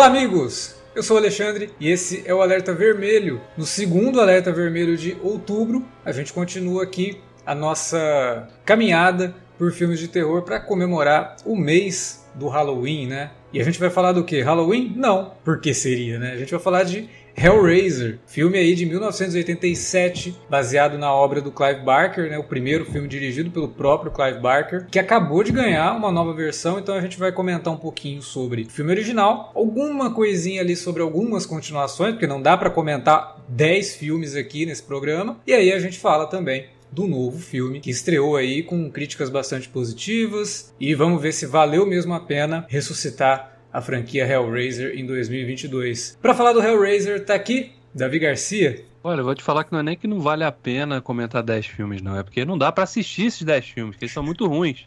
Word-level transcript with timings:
Olá, 0.00 0.08
amigos! 0.08 0.76
Eu 0.94 1.02
sou 1.02 1.16
o 1.16 1.20
Alexandre 1.20 1.74
e 1.78 1.90
esse 1.90 2.22
é 2.24 2.32
o 2.32 2.40
Alerta 2.40 2.72
Vermelho. 2.72 3.38
No 3.54 3.66
segundo 3.66 4.18
Alerta 4.18 4.50
Vermelho 4.50 4.96
de 4.96 5.14
outubro, 5.22 5.84
a 6.02 6.10
gente 6.10 6.32
continua 6.32 6.84
aqui 6.84 7.20
a 7.44 7.54
nossa 7.54 8.48
caminhada 8.64 9.34
por 9.58 9.70
filmes 9.72 10.00
de 10.00 10.08
terror 10.08 10.40
para 10.40 10.58
comemorar 10.58 11.36
o 11.44 11.54
mês 11.54 12.26
do 12.34 12.48
Halloween, 12.48 13.08
né? 13.08 13.32
E 13.52 13.60
a 13.60 13.62
gente 13.62 13.78
vai 13.78 13.90
falar 13.90 14.12
do 14.12 14.24
que? 14.24 14.40
Halloween? 14.40 14.90
Não, 14.96 15.34
porque 15.44 15.74
seria, 15.74 16.18
né? 16.18 16.32
A 16.32 16.36
gente 16.38 16.50
vai 16.50 16.60
falar 16.60 16.84
de 16.84 17.06
Hellraiser, 17.42 18.18
filme 18.26 18.58
aí 18.58 18.74
de 18.74 18.84
1987, 18.84 20.36
baseado 20.50 20.98
na 20.98 21.10
obra 21.10 21.40
do 21.40 21.50
Clive 21.50 21.80
Barker, 21.80 22.28
né, 22.28 22.36
o 22.36 22.44
primeiro 22.44 22.84
filme 22.84 23.08
dirigido 23.08 23.50
pelo 23.50 23.66
próprio 23.66 24.12
Clive 24.12 24.40
Barker, 24.40 24.86
que 24.90 24.98
acabou 24.98 25.42
de 25.42 25.50
ganhar 25.50 25.96
uma 25.96 26.12
nova 26.12 26.34
versão, 26.34 26.78
então 26.78 26.94
a 26.94 27.00
gente 27.00 27.18
vai 27.18 27.32
comentar 27.32 27.72
um 27.72 27.78
pouquinho 27.78 28.20
sobre 28.20 28.64
o 28.64 28.70
filme 28.70 28.90
original, 28.90 29.50
alguma 29.54 30.12
coisinha 30.12 30.60
ali 30.60 30.76
sobre 30.76 31.00
algumas 31.00 31.46
continuações, 31.46 32.12
porque 32.12 32.26
não 32.26 32.42
dá 32.42 32.58
para 32.58 32.68
comentar 32.68 33.42
10 33.48 33.96
filmes 33.96 34.36
aqui 34.36 34.66
nesse 34.66 34.82
programa, 34.82 35.38
e 35.46 35.54
aí 35.54 35.72
a 35.72 35.78
gente 35.78 35.98
fala 35.98 36.26
também 36.26 36.66
do 36.92 37.06
novo 37.06 37.38
filme, 37.38 37.80
que 37.80 37.88
estreou 37.88 38.36
aí 38.36 38.62
com 38.62 38.90
críticas 38.90 39.30
bastante 39.30 39.68
positivas. 39.68 40.74
E 40.78 40.92
vamos 40.94 41.22
ver 41.22 41.32
se 41.32 41.46
valeu 41.46 41.86
mesmo 41.86 42.12
a 42.12 42.20
pena 42.20 42.66
ressuscitar 42.68 43.59
a 43.72 43.80
franquia 43.80 44.26
Hellraiser 44.26 44.98
em 44.98 45.06
2022. 45.06 46.18
Para 46.20 46.34
falar 46.34 46.52
do 46.52 46.62
Hellraiser, 46.62 47.24
tá 47.24 47.34
aqui 47.34 47.72
Davi 47.94 48.18
Garcia. 48.18 48.84
Olha, 49.02 49.20
eu 49.20 49.24
vou 49.24 49.34
te 49.34 49.42
falar 49.42 49.64
que 49.64 49.72
não 49.72 49.78
é 49.78 49.82
nem 49.82 49.96
que 49.96 50.06
não 50.06 50.20
vale 50.20 50.44
a 50.44 50.52
pena 50.52 51.00
comentar 51.00 51.42
10 51.42 51.66
filmes, 51.66 52.02
não. 52.02 52.18
É 52.18 52.22
porque 52.22 52.44
não 52.44 52.58
dá 52.58 52.70
para 52.70 52.84
assistir 52.84 53.26
esses 53.26 53.42
10 53.42 53.68
filmes, 53.68 53.94
porque 53.94 54.04
eles 54.04 54.12
são 54.12 54.22
muito 54.22 54.46
ruins. 54.46 54.86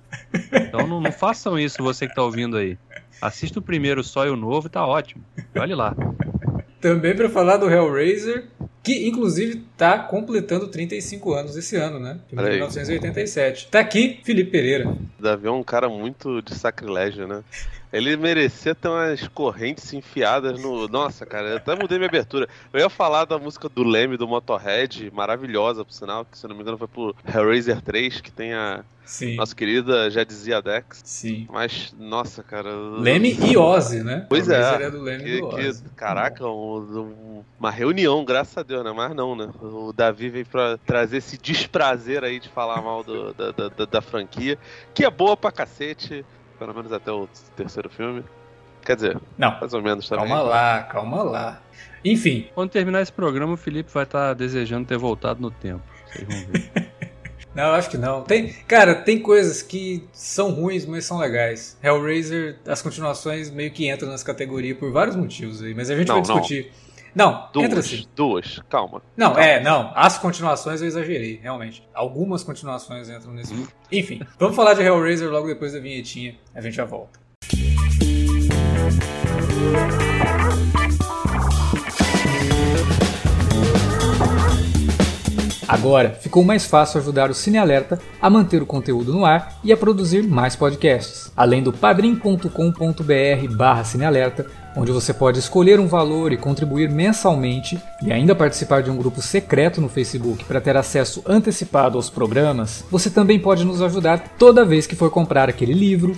Então 0.52 0.86
não, 0.86 1.02
não 1.02 1.12
façam 1.12 1.58
isso, 1.58 1.82
você 1.82 2.08
que 2.08 2.14
tá 2.14 2.22
ouvindo 2.22 2.58
aí. 2.58 2.78
Assista 3.20 3.58
o 3.58 3.62
primeiro 3.62 4.04
só 4.04 4.28
e 4.28 4.30
o 4.30 4.36
novo, 4.36 4.70
tá 4.70 4.86
ótimo. 4.86 5.24
Olhe 5.56 5.74
lá. 5.74 5.96
Também 6.80 7.16
para 7.16 7.30
falar 7.30 7.58
do 7.58 7.70
Hellraiser, 7.70 8.46
que 8.84 9.08
inclusive 9.08 9.64
tá 9.78 9.98
completando 9.98 10.68
35 10.68 11.34
anos 11.34 11.56
esse 11.56 11.76
ano, 11.76 12.00
né? 12.00 12.20
Em 12.32 12.36
1987. 12.36 13.70
Tá 13.70 13.80
aqui 13.80 14.20
Felipe 14.24 14.52
Pereira. 14.52 14.96
Davi 15.18 15.48
é 15.48 15.52
um 15.52 15.64
cara 15.64 15.90
muito 15.90 16.42
de 16.42 16.54
sacrilégio, 16.54 17.28
né? 17.28 17.42
Ele 17.94 18.18
merecia 18.18 18.74
ter 18.74 18.88
umas 18.88 19.28
correntes 19.28 19.94
enfiadas 19.94 20.60
no. 20.60 20.88
Nossa, 20.88 21.28
cara, 21.28 21.50
eu 21.50 21.58
até 21.58 21.76
mudei 21.76 22.00
minha 22.00 22.10
abertura. 22.10 22.50
Eu 22.74 22.80
ia 22.80 22.90
falar 22.90 23.26
da 23.26 23.38
música 23.38 23.70
do 23.70 23.84
Leme 23.84 24.18
do 24.18 24.28
Motorhead, 24.28 25.12
maravilhosa, 25.14 25.86
por 25.86 25.94
sinal, 25.94 26.26
que 26.26 26.36
se 26.36 26.48
não 26.48 26.56
me 26.56 26.64
engano 26.64 26.76
foi 26.76 26.88
pro 26.88 27.16
Hellraiser 27.24 27.80
3, 27.82 28.20
que 28.20 28.32
tem 28.32 28.54
a. 28.54 28.84
Sim. 29.06 29.36
Nossa 29.36 29.54
querida 29.54 30.10
já 30.10 30.24
dizia 30.24 30.60
Dex. 30.60 31.02
Sim. 31.04 31.46
Mas, 31.52 31.94
nossa, 32.00 32.42
cara. 32.42 32.74
Leme 32.74 33.38
e 33.46 33.56
Ozzy, 33.56 34.02
né? 34.02 34.26
Pois 34.28 34.50
é. 34.50 34.86
é 34.86 34.90
do 34.90 35.02
Leme 35.02 35.24
que, 35.24 35.40
do 35.40 35.48
Ozzy. 35.50 35.84
Que, 35.84 35.90
caraca, 35.90 36.48
um, 36.48 36.78
um, 36.80 37.44
uma 37.60 37.70
reunião, 37.70 38.26
graças 38.26 38.58
a 38.58 38.64
Deus, 38.64 38.84
né? 38.84 38.92
Mas 38.92 39.16
não, 39.16 39.36
né? 39.36 39.52
O 39.62 39.94
Davi 39.94 40.30
veio 40.30 40.48
pra 40.48 40.80
trazer 40.80 41.18
esse 41.18 41.38
desprazer 41.38 42.24
aí 42.24 42.40
de 42.40 42.50
falar 42.50 42.82
mal 42.82 43.04
do, 43.04 43.36
da, 43.36 43.52
da, 43.52 43.86
da 43.86 44.02
franquia, 44.02 44.58
que 44.96 45.06
é 45.06 45.12
boa 45.12 45.38
pra 45.38 45.52
cacete 45.52 46.26
pelo 46.64 46.74
menos 46.74 46.94
até 46.94 47.12
o 47.12 47.28
terceiro 47.58 47.90
filme. 47.90 48.24
Quer 48.86 48.96
dizer, 48.96 49.22
não, 49.38 49.60
mais 49.60 49.74
ou 49.74 49.82
menos 49.82 50.08
também. 50.08 50.28
Calma 50.28 50.42
lá, 50.42 50.84
calma 50.84 51.24
lá. 51.24 51.62
Enfim. 52.04 52.48
Quando 52.56 52.70
terminar 52.70 53.02
esse 53.02 53.12
programa, 53.12 53.54
o 53.54 53.58
Felipe 53.58 53.92
vai 53.92 54.04
estar 54.04 54.30
tá 54.30 54.34
desejando 54.34 54.88
ter 54.88 54.98
voltado 54.98 55.42
no 55.42 55.52
tempo. 55.52 55.84
Vocês 56.06 56.28
vão 56.28 56.52
ver. 56.52 56.92
não, 57.54 57.74
acho 57.74 57.90
que 57.90 57.98
não. 57.98 58.24
Tem, 58.24 58.54
cara, 58.68 58.96
tem 58.96 59.20
coisas 59.20 59.62
que 59.62 60.08
são 60.14 60.52
ruins, 60.52 60.86
mas 60.86 61.06
são 61.06 61.18
legais. 61.18 61.78
Hellraiser, 61.84 62.58
as 62.66 62.82
continuações 62.82 63.50
meio 63.50 63.72
que 63.72 63.90
entram 63.90 64.10
nessa 64.10 64.26
categoria 64.26 64.76
por 64.76 64.92
vários 64.92 65.16
motivos 65.16 65.62
aí, 65.62 65.74
mas 65.74 65.90
a 65.90 65.96
gente 65.96 66.08
não, 66.08 66.16
vai 66.16 66.22
discutir. 66.22 66.66
Não. 66.66 66.93
Não, 67.16 67.48
duas, 67.54 67.66
entra 67.66 67.80
assim. 67.80 68.06
Duas, 68.16 68.60
calma. 68.70 69.02
Não, 69.16 69.34
calma. 69.34 69.46
é, 69.46 69.62
não. 69.62 69.92
As 69.96 70.18
continuações 70.18 70.82
eu 70.82 70.88
exagerei, 70.88 71.40
realmente. 71.42 71.88
Algumas 71.94 72.44
continuações 72.44 73.10
entram 73.10 73.34
nesse. 73.34 73.54
Hum. 73.54 73.68
Enfim, 73.92 74.22
vamos 74.40 74.56
falar 74.56 74.74
de 74.74 74.82
Hellraiser 74.82 75.30
logo 75.30 75.48
depois 75.48 75.74
da 75.74 75.80
vinhetinha. 75.80 76.36
A 76.56 76.62
gente 76.62 76.76
já 76.76 76.86
volta. 76.86 77.20
Agora 85.68 86.12
ficou 86.12 86.44
mais 86.44 86.66
fácil 86.68 87.00
ajudar 87.00 87.32
o 87.32 87.34
Cine 87.34 87.58
Alerta 87.58 87.98
a 88.22 88.30
manter 88.30 88.62
o 88.62 88.66
conteúdo 88.66 89.12
no 89.12 89.26
ar 89.26 89.58
e 89.64 89.74
a 89.74 89.78
produzir 89.78 90.22
mais 90.22 90.56
podcasts. 90.56 91.32
Além 91.36 91.64
do 91.64 91.74
padrim.com.br/barra 91.74 93.84
cinealerta, 93.84 94.46
onde 94.76 94.92
você 94.92 95.14
pode 95.14 95.40
escolher 95.40 95.80
um 95.80 95.88
valor 95.88 96.32
e 96.32 96.38
contribuir 96.38 96.90
mensalmente 96.90 97.80
e 98.02 98.12
ainda 98.12 98.36
participar 98.36 98.82
de 98.82 98.90
um 98.90 98.98
grupo 98.98 99.22
secreto 99.22 99.80
no 99.80 99.90
Facebook 99.90 100.44
para 100.46 100.62
ter 100.62 100.76
acesso 100.76 101.24
antecipado 101.26 101.98
aos 101.98 102.10
programas, 102.10 102.84
você 102.90 103.10
também 103.10 103.40
pode 103.40 103.64
nos 103.64 103.82
ajudar 103.82 104.36
toda 104.38 104.66
vez 104.66 104.88
que 104.88 104.96
for 104.96 105.10
comprar 105.10 105.50
aquele 105.50 105.74
livro, 105.74 106.18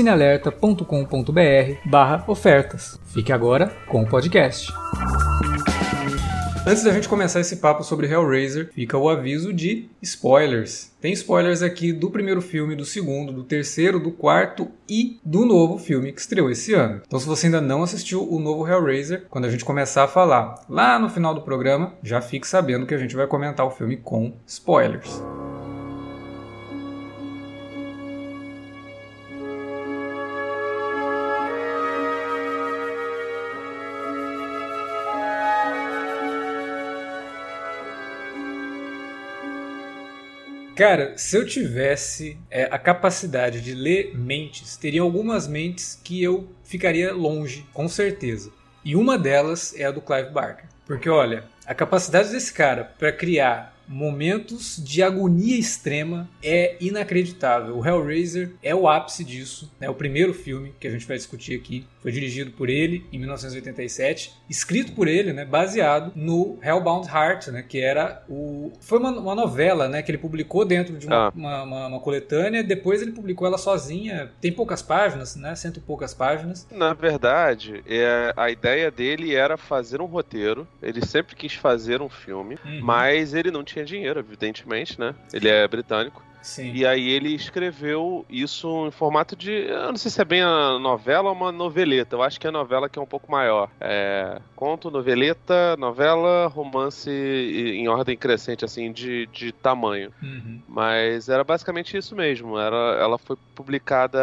cinealerta.com.br 0.00 1.78
barra 1.84 2.24
ofertas. 2.26 2.98
Fique 3.12 3.32
agora 3.32 3.70
com 3.86 4.02
o 4.02 4.08
podcast. 4.08 4.72
Antes 6.66 6.84
da 6.84 6.92
gente 6.92 7.08
começar 7.08 7.40
esse 7.40 7.56
papo 7.56 7.82
sobre 7.82 8.06
Hellraiser, 8.06 8.70
fica 8.72 8.96
o 8.96 9.08
aviso 9.08 9.52
de 9.52 9.88
spoilers. 10.00 10.92
Tem 11.00 11.12
spoilers 11.12 11.62
aqui 11.62 11.92
do 11.92 12.10
primeiro 12.10 12.40
filme, 12.40 12.76
do 12.76 12.84
segundo, 12.84 13.32
do 13.32 13.44
terceiro, 13.44 13.98
do 13.98 14.10
quarto 14.10 14.68
e 14.88 15.18
do 15.24 15.44
novo 15.44 15.78
filme 15.78 16.12
que 16.12 16.20
estreou 16.20 16.50
esse 16.50 16.72
ano. 16.72 17.02
Então, 17.06 17.18
se 17.18 17.26
você 17.26 17.46
ainda 17.46 17.60
não 17.60 17.82
assistiu 17.82 18.26
o 18.30 18.38
novo 18.38 18.66
Hellraiser, 18.66 19.26
quando 19.28 19.46
a 19.46 19.50
gente 19.50 19.64
começar 19.64 20.04
a 20.04 20.08
falar 20.08 20.54
lá 20.68 20.98
no 20.98 21.10
final 21.10 21.34
do 21.34 21.42
programa, 21.42 21.94
já 22.02 22.20
fique 22.20 22.46
sabendo 22.46 22.86
que 22.86 22.94
a 22.94 22.98
gente 22.98 23.16
vai 23.16 23.26
comentar 23.26 23.66
o 23.66 23.70
filme 23.70 23.96
com 23.96 24.32
spoilers. 24.46 25.22
Cara, 40.80 41.12
se 41.14 41.36
eu 41.36 41.44
tivesse 41.44 42.38
é, 42.50 42.62
a 42.62 42.78
capacidade 42.78 43.60
de 43.60 43.74
ler 43.74 44.16
mentes, 44.16 44.78
teria 44.78 45.02
algumas 45.02 45.46
mentes 45.46 46.00
que 46.02 46.22
eu 46.22 46.48
ficaria 46.64 47.12
longe, 47.12 47.66
com 47.70 47.86
certeza. 47.86 48.50
E 48.82 48.96
uma 48.96 49.18
delas 49.18 49.78
é 49.78 49.84
a 49.84 49.90
do 49.90 50.00
Clive 50.00 50.30
Barker. 50.30 50.64
Porque 50.86 51.10
olha, 51.10 51.44
a 51.66 51.74
capacidade 51.74 52.30
desse 52.30 52.54
cara 52.54 52.84
para 52.98 53.12
criar 53.12 53.76
momentos 53.86 54.82
de 54.82 55.02
agonia 55.02 55.58
extrema 55.58 56.30
é 56.42 56.76
inacreditável. 56.80 57.76
O 57.76 57.86
Hellraiser 57.86 58.52
é 58.62 58.74
o 58.74 58.88
ápice 58.88 59.22
disso. 59.22 59.70
É 59.80 59.84
né? 59.84 59.90
o 59.90 59.94
primeiro 59.94 60.32
filme 60.32 60.72
que 60.80 60.88
a 60.88 60.90
gente 60.90 61.06
vai 61.06 61.18
discutir 61.18 61.58
aqui. 61.58 61.84
Foi 62.02 62.10
dirigido 62.10 62.50
por 62.52 62.68
ele 62.68 63.04
em 63.12 63.18
1987, 63.18 64.34
escrito 64.48 64.92
por 64.92 65.06
ele, 65.06 65.32
né, 65.32 65.44
baseado 65.44 66.12
no 66.14 66.58
Hellbound 66.62 67.08
Heart, 67.08 67.48
né, 67.48 67.62
que 67.62 67.80
era 67.80 68.22
o 68.28 68.72
foi 68.80 68.98
uma, 68.98 69.10
uma 69.10 69.34
novela, 69.34 69.88
né, 69.88 70.02
que 70.02 70.10
ele 70.10 70.18
publicou 70.18 70.64
dentro 70.64 70.96
de 70.96 71.06
uma, 71.06 71.28
ah. 71.28 71.32
uma, 71.34 71.62
uma, 71.62 71.86
uma, 71.88 72.00
coletânea. 72.00 72.62
Depois 72.62 73.02
ele 73.02 73.12
publicou 73.12 73.46
ela 73.46 73.58
sozinha. 73.58 74.30
Tem 74.40 74.52
poucas 74.52 74.82
páginas, 74.82 75.36
né, 75.36 75.54
cento 75.54 75.78
e 75.78 75.80
poucas 75.80 76.14
páginas. 76.14 76.66
Na 76.70 76.94
verdade, 76.94 77.82
é, 77.86 78.32
a 78.36 78.50
ideia 78.50 78.90
dele 78.90 79.34
era 79.34 79.56
fazer 79.56 80.00
um 80.00 80.06
roteiro. 80.06 80.66
Ele 80.82 81.04
sempre 81.04 81.36
quis 81.36 81.54
fazer 81.54 82.00
um 82.00 82.08
filme, 82.08 82.58
uhum. 82.64 82.80
mas 82.82 83.34
ele 83.34 83.50
não 83.50 83.62
tinha 83.62 83.84
dinheiro, 83.84 84.20
evidentemente, 84.20 84.98
né? 84.98 85.14
Ele 85.32 85.48
é 85.48 85.66
britânico. 85.68 86.29
Sim. 86.42 86.72
E 86.72 86.86
aí 86.86 87.08
ele 87.08 87.34
escreveu 87.34 88.24
isso 88.28 88.86
em 88.86 88.90
formato 88.90 89.36
de. 89.36 89.50
Eu 89.50 89.88
não 89.88 89.96
sei 89.96 90.10
se 90.10 90.20
é 90.20 90.24
bem 90.24 90.42
a 90.42 90.78
novela 90.78 91.28
ou 91.28 91.34
uma 91.34 91.52
noveleta. 91.52 92.16
Eu 92.16 92.22
acho 92.22 92.40
que 92.40 92.46
é 92.46 92.50
a 92.50 92.52
novela 92.52 92.88
que 92.88 92.98
é 92.98 93.02
um 93.02 93.06
pouco 93.06 93.30
maior. 93.30 93.70
É, 93.80 94.40
conto, 94.56 94.90
noveleta, 94.90 95.76
novela, 95.76 96.46
romance 96.46 97.10
em 97.10 97.88
ordem 97.88 98.16
crescente, 98.16 98.64
assim, 98.64 98.90
de, 98.90 99.26
de 99.26 99.52
tamanho. 99.52 100.12
Uhum. 100.22 100.60
Mas 100.66 101.28
era 101.28 101.44
basicamente 101.44 101.96
isso 101.96 102.16
mesmo. 102.16 102.58
Era, 102.58 102.96
ela 103.00 103.18
foi 103.18 103.36
publicada, 103.54 104.18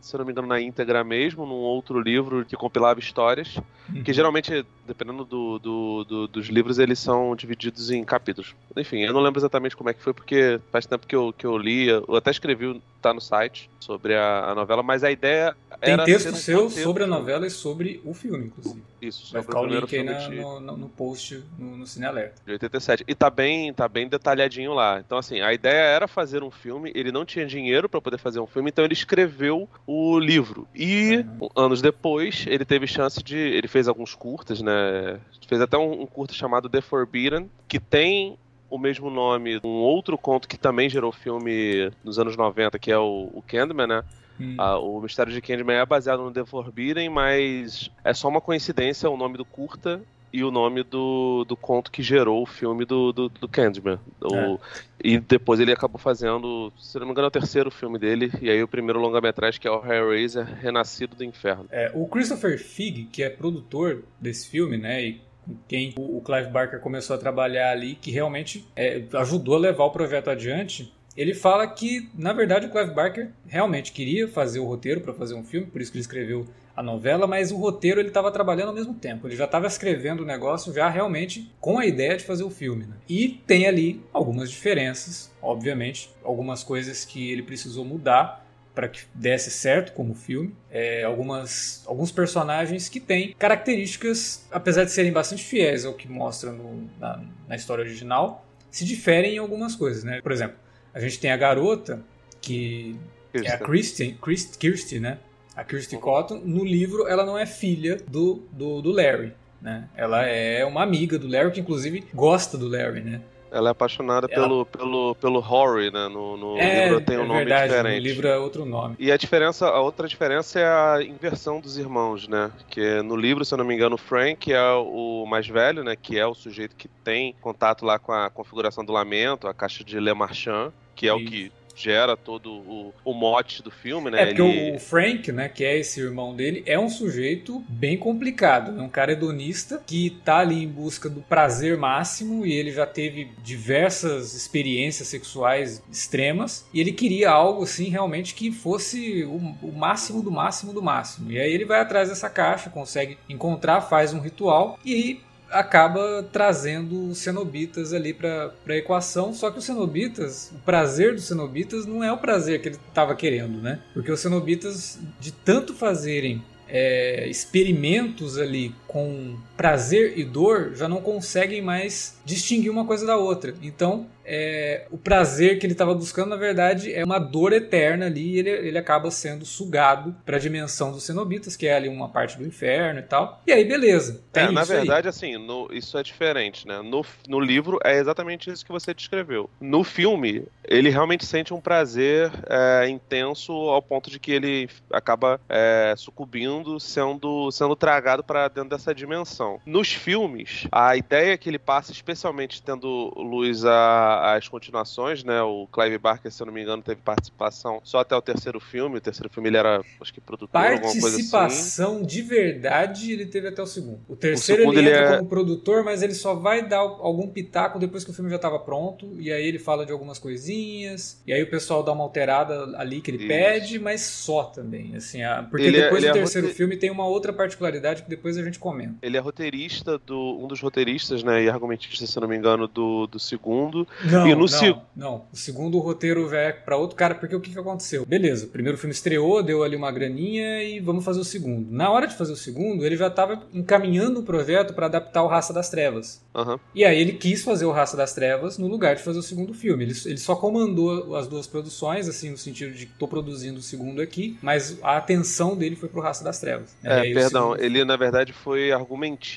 se 0.00 0.16
não 0.16 0.24
me 0.24 0.32
engano, 0.32 0.48
na 0.48 0.60
íntegra 0.60 1.04
mesmo, 1.04 1.44
num 1.44 1.54
outro 1.54 2.00
livro 2.00 2.44
que 2.44 2.56
compilava 2.56 3.00
histórias. 3.00 3.58
Que 4.04 4.12
geralmente, 4.12 4.64
dependendo 4.86 5.24
do, 5.24 5.58
do- 5.58 6.04
do- 6.04 6.28
dos 6.28 6.46
livros, 6.48 6.78
eles 6.78 6.98
são 6.98 7.34
divididos 7.34 7.90
em 7.90 8.04
capítulos. 8.04 8.54
Enfim, 8.76 8.98
eu 9.02 9.12
não 9.12 9.20
lembro 9.20 9.40
exatamente 9.40 9.76
como 9.76 9.90
é 9.90 9.94
que 9.94 10.02
foi, 10.02 10.12
porque 10.12 10.60
faz 10.70 10.86
tempo 10.86 11.06
que 11.06 11.16
eu, 11.16 11.32
que 11.32 11.46
eu 11.46 11.56
li, 11.56 11.88
eu 11.88 12.04
até 12.14 12.30
escrevi, 12.30 12.80
tá 13.00 13.12
no 13.14 13.20
site, 13.20 13.70
sobre 13.80 14.14
a, 14.14 14.50
a 14.50 14.54
novela, 14.54 14.82
mas 14.82 15.02
a 15.04 15.10
ideia 15.10 15.56
Tem 15.80 15.96
texto 16.04 16.34
seu 16.36 16.68
sobre 16.68 17.04
a 17.04 17.06
novela 17.06 17.46
e 17.46 17.50
sobre 17.50 18.00
o 18.04 18.12
filme, 18.12 18.46
inclusive. 18.46 18.82
Isso, 19.00 19.32
Vai 19.32 19.42
ficar 19.42 19.60
o 19.60 19.66
link 19.66 19.94
aí 19.96 20.02
na- 20.02 20.12
de, 20.14 20.36
no, 20.36 20.60
no- 20.60 20.88
post 20.88 21.44
no, 21.58 21.76
no 21.76 21.86
Cine 21.86 22.06
Alerta. 22.06 22.42
de 22.44 22.52
87. 22.52 23.04
E 23.06 23.14
tá 23.14 23.30
bem, 23.30 23.72
tá 23.72 23.86
bem 23.88 24.08
detalhadinho 24.08 24.74
lá. 24.74 24.98
Então, 24.98 25.16
assim, 25.18 25.40
a 25.40 25.52
ideia 25.52 25.82
era 25.82 26.08
fazer 26.08 26.42
um 26.42 26.50
filme, 26.50 26.90
ele 26.94 27.12
não 27.12 27.24
tinha 27.24 27.46
dinheiro 27.46 27.88
pra 27.88 28.00
poder 28.00 28.18
fazer 28.18 28.40
um 28.40 28.46
filme, 28.46 28.70
então 28.70 28.84
ele 28.84 28.94
escreveu 28.94 29.68
o 29.86 30.18
livro. 30.18 30.66
E, 30.74 31.24
Uhum. 31.40 31.48
anos 31.54 31.80
depois, 31.80 32.44
ele 32.48 32.64
teve 32.64 32.86
chance 32.86 33.22
de. 33.22 33.36
Ele 33.36 33.68
fez 33.68 33.86
alguns 33.86 34.14
curtas, 34.14 34.60
né? 34.60 35.20
Fez 35.46 35.60
até 35.60 35.78
um, 35.78 36.02
um 36.02 36.06
curta 36.06 36.34
chamado 36.34 36.68
The 36.68 36.80
Forbidden, 36.80 37.50
que 37.68 37.78
tem 37.80 38.36
o 38.68 38.78
mesmo 38.78 39.08
nome, 39.08 39.58
um 39.64 39.68
outro 39.80 40.18
conto 40.18 40.46
que 40.46 40.58
também 40.58 40.90
gerou 40.90 41.10
filme 41.10 41.90
nos 42.04 42.18
anos 42.18 42.36
90, 42.36 42.78
que 42.78 42.92
é 42.92 42.98
o, 42.98 43.30
o 43.32 43.42
Candyman, 43.46 43.86
né? 43.86 44.04
Hum. 44.40 44.54
Ah, 44.58 44.78
o 44.78 45.00
Mistério 45.00 45.32
de 45.32 45.40
Candyman 45.40 45.76
é 45.76 45.86
baseado 45.86 46.22
no 46.22 46.30
The 46.32 46.44
Forbidden, 46.44 47.08
mas 47.08 47.90
é 48.04 48.12
só 48.14 48.28
uma 48.28 48.40
coincidência 48.40 49.08
o 49.10 49.16
nome 49.16 49.36
do 49.36 49.44
curta 49.44 50.00
e 50.30 50.44
o 50.44 50.50
nome 50.50 50.82
do, 50.82 51.44
do 51.48 51.56
conto 51.56 51.90
que 51.90 52.02
gerou 52.02 52.42
o 52.42 52.46
filme 52.46 52.84
do, 52.84 53.12
do, 53.12 53.28
do 53.30 53.48
Candyman. 53.48 53.98
O- 54.22 54.58
E 55.02 55.18
depois 55.18 55.58
ele 55.58 55.72
acabou 55.72 55.98
fazendo, 55.98 56.70
se 56.78 56.98
não 56.98 57.06
me 57.06 57.12
engano, 57.12 57.26
é 57.26 57.28
o 57.28 57.30
terceiro 57.32 57.70
filme 57.70 57.98
dele, 57.98 58.30
e 58.42 58.50
aí 58.50 58.62
o 58.62 58.68
primeiro 58.68 59.00
longa-metragem, 59.00 59.58
que 59.60 59.66
é 59.66 59.70
o 59.70 59.82
Hellraiser 59.84 60.44
Renascido 60.60 61.16
do 61.16 61.24
Inferno. 61.24 61.64
É, 61.70 61.90
o 61.94 62.06
Christopher 62.06 62.58
Fig, 62.58 63.04
que 63.10 63.22
é 63.22 63.30
produtor 63.30 64.02
desse 64.20 64.48
filme, 64.50 64.76
né, 64.76 65.02
e 65.02 65.20
com 65.46 65.56
quem 65.66 65.94
o 65.98 66.18
o 66.18 66.20
Clive 66.20 66.50
Barker 66.50 66.80
começou 66.80 67.16
a 67.16 67.18
trabalhar 67.18 67.70
ali, 67.70 67.94
que 67.94 68.10
realmente 68.10 68.66
é, 68.76 69.02
ajudou 69.14 69.54
a 69.54 69.58
levar 69.58 69.84
o 69.84 69.90
projeto 69.90 70.28
adiante, 70.28 70.92
ele 71.20 71.34
fala 71.34 71.66
que, 71.66 72.08
na 72.14 72.32
verdade, 72.32 72.66
o 72.66 72.70
Clive 72.70 72.92
Barker 72.94 73.30
realmente 73.46 73.92
queria 73.92 74.28
fazer 74.28 74.60
o 74.60 74.64
roteiro 74.64 75.00
para 75.00 75.12
fazer 75.12 75.34
um 75.34 75.44
filme, 75.44 75.66
por 75.66 75.80
isso 75.80 75.90
que 75.90 75.96
ele 75.98 76.02
escreveu 76.02 76.46
a 76.76 76.82
novela, 76.82 77.26
mas 77.26 77.50
o 77.50 77.56
roteiro 77.56 77.98
ele 78.00 78.06
estava 78.08 78.30
trabalhando 78.30 78.68
ao 78.68 78.74
mesmo 78.74 78.94
tempo. 78.94 79.26
Ele 79.26 79.34
já 79.34 79.46
estava 79.46 79.66
escrevendo 79.66 80.22
o 80.22 80.24
negócio 80.24 80.72
já 80.72 80.88
realmente 80.88 81.52
com 81.60 81.76
a 81.76 81.84
ideia 81.84 82.16
de 82.16 82.22
fazer 82.22 82.44
o 82.44 82.50
filme. 82.50 82.86
né? 82.86 82.94
E 83.08 83.40
tem 83.48 83.66
ali 83.66 84.00
algumas 84.12 84.48
diferenças, 84.48 85.28
obviamente, 85.42 86.08
algumas 86.22 86.62
coisas 86.62 87.04
que 87.04 87.32
ele 87.32 87.42
precisou 87.42 87.84
mudar 87.84 88.46
para 88.76 88.88
que 88.88 89.00
desse 89.12 89.50
certo 89.50 89.92
como 89.92 90.14
filme. 90.14 90.54
É, 90.70 91.02
algumas, 91.02 91.82
alguns 91.84 92.12
personagens 92.12 92.88
que 92.88 93.00
têm 93.00 93.34
características, 93.36 94.46
apesar 94.52 94.84
de 94.84 94.92
serem 94.92 95.12
bastante 95.12 95.42
fiéis 95.44 95.84
ao 95.84 95.94
que 95.94 96.08
mostra 96.08 96.52
no- 96.52 96.88
na, 97.00 97.20
na 97.48 97.56
história 97.56 97.82
original, 97.82 98.46
se 98.70 98.84
diferem 98.84 99.34
em 99.34 99.38
algumas 99.38 99.74
coisas. 99.74 100.04
Né? 100.04 100.20
Por 100.22 100.30
exemplo, 100.30 100.56
a 100.98 101.00
gente 101.00 101.18
tem 101.20 101.30
a 101.30 101.36
garota 101.36 102.02
que 102.40 102.96
é 103.32 103.50
a 103.52 103.58
Kirsten, 103.58 104.18
Kirst- 104.22 104.56
Kirsty, 104.58 104.98
né? 105.00 105.18
A 105.56 105.64
Kirsty 105.64 105.94
Uhum. 105.96 106.00
Cotton. 106.00 106.40
No 106.44 106.64
livro, 106.64 107.06
ela 107.06 107.24
não 107.24 107.36
é 107.38 107.46
filha 107.46 107.96
do, 108.08 108.42
do, 108.52 108.80
do 108.82 108.90
Larry, 108.92 109.32
né? 109.60 109.88
Ela 109.96 110.26
é 110.26 110.64
uma 110.64 110.82
amiga 110.82 111.18
do 111.18 111.26
Larry, 111.28 111.50
que 111.52 111.60
inclusive 111.60 112.04
gosta 112.14 112.56
do 112.56 112.68
Larry, 112.68 113.00
né? 113.00 113.20
Ela 113.50 113.70
é 113.70 113.72
apaixonada 113.72 114.28
Ela- 114.30 114.42
pelo, 114.46 114.66
pelo, 114.66 115.14
pelo 115.14 115.40
Rory, 115.40 115.90
né? 115.90 116.08
No, 116.08 116.36
no 116.36 116.58
é, 116.58 116.84
livro 116.84 117.00
tem 117.00 117.18
um 117.18 117.22
é 117.24 117.26
nome 117.26 117.38
verdade, 117.44 117.68
diferente. 117.68 117.96
no 118.00 118.02
livro 118.06 118.28
é 118.28 118.38
outro 118.38 118.64
nome. 118.64 118.94
E 118.98 119.10
a 119.10 119.16
diferença, 119.16 119.66
a 119.68 119.80
outra 119.80 120.06
diferença 120.06 120.60
é 120.60 120.66
a 120.66 121.02
inversão 121.02 121.60
dos 121.60 121.78
irmãos, 121.78 122.28
né? 122.28 122.50
Que 122.68 123.00
no 123.02 123.16
livro, 123.16 123.44
se 123.44 123.54
eu 123.54 123.58
não 123.58 123.64
me 123.64 123.74
engano, 123.74 123.94
o 123.94 123.98
Frank 123.98 124.52
é 124.52 124.72
o 124.72 125.24
mais 125.26 125.46
velho, 125.46 125.82
né? 125.82 125.96
Que 125.96 126.18
é 126.18 126.26
o 126.26 126.34
sujeito 126.34 126.76
que 126.76 126.88
tem 126.88 127.34
contato 127.40 127.84
lá 127.84 127.98
com 127.98 128.12
a 128.12 128.28
configuração 128.30 128.84
do 128.84 128.92
lamento, 128.92 129.48
a 129.48 129.54
caixa 129.54 129.82
de 129.82 129.98
Le 129.98 130.12
Marchand, 130.14 130.72
que 130.94 131.06
é 131.08 131.14
o 131.14 131.18
Isso. 131.18 131.30
que 131.30 131.52
gera 131.78 132.16
todo 132.16 132.50
o, 132.52 132.92
o 133.04 133.14
mote 133.14 133.62
do 133.62 133.70
filme, 133.70 134.10
né? 134.10 134.22
É 134.22 134.26
porque 134.26 134.42
Ele- 134.42 134.76
o 134.76 134.78
Frank, 134.78 135.30
né, 135.32 135.48
que 135.48 135.64
é 135.64 135.78
esse 135.78 136.00
irmão 136.00 136.34
dele, 136.34 136.62
é 136.66 136.78
um 136.78 136.88
sujeito 136.90 137.62
bem 137.68 137.96
complicado. 137.96 138.78
É 138.78 138.82
um 138.82 138.88
cara 138.88 139.12
hedonista 139.12 139.82
que 139.86 140.10
tá 140.24 140.38
ali 140.38 140.64
em 140.64 140.68
busca 140.68 141.08
do 141.08 141.20
prazer 141.20 141.76
máximo 141.76 142.44
e 142.44 142.52
ele 142.52 142.72
já 142.72 142.86
teve 142.86 143.28
diversas 143.42 144.34
experiências 144.34 145.08
sexuais 145.08 145.82
extremas 145.90 146.66
e 146.72 146.80
ele 146.80 146.92
queria 146.92 147.30
algo 147.30 147.62
assim 147.62 147.88
realmente 147.90 148.34
que 148.34 148.50
fosse 148.50 149.24
o, 149.24 149.36
o 149.62 149.72
máximo 149.72 150.22
do 150.22 150.30
máximo 150.30 150.72
do 150.72 150.82
máximo. 150.82 151.30
E 151.30 151.38
aí 151.38 151.52
ele 151.52 151.64
vai 151.64 151.80
atrás 151.80 152.08
dessa 152.08 152.28
caixa, 152.30 152.70
consegue 152.70 153.18
encontrar, 153.28 153.82
faz 153.82 154.12
um 154.14 154.20
ritual 154.20 154.78
e 154.84 155.20
acaba 155.50 156.22
trazendo 156.32 157.08
os 157.08 157.18
cenobitas 157.18 157.92
ali 157.92 158.12
para 158.12 158.52
a 158.66 158.76
equação, 158.76 159.32
só 159.32 159.50
que 159.50 159.58
os 159.58 159.64
cenobitas, 159.64 160.52
o 160.54 160.58
prazer 160.58 161.14
dos 161.14 161.24
cenobitas 161.24 161.86
não 161.86 162.02
é 162.04 162.12
o 162.12 162.18
prazer 162.18 162.60
que 162.60 162.68
ele 162.68 162.78
estava 162.88 163.14
querendo, 163.14 163.60
né? 163.60 163.80
Porque 163.94 164.12
os 164.12 164.20
cenobitas, 164.20 164.98
de 165.20 165.32
tanto 165.32 165.74
fazerem 165.74 166.42
é, 166.68 167.26
experimentos 167.28 168.36
ali 168.38 168.74
com 168.86 169.36
prazer 169.58 170.16
e 170.16 170.22
dor, 170.22 170.70
já 170.74 170.88
não 170.88 171.00
conseguem 171.02 171.60
mais 171.60 172.16
distinguir 172.24 172.70
uma 172.70 172.86
coisa 172.86 173.04
da 173.04 173.16
outra. 173.16 173.52
Então, 173.60 174.06
é, 174.24 174.86
o 174.90 174.96
prazer 174.98 175.58
que 175.58 175.66
ele 175.66 175.72
estava 175.72 175.94
buscando, 175.94 176.28
na 176.28 176.36
verdade, 176.36 176.92
é 176.94 177.02
uma 177.02 177.18
dor 177.18 177.52
eterna 177.52 178.06
ali 178.06 178.34
e 178.34 178.38
ele, 178.38 178.50
ele 178.50 178.78
acaba 178.78 179.10
sendo 179.10 179.44
sugado 179.44 180.14
para 180.24 180.36
a 180.36 180.38
dimensão 180.38 180.92
dos 180.92 181.02
cenobitas, 181.02 181.56
que 181.56 181.66
é 181.66 181.74
ali 181.74 181.88
uma 181.88 182.08
parte 182.10 182.36
do 182.36 182.46
inferno 182.46 183.00
e 183.00 183.02
tal. 183.02 183.42
E 183.46 183.52
aí, 183.52 183.64
beleza. 183.64 184.22
É, 184.34 184.50
na 184.50 184.62
isso 184.62 184.72
aí. 184.72 184.78
verdade, 184.78 185.08
assim, 185.08 185.36
no- 185.38 185.68
isso 185.72 185.96
é 185.98 186.02
diferente, 186.02 186.66
né? 186.68 186.80
No, 186.82 187.04
no 187.26 187.40
livro 187.40 187.78
é 187.82 187.98
exatamente 187.98 188.50
isso 188.50 188.64
que 188.64 188.70
você 188.70 188.92
descreveu. 188.94 189.48
No 189.60 189.82
filme, 189.82 190.44
ele 190.62 190.90
realmente 190.90 191.24
sente 191.26 191.52
um 191.54 191.60
prazer 191.60 192.30
é, 192.48 192.86
intenso 192.88 193.52
ao 193.52 193.80
ponto 193.82 194.10
de 194.10 194.20
que 194.20 194.30
ele 194.30 194.68
acaba 194.92 195.40
é, 195.48 195.94
sucumbindo, 195.96 196.78
sendo, 196.78 197.50
sendo 197.50 197.74
tragado 197.74 198.22
para 198.22 198.46
dentro 198.48 198.68
dessa 198.70 198.94
dimensão. 198.94 199.47
Nos 199.64 199.92
filmes, 199.92 200.66
a 200.70 200.96
ideia 200.96 201.36
que 201.38 201.48
ele 201.48 201.58
passa, 201.58 201.92
especialmente 201.92 202.62
tendo 202.62 203.12
luz 203.16 203.64
às 203.64 204.48
continuações, 204.48 205.24
né? 205.24 205.40
O 205.42 205.66
Clive 205.72 205.98
Barker, 205.98 206.30
se 206.30 206.42
eu 206.42 206.46
não 206.46 206.52
me 206.52 206.62
engano, 206.62 206.82
teve 206.82 207.00
participação 207.02 207.80
só 207.84 208.00
até 208.00 208.14
o 208.16 208.22
terceiro 208.22 208.60
filme. 208.60 208.98
O 208.98 209.00
terceiro 209.00 209.30
filme 209.32 209.48
ele 209.48 209.56
era, 209.56 209.82
acho 210.00 210.12
que, 210.12 210.20
produtor, 210.20 210.60
alguma 210.60 210.80
coisa 210.80 211.08
assim. 211.08 211.30
Participação 211.30 212.02
de 212.02 212.22
verdade 212.22 213.12
ele 213.12 213.26
teve 213.26 213.48
até 213.48 213.62
o 213.62 213.66
segundo. 213.66 214.00
O 214.08 214.16
terceiro 214.16 214.62
segundo 214.62 214.78
ele 214.78 214.88
ele 214.88 214.96
entra 214.96 215.14
é- 215.14 215.18
como 215.18 215.28
produtor, 215.28 215.84
mas 215.84 216.02
ele 216.02 216.14
só 216.14 216.34
vai 216.34 216.66
dar 216.66 216.78
algum 216.78 217.28
pitaco 217.28 217.78
depois 217.78 218.04
que 218.04 218.10
o 218.10 218.14
filme 218.14 218.30
já 218.30 218.36
estava 218.36 218.58
pronto. 218.58 219.16
E 219.18 219.32
aí 219.32 219.46
ele 219.46 219.58
fala 219.58 219.84
de 219.86 219.92
algumas 219.92 220.18
coisinhas. 220.18 221.22
E 221.26 221.32
aí 221.32 221.42
o 221.42 221.50
pessoal 221.50 221.82
dá 221.82 221.92
uma 221.92 222.04
alterada 222.04 222.76
ali 222.76 223.00
que 223.00 223.10
ele 223.10 223.18
Isso. 223.18 223.28
pede, 223.28 223.78
mas 223.78 224.00
só 224.02 224.44
também. 224.44 224.96
Assim, 224.96 225.18
porque 225.50 225.66
Ele 225.66 225.78
é- 225.78 225.82
depois 225.84 226.02
ele 226.02 226.12
do 226.12 226.18
é 226.18 226.20
terceiro 226.20 226.48
filme 226.48 226.76
tem 226.76 226.90
uma 226.90 227.06
outra 227.06 227.32
particularidade 227.32 228.02
que 228.02 228.08
depois 228.08 228.36
a 228.36 228.42
gente 228.42 228.58
comenta. 228.58 228.94
Ele 229.02 229.16
é 229.16 229.20
roteirista 229.38 229.98
do. 229.98 230.38
um 230.42 230.46
dos 230.48 230.60
roteiristas, 230.60 231.22
né? 231.22 231.44
E 231.44 231.48
argumentista, 231.48 232.06
se 232.06 232.20
não 232.20 232.26
me 232.28 232.36
engano, 232.36 232.66
do, 232.66 233.06
do 233.06 233.18
segundo. 233.18 233.86
Não, 234.04 234.26
E 234.26 234.34
no 234.34 234.40
não, 234.40 234.48
seg- 234.48 234.76
não. 234.96 235.24
O 235.32 235.36
segundo 235.36 235.78
roteiro 235.78 236.32
é 236.34 236.52
pra 236.52 236.76
outro 236.76 236.96
cara, 236.96 237.14
porque 237.14 237.34
o 237.34 237.40
que, 237.40 237.50
que 237.50 237.58
aconteceu? 237.58 238.04
Beleza, 238.04 238.46
o 238.46 238.48
primeiro 238.48 238.76
filme 238.76 238.92
estreou, 238.92 239.42
deu 239.42 239.62
ali 239.62 239.76
uma 239.76 239.90
graninha 239.92 240.62
e 240.62 240.80
vamos 240.80 241.04
fazer 241.04 241.20
o 241.20 241.24
segundo. 241.24 241.70
Na 241.70 241.90
hora 241.90 242.06
de 242.06 242.16
fazer 242.16 242.32
o 242.32 242.36
segundo, 242.36 242.84
ele 242.84 242.96
já 242.96 243.08
tava 243.08 243.42
encaminhando 243.54 244.20
o 244.20 244.22
projeto 244.22 244.74
pra 244.74 244.86
adaptar 244.86 245.22
o 245.22 245.28
Raça 245.28 245.52
das 245.52 245.70
Trevas. 245.70 246.20
Aham. 246.34 246.58
E 246.74 246.84
aí 246.84 247.00
ele 247.00 247.12
quis 247.12 247.44
fazer 247.44 247.64
o 247.64 247.70
Raça 247.72 247.96
das 247.96 248.12
Trevas 248.12 248.58
no 248.58 248.66
lugar 248.66 248.96
de 248.96 249.02
fazer 249.02 249.18
o 249.18 249.22
segundo 249.22 249.54
filme. 249.54 249.84
Ele, 249.84 249.94
ele 250.06 250.18
só 250.18 250.34
comandou 250.34 251.14
as 251.16 251.26
duas 251.28 251.46
produções, 251.46 252.08
assim, 252.08 252.30
no 252.30 252.36
sentido 252.36 252.72
de 252.74 252.86
tô 252.86 253.06
produzindo 253.06 253.58
o 253.60 253.62
segundo 253.62 254.00
aqui, 254.00 254.36
mas 254.42 254.78
a 254.82 254.96
atenção 254.96 255.56
dele 255.56 255.76
foi 255.76 255.88
pro 255.88 256.00
Raça 256.00 256.24
das 256.24 256.38
Trevas. 256.40 256.76
É, 256.82 257.02
perdão, 257.12 257.52
segundo... 257.52 257.64
ele 257.64 257.84
na 257.84 257.96
verdade 257.96 258.32
foi 258.32 258.72
argumentista. 258.72 259.27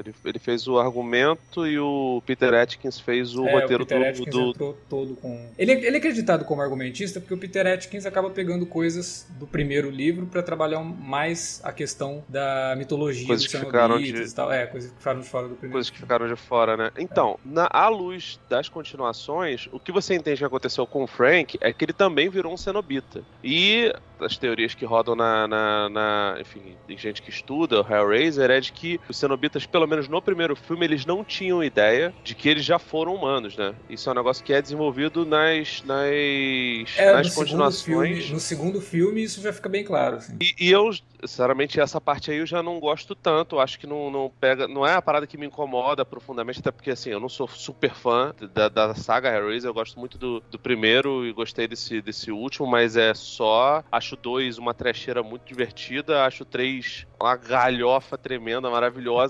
Ele, 0.00 0.14
ele, 0.24 0.38
fez 0.38 0.66
o 0.66 0.78
argumento 0.78 1.66
e 1.66 1.78
o 1.78 2.22
Peter 2.26 2.52
Atkins 2.54 2.98
fez 2.98 3.34
o 3.34 3.46
é, 3.46 3.52
roteiro 3.52 3.84
o 3.84 3.86
Peter 3.86 4.08
Atkins 4.08 4.26
do. 4.26 4.74
todo 4.88 5.16
com. 5.16 5.48
Ele, 5.58 5.72
ele 5.72 5.96
é 5.96 5.98
acreditado 5.98 6.44
como 6.44 6.62
argumentista 6.62 7.20
porque 7.20 7.34
o 7.34 7.38
Peter 7.38 7.66
Atkins 7.66 8.06
acaba 8.06 8.30
pegando 8.30 8.66
coisas 8.66 9.26
do 9.38 9.46
primeiro 9.46 9.90
livro 9.90 10.26
para 10.26 10.42
trabalhar 10.42 10.80
mais 10.80 11.60
a 11.64 11.72
questão 11.72 12.24
da 12.28 12.74
mitologia 12.76 13.26
coisas 13.26 13.44
dos 13.44 13.52
que 13.52 13.64
ficaram 13.64 13.98
de... 13.98 14.22
e 14.22 14.32
tal. 14.32 14.52
É, 14.52 14.66
coisas 14.66 14.90
que 14.90 14.98
ficaram 14.98 15.20
de 15.20 15.26
fora 15.26 15.48
do 15.48 15.54
primeiro. 15.54 15.72
Coisas 15.72 15.90
que 15.90 15.98
ficaram 15.98 16.28
de 16.28 16.36
fora, 16.36 16.76
né? 16.76 16.90
Então, 16.98 17.38
na, 17.44 17.68
à 17.70 17.88
luz 17.88 18.38
das 18.48 18.68
continuações, 18.68 19.68
o 19.72 19.78
que 19.78 19.92
você 19.92 20.14
entende 20.14 20.38
que 20.38 20.44
aconteceu 20.44 20.86
com 20.86 21.04
o 21.04 21.06
Frank 21.06 21.58
é 21.60 21.72
que 21.72 21.84
ele 21.84 21.92
também 21.92 22.28
virou 22.28 22.52
um 22.52 22.56
cenobita. 22.56 23.22
E 23.42 23.92
as 24.20 24.36
teorias 24.36 24.74
que 24.74 24.84
rodam 24.84 25.14
na, 25.14 25.48
na, 25.48 25.88
na, 25.88 26.36
enfim, 26.40 26.76
tem 26.86 26.96
gente 26.96 27.20
que 27.22 27.30
estuda 27.30 27.80
o 27.80 27.92
Hellraiser 27.92 28.50
é 28.50 28.60
de 28.60 28.72
que 28.72 29.00
os 29.08 29.16
cenobitas, 29.32 29.66
pelo 29.66 29.86
menos 29.86 30.08
no 30.08 30.20
primeiro 30.20 30.54
filme, 30.54 30.84
eles 30.84 31.06
não 31.06 31.24
tinham 31.24 31.64
ideia 31.64 32.14
de 32.22 32.34
que 32.34 32.48
eles 32.48 32.64
já 32.64 32.78
foram 32.78 33.14
humanos, 33.14 33.56
né? 33.56 33.74
Isso 33.88 34.08
é 34.08 34.12
um 34.12 34.16
negócio 34.16 34.44
que 34.44 34.52
é 34.52 34.60
desenvolvido 34.60 35.24
nas, 35.24 35.82
nas, 35.84 36.98
é, 36.98 37.12
nas 37.12 37.28
no 37.28 37.34
continuações. 37.34 37.82
Segundo 37.82 38.14
filme, 38.14 38.32
no 38.32 38.40
segundo 38.40 38.80
filme 38.80 39.22
isso 39.22 39.40
já 39.40 39.52
fica 39.52 39.68
bem 39.68 39.84
claro. 39.84 40.16
Assim. 40.16 40.36
E, 40.40 40.54
e, 40.68 40.70
eu, 40.70 40.90
sinceramente, 41.20 41.80
essa 41.80 42.00
parte 42.00 42.30
aí 42.30 42.38
eu 42.38 42.46
já 42.46 42.62
não 42.62 42.78
gosto 42.78 43.14
tanto. 43.14 43.58
Acho 43.58 43.78
que 43.78 43.86
não, 43.86 44.10
não 44.10 44.30
pega, 44.40 44.68
não 44.68 44.86
é 44.86 44.94
a 44.94 45.02
parada 45.02 45.26
que 45.26 45.38
me 45.38 45.46
incomoda 45.46 46.04
profundamente, 46.04 46.60
até 46.60 46.70
porque 46.70 46.90
assim, 46.90 47.10
eu 47.10 47.20
não 47.20 47.28
sou 47.28 47.48
super 47.48 47.94
fã 47.94 48.34
da, 48.52 48.68
da 48.68 48.94
saga 48.94 49.34
Hellraiser, 49.34 49.70
eu 49.70 49.74
gosto 49.74 49.98
muito 49.98 50.18
do, 50.18 50.40
do 50.50 50.58
primeiro 50.58 51.26
e 51.26 51.32
gostei 51.32 51.66
desse, 51.66 52.00
desse 52.00 52.30
último, 52.30 52.66
mas 52.66 52.96
é 52.96 53.14
só 53.14 53.82
acho 53.90 54.16
dois 54.16 54.58
uma 54.58 54.74
trecheira 54.74 55.22
muito 55.22 55.46
divertida, 55.46 56.24
acho 56.24 56.44
três 56.44 57.06
uma 57.22 57.36
galhofa 57.36 58.18
tremenda, 58.18 58.68
maravilhosa, 58.68 59.21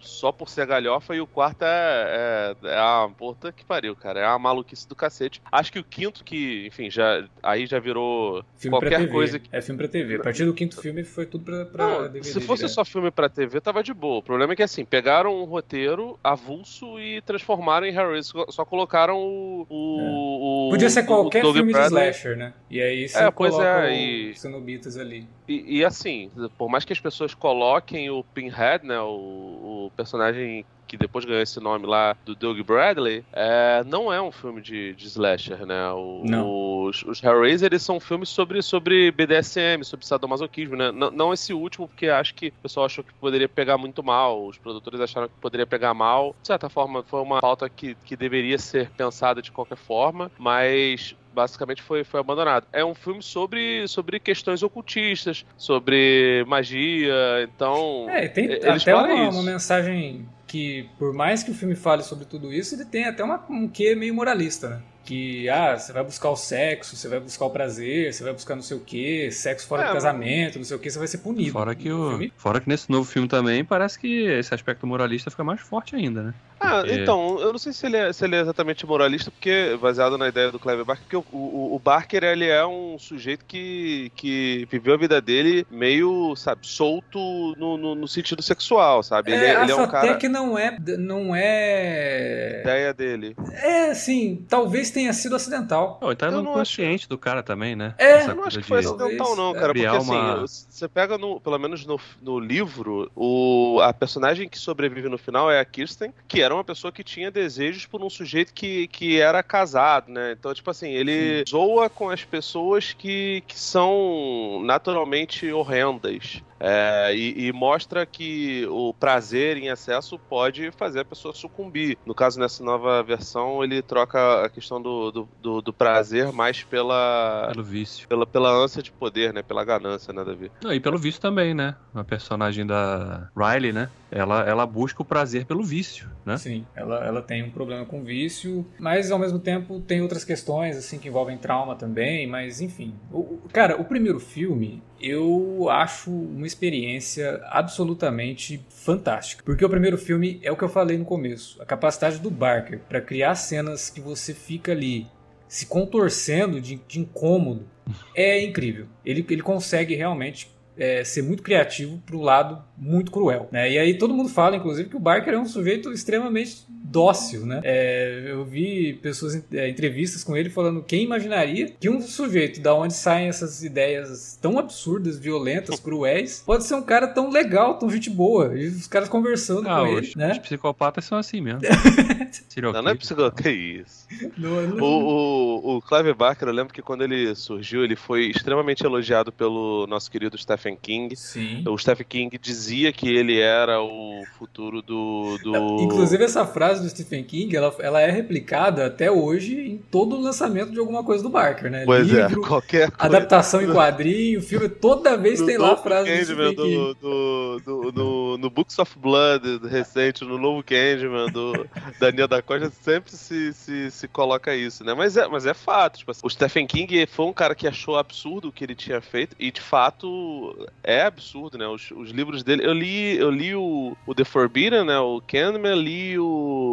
só 0.00 0.32
por 0.32 0.48
ser 0.48 0.66
galhofa, 0.66 1.14
e 1.14 1.20
o 1.20 1.26
quarto 1.26 1.62
é, 1.62 2.56
é, 2.62 2.68
é 2.68 2.78
a 2.78 3.08
puta 3.16 3.52
que 3.52 3.64
pariu, 3.64 3.94
cara, 3.94 4.20
é 4.20 4.24
a 4.24 4.38
maluquice 4.38 4.88
do 4.88 4.94
cacete. 4.94 5.42
Acho 5.50 5.72
que 5.72 5.78
o 5.78 5.84
quinto 5.84 6.24
que, 6.24 6.66
enfim, 6.66 6.90
já 6.90 7.24
aí 7.42 7.66
já 7.66 7.78
virou 7.78 8.44
filme 8.56 8.78
qualquer 8.78 9.10
coisa. 9.10 9.38
Que... 9.38 9.48
É 9.52 9.60
filme 9.60 9.78
pra 9.78 9.88
TV. 9.88 10.16
A 10.16 10.22
partir 10.22 10.44
do 10.44 10.54
quinto 10.54 10.80
filme 10.80 11.04
foi 11.04 11.26
tudo 11.26 11.44
pra, 11.44 11.64
pra 11.64 11.86
Não, 11.86 12.02
DVD. 12.04 12.24
Se 12.24 12.40
fosse 12.40 12.62
direto. 12.62 12.74
só 12.74 12.84
filme 12.84 13.10
pra 13.10 13.28
TV, 13.28 13.60
tava 13.60 13.82
de 13.82 13.92
boa. 13.92 14.18
O 14.18 14.22
problema 14.22 14.52
é 14.52 14.56
que 14.56 14.62
assim, 14.62 14.84
pegaram 14.84 15.34
um 15.34 15.44
roteiro 15.44 16.18
avulso 16.22 16.98
e 16.98 17.20
transformaram 17.22 17.86
em 17.86 17.92
Harry, 17.92 18.22
só, 18.22 18.64
colocaram 18.64 19.18
o, 19.18 19.66
o, 19.68 20.00
é. 20.00 20.68
o 20.68 20.68
Podia 20.70 20.90
ser 20.90 21.04
qualquer 21.04 21.42
filme 21.42 21.72
Bradley. 21.72 22.04
de 22.04 22.10
slasher, 22.10 22.36
né? 22.36 22.52
E 22.70 22.80
aí 22.80 23.08
você 23.08 23.22
é, 23.22 23.30
coloca 23.30 23.88
é, 23.88 23.94
e... 23.94 24.34
cenobitas 24.34 24.96
ali. 24.96 25.26
E, 25.48 25.78
e, 25.78 25.84
assim, 25.84 26.30
por 26.58 26.68
mais 26.68 26.84
que 26.84 26.92
as 26.92 27.00
pessoas 27.00 27.32
coloquem 27.32 28.10
o 28.10 28.22
Pinhead, 28.22 28.86
né, 28.86 29.00
o, 29.00 29.17
o 29.18 29.92
personagem 29.96 30.64
que 30.88 30.96
depois 30.96 31.24
ganhou 31.24 31.42
esse 31.42 31.60
nome 31.60 31.86
lá 31.86 32.16
do 32.24 32.34
Doug 32.34 32.58
Bradley, 32.62 33.24
é, 33.32 33.84
não 33.86 34.12
é 34.12 34.20
um 34.20 34.32
filme 34.32 34.60
de, 34.60 34.94
de 34.94 35.06
slasher, 35.06 35.66
né? 35.66 35.90
O, 35.92 36.86
os, 36.86 37.02
os 37.04 37.22
Hellraiser, 37.22 37.68
eles 37.68 37.82
são 37.82 38.00
filmes 38.00 38.30
sobre, 38.30 38.62
sobre 38.62 39.10
BDSM, 39.12 39.84
sobre 39.84 40.06
sadomasoquismo, 40.06 40.76
né? 40.76 40.90
Não, 40.90 41.10
não 41.10 41.32
esse 41.32 41.52
último, 41.52 41.86
porque 41.86 42.08
acho 42.08 42.34
que 42.34 42.48
o 42.48 42.62
pessoal 42.62 42.86
achou 42.86 43.04
que 43.04 43.12
poderia 43.14 43.48
pegar 43.48 43.76
muito 43.76 44.02
mal, 44.02 44.46
os 44.46 44.56
produtores 44.56 45.00
acharam 45.00 45.28
que 45.28 45.34
poderia 45.40 45.66
pegar 45.66 45.92
mal. 45.92 46.34
De 46.40 46.46
certa 46.48 46.68
forma, 46.68 47.02
foi 47.02 47.20
uma 47.20 47.40
pauta 47.40 47.68
que, 47.68 47.94
que 48.04 48.16
deveria 48.16 48.58
ser 48.58 48.90
pensada 48.90 49.42
de 49.42 49.52
qualquer 49.52 49.76
forma, 49.76 50.30
mas 50.38 51.14
basicamente 51.38 51.82
foi, 51.82 52.02
foi 52.02 52.18
abandonado. 52.18 52.66
É 52.72 52.84
um 52.84 52.94
filme 52.94 53.22
sobre, 53.22 53.86
sobre 53.86 54.18
questões 54.18 54.62
ocultistas, 54.62 55.44
sobre 55.56 56.44
magia, 56.48 57.42
então. 57.42 58.06
É, 58.08 58.26
tem 58.26 58.54
até 58.54 58.94
uma, 58.94 59.30
uma, 59.30 59.42
mensagem 59.42 60.26
que, 60.48 60.88
por 60.98 61.12
mais 61.12 61.42
que 61.42 61.50
o 61.50 61.54
filme 61.54 61.76
fale 61.76 62.02
sobre 62.02 62.24
tudo 62.24 62.52
isso, 62.52 62.74
ele 62.74 62.84
tem 62.84 63.04
até 63.04 63.22
uma, 63.22 63.44
um 63.48 63.68
quê 63.68 63.94
meio 63.94 64.14
moralista, 64.14 64.70
né? 64.70 64.82
que 65.08 65.48
ah, 65.48 65.74
você 65.78 65.90
vai 65.90 66.04
buscar 66.04 66.28
o 66.28 66.36
sexo, 66.36 66.94
você 66.94 67.08
vai 67.08 67.18
buscar 67.18 67.46
o 67.46 67.50
prazer, 67.50 68.12
você 68.12 68.22
vai 68.22 68.34
buscar 68.34 68.54
não 68.54 68.62
sei 68.62 68.76
o 68.76 68.80
que, 68.80 69.30
sexo 69.30 69.66
fora 69.66 69.84
é, 69.84 69.86
do 69.86 69.92
casamento, 69.94 70.58
não 70.58 70.66
sei 70.66 70.76
o 70.76 70.78
que, 70.78 70.90
você 70.90 70.98
vai 70.98 71.08
ser 71.08 71.18
punido. 71.18 71.52
Fora 71.52 71.74
que, 71.74 71.90
o, 71.90 72.30
fora 72.36 72.60
que 72.60 72.68
nesse 72.68 72.90
novo 72.90 73.10
filme 73.10 73.26
também 73.26 73.64
parece 73.64 73.98
que 73.98 74.26
esse 74.26 74.52
aspecto 74.52 74.86
moralista 74.86 75.30
fica 75.30 75.42
mais 75.42 75.62
forte 75.62 75.96
ainda, 75.96 76.24
né? 76.24 76.34
Ah, 76.60 76.80
porque... 76.80 76.94
então, 76.94 77.38
eu 77.40 77.52
não 77.52 77.58
sei 77.58 77.72
se 77.72 77.86
ele, 77.86 77.96
é, 77.96 78.12
se 78.12 78.24
ele 78.24 78.36
é 78.36 78.40
exatamente 78.40 78.86
moralista, 78.86 79.30
porque, 79.30 79.78
baseado 79.80 80.18
na 80.18 80.28
ideia 80.28 80.50
do 80.50 80.58
Clever 80.58 80.84
Barker, 80.84 81.04
porque 81.04 81.16
o, 81.16 81.24
o, 81.36 81.74
o, 81.74 81.78
Barker, 81.78 82.24
ele 82.24 82.46
é 82.46 82.64
um 82.66 82.98
sujeito 82.98 83.44
que, 83.44 84.10
que 84.16 84.66
viveu 84.70 84.94
a 84.94 84.96
vida 84.96 85.20
dele 85.20 85.66
meio, 85.70 86.34
sabe, 86.36 86.66
solto 86.66 87.54
no, 87.56 87.76
no, 87.76 87.94
no 87.94 88.08
sentido 88.08 88.42
sexual, 88.42 89.02
sabe? 89.02 89.32
Ele 89.32 89.44
é, 89.44 89.62
ele 89.62 89.72
é 89.72 89.74
um 89.74 89.86
cara... 89.86 90.10
até 90.10 90.18
que 90.18 90.28
não 90.28 90.58
é, 90.58 90.76
não 90.98 91.34
é... 91.34 92.60
Ideia 92.62 92.92
dele. 92.92 93.36
É, 93.52 93.94
sim, 93.94 94.44
talvez 94.48 94.90
tenha 94.90 95.12
sido 95.12 95.36
acidental. 95.36 95.98
Oh, 96.02 96.14
tá 96.14 96.30
no 96.30 96.44
consciente 96.44 97.02
acho... 97.02 97.08
do 97.08 97.18
cara 97.18 97.42
também, 97.42 97.76
né? 97.76 97.94
É, 97.98 98.12
Essa 98.12 98.30
eu 98.30 98.36
não 98.36 98.44
acho 98.44 98.58
que 98.58 98.66
foi 98.66 98.80
acidental 98.80 99.36
não, 99.36 99.52
cara, 99.54 99.72
porque 99.72 99.86
assim, 99.86 100.44
você 100.68 100.88
pega, 100.88 101.16
no, 101.16 101.40
pelo 101.40 101.58
menos 101.58 101.86
no, 101.86 102.00
no 102.20 102.40
livro, 102.40 103.10
o, 103.14 103.80
a 103.82 103.92
personagem 103.92 104.48
que 104.48 104.58
sobrevive 104.58 105.08
no 105.08 105.18
final 105.18 105.50
é 105.50 105.60
a 105.60 105.64
Kirsten, 105.64 106.12
que 106.26 106.40
era 106.48 106.54
uma 106.54 106.64
pessoa 106.64 106.90
que 106.90 107.04
tinha 107.04 107.30
desejos 107.30 107.84
por 107.84 108.02
um 108.02 108.08
sujeito 108.08 108.54
que, 108.54 108.88
que 108.88 109.20
era 109.20 109.42
casado, 109.42 110.10
né? 110.10 110.32
Então, 110.32 110.52
tipo 110.54 110.70
assim, 110.70 110.90
ele 110.90 111.40
Sim. 111.40 111.50
zoa 111.50 111.90
com 111.90 112.08
as 112.08 112.24
pessoas 112.24 112.94
que, 112.94 113.42
que 113.46 113.58
são 113.58 114.60
naturalmente 114.64 115.50
horrendas. 115.52 116.42
É, 116.60 117.14
e, 117.14 117.46
e, 117.46 117.52
mostra 117.52 118.04
que 118.04 118.66
o 118.66 118.92
prazer 118.92 119.56
em 119.56 119.68
excesso 119.68 120.18
pode 120.18 120.70
fazer 120.72 121.00
a 121.00 121.04
pessoa 121.04 121.32
sucumbir. 121.32 121.96
No 122.04 122.14
caso, 122.14 122.40
nessa 122.40 122.64
nova 122.64 123.02
versão, 123.02 123.62
ele 123.62 123.80
troca 123.80 124.44
a 124.44 124.48
questão 124.48 124.80
do, 124.80 125.10
do, 125.10 125.28
do, 125.40 125.62
do 125.62 125.72
prazer 125.72 126.32
mais 126.32 126.62
pela. 126.62 127.50
Pelo 127.52 127.64
vício. 127.64 128.08
Pela, 128.08 128.26
pela 128.26 128.50
ânsia 128.50 128.82
de 128.82 128.90
poder, 128.90 129.32
né? 129.32 129.42
Pela 129.42 129.64
ganância, 129.64 130.12
né, 130.12 130.24
Davi? 130.24 130.50
Não, 130.62 130.72
e 130.72 130.80
pelo 130.80 130.98
vício 130.98 131.20
também, 131.20 131.54
né? 131.54 131.76
A 131.94 132.02
personagem 132.02 132.66
da 132.66 133.30
Riley, 133.36 133.72
né? 133.72 133.88
Ela, 134.10 134.48
ela 134.48 134.66
busca 134.66 135.02
o 135.02 135.04
prazer 135.04 135.44
pelo 135.44 135.62
vício, 135.62 136.08
né? 136.24 136.38
Sim, 136.38 136.66
ela, 136.74 137.04
ela 137.04 137.20
tem 137.20 137.42
um 137.42 137.50
problema 137.50 137.84
com 137.84 138.02
vício, 138.02 138.66
mas 138.78 139.10
ao 139.10 139.18
mesmo 139.18 139.38
tempo 139.38 139.80
tem 139.80 140.00
outras 140.00 140.24
questões, 140.24 140.78
assim, 140.78 140.98
que 140.98 141.08
envolvem 141.08 141.36
trauma 141.36 141.76
também, 141.76 142.26
mas 142.26 142.60
enfim. 142.60 142.94
O, 143.12 143.38
cara, 143.52 143.78
o 143.78 143.84
primeiro 143.84 144.18
filme, 144.18 144.82
eu 144.98 145.68
acho 145.70 146.10
uma 146.10 146.46
experiência 146.48 147.40
absolutamente 147.44 148.64
fantástica. 148.68 149.42
Porque 149.44 149.64
o 149.64 149.70
primeiro 149.70 149.96
filme 149.96 150.40
é 150.42 150.50
o 150.50 150.56
que 150.56 150.64
eu 150.64 150.68
falei 150.68 150.98
no 150.98 151.04
começo, 151.04 151.60
a 151.62 151.64
capacidade 151.64 152.18
do 152.18 152.30
Barker 152.30 152.80
para 152.88 153.00
criar 153.00 153.34
cenas 153.36 153.88
que 153.88 154.00
você 154.00 154.34
fica 154.34 154.72
ali 154.72 155.06
se 155.46 155.66
contorcendo 155.66 156.60
de, 156.60 156.80
de 156.86 157.00
incômodo 157.00 157.66
é 158.14 158.42
incrível. 158.42 158.86
Ele, 159.04 159.24
ele 159.30 159.42
consegue 159.42 159.94
realmente 159.94 160.50
é, 160.76 161.02
ser 161.02 161.22
muito 161.22 161.42
criativo 161.42 162.00
pro 162.06 162.20
lado 162.20 162.62
muito 162.76 163.10
cruel. 163.10 163.48
Né? 163.50 163.72
E 163.72 163.78
aí 163.78 163.98
todo 163.98 164.14
mundo 164.14 164.28
fala, 164.28 164.56
inclusive, 164.56 164.88
que 164.88 164.96
o 164.96 165.00
Barker 165.00 165.34
é 165.34 165.38
um 165.38 165.46
sujeito 165.46 165.90
extremamente 165.92 166.66
dócil, 166.88 167.44
né? 167.44 167.60
É, 167.64 168.24
eu 168.28 168.44
vi 168.44 168.94
pessoas, 168.94 169.42
é, 169.52 169.68
entrevistas 169.68 170.24
com 170.24 170.36
ele 170.36 170.48
falando 170.48 170.82
quem 170.82 171.04
imaginaria 171.04 171.70
que 171.78 171.88
um 171.88 172.00
sujeito 172.00 172.60
da 172.60 172.74
onde 172.74 172.94
saem 172.94 173.28
essas 173.28 173.62
ideias 173.62 174.38
tão 174.40 174.58
absurdas, 174.58 175.18
violentas, 175.18 175.78
cruéis, 175.78 176.42
pode 176.44 176.64
ser 176.64 176.74
um 176.74 176.82
cara 176.82 177.06
tão 177.08 177.30
legal, 177.30 177.78
tão 177.78 177.90
gente 177.90 178.10
boa. 178.10 178.58
E 178.58 178.66
os 178.66 178.86
caras 178.86 179.08
conversando 179.08 179.68
ah, 179.68 179.80
com 179.80 179.94
os, 179.94 180.08
ele, 180.08 180.12
né? 180.16 180.32
Os 180.32 180.38
psicopatas 180.38 181.04
são 181.04 181.18
assim 181.18 181.40
mesmo. 181.40 181.60
não, 182.62 182.82
não 182.82 182.90
é 182.90 182.94
psicopata, 182.94 183.42
que 183.42 183.50
isso. 183.50 184.06
Não, 184.36 184.62
não... 184.62 184.84
O, 184.84 185.74
o, 185.74 185.76
o 185.76 185.82
Clive 185.82 186.14
Barker, 186.14 186.48
eu 186.48 186.54
lembro 186.54 186.72
que 186.72 186.82
quando 186.82 187.02
ele 187.02 187.34
surgiu, 187.34 187.84
ele 187.84 187.96
foi 187.96 188.26
extremamente 188.26 188.84
elogiado 188.84 189.30
pelo 189.30 189.86
nosso 189.86 190.10
querido 190.10 190.38
Stephen 190.38 190.76
King. 190.80 191.14
Sim. 191.14 191.64
O 191.66 191.76
Stephen 191.76 192.06
King 192.08 192.38
dizia 192.38 192.92
que 192.92 193.08
ele 193.08 193.38
era 193.38 193.80
o 193.82 194.22
futuro 194.38 194.80
do... 194.80 195.38
do... 195.42 195.82
Inclusive 195.82 196.24
essa 196.24 196.46
frase 196.46 196.77
frase 196.78 196.82
do 196.82 196.88
Stephen 196.88 197.24
King, 197.24 197.54
ela, 197.54 197.74
ela 197.80 198.00
é 198.00 198.10
replicada 198.10 198.86
até 198.86 199.10
hoje 199.10 199.58
em 199.58 199.78
todo 199.78 200.16
o 200.16 200.20
lançamento 200.20 200.70
de 200.70 200.78
alguma 200.78 201.02
coisa 201.02 201.22
do 201.22 201.28
Barker, 201.28 201.70
né? 201.70 201.84
Pois 201.84 202.12
é, 202.12 202.26
Livro, 202.26 202.44
é, 202.44 202.48
qualquer 202.48 202.90
coisa. 202.90 203.16
Adaptação 203.16 203.60
em 203.60 203.72
quadrinho, 203.72 204.40
filme, 204.40 204.68
toda 204.68 205.16
vez 205.16 205.42
tem 205.42 205.58
lá 205.58 205.72
a 205.72 205.76
frase 205.76 206.10
do 206.10 206.24
Stephen 206.24 206.54
King. 206.54 206.96
Do, 207.00 207.60
do, 207.60 207.92
do, 207.92 208.38
no 208.38 208.50
Books 208.50 208.78
of 208.78 208.98
Blood 208.98 209.66
recente, 209.68 210.24
no 210.24 210.38
novo 210.38 210.62
Candyman, 210.62 211.30
do 211.30 211.66
Daniel 211.98 212.28
da 212.28 212.40
Costa, 212.40 212.70
sempre 212.82 213.12
se, 213.12 213.52
se, 213.52 213.90
se 213.90 214.08
coloca 214.08 214.54
isso, 214.54 214.84
né? 214.84 214.94
Mas 214.94 215.16
é, 215.16 215.26
mas 215.28 215.46
é 215.46 215.54
fato, 215.54 215.98
tipo 215.98 216.10
assim, 216.10 216.20
o 216.22 216.30
Stephen 216.30 216.66
King 216.66 217.06
foi 217.06 217.26
um 217.26 217.32
cara 217.32 217.54
que 217.54 217.66
achou 217.66 217.96
absurdo 217.96 218.48
o 218.48 218.52
que 218.52 218.64
ele 218.64 218.74
tinha 218.74 219.00
feito, 219.00 219.34
e 219.38 219.50
de 219.50 219.60
fato 219.60 220.68
é 220.82 221.02
absurdo, 221.02 221.58
né? 221.58 221.66
Os, 221.66 221.90
os 221.90 222.10
livros 222.10 222.42
dele, 222.42 222.64
eu 222.64 222.72
li, 222.72 223.16
eu 223.16 223.30
li 223.30 223.54
o, 223.54 223.96
o 224.06 224.14
The 224.14 224.24
Forbidden, 224.24 224.84
né? 224.84 224.98
O 224.98 225.20
Candyman, 225.20 225.74
li 225.74 226.18
o 226.18 226.67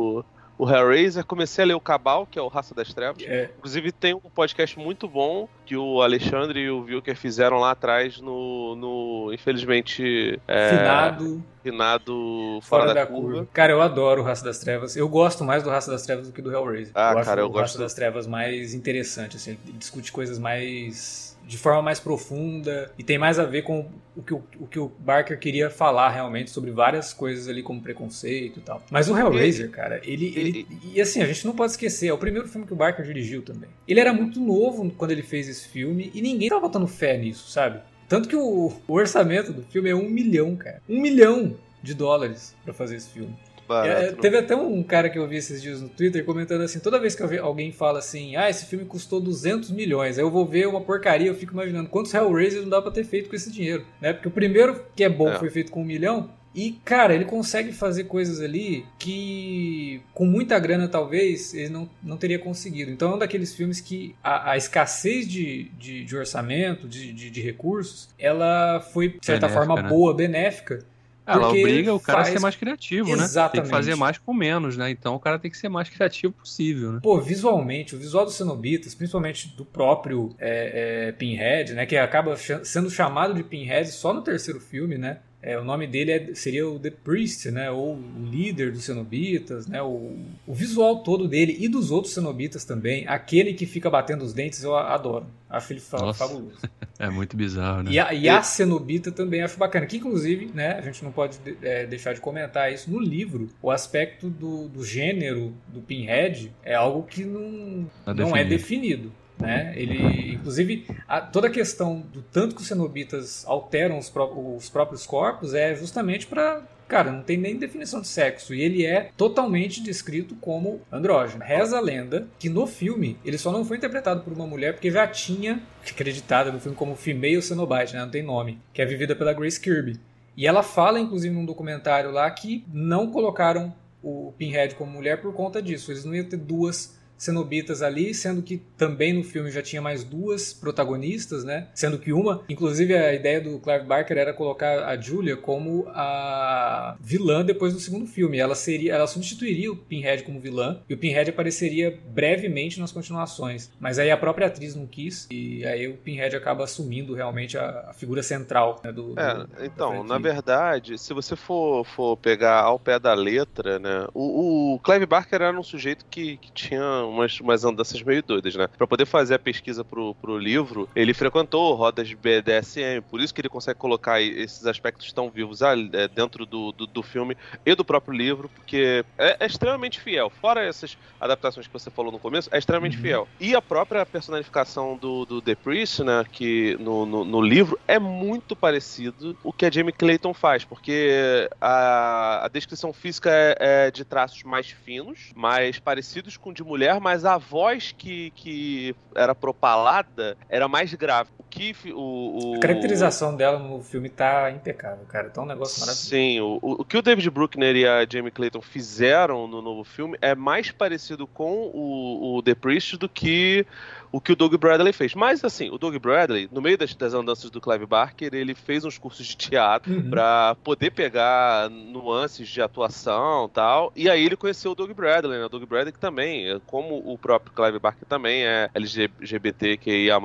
o 0.57 0.69
Hellraiser, 0.69 1.25
comecei 1.25 1.63
a 1.63 1.67
ler 1.67 1.73
o 1.73 1.79
Cabal, 1.79 2.25
que 2.25 2.39
é 2.39 2.41
o 2.41 2.47
Raça 2.47 2.73
das 2.73 2.93
Trevas. 2.93 3.21
É. 3.23 3.49
Inclusive 3.57 3.91
tem 3.91 4.13
um 4.13 4.19
podcast 4.19 4.77
muito 4.79 5.07
bom 5.07 5.49
que 5.65 5.75
o 5.75 6.01
Alexandre 6.01 6.61
e 6.61 6.69
o 6.69 6.83
Wilker 6.83 7.15
fizeram 7.15 7.57
lá 7.57 7.71
atrás 7.71 8.21
no, 8.21 8.75
no 8.75 9.33
infelizmente, 9.33 10.39
é, 10.47 10.69
Finado, 10.69 11.43
finado 11.61 12.59
Fora, 12.61 12.93
da, 12.93 13.05
curva. 13.05 13.47
Cara, 13.51 13.73
eu 13.73 13.81
adoro 13.81 14.21
o 14.21 14.23
Raça 14.23 14.45
das 14.45 14.59
Trevas. 14.59 14.95
Eu 14.95 15.09
gosto 15.09 15.43
mais 15.43 15.61
do 15.61 15.69
Raça 15.69 15.91
das 15.91 16.03
Trevas 16.03 16.27
do 16.27 16.33
que 16.33 16.41
do 16.41 16.51
Hellraiser. 16.51 16.93
Ah, 16.95 17.13
eu 17.17 17.25
cara, 17.25 17.41
eu 17.41 17.47
o 17.47 17.49
gosto 17.49 17.61
Raça 17.61 17.79
das 17.79 17.93
Trevas 17.93 18.25
mais 18.25 18.73
interessante, 18.73 19.35
assim, 19.35 19.57
ele 19.67 19.77
discute 19.77 20.11
coisas 20.11 20.39
mais 20.39 21.24
de 21.47 21.57
forma 21.57 21.81
mais 21.81 21.99
profunda 21.99 22.91
e 22.97 23.03
tem 23.03 23.17
mais 23.17 23.37
a 23.39 23.45
ver 23.45 23.61
com 23.61 23.89
o 24.15 24.23
que 24.23 24.33
o, 24.33 24.43
o 24.59 24.67
que 24.67 24.79
o 24.79 24.91
Barker 24.99 25.37
queria 25.39 25.69
falar 25.69 26.09
realmente 26.09 26.49
sobre 26.49 26.71
várias 26.71 27.13
coisas 27.13 27.47
ali 27.47 27.61
como 27.61 27.81
preconceito 27.81 28.59
e 28.59 28.61
tal. 28.61 28.83
Mas 28.89 29.09
o 29.09 29.17
Hellraiser, 29.17 29.69
cara, 29.69 30.01
ele, 30.03 30.33
ele 30.35 30.67
e 30.93 30.99
assim, 30.99 31.21
a 31.21 31.27
gente 31.27 31.45
não 31.45 31.55
pode 31.55 31.71
esquecer, 31.71 32.07
é 32.07 32.13
o 32.13 32.17
primeiro 32.17 32.47
filme 32.47 32.65
que 32.65 32.73
o 32.73 32.75
Barker 32.75 33.05
dirigiu 33.05 33.41
também. 33.41 33.69
Ele 33.87 33.99
era 33.99 34.13
muito 34.13 34.39
novo 34.39 34.89
quando 34.91 35.11
ele 35.11 35.23
fez 35.23 35.47
esse 35.47 35.67
filme 35.67 36.11
e 36.13 36.21
ninguém 36.21 36.49
tava 36.49 36.61
botando 36.61 36.87
fé 36.87 37.17
nisso, 37.17 37.49
sabe? 37.49 37.79
Tanto 38.07 38.29
que 38.29 38.35
o, 38.35 38.71
o 38.87 38.93
orçamento 38.93 39.51
do 39.51 39.63
filme 39.63 39.89
é 39.89 39.95
um 39.95 40.09
milhão, 40.09 40.55
cara. 40.55 40.81
Um 40.87 41.01
milhão 41.01 41.55
de 41.81 41.93
dólares 41.93 42.55
pra 42.63 42.73
fazer 42.73 42.95
esse 42.95 43.09
filme. 43.09 43.35
Barato, 43.67 44.01
É, 44.01 44.11
teve 44.11 44.37
até 44.37 44.55
um 44.55 44.81
cara 44.83 45.09
que 45.09 45.17
eu 45.17 45.27
vi 45.27 45.37
esses 45.37 45.61
dias 45.61 45.81
no 45.81 45.89
Twitter 45.89 46.23
comentando 46.23 46.61
assim: 46.61 46.79
toda 46.79 46.99
vez 46.99 47.15
que 47.15 47.23
alguém 47.37 47.71
fala 47.71 47.99
assim, 47.99 48.35
ah, 48.35 48.49
esse 48.49 48.65
filme 48.65 48.85
custou 48.85 49.19
200 49.19 49.71
milhões, 49.71 50.17
aí 50.17 50.23
eu 50.23 50.29
vou 50.31 50.45
ver 50.45 50.67
uma 50.67 50.81
porcaria, 50.81 51.27
eu 51.27 51.35
fico 51.35 51.53
imaginando 51.53 51.89
quantos 51.89 52.13
Hellraisers 52.13 52.63
não 52.63 52.69
dá 52.69 52.81
pra 52.81 52.91
ter 52.91 53.03
feito 53.03 53.29
com 53.29 53.35
esse 53.35 53.51
dinheiro, 53.51 53.85
né? 53.99 54.13
Porque 54.13 54.27
o 54.27 54.31
primeiro 54.31 54.83
que 54.95 55.03
é 55.03 55.09
bom 55.09 55.29
É. 55.29 55.39
foi 55.39 55.49
feito 55.49 55.71
com 55.71 55.81
um 55.81 55.85
milhão. 55.85 56.29
E, 56.57 56.79
cara, 56.85 57.13
ele 57.13 57.25
consegue 57.25 57.73
fazer 57.73 58.05
coisas 58.05 58.39
ali 58.39 58.85
que, 58.97 60.01
com 60.13 60.25
muita 60.25 60.57
grana, 60.57 60.87
talvez, 60.87 61.53
ele 61.53 61.67
não, 61.67 61.89
não 62.01 62.15
teria 62.15 62.39
conseguido. 62.39 62.89
Então, 62.91 63.11
é 63.11 63.15
um 63.15 63.17
daqueles 63.17 63.53
filmes 63.53 63.81
que 63.81 64.15
a, 64.23 64.51
a 64.51 64.55
escassez 64.57 65.27
de, 65.27 65.65
de, 65.77 66.05
de 66.05 66.15
orçamento, 66.15 66.87
de, 66.87 67.11
de, 67.11 67.29
de 67.29 67.41
recursos, 67.41 68.07
ela 68.17 68.79
foi, 68.79 69.09
de 69.09 69.25
certa 69.25 69.47
Benéfica, 69.47 69.65
forma, 69.65 69.81
né? 69.83 69.89
boa, 69.89 70.13
benéfica. 70.13 70.79
Ela 71.25 71.49
obriga 71.49 71.93
o 71.93 71.99
cara 71.99 72.19
a 72.19 72.23
faz- 72.23 72.33
ser 72.33 72.39
mais 72.39 72.55
criativo, 72.55 73.09
né? 73.09 73.15
Tem 73.17 73.25
Exatamente. 73.25 73.65
que 73.65 73.69
fazer 73.69 73.95
mais 73.95 74.17
com 74.17 74.33
menos, 74.33 74.77
né? 74.77 74.89
Então 74.91 75.15
o 75.15 75.19
cara 75.19 75.39
tem 75.39 75.49
que 75.49 75.57
ser 75.57 75.69
mais 75.69 75.89
criativo 75.89 76.33
possível, 76.33 76.91
né? 76.93 76.99
Pô, 77.01 77.19
visualmente, 77.19 77.95
o 77.95 77.97
visual 77.97 78.25
dos 78.25 78.35
Cenobitas, 78.35 78.93
principalmente 78.93 79.55
do 79.55 79.65
próprio 79.65 80.35
é, 80.39 81.07
é, 81.07 81.11
Pinhead, 81.13 81.73
né? 81.73 81.85
Que 81.85 81.97
acaba 81.97 82.35
sendo 82.63 82.89
chamado 82.89 83.33
de 83.33 83.43
Pinhead 83.43 83.89
só 83.89 84.13
no 84.13 84.21
terceiro 84.21 84.59
filme, 84.59 84.97
né? 84.97 85.19
É, 85.47 85.59
o 85.59 85.63
nome 85.63 85.85
dele 85.85 86.11
é- 86.11 86.33
seria 86.33 86.67
o 86.67 86.79
The 86.79 86.89
Priest, 86.89 87.51
né? 87.51 87.69
Ou 87.69 87.93
o 87.95 88.25
líder 88.25 88.71
dos 88.71 88.83
Cenobitas, 88.83 89.67
né? 89.67 89.79
O, 89.79 90.17
o 90.47 90.53
visual 90.55 91.03
todo 91.03 91.27
dele 91.27 91.55
e 91.59 91.67
dos 91.67 91.91
outros 91.91 92.15
Cenobitas 92.15 92.65
também. 92.65 93.05
Aquele 93.07 93.53
que 93.53 93.67
fica 93.67 93.87
batendo 93.87 94.23
os 94.25 94.33
dentes, 94.33 94.63
eu 94.63 94.75
adoro. 94.75 95.27
Acho 95.47 95.71
ele 95.73 95.79
fa- 95.79 95.99
Nossa. 95.99 96.27
fabuloso. 96.27 96.57
É 96.97 97.09
muito 97.09 97.35
bizarro, 97.35 97.83
né? 97.83 97.91
E 97.91 97.99
a, 97.99 98.13
e 98.13 98.29
a 98.29 98.41
Cenobita 98.41 99.11
também 99.11 99.41
acho 99.43 99.57
bacana. 99.59 99.85
Que, 99.85 99.97
inclusive, 99.97 100.49
né, 100.53 100.71
a 100.77 100.81
gente 100.81 101.03
não 101.03 101.11
pode 101.11 101.37
de- 101.39 101.57
é, 101.61 101.85
deixar 101.85 102.13
de 102.13 102.21
comentar 102.21 102.71
isso 102.73 102.89
no 102.89 102.99
livro. 103.01 103.49
O 103.61 103.69
aspecto 103.69 104.29
do, 104.29 104.69
do 104.69 104.81
gênero 104.83 105.53
do 105.67 105.81
Pinhead 105.81 106.53
é 106.63 106.73
algo 106.73 107.03
que 107.03 107.25
não, 107.25 107.85
Tá 108.05 108.13
não 108.13 108.33
é 108.35 108.45
definido. 108.45 109.11
Né? 109.39 109.73
Ele, 109.75 110.33
inclusive, 110.33 110.87
a- 111.07 111.21
toda 111.21 111.47
a 111.47 111.51
questão 111.51 111.99
do 112.13 112.21
tanto 112.21 112.55
que 112.55 112.61
os 112.61 112.67
cenobitas 112.67 113.43
alteram 113.47 113.97
os, 113.97 114.09
pró- 114.09 114.31
os 114.55 114.69
próprios 114.69 115.05
corpos 115.05 115.53
é 115.53 115.75
justamente 115.75 116.25
para 116.27 116.63
Cara, 116.87 117.11
não 117.11 117.23
tem 117.23 117.35
nem 117.35 117.57
definição 117.57 117.99
de 117.99 118.07
sexo. 118.07 118.53
E 118.53 118.61
ele 118.61 118.85
é 118.85 119.09
totalmente 119.17 119.81
descrito 119.81 120.35
como 120.35 120.81
andrógeno. 120.91 121.43
Reza 121.43 121.77
a 121.77 121.81
lenda 121.81 122.27
que 122.37 122.47
no 122.47 122.67
filme 122.67 123.17
ele 123.25 123.39
só 123.39 123.51
não 123.51 123.65
foi 123.65 123.77
interpretado 123.77 124.21
por 124.21 124.31
uma 124.31 124.45
mulher 124.45 124.73
porque 124.73 124.91
já 124.91 125.07
tinha 125.07 125.63
acreditada 125.83 126.51
no 126.51 126.59
filme 126.59 126.77
como 126.77 126.95
Female 126.95 127.41
Cenobite, 127.41 127.95
né? 127.95 128.01
Não 128.01 128.11
tem 128.11 128.21
nome. 128.21 128.59
Que 128.71 128.83
é 128.83 128.85
vivida 128.85 129.15
pela 129.15 129.33
Grace 129.33 129.59
Kirby. 129.59 129.99
E 130.37 130.45
ela 130.45 130.61
fala, 130.61 130.99
inclusive, 130.99 131.33
num 131.33 131.43
documentário 131.43 132.11
lá 132.11 132.29
que 132.29 132.63
não 132.71 133.09
colocaram 133.09 133.73
o 134.03 134.31
Pinhead 134.37 134.75
como 134.75 134.91
mulher 134.91 135.19
por 135.21 135.33
conta 135.33 135.59
disso. 135.63 135.91
Eles 135.91 136.05
não 136.05 136.13
iam 136.13 136.25
ter 136.29 136.37
duas 136.37 136.99
cenobitas 137.17 137.81
ali, 137.81 138.13
sendo 138.13 138.41
que 138.41 138.57
também 138.77 139.13
no 139.13 139.23
filme 139.23 139.51
já 139.51 139.61
tinha 139.61 139.81
mais 139.81 140.03
duas 140.03 140.53
protagonistas, 140.53 141.43
né? 141.43 141.67
Sendo 141.73 141.97
que 141.97 142.11
uma, 142.13 142.43
inclusive 142.49 142.95
a 142.95 143.13
ideia 143.13 143.39
do 143.41 143.59
Clive 143.59 143.85
Barker 143.85 144.17
era 144.17 144.33
colocar 144.33 144.85
a 144.85 144.99
Julia 144.99 145.35
como 145.37 145.85
a 145.89 146.95
vilã 146.99 147.43
depois 147.43 147.73
do 147.73 147.79
segundo 147.79 148.05
filme. 148.05 148.37
Ela 148.37 148.55
seria, 148.55 148.93
ela 148.93 149.07
substituiria 149.07 149.71
o 149.71 149.75
Pinhead 149.75 150.23
como 150.23 150.39
vilã 150.39 150.79
e 150.89 150.93
o 150.93 150.97
Pinhead 150.97 151.29
apareceria 151.29 151.97
brevemente 152.07 152.79
nas 152.79 152.91
continuações. 152.91 153.71
Mas 153.79 153.99
aí 153.99 154.11
a 154.11 154.17
própria 154.17 154.47
atriz 154.47 154.75
não 154.75 154.85
quis 154.85 155.27
e 155.31 155.65
aí 155.65 155.87
o 155.87 155.97
Pinhead 155.97 156.35
acaba 156.35 156.63
assumindo 156.63 157.13
realmente 157.13 157.57
a, 157.57 157.87
a 157.89 157.93
figura 157.93 158.21
central 158.23 158.81
né, 158.83 158.91
do, 158.91 159.17
É, 159.19 159.33
do- 159.33 159.65
então, 159.65 160.03
na 160.03 160.17
verdade, 160.17 160.97
se 160.97 161.13
você 161.13 161.35
for, 161.35 161.85
for 161.85 162.17
pegar 162.17 162.61
ao 162.61 162.79
pé 162.79 162.99
da 162.99 163.13
letra, 163.13 163.79
né, 163.79 164.07
o, 164.13 164.75
o 164.75 164.79
Clive 164.79 165.05
Barker 165.05 165.41
era 165.41 165.57
um 165.59 165.63
sujeito 165.63 166.05
que, 166.09 166.37
que 166.37 166.51
tinha 166.51 167.04
umas, 167.09 167.39
umas 167.39 167.63
andanças 167.63 168.01
meio 168.01 168.23
doidas, 168.23 168.55
né? 168.55 168.67
Pra 168.77 168.87
poder 168.87 169.05
fazer 169.05 169.35
a 169.35 169.39
pesquisa 169.39 169.83
pro, 169.83 170.15
pro 170.15 170.37
livro, 170.37 170.89
ele 170.95 171.13
frequentou 171.13 171.73
rodas 171.75 172.07
de 172.07 172.15
BDSM, 172.15 173.01
por 173.09 173.21
isso 173.21 173.33
que 173.33 173.41
ele 173.41 173.49
consegue 173.49 173.77
colocar 173.79 174.21
esses 174.21 174.65
aspectos 174.65 175.11
tão 175.13 175.29
vivos 175.29 175.61
ali, 175.61 175.89
é, 175.93 176.07
dentro 176.07 176.45
do, 176.45 176.71
do, 176.71 176.87
do 176.87 177.03
filme 177.03 177.35
e 177.65 177.75
do 177.75 177.85
próprio 177.85 178.15
livro, 178.15 178.49
porque 178.49 179.03
é, 179.17 179.37
é 179.39 179.45
extremamente 179.45 179.99
fiel. 179.99 180.29
Fora 180.29 180.63
essas 180.63 180.97
adaptações 181.19 181.67
que 181.67 181.73
você 181.73 181.89
falou 181.91 182.11
no 182.11 182.19
começo, 182.19 182.49
é 182.51 182.57
extremamente 182.57 182.95
Uhum. 182.95 183.01
fiel. 183.01 183.29
E 183.39 183.55
a 183.55 183.61
própria 183.61 184.05
personificação 184.05 184.97
do, 184.97 185.25
do 185.25 185.41
The 185.41 185.55
Priest, 185.55 186.03
né, 186.03 186.23
que 186.31 186.75
no, 186.79 187.05
no, 187.05 187.23
no 187.25 187.41
livro, 187.41 187.79
é 187.87 187.99
muito 187.99 188.55
parecido 188.55 189.37
o 189.43 189.51
que 189.53 189.65
a 189.65 189.71
Jamie 189.71 189.93
Clayton 189.93 190.33
faz, 190.33 190.63
porque 190.65 191.47
a, 191.59 192.45
a 192.45 192.47
descrição 192.49 192.93
física 192.93 193.29
é, 193.31 193.87
é 193.87 193.91
de 193.91 194.05
traços 194.05 194.43
mais 194.43 194.67
finos, 194.69 195.31
mais 195.35 195.79
parecidos 195.79 196.37
com 196.37 196.53
de 196.53 196.63
mulher, 196.63 196.94
mas 196.99 197.25
a 197.25 197.37
voz 197.37 197.93
que, 197.97 198.31
que 198.31 198.95
era 199.15 199.33
propalada 199.33 200.37
era 200.49 200.67
mais 200.67 200.93
grave. 200.93 201.29
O 201.37 201.43
que 201.43 201.75
o, 201.87 202.53
o 202.53 202.55
A 202.55 202.59
caracterização 202.59 203.35
dela 203.35 203.59
no 203.59 203.81
filme 203.81 204.09
tá 204.09 204.51
impecável, 204.51 205.05
cara. 205.07 205.29
Tá 205.29 205.41
um 205.41 205.45
negócio 205.45 205.79
maravilhoso. 205.79 206.09
Sim, 206.09 206.39
o, 206.41 206.59
o 206.61 206.85
o 206.85 206.87
que 206.87 206.97
o 206.97 207.01
David 207.01 207.29
Bruckner 207.31 207.75
e 207.75 207.87
a 207.87 208.05
Jamie 208.07 208.31
Clayton 208.31 208.61
fizeram 208.61 209.47
no 209.47 209.61
novo 209.61 209.83
filme 209.83 210.17
é 210.21 210.35
mais 210.35 210.71
parecido 210.71 211.25
com 211.25 211.71
o, 211.73 212.37
o 212.37 212.43
The 212.43 212.53
Priest 212.53 212.97
do 212.97 213.09
que 213.09 213.65
o 214.11 214.21
que 214.21 214.31
o 214.31 214.35
Doug 214.35 214.53
Bradley 214.55 214.93
fez. 214.93 215.13
Mas 215.13 215.43
assim, 215.43 215.69
o 215.69 215.77
Doug 215.77 215.95
Bradley, 215.97 216.47
no 216.51 216.61
meio 216.61 216.77
das, 216.77 216.93
das 216.95 217.13
andanças 217.13 217.49
do 217.49 217.61
Clive 217.61 217.85
Barker, 217.85 218.33
ele 218.33 218.55
fez 218.55 218.85
uns 218.85 218.97
cursos 218.97 219.25
de 219.25 219.35
teatro 219.35 219.93
Uhum. 219.95 220.09
pra 220.09 220.55
poder 220.63 220.91
pegar 220.91 221.69
nuances 221.69 222.47
de 222.47 222.61
atuação 222.61 223.49
tal. 223.49 223.91
E 223.95 224.09
aí 224.09 224.25
ele 224.25 224.35
conheceu 224.35 224.71
o 224.71 224.75
Doug 224.75 224.91
Bradley, 224.91 225.37
né? 225.39 225.45
O 225.45 225.49
Doug 225.49 225.63
Bradley 225.63 225.93
que 225.93 225.99
também, 225.99 226.49
é, 226.49 226.59
como 226.65 226.97
o 226.97 227.17
próprio 227.17 227.53
Clive 227.53 227.79
Barker 227.79 228.07
também 228.07 228.45
é 228.45 228.69
LGBTQIA+, 228.73 230.19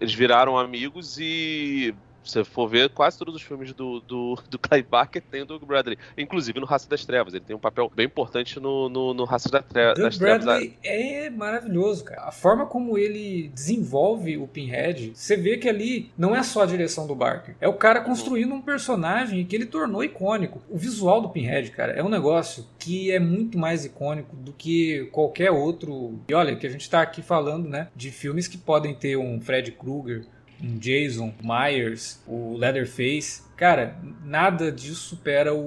eles 0.00 0.14
viraram 0.14 0.58
amigos 0.58 1.18
e 1.18 1.94
você 2.22 2.44
for 2.44 2.68
ver, 2.68 2.90
quase 2.90 3.18
todos 3.18 3.34
os 3.34 3.42
filmes 3.42 3.72
do, 3.72 4.00
do, 4.00 4.38
do 4.48 4.58
Clive 4.60 4.86
Barker 4.88 5.22
tem 5.30 5.42
o 5.42 5.46
Doug 5.46 5.62
Bradley. 5.64 5.98
Inclusive 6.16 6.60
no 6.60 6.66
Raça 6.66 6.88
das 6.88 7.04
Trevas. 7.04 7.34
Ele 7.34 7.44
tem 7.44 7.56
um 7.56 7.60
papel 7.60 7.90
bem 7.94 8.06
importante 8.06 8.58
no, 8.60 8.88
no, 8.88 9.14
no 9.14 9.24
Raça 9.24 9.48
da 9.48 9.62
Tre 9.62 9.94
Doug 9.94 9.98
das 9.98 10.18
Trevas. 10.18 10.44
Bradley 10.44 10.76
é 10.82 11.30
maravilhoso, 11.30 12.04
cara. 12.04 12.22
A 12.22 12.32
forma 12.32 12.66
como 12.66 12.98
ele 12.98 13.50
desenvolve 13.54 14.36
o 14.36 14.46
Pinhead, 14.46 15.12
você 15.14 15.36
vê 15.36 15.56
que 15.56 15.68
ali 15.68 16.10
não 16.16 16.34
é 16.34 16.42
só 16.42 16.62
a 16.62 16.66
direção 16.66 17.06
do 17.06 17.14
Barker. 17.14 17.56
É 17.60 17.68
o 17.68 17.74
cara 17.74 18.00
construindo 18.00 18.52
um 18.54 18.60
personagem 18.60 19.44
que 19.44 19.56
ele 19.56 19.66
tornou 19.66 20.04
icônico. 20.04 20.62
O 20.68 20.76
visual 20.76 21.20
do 21.20 21.30
Pinhead, 21.30 21.70
cara, 21.70 21.92
é 21.92 22.02
um 22.02 22.08
negócio 22.08 22.66
que 22.78 23.10
é 23.10 23.18
muito 23.18 23.58
mais 23.58 23.84
icônico 23.84 24.36
do 24.36 24.52
que 24.52 25.08
qualquer 25.12 25.50
outro. 25.50 26.20
E 26.28 26.34
olha, 26.34 26.56
que 26.56 26.66
a 26.66 26.70
gente 26.70 26.88
tá 26.88 27.00
aqui 27.00 27.22
falando, 27.22 27.68
né, 27.68 27.88
de 27.94 28.10
filmes 28.10 28.46
que 28.46 28.58
podem 28.58 28.94
ter 28.94 29.16
um 29.16 29.40
Fred 29.40 29.72
Krueger, 29.72 30.26
um 30.62 30.78
Jason 30.78 31.32
Myers, 31.42 32.22
o 32.26 32.56
Leatherface. 32.56 33.42
Cara, 33.56 33.98
nada 34.24 34.72
disso 34.72 35.10
supera 35.10 35.54
o, 35.54 35.58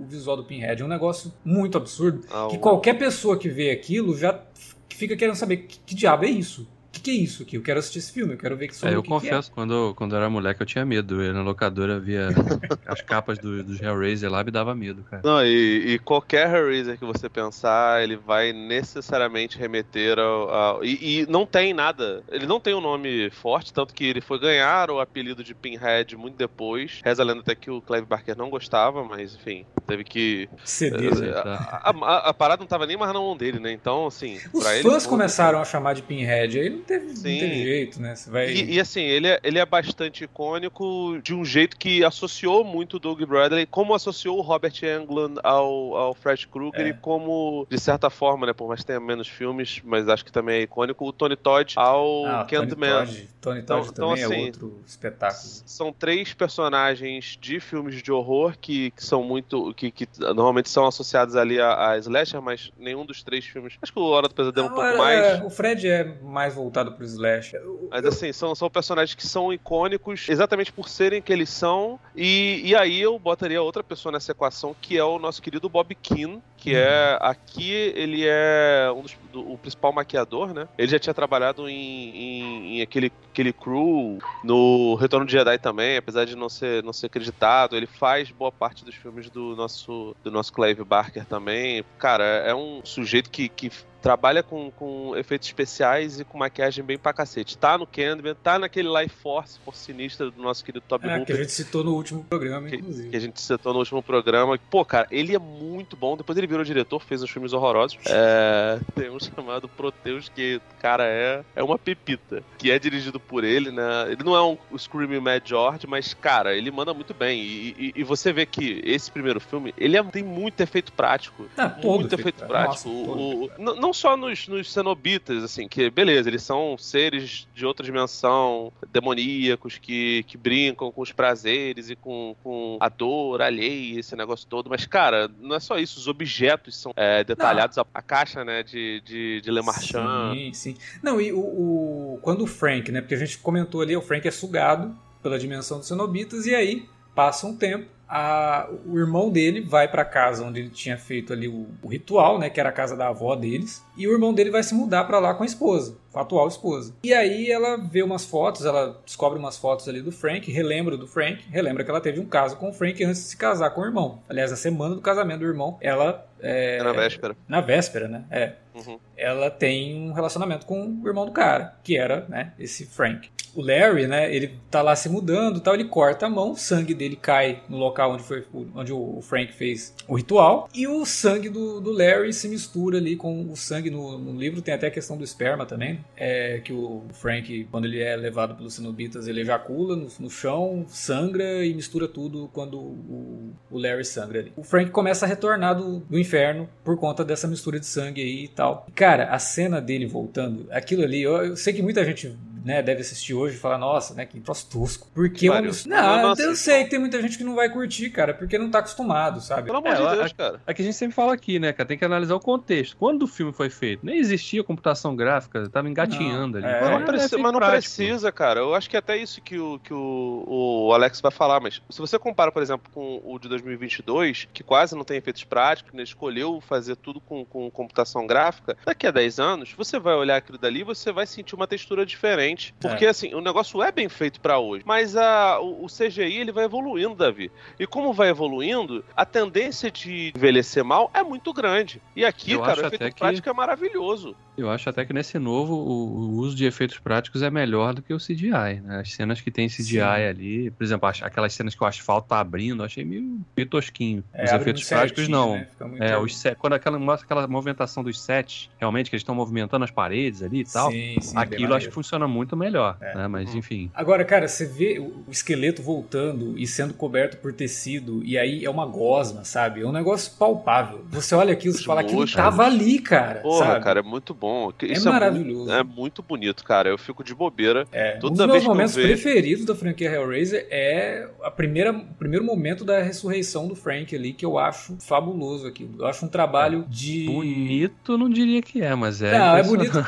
o 0.00 0.06
visual 0.08 0.36
do 0.36 0.44
Pinhead. 0.44 0.82
É 0.82 0.84
um 0.84 0.88
negócio 0.88 1.32
muito 1.44 1.78
absurdo 1.78 2.26
Ah, 2.30 2.48
que 2.50 2.58
qualquer 2.58 2.98
pessoa 2.98 3.38
que 3.38 3.48
vê 3.48 3.70
aquilo 3.70 4.16
já 4.16 4.40
fica 4.88 5.16
querendo 5.16 5.36
saber 5.36 5.58
que, 5.58 5.78
que 5.78 5.94
diabo 5.94 6.24
é 6.24 6.28
isso. 6.28 6.66
Que, 6.98 7.02
que 7.02 7.10
é 7.10 7.14
isso 7.14 7.42
aqui? 7.42 7.56
Eu 7.56 7.62
quero 7.62 7.78
assistir 7.78 7.98
esse 7.98 8.12
filme, 8.12 8.34
eu 8.34 8.38
quero 8.38 8.56
ver 8.56 8.68
que 8.68 8.86
É, 8.86 8.94
eu 8.94 9.02
que 9.02 9.08
confesso, 9.08 9.50
quando, 9.52 9.94
quando 9.96 10.12
eu 10.12 10.18
era 10.18 10.30
moleque 10.30 10.62
eu 10.62 10.66
tinha 10.66 10.84
medo. 10.84 11.16
Eu 11.20 11.26
ia 11.26 11.32
na 11.32 11.42
locadora, 11.42 11.98
via 11.98 12.28
as 12.86 13.00
capas 13.02 13.38
do, 13.38 13.62
dos 13.62 13.80
Hellraiser 13.80 14.30
lá, 14.30 14.42
me 14.44 14.50
dava 14.50 14.74
medo, 14.74 15.02
cara. 15.04 15.22
Não, 15.24 15.44
e, 15.44 15.94
e 15.94 15.98
qualquer 15.98 16.52
Hellraiser 16.54 16.98
que 16.98 17.04
você 17.04 17.28
pensar, 17.28 18.02
ele 18.02 18.16
vai 18.16 18.52
necessariamente 18.52 19.58
remeter 19.58 20.18
ao. 20.18 20.48
ao- 20.50 20.84
e, 20.84 21.20
e 21.22 21.26
não 21.28 21.44
tem 21.46 21.72
nada. 21.74 22.22
Ele 22.30 22.46
não 22.46 22.60
tem 22.60 22.74
um 22.74 22.80
nome 22.80 23.30
forte, 23.30 23.72
tanto 23.72 23.92
que 23.94 24.04
ele 24.04 24.20
foi 24.20 24.38
ganhar 24.38 24.90
o 24.90 25.00
apelido 25.00 25.42
de 25.44 25.54
Pinhead 25.54 26.16
muito 26.16 26.36
depois. 26.36 27.00
Reza 27.04 27.22
a 27.22 27.24
lenda 27.26 27.40
até 27.40 27.54
que 27.54 27.70
o 27.70 27.80
Clive 27.80 28.06
Barker 28.06 28.36
não 28.36 28.50
gostava, 28.50 29.04
mas 29.04 29.34
enfim, 29.34 29.64
teve 29.86 30.04
que. 30.04 30.48
é 30.52 30.56
CD, 30.64 31.10
né? 31.10 31.32
a, 31.34 31.90
a- 31.90 31.94
a- 32.02 32.28
a 32.30 32.34
parada 32.34 32.60
não 32.60 32.66
tava 32.66 32.86
nem 32.86 32.96
mais 32.96 33.12
na 33.12 33.18
mão 33.20 33.36
dele, 33.36 33.58
né? 33.58 33.72
Então, 33.72 34.06
assim. 34.06 34.38
Os 34.52 34.62
pra 34.62 34.74
ele, 34.76 34.88
fãs 34.88 35.04
o- 35.04 35.08
começaram 35.08 35.60
a 35.60 35.64
chamar 35.64 35.94
de 35.94 36.02
Pinhead, 36.02 36.58
aí 36.58 36.70
não 36.70 36.80
teve, 36.88 37.06
não 37.06 37.16
Sim. 37.16 37.38
teve 37.38 37.54
jeito, 37.62 38.00
né? 38.02 38.16
Você 38.16 38.30
vai... 38.30 38.48
E, 38.50 38.74
e, 38.74 38.80
assim, 38.80 39.02
ele 39.02 39.28
é, 39.28 39.38
ele 39.44 39.58
é 39.58 39.66
bastante 39.66 40.24
icônico 40.24 41.18
de 41.22 41.34
um 41.34 41.44
jeito 41.44 41.76
que 41.76 42.02
associou 42.04 42.64
muito 42.64 42.94
o 42.96 42.98
Doug 42.98 43.22
Bradley, 43.22 43.66
como 43.66 43.94
associou 43.94 44.38
o 44.38 44.40
Robert 44.40 44.72
Englund 44.82 45.38
ao, 45.44 45.94
ao 45.96 46.14
Fred 46.14 46.46
Krueger, 46.48 46.86
É. 46.86 46.88
e 46.90 46.94
como, 46.94 47.66
de 47.70 47.78
certa 47.78 48.08
forma, 48.10 48.46
né, 48.46 48.52
por 48.52 48.66
mais 48.68 48.80
que 48.80 48.86
tenha 48.86 48.98
menos 49.00 49.28
filmes, 49.28 49.80
mas 49.84 50.08
acho 50.08 50.24
que 50.24 50.32
também 50.32 50.60
é 50.60 50.62
icônico, 50.62 51.06
o 51.06 51.12
Tony 51.12 51.36
Todd 51.36 51.74
ao 51.76 52.24
Ah, 52.26 52.44
Tony 52.44 52.48
Candyman. 52.50 53.06
Todd, 53.06 53.28
Tony 53.40 53.60
Então- 53.60 53.76
Todd 53.82 53.90
então, 53.92 54.08
também 54.08 54.22
é 54.22 54.26
assim, 54.26 54.46
outro 54.46 54.80
espetáculo. 54.86 55.40
São 55.66 55.92
três 55.92 56.32
personagens 56.34 57.36
de 57.40 57.60
filmes 57.60 58.02
de 58.02 58.10
horror 58.12 58.54
que, 58.60 58.90
que 58.92 59.04
são 59.04 59.22
muito. 59.22 59.72
Que, 59.74 59.90
que 59.90 60.06
normalmente 60.18 60.68
são 60.68 60.86
associados 60.86 61.36
ali 61.36 61.60
a, 61.60 61.90
a 61.90 61.98
Slasher, 61.98 62.40
mas 62.42 62.70
nenhum 62.78 63.04
dos 63.04 63.22
três 63.22 63.44
filmes. 63.44 63.74
Acho 63.82 63.92
que 63.92 63.98
o 63.98 64.02
Hora 64.04 64.28
do 64.28 64.34
Pesadelo 64.34 64.66
é 64.66 64.70
um 64.70 64.74
pouco 64.74 64.82
Agora, 64.88 64.98
mais. 65.02 65.40
é, 65.40 65.44
O 65.44 65.50
Fred 65.50 65.86
é 65.88 66.04
mais 66.22 66.54
voltado 66.54 66.77
pro 66.86 67.04
Slash. 67.04 67.54
Eu- 67.56 67.88
Mas 67.90 68.04
assim, 68.04 68.32
são, 68.32 68.54
são 68.54 68.68
personagens 68.70 69.14
que 69.14 69.26
são 69.26 69.52
icônicos 69.52 70.26
exatamente 70.28 70.72
por 70.72 70.88
serem 70.88 71.20
que 71.22 71.32
eles 71.32 71.48
são. 71.50 71.98
E, 72.16 72.60
e 72.64 72.74
aí 72.76 73.00
eu 73.00 73.18
botaria 73.18 73.62
outra 73.62 73.82
pessoa 73.82 74.12
nessa 74.12 74.32
equação, 74.32 74.74
que 74.80 74.96
é 74.98 75.04
o 75.04 75.18
nosso 75.18 75.40
querido 75.42 75.68
Bob 75.68 75.94
Keane, 75.94 76.42
que 76.56 76.74
é. 76.74 77.18
Aqui 77.20 77.72
ele 77.72 78.24
é 78.26 78.90
um 78.94 79.02
dos, 79.02 79.16
do- 79.32 79.52
o 79.52 79.58
principal 79.58 79.92
maquiador, 79.92 80.52
né? 80.54 80.68
Ele 80.76 80.88
já 80.88 80.98
tinha 80.98 81.14
trabalhado 81.14 81.68
em, 81.68 81.74
em, 82.16 82.78
em 82.78 82.82
aquele, 82.82 83.12
aquele 83.32 83.52
crew 83.52 84.18
no 84.44 84.94
Retorno 84.96 85.26
de 85.26 85.32
Jedi 85.32 85.58
também, 85.58 85.96
apesar 85.96 86.24
de 86.24 86.36
não 86.36 86.48
ser, 86.48 86.82
não 86.82 86.92
ser 86.92 87.06
acreditado. 87.06 87.76
Ele 87.76 87.86
faz 87.86 88.30
boa 88.30 88.50
parte 88.52 88.84
dos 88.84 88.94
filmes 88.94 89.30
do 89.30 89.54
nosso, 89.56 90.14
do 90.22 90.30
nosso 90.30 90.52
Clive 90.52 90.84
Barker 90.84 91.24
também. 91.26 91.84
Cara, 91.98 92.24
é 92.24 92.54
um 92.54 92.80
sujeito 92.84 93.30
que. 93.30 93.48
que 93.48 93.70
Trabalha 94.00 94.42
com, 94.42 94.70
com 94.70 95.16
efeitos 95.16 95.48
especiais 95.48 96.20
e 96.20 96.24
com 96.24 96.38
maquiagem 96.38 96.84
bem 96.84 96.96
pra 96.98 97.12
cacete. 97.12 97.58
Tá 97.58 97.76
no 97.76 97.86
Candyman, 97.86 98.34
tá 98.34 98.58
naquele 98.58 98.88
Life 98.88 99.14
Force, 99.16 99.58
Force 99.64 99.84
Sinistra 99.84 100.30
do 100.30 100.40
nosso 100.42 100.64
querido 100.64 100.84
Toby 100.86 101.06
É, 101.06 101.08
que 101.08 101.14
a 101.14 101.18
Hooper 101.20 101.36
gente 101.36 101.52
citou 101.52 101.82
no 101.84 101.94
último 101.94 102.22
programa, 102.24 102.68
que, 102.68 102.76
inclusive. 102.76 103.10
que 103.10 103.16
a 103.16 103.20
gente 103.20 103.40
citou 103.40 103.72
no 103.72 103.80
último 103.80 104.02
programa. 104.02 104.58
Pô, 104.70 104.84
cara, 104.84 105.06
ele 105.10 105.34
é 105.34 105.38
muito 105.38 105.96
bom. 105.96 106.16
Depois 106.16 106.38
ele 106.38 106.46
virou 106.46 106.64
diretor, 106.64 107.00
fez 107.02 107.22
uns 107.22 107.30
filmes 107.30 107.52
horrorosos. 107.52 107.98
É, 108.06 108.78
tem 108.94 109.10
um 109.10 109.18
chamado 109.18 109.68
Proteus, 109.68 110.28
que, 110.28 110.60
cara, 110.80 111.04
é, 111.04 111.42
é 111.56 111.62
uma 111.62 111.78
pepita. 111.78 112.42
Que 112.56 112.70
é 112.70 112.78
dirigido 112.78 113.18
por 113.18 113.42
ele, 113.44 113.70
né? 113.70 113.82
Ele 114.12 114.22
não 114.22 114.36
é 114.36 114.42
um 114.42 114.56
Screaming 114.78 115.20
Mad 115.20 115.42
George, 115.46 115.86
mas, 115.86 116.14
cara, 116.14 116.54
ele 116.56 116.70
manda 116.70 116.94
muito 116.94 117.12
bem. 117.14 117.40
E, 117.40 117.74
e- 117.78 117.92
e 117.96 118.04
você 118.04 118.32
vê 118.32 118.46
que 118.46 118.80
esse 118.84 119.10
primeiro 119.10 119.40
filme, 119.40 119.74
ele 119.76 119.96
é- 119.96 120.02
tem 120.04 120.22
muito 120.22 120.60
efeito 120.60 120.92
prático. 120.92 121.46
Ah, 121.56 121.76
muito 121.82 122.14
efeito 122.14 122.44
prático. 122.46 122.88
Nossa, 122.88 122.88
O- 122.88 123.44
o- 123.44 123.50
não 123.58 123.92
só 123.98 124.16
nos, 124.16 124.48
nos 124.48 124.72
cenobitas, 124.72 125.42
assim, 125.42 125.68
que 125.68 125.90
beleza, 125.90 126.28
eles 126.28 126.42
são 126.42 126.76
seres 126.78 127.46
de 127.54 127.66
outra 127.66 127.84
dimensão, 127.84 128.72
demoníacos, 128.92 129.78
que, 129.78 130.22
que 130.26 130.36
brincam 130.36 130.90
com 130.90 131.00
os 131.02 131.12
prazeres 131.12 131.90
e 131.90 131.96
com, 131.96 132.34
com 132.42 132.76
a 132.80 132.88
dor 132.88 133.42
alheia, 133.42 133.98
esse 134.00 134.14
negócio 134.16 134.46
todo. 134.48 134.70
Mas, 134.70 134.86
cara, 134.86 135.28
não 135.40 135.56
é 135.56 135.60
só 135.60 135.78
isso, 135.78 135.98
os 135.98 136.08
objetos 136.08 136.76
são 136.76 136.92
é, 136.96 137.22
detalhados, 137.24 137.76
a, 137.78 137.86
a 137.92 138.02
caixa, 138.02 138.44
né, 138.44 138.62
de, 138.62 139.00
de, 139.04 139.40
de 139.40 139.50
Le 139.50 139.62
Marchand. 139.62 140.34
Sim, 140.34 140.52
sim. 140.52 140.76
Não, 141.02 141.20
e 141.20 141.32
o, 141.32 141.38
o- 141.38 142.18
quando 142.22 142.42
o 142.42 142.46
Frank, 142.46 142.90
né? 142.92 143.00
Porque 143.00 143.14
a 143.14 143.18
gente 143.18 143.38
comentou 143.38 143.80
ali, 143.80 143.96
o 143.96 144.00
Frank 144.02 144.26
é 144.26 144.30
sugado 144.30 144.96
pela 145.22 145.38
dimensão 145.38 145.78
dos 145.78 145.88
cenobitas 145.88 146.46
e 146.46 146.54
aí 146.54 146.88
passa 147.18 147.48
um 147.48 147.56
tempo, 147.56 147.84
a- 148.08 148.68
o 148.86 148.96
irmão 148.96 149.28
dele 149.28 149.60
vai 149.60 149.88
pra 149.88 150.04
casa 150.04 150.44
onde 150.44 150.60
ele 150.60 150.70
tinha 150.70 150.96
feito 150.96 151.32
ali 151.32 151.48
o, 151.48 151.66
o 151.82 151.88
ritual, 151.88 152.38
né? 152.38 152.48
Que 152.48 152.60
era 152.60 152.68
a 152.68 152.72
casa 152.72 152.96
da 152.96 153.08
avó 153.08 153.34
deles. 153.34 153.84
E 153.96 154.06
o 154.06 154.12
irmão 154.12 154.32
dele 154.32 154.50
vai 154.52 154.62
se 154.62 154.72
mudar 154.72 155.02
pra 155.04 155.18
lá 155.18 155.34
com 155.34 155.42
a 155.42 155.46
esposa, 155.46 155.96
com 156.12 156.18
a 156.20 156.22
atual 156.22 156.46
esposa. 156.46 156.94
E 157.02 157.12
aí 157.12 157.50
ela 157.50 157.76
vê 157.76 158.02
umas 158.04 158.24
fotos, 158.24 158.64
ela 158.64 159.00
descobre 159.04 159.36
umas 159.36 159.58
fotos 159.58 159.88
ali 159.88 160.00
do 160.00 160.12
Frank, 160.12 160.48
relembra 160.50 160.96
do 160.96 161.08
Frank, 161.08 161.44
relembra 161.50 161.82
que 161.82 161.90
ela 161.90 162.00
teve 162.00 162.20
um 162.20 162.24
caso 162.26 162.56
com 162.56 162.70
o 162.70 162.72
Frank 162.72 163.02
antes 163.02 163.20
de 163.20 163.28
se 163.30 163.36
casar 163.36 163.70
com 163.70 163.80
o 163.80 163.84
irmão. 163.84 164.22
Aliás, 164.28 164.52
na 164.52 164.56
semana 164.56 164.94
do 164.94 165.00
casamento 165.00 165.40
do 165.40 165.46
irmão, 165.46 165.76
ela. 165.80 166.24
É, 166.40 166.76
É 166.78 166.82
na 166.84 166.92
véspera. 166.92 167.36
na 167.48 167.60
véspera, 167.60 168.06
né? 168.06 168.24
É 168.30 168.52
Uhum. 168.74 168.96
ela 169.16 169.50
tem 169.50 170.08
um 170.08 170.12
relacionamento 170.12 170.64
com 170.64 171.00
o 171.02 171.08
irmão 171.08 171.26
do 171.26 171.32
cara, 171.32 171.74
que 171.82 171.98
era, 171.98 172.24
né, 172.28 172.52
esse 172.60 172.86
Frank. 172.86 173.28
O 173.54 173.62
Larry, 173.62 174.06
né, 174.06 174.34
ele 174.34 174.52
tá 174.70 174.82
lá 174.82 174.94
se 174.94 175.08
mudando, 175.08 175.60
tal, 175.60 175.74
ele 175.74 175.84
corta 175.84 176.26
a 176.26 176.30
mão, 176.30 176.52
o 176.52 176.56
sangue 176.56 176.94
dele 176.94 177.16
cai 177.16 177.62
no 177.68 177.76
local 177.76 178.12
onde 178.12 178.22
foi 178.22 178.44
onde 178.74 178.92
o 178.92 179.20
Frank 179.22 179.52
fez 179.52 179.94
o 180.06 180.16
ritual, 180.16 180.68
e 180.74 180.86
o 180.86 181.04
sangue 181.04 181.48
do, 181.48 181.80
do 181.80 181.90
Larry 181.90 182.32
se 182.32 182.48
mistura 182.48 182.98
ali 182.98 183.16
com 183.16 183.50
o 183.50 183.56
sangue 183.56 183.90
no, 183.90 184.18
no 184.18 184.38
livro, 184.38 184.62
tem 184.62 184.74
até 184.74 184.86
a 184.86 184.90
questão 184.90 185.16
do 185.16 185.24
esperma 185.24 185.66
também, 185.66 186.00
é 186.16 186.60
que 186.64 186.72
o 186.72 187.02
Frank, 187.12 187.66
quando 187.70 187.86
ele 187.86 188.00
é 188.00 188.16
levado 188.16 188.54
pelos 188.54 188.74
cenobitas, 188.74 189.26
ele 189.26 189.40
ejacula 189.40 189.96
no, 189.96 190.08
no 190.18 190.30
chão, 190.30 190.84
sangra 190.88 191.64
e 191.64 191.74
mistura 191.74 192.08
tudo 192.08 192.48
quando 192.52 192.78
o, 192.78 193.52
o 193.70 193.78
Larry 193.78 194.04
sangra 194.04 194.40
ali. 194.40 194.52
O 194.56 194.62
Frank 194.62 194.90
começa 194.90 195.24
a 195.24 195.28
retornar 195.28 195.76
do, 195.76 196.00
do 196.00 196.18
inferno 196.18 196.68
por 196.84 196.98
conta 196.98 197.24
dessa 197.24 197.46
mistura 197.48 197.78
de 197.78 197.86
sangue 197.86 198.20
aí 198.20 198.44
e 198.44 198.48
tal. 198.48 198.86
Cara, 198.94 199.30
a 199.30 199.38
cena 199.38 199.80
dele 199.80 200.06
voltando, 200.06 200.66
aquilo 200.70 201.02
ali, 201.02 201.22
eu, 201.22 201.36
eu 201.44 201.56
sei 201.56 201.72
que 201.72 201.82
muita 201.82 202.04
gente 202.04 202.36
né, 202.68 202.82
deve 202.82 203.00
assistir 203.00 203.32
hoje 203.32 203.56
e 203.56 203.58
falar, 203.58 203.78
nossa, 203.78 204.12
né, 204.14 204.26
que 204.26 204.38
troço 204.40 204.68
tosco. 204.70 205.08
Porque 205.14 205.46
é 205.46 205.48
Eu 205.58 205.72
Não, 205.86 206.22
não 206.22 206.34
eu 206.38 206.54
sei 206.54 206.84
que 206.84 206.90
tem 206.90 206.98
muita 206.98 207.20
gente 207.22 207.38
que 207.38 207.42
não 207.44 207.54
vai 207.54 207.70
curtir, 207.70 208.10
cara, 208.10 208.34
porque 208.34 208.58
não 208.58 208.70
tá 208.70 208.80
acostumado, 208.80 209.40
sabe? 209.40 209.62
Pelo 209.64 209.78
amor 209.78 209.88
É, 209.90 209.94
de 209.94 210.02
eu 210.02 210.08
Deus, 210.10 210.20
acho- 210.26 210.34
cara. 210.34 210.60
É 210.66 210.74
que 210.74 210.82
a 210.82 210.84
gente 210.84 210.94
sempre 210.96 211.14
fala 211.14 211.32
aqui, 211.32 211.58
né, 211.58 211.72
cara? 211.72 211.86
Tem 211.88 211.96
que 211.96 212.04
analisar 212.04 212.34
o 212.34 212.40
contexto. 212.40 212.94
Quando 212.98 213.22
o 213.22 213.26
filme 213.26 213.52
foi 213.54 213.70
feito, 213.70 214.04
nem 214.04 214.18
existia 214.18 214.62
computação 214.62 215.16
gráfica, 215.16 215.66
tava 215.70 215.88
engatinhando 215.88 216.60
Não, 216.60 216.68
ali. 216.68 216.76
é. 216.76 216.80
Mas 216.82 216.90
não, 216.90 216.98
É, 216.98 217.04
preci- 217.04 217.24
efeito 217.26 217.42
mas 217.42 217.52
não 217.52 217.60
precisa, 217.60 218.30
cara. 218.30 218.60
Eu 218.60 218.74
acho 218.74 218.90
que 218.90 218.96
é 218.96 218.98
até 218.98 219.16
isso 219.16 219.40
que, 219.40 219.58
o, 219.58 219.78
que 219.78 219.94
o, 219.94 220.44
o 220.88 220.92
Alex 220.92 221.20
vai 221.22 221.32
falar, 221.32 221.60
mas 221.60 221.80
se 221.88 221.98
você 221.98 222.18
compara, 222.18 222.52
por 222.52 222.62
exemplo, 222.62 222.90
com 222.92 223.20
o 223.24 223.38
de 223.38 223.48
2022, 223.48 224.46
que 224.52 224.62
quase 224.62 224.94
não 224.94 225.04
tem 225.04 225.16
efeitos 225.16 225.44
práticos, 225.44 225.92
né, 225.94 226.02
escolheu 226.02 226.60
fazer 226.60 226.96
tudo 226.96 227.20
com, 227.20 227.44
com 227.44 227.70
computação 227.70 228.26
gráfica, 228.26 228.76
daqui 228.84 229.06
a 229.06 229.10
10 229.10 229.38
anos, 229.40 229.72
você 229.76 229.98
vai 229.98 230.14
olhar 230.14 230.36
aquilo 230.36 230.58
dali 230.58 230.80
e 230.80 230.84
você 230.84 231.10
vai 231.12 231.26
sentir 231.26 231.54
uma 231.54 231.66
textura 231.66 232.04
diferente. 232.04 232.57
Porque, 232.80 233.06
assim, 233.06 233.34
o 233.34 233.40
negócio 233.40 233.82
é 233.82 233.90
bem 233.92 234.08
feito 234.08 234.40
pra 234.40 234.58
hoje, 234.58 234.82
mas 234.86 235.16
a, 235.16 235.60
o, 235.60 235.84
o 235.84 235.86
CGI 235.86 236.38
ele 236.38 236.52
vai 236.52 236.64
evoluindo, 236.64 237.14
Davi. 237.14 237.50
E 237.78 237.86
como 237.86 238.12
vai 238.12 238.28
evoluindo, 238.30 239.04
a 239.16 239.24
tendência 239.24 239.90
de 239.90 240.32
envelhecer 240.36 240.84
mal 240.84 241.10
é 241.14 241.22
muito 241.22 241.52
grande. 241.52 242.00
E 242.16 242.24
aqui, 242.24 242.52
Eu 242.52 242.60
cara, 242.62 242.82
o 242.82 242.86
efeito 242.86 243.04
que- 243.14 243.18
prático 243.20 243.48
é 243.48 243.52
maravilhoso. 243.52 244.34
Eu 244.56 244.68
acho 244.68 244.90
até 244.90 245.04
que 245.04 245.12
nesse 245.12 245.38
novo 245.38 245.72
o, 245.72 246.16
o 246.18 246.30
uso 246.38 246.56
de 246.56 246.64
efeitos 246.66 246.98
práticos 246.98 247.42
é 247.42 247.50
melhor 247.50 247.94
do 247.94 248.02
que 248.02 248.12
o 248.12 248.18
CGI, 248.18 248.80
né? 248.82 248.98
As 249.00 249.12
cenas 249.12 249.40
que 249.40 249.52
tem 249.52 249.68
CGI 249.68 249.84
Sim. 249.84 250.00
ali, 250.00 250.70
por 250.72 250.82
exemplo, 250.82 251.08
as- 251.08 251.22
aquelas 251.22 251.52
cenas 251.52 251.76
que 251.76 251.84
o 251.84 251.86
asfalto 251.86 252.26
tá 252.28 252.40
abrindo, 252.40 252.82
eu 252.82 252.86
achei 252.86 253.04
meio, 253.04 253.40
meio 253.56 253.68
tosquinho. 253.68 254.24
É, 254.34 254.46
Os 254.46 254.52
efeitos 254.52 254.82
práticos 254.84 255.24
certinho, 255.26 255.38
não. 255.38 255.52
né? 255.54 255.68
Fica 255.70 255.86
muito- 255.86 256.02
É, 256.02 256.18
os 256.18 256.36
set- 256.36 256.56
quando 256.58 256.72
aquela, 256.72 256.98
mostra 256.98 257.24
aquela 257.24 257.46
movimentação 257.46 258.02
dos 258.02 258.20
sets, 258.20 258.68
realmente, 258.78 259.08
que 259.10 259.14
eles 259.14 259.20
estão 259.22 259.32
movimentando 259.34 259.84
as 259.84 259.92
paredes 259.92 260.42
ali 260.42 260.60
e 260.60 260.64
tal, 260.64 260.90
Sim, 260.90 261.16
sim, 261.20 261.38
aquilo 261.38 261.72
acho 261.74 261.86
que 261.86 261.94
funciona 261.94 262.26
muito 262.26 262.37
melhor, 262.56 262.96
É. 263.00 263.14
né? 263.14 263.28
Mas 263.28 263.50
Uhum. 263.52 263.58
enfim. 263.58 263.90
Agora, 263.94 264.24
cara, 264.24 264.46
você 264.48 264.66
vê 264.66 264.98
o 264.98 265.24
esqueleto 265.30 265.82
voltando 265.82 266.58
e 266.58 266.66
sendo 266.66 266.94
coberto 266.94 267.36
por 267.38 267.52
tecido, 267.52 268.22
e 268.24 268.38
aí 268.38 268.64
é 268.64 268.70
uma 268.70 268.86
gosma, 268.86 269.44
sabe? 269.44 269.82
É 269.82 269.86
um 269.86 269.92
negócio 269.92 270.32
palpável. 270.38 271.04
Você 271.10 271.34
olha 271.34 271.52
aquilo 271.52 271.74
e 271.74 271.82
fala 271.84 272.02
que 272.04 272.32
tava 272.32 272.64
ali, 272.64 272.98
cara. 272.98 273.40
Porra, 273.40 273.66
sabe? 273.66 273.84
cara, 273.84 274.00
é 274.00 274.02
muito 274.02 274.32
bom. 274.34 274.72
É 274.82 274.86
Isso 274.86 275.08
maravilhoso. 275.08 275.66
muito, 275.66 275.72
é 275.72 275.82
muito 275.82 276.22
bonito, 276.22 276.64
cara. 276.64 276.88
Eu 276.88 276.98
fico 276.98 277.22
de 277.24 277.34
bobeira. 277.34 277.86
É, 277.92 278.12
Toda 278.18 278.32
um 278.34 278.36
dos 278.36 278.46
meus 278.46 278.64
momentos 278.64 278.94
vejo- 278.94 279.08
preferidos 279.08 279.64
da 279.64 279.74
franquia 279.74 280.10
Hellraiser 280.10 280.66
é 280.70 281.28
a 281.42 281.50
primeira, 281.50 281.92
o 281.92 282.14
primeiro 282.14 282.44
momento 282.44 282.84
da 282.84 283.00
ressurreição 283.02 283.66
do 283.68 283.74
Frank 283.74 284.14
ali, 284.14 284.32
que 284.32 284.44
eu 284.44 284.58
acho 284.58 284.96
fabuloso 285.00 285.66
aquilo. 285.66 285.94
Eu 286.02 286.06
acho 286.06 286.24
um 286.24 286.28
trabalho 286.28 286.84
de. 286.88 287.26
Bonito 287.26 288.16
não 288.18 288.28
diria 288.28 288.60
que 288.62 288.80
é, 288.82 288.94
mas 288.94 289.22
é 289.22 289.38
Não, 289.38 289.56
é 289.56 289.62
bonito. 289.62 289.98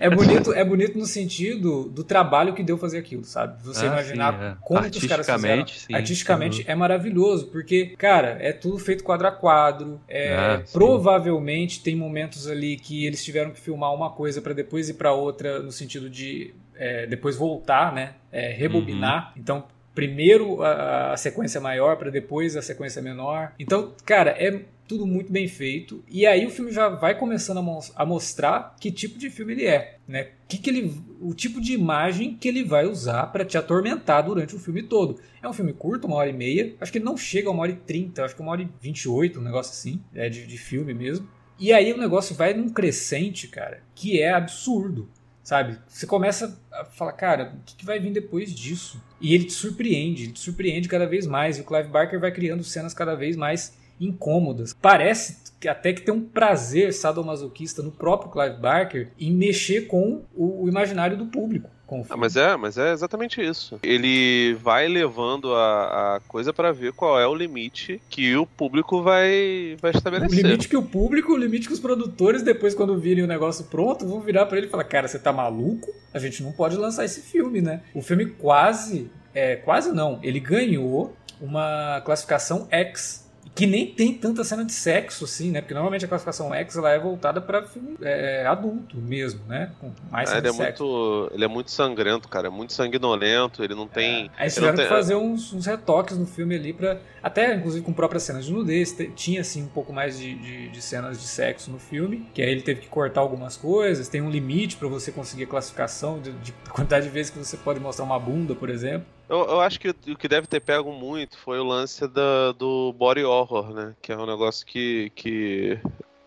É 0.00 0.10
bonito, 0.10 0.52
é 0.52 0.64
bonito 0.64 0.98
no 0.98 1.06
sentido 1.06 1.84
do 1.88 2.04
trabalho 2.04 2.54
que 2.54 2.62
deu 2.62 2.76
fazer 2.78 2.98
aquilo, 2.98 3.24
sabe? 3.24 3.62
Você 3.64 3.84
Ah, 3.84 3.88
imaginar 3.88 4.32
sim, 4.38 4.44
é. 4.44 4.56
como 4.60 4.90
que 4.90 4.98
os 4.98 5.06
caras 5.06 5.26
fizeram. 5.26 5.60
Artisticamente, 5.60 5.80
sim, 5.80 5.94
Artisticamente 5.94 6.64
é 6.66 6.74
maravilhoso, 6.74 7.46
porque, 7.48 7.94
cara, 7.98 8.36
é 8.40 8.52
tudo 8.52 8.78
feito 8.78 9.04
quadro 9.04 9.26
a 9.26 9.32
quadro. 9.32 10.00
É, 10.08 10.34
Ah, 10.34 10.62
sim. 10.64 10.72
provavelmente 10.72 11.82
tem 11.82 11.96
momentos 11.96 12.46
ali 12.46 12.76
que 12.76 13.06
eles 13.06 13.24
tiveram 13.24 13.50
que 13.50 13.60
filmar 13.60 13.92
uma 13.94 14.10
coisa 14.10 14.40
pra 14.42 14.52
depois 14.52 14.88
ir 14.88 14.94
pra 14.94 15.12
outra, 15.12 15.60
no 15.60 15.72
sentido 15.72 16.08
de 16.10 16.54
é, 16.76 17.06
depois 17.06 17.36
voltar, 17.36 17.92
né? 17.92 18.14
É, 18.30 18.52
rebobinar. 18.52 19.32
Uhum. 19.34 19.40
Então, 19.42 19.64
primeiro 19.94 20.62
a, 20.62 21.12
a 21.12 21.16
sequência 21.16 21.60
maior 21.60 21.96
pra 21.96 22.08
depois 22.10 22.56
a 22.56 22.62
sequência 22.62 23.02
menor. 23.02 23.52
Então, 23.58 23.92
cara, 24.04 24.30
é 24.30 24.60
tudo 24.88 25.06
muito 25.06 25.30
bem 25.30 25.46
feito. 25.46 26.02
E 26.08 26.26
aí 26.26 26.46
o 26.46 26.50
filme 26.50 26.72
já 26.72 26.88
vai 26.88 27.16
começando 27.16 27.58
a, 27.58 27.62
mos- 27.62 27.92
a 27.94 28.04
mostrar 28.04 28.74
que 28.80 28.90
tipo 28.90 29.18
de 29.18 29.30
filme 29.30 29.52
ele 29.52 29.66
é, 29.66 29.98
né? 30.08 30.30
Que 30.48 30.58
que 30.58 30.70
ele, 30.70 30.92
o 31.20 31.34
tipo 31.34 31.60
de 31.60 31.74
imagem 31.74 32.34
que 32.34 32.48
ele 32.48 32.64
vai 32.64 32.86
usar 32.86 33.26
pra 33.26 33.44
te 33.44 33.58
atormentar 33.58 34.24
durante 34.24 34.56
o 34.56 34.58
filme 34.58 34.82
todo. 34.82 35.20
É 35.42 35.48
um 35.48 35.52
filme 35.52 35.72
curto, 35.72 36.06
uma 36.06 36.16
hora 36.16 36.30
e 36.30 36.32
meia. 36.32 36.74
Acho 36.80 36.90
que 36.90 36.98
ele 36.98 37.04
não 37.04 37.16
chega 37.16 37.48
a 37.48 37.52
uma 37.52 37.62
hora 37.62 37.72
e 37.72 37.76
trinta, 37.76 38.24
acho 38.24 38.34
que 38.34 38.40
uma 38.42 38.50
hora 38.52 38.62
e 38.62 38.68
vinte 38.80 39.02
e 39.02 39.08
oito, 39.08 39.38
um 39.38 39.44
negócio 39.44 39.72
assim, 39.72 40.02
é 40.14 40.28
de, 40.28 40.46
de 40.46 40.58
filme 40.58 40.94
mesmo. 40.94 41.28
E 41.58 41.72
aí 41.72 41.92
o 41.92 41.98
negócio 41.98 42.34
vai 42.34 42.54
num 42.54 42.70
crescente, 42.70 43.46
cara, 43.46 43.82
que 43.94 44.20
é 44.20 44.32
absurdo. 44.32 45.08
Sabe? 45.40 45.78
Você 45.88 46.06
começa 46.06 46.60
a 46.70 46.84
falar, 46.84 47.12
cara, 47.12 47.54
o 47.58 47.64
que 47.64 47.86
vai 47.86 47.98
vir 47.98 48.12
depois 48.12 48.54
disso? 48.54 49.00
E 49.18 49.34
ele 49.34 49.44
te 49.44 49.54
surpreende, 49.54 50.24
ele 50.24 50.32
te 50.32 50.40
surpreende 50.40 50.86
cada 50.90 51.06
vez 51.06 51.26
mais. 51.26 51.56
E 51.56 51.62
o 51.62 51.64
Clive 51.64 51.88
Barker 51.88 52.20
vai 52.20 52.30
criando 52.30 52.62
cenas 52.62 52.92
cada 52.92 53.14
vez 53.14 53.34
mais 53.34 53.72
incômodas. 54.00 54.74
Parece 54.80 55.48
até 55.68 55.92
que 55.92 56.02
tem 56.02 56.14
um 56.14 56.20
prazer 56.20 56.92
sadomasoquista 56.92 57.82
no 57.82 57.90
próprio 57.90 58.30
Clive 58.30 58.60
Barker 58.60 59.08
em 59.18 59.32
mexer 59.32 59.82
com 59.88 60.22
o, 60.34 60.64
o 60.64 60.68
imaginário 60.68 61.16
do 61.16 61.26
público. 61.26 61.68
O 61.90 62.04
Ah, 62.10 62.16
mas 62.18 62.36
é, 62.36 62.54
mas 62.54 62.76
é 62.76 62.92
exatamente 62.92 63.40
isso. 63.40 63.78
Ele 63.82 64.54
vai 64.62 64.86
levando 64.86 65.54
a, 65.54 66.16
a 66.16 66.20
coisa 66.28 66.52
pra 66.52 66.70
ver 66.70 66.92
qual 66.92 67.18
é 67.18 67.26
o 67.26 67.34
limite 67.34 67.98
que 68.10 68.36
o 68.36 68.44
público 68.46 69.02
vai, 69.02 69.74
vai 69.80 69.90
O 69.90 69.96
estabelecer. 69.96 70.44
limite 70.44 70.68
que 70.68 70.76
o 70.76 70.82
público, 70.82 71.32
o 71.32 71.36
limite 71.36 71.66
que 71.66 71.72
os 71.72 71.80
produtores, 71.80 72.42
depois, 72.42 72.74
quando 72.74 72.98
virem 72.98 73.24
o 73.24 73.26
negócio 73.26 73.64
pronto, 73.64 74.06
vão 74.06 74.20
virar 74.20 74.44
pra 74.44 74.58
ele 74.58 74.66
e 74.66 74.70
falar: 74.70 74.84
Cara, 74.84 75.08
você 75.08 75.18
tá 75.18 75.32
maluco? 75.32 75.88
A 76.12 76.18
gente 76.18 76.42
não 76.42 76.52
pode 76.52 76.76
lançar 76.76 77.06
esse 77.06 77.22
filme, 77.22 77.62
né? 77.62 77.80
O 77.94 78.02
filme 78.02 78.26
quase. 78.26 79.10
É, 79.34 79.56
quase 79.56 79.90
não. 79.90 80.20
Ele 80.22 80.40
ganhou 80.40 81.16
uma 81.40 82.02
classificação 82.04 82.68
X. 82.70 83.26
Que 83.58 83.66
nem 83.66 83.86
tem 83.86 84.14
tanta 84.14 84.44
cena 84.44 84.64
de 84.64 84.72
sexo, 84.72 85.24
assim, 85.24 85.50
né? 85.50 85.60
Porque 85.60 85.74
normalmente 85.74 86.04
a 86.04 86.08
classificação 86.08 86.54
X 86.54 86.76
ela 86.76 86.92
é 86.92 86.98
voltada 87.00 87.40
filme 87.62 87.96
é, 88.00 88.46
adulto 88.46 88.96
mesmo, 88.96 89.40
né? 89.48 89.72
Com 89.80 89.90
mais 90.12 90.30
É, 90.32 90.38
ele, 90.38 90.46
é 90.48 90.52
sexo. 90.52 90.84
muito, 90.84 91.30
ele 91.34 91.44
é 91.44 91.48
muito 91.48 91.70
sangrento, 91.72 92.28
cara. 92.28 92.46
É 92.46 92.50
muito 92.50 92.72
sanguinolento. 92.72 93.64
Ele 93.64 93.74
não 93.74 93.88
tem. 93.88 94.30
Aí 94.36 94.44
eles 94.44 94.56
ele 94.56 94.66
não 94.66 94.72
tiveram 94.72 94.76
que 94.76 94.80
tem- 94.82 94.88
fazer 94.88 95.14
uns, 95.16 95.52
uns 95.52 95.66
retoques 95.66 96.16
no 96.16 96.24
filme 96.24 96.54
ali 96.54 96.72
pra. 96.72 96.98
Até, 97.20 97.56
inclusive, 97.56 97.84
com 97.84 97.92
próprias 97.92 98.22
cenas 98.22 98.44
de 98.46 98.52
nudez. 98.52 98.96
Tinha, 99.16 99.40
assim, 99.40 99.64
um 99.64 99.68
pouco 99.68 99.92
mais 99.92 100.16
de, 100.16 100.36
de, 100.36 100.68
de 100.68 100.80
cenas 100.80 101.20
de 101.20 101.26
sexo 101.26 101.68
no 101.70 101.80
filme. 101.80 102.28
Que 102.32 102.40
aí 102.40 102.50
ele 102.50 102.62
teve 102.62 102.82
que 102.82 102.86
cortar 102.88 103.22
algumas 103.22 103.56
coisas. 103.56 104.08
Tem 104.08 104.20
um 104.22 104.30
limite 104.30 104.76
pra 104.76 104.86
você 104.86 105.10
conseguir 105.10 105.44
a 105.44 105.46
classificação 105.48 106.20
de, 106.20 106.30
de 106.30 106.52
quantidade 106.70 107.06
de 107.06 107.10
vezes 107.10 107.30
que 107.32 107.38
você 107.38 107.56
pode 107.56 107.80
mostrar 107.80 108.04
uma 108.04 108.20
bunda, 108.20 108.54
por 108.54 108.70
exemplo. 108.70 109.04
Eu, 109.28 109.40
eu 109.40 109.60
acho 109.60 109.78
que 109.78 109.90
o 109.90 110.16
que 110.16 110.28
deve 110.28 110.46
ter 110.46 110.60
pego 110.60 110.90
muito 110.92 111.36
foi 111.36 111.58
o 111.58 111.64
lance 111.64 112.08
da, 112.08 112.52
do 112.52 112.92
body 112.94 113.24
horror, 113.24 113.74
né? 113.74 113.94
Que 114.00 114.12
é 114.12 114.16
um 114.16 114.26
negócio 114.26 114.66
que, 114.66 115.10
que 115.14 115.78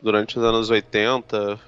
durante 0.01 0.37
os 0.37 0.43
anos 0.43 0.69
80 0.69 1.59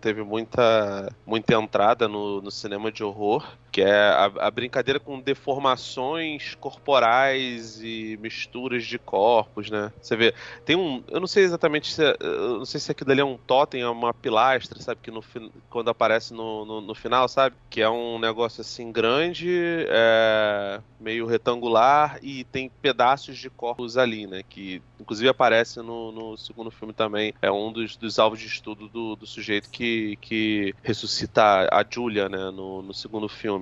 teve 0.00 0.22
muita, 0.22 1.10
muita 1.24 1.54
entrada 1.54 2.08
no, 2.08 2.42
no 2.42 2.50
cinema 2.50 2.92
de 2.92 3.02
horror, 3.02 3.46
que 3.72 3.80
é 3.80 3.92
a, 3.92 4.26
a 4.26 4.50
brincadeira 4.50 5.00
com 5.00 5.20
deformações 5.20 6.54
corporais 6.56 7.80
e 7.82 8.18
misturas 8.20 8.84
de 8.86 8.98
corpos, 8.98 9.70
né? 9.70 9.92
Você 10.00 10.16
vê, 10.16 10.34
tem 10.64 10.76
um, 10.76 11.02
eu 11.08 11.20
não 11.20 11.26
sei 11.26 11.44
exatamente 11.44 11.92
se, 11.92 12.04
é- 12.04 12.16
eu 12.20 12.58
não 12.58 12.64
sei 12.66 12.80
se 12.80 12.92
aquilo 12.92 13.10
ali 13.12 13.20
é 13.20 13.24
um 13.24 13.38
totem, 13.38 13.82
é 13.82 13.88
uma 13.88 14.12
pilastra, 14.14 14.80
sabe? 14.80 15.00
Que 15.02 15.10
no, 15.10 15.22
quando 15.68 15.90
aparece 15.90 16.32
no, 16.34 16.64
no, 16.64 16.80
no 16.80 16.94
final, 16.94 17.28
sabe? 17.28 17.56
Que 17.70 17.80
é 17.82 17.88
um 17.88 18.18
negócio 18.18 18.60
assim 18.60 18.92
grande, 18.92 19.48
é, 19.88 20.80
meio 20.98 21.26
retangular 21.26 22.18
e 22.22 22.44
tem 22.44 22.70
pedaços 22.80 23.38
de 23.38 23.50
corpos 23.50 23.96
ali, 23.96 24.26
né? 24.26 24.42
Que 24.48 24.82
inclusive 25.00 25.28
aparece 25.28 25.80
no, 25.80 26.12
no 26.12 26.36
segundo 26.36 26.70
filme 26.70 26.92
também. 26.94 27.32
É 27.42 27.50
um 27.50 27.72
dos, 27.72 27.96
dos 27.96 28.18
alvos 28.18 28.40
de 28.40 28.46
estudo 28.46 28.88
do, 28.88 29.16
do 29.16 29.26
sujeito 29.26 29.68
que, 29.70 30.16
que 30.20 30.74
ressuscita 30.82 31.42
a 31.72 31.84
Julia, 31.88 32.28
né? 32.28 32.50
No, 32.50 32.82
no 32.82 32.94
segundo 32.94 33.28
filme. 33.28 33.61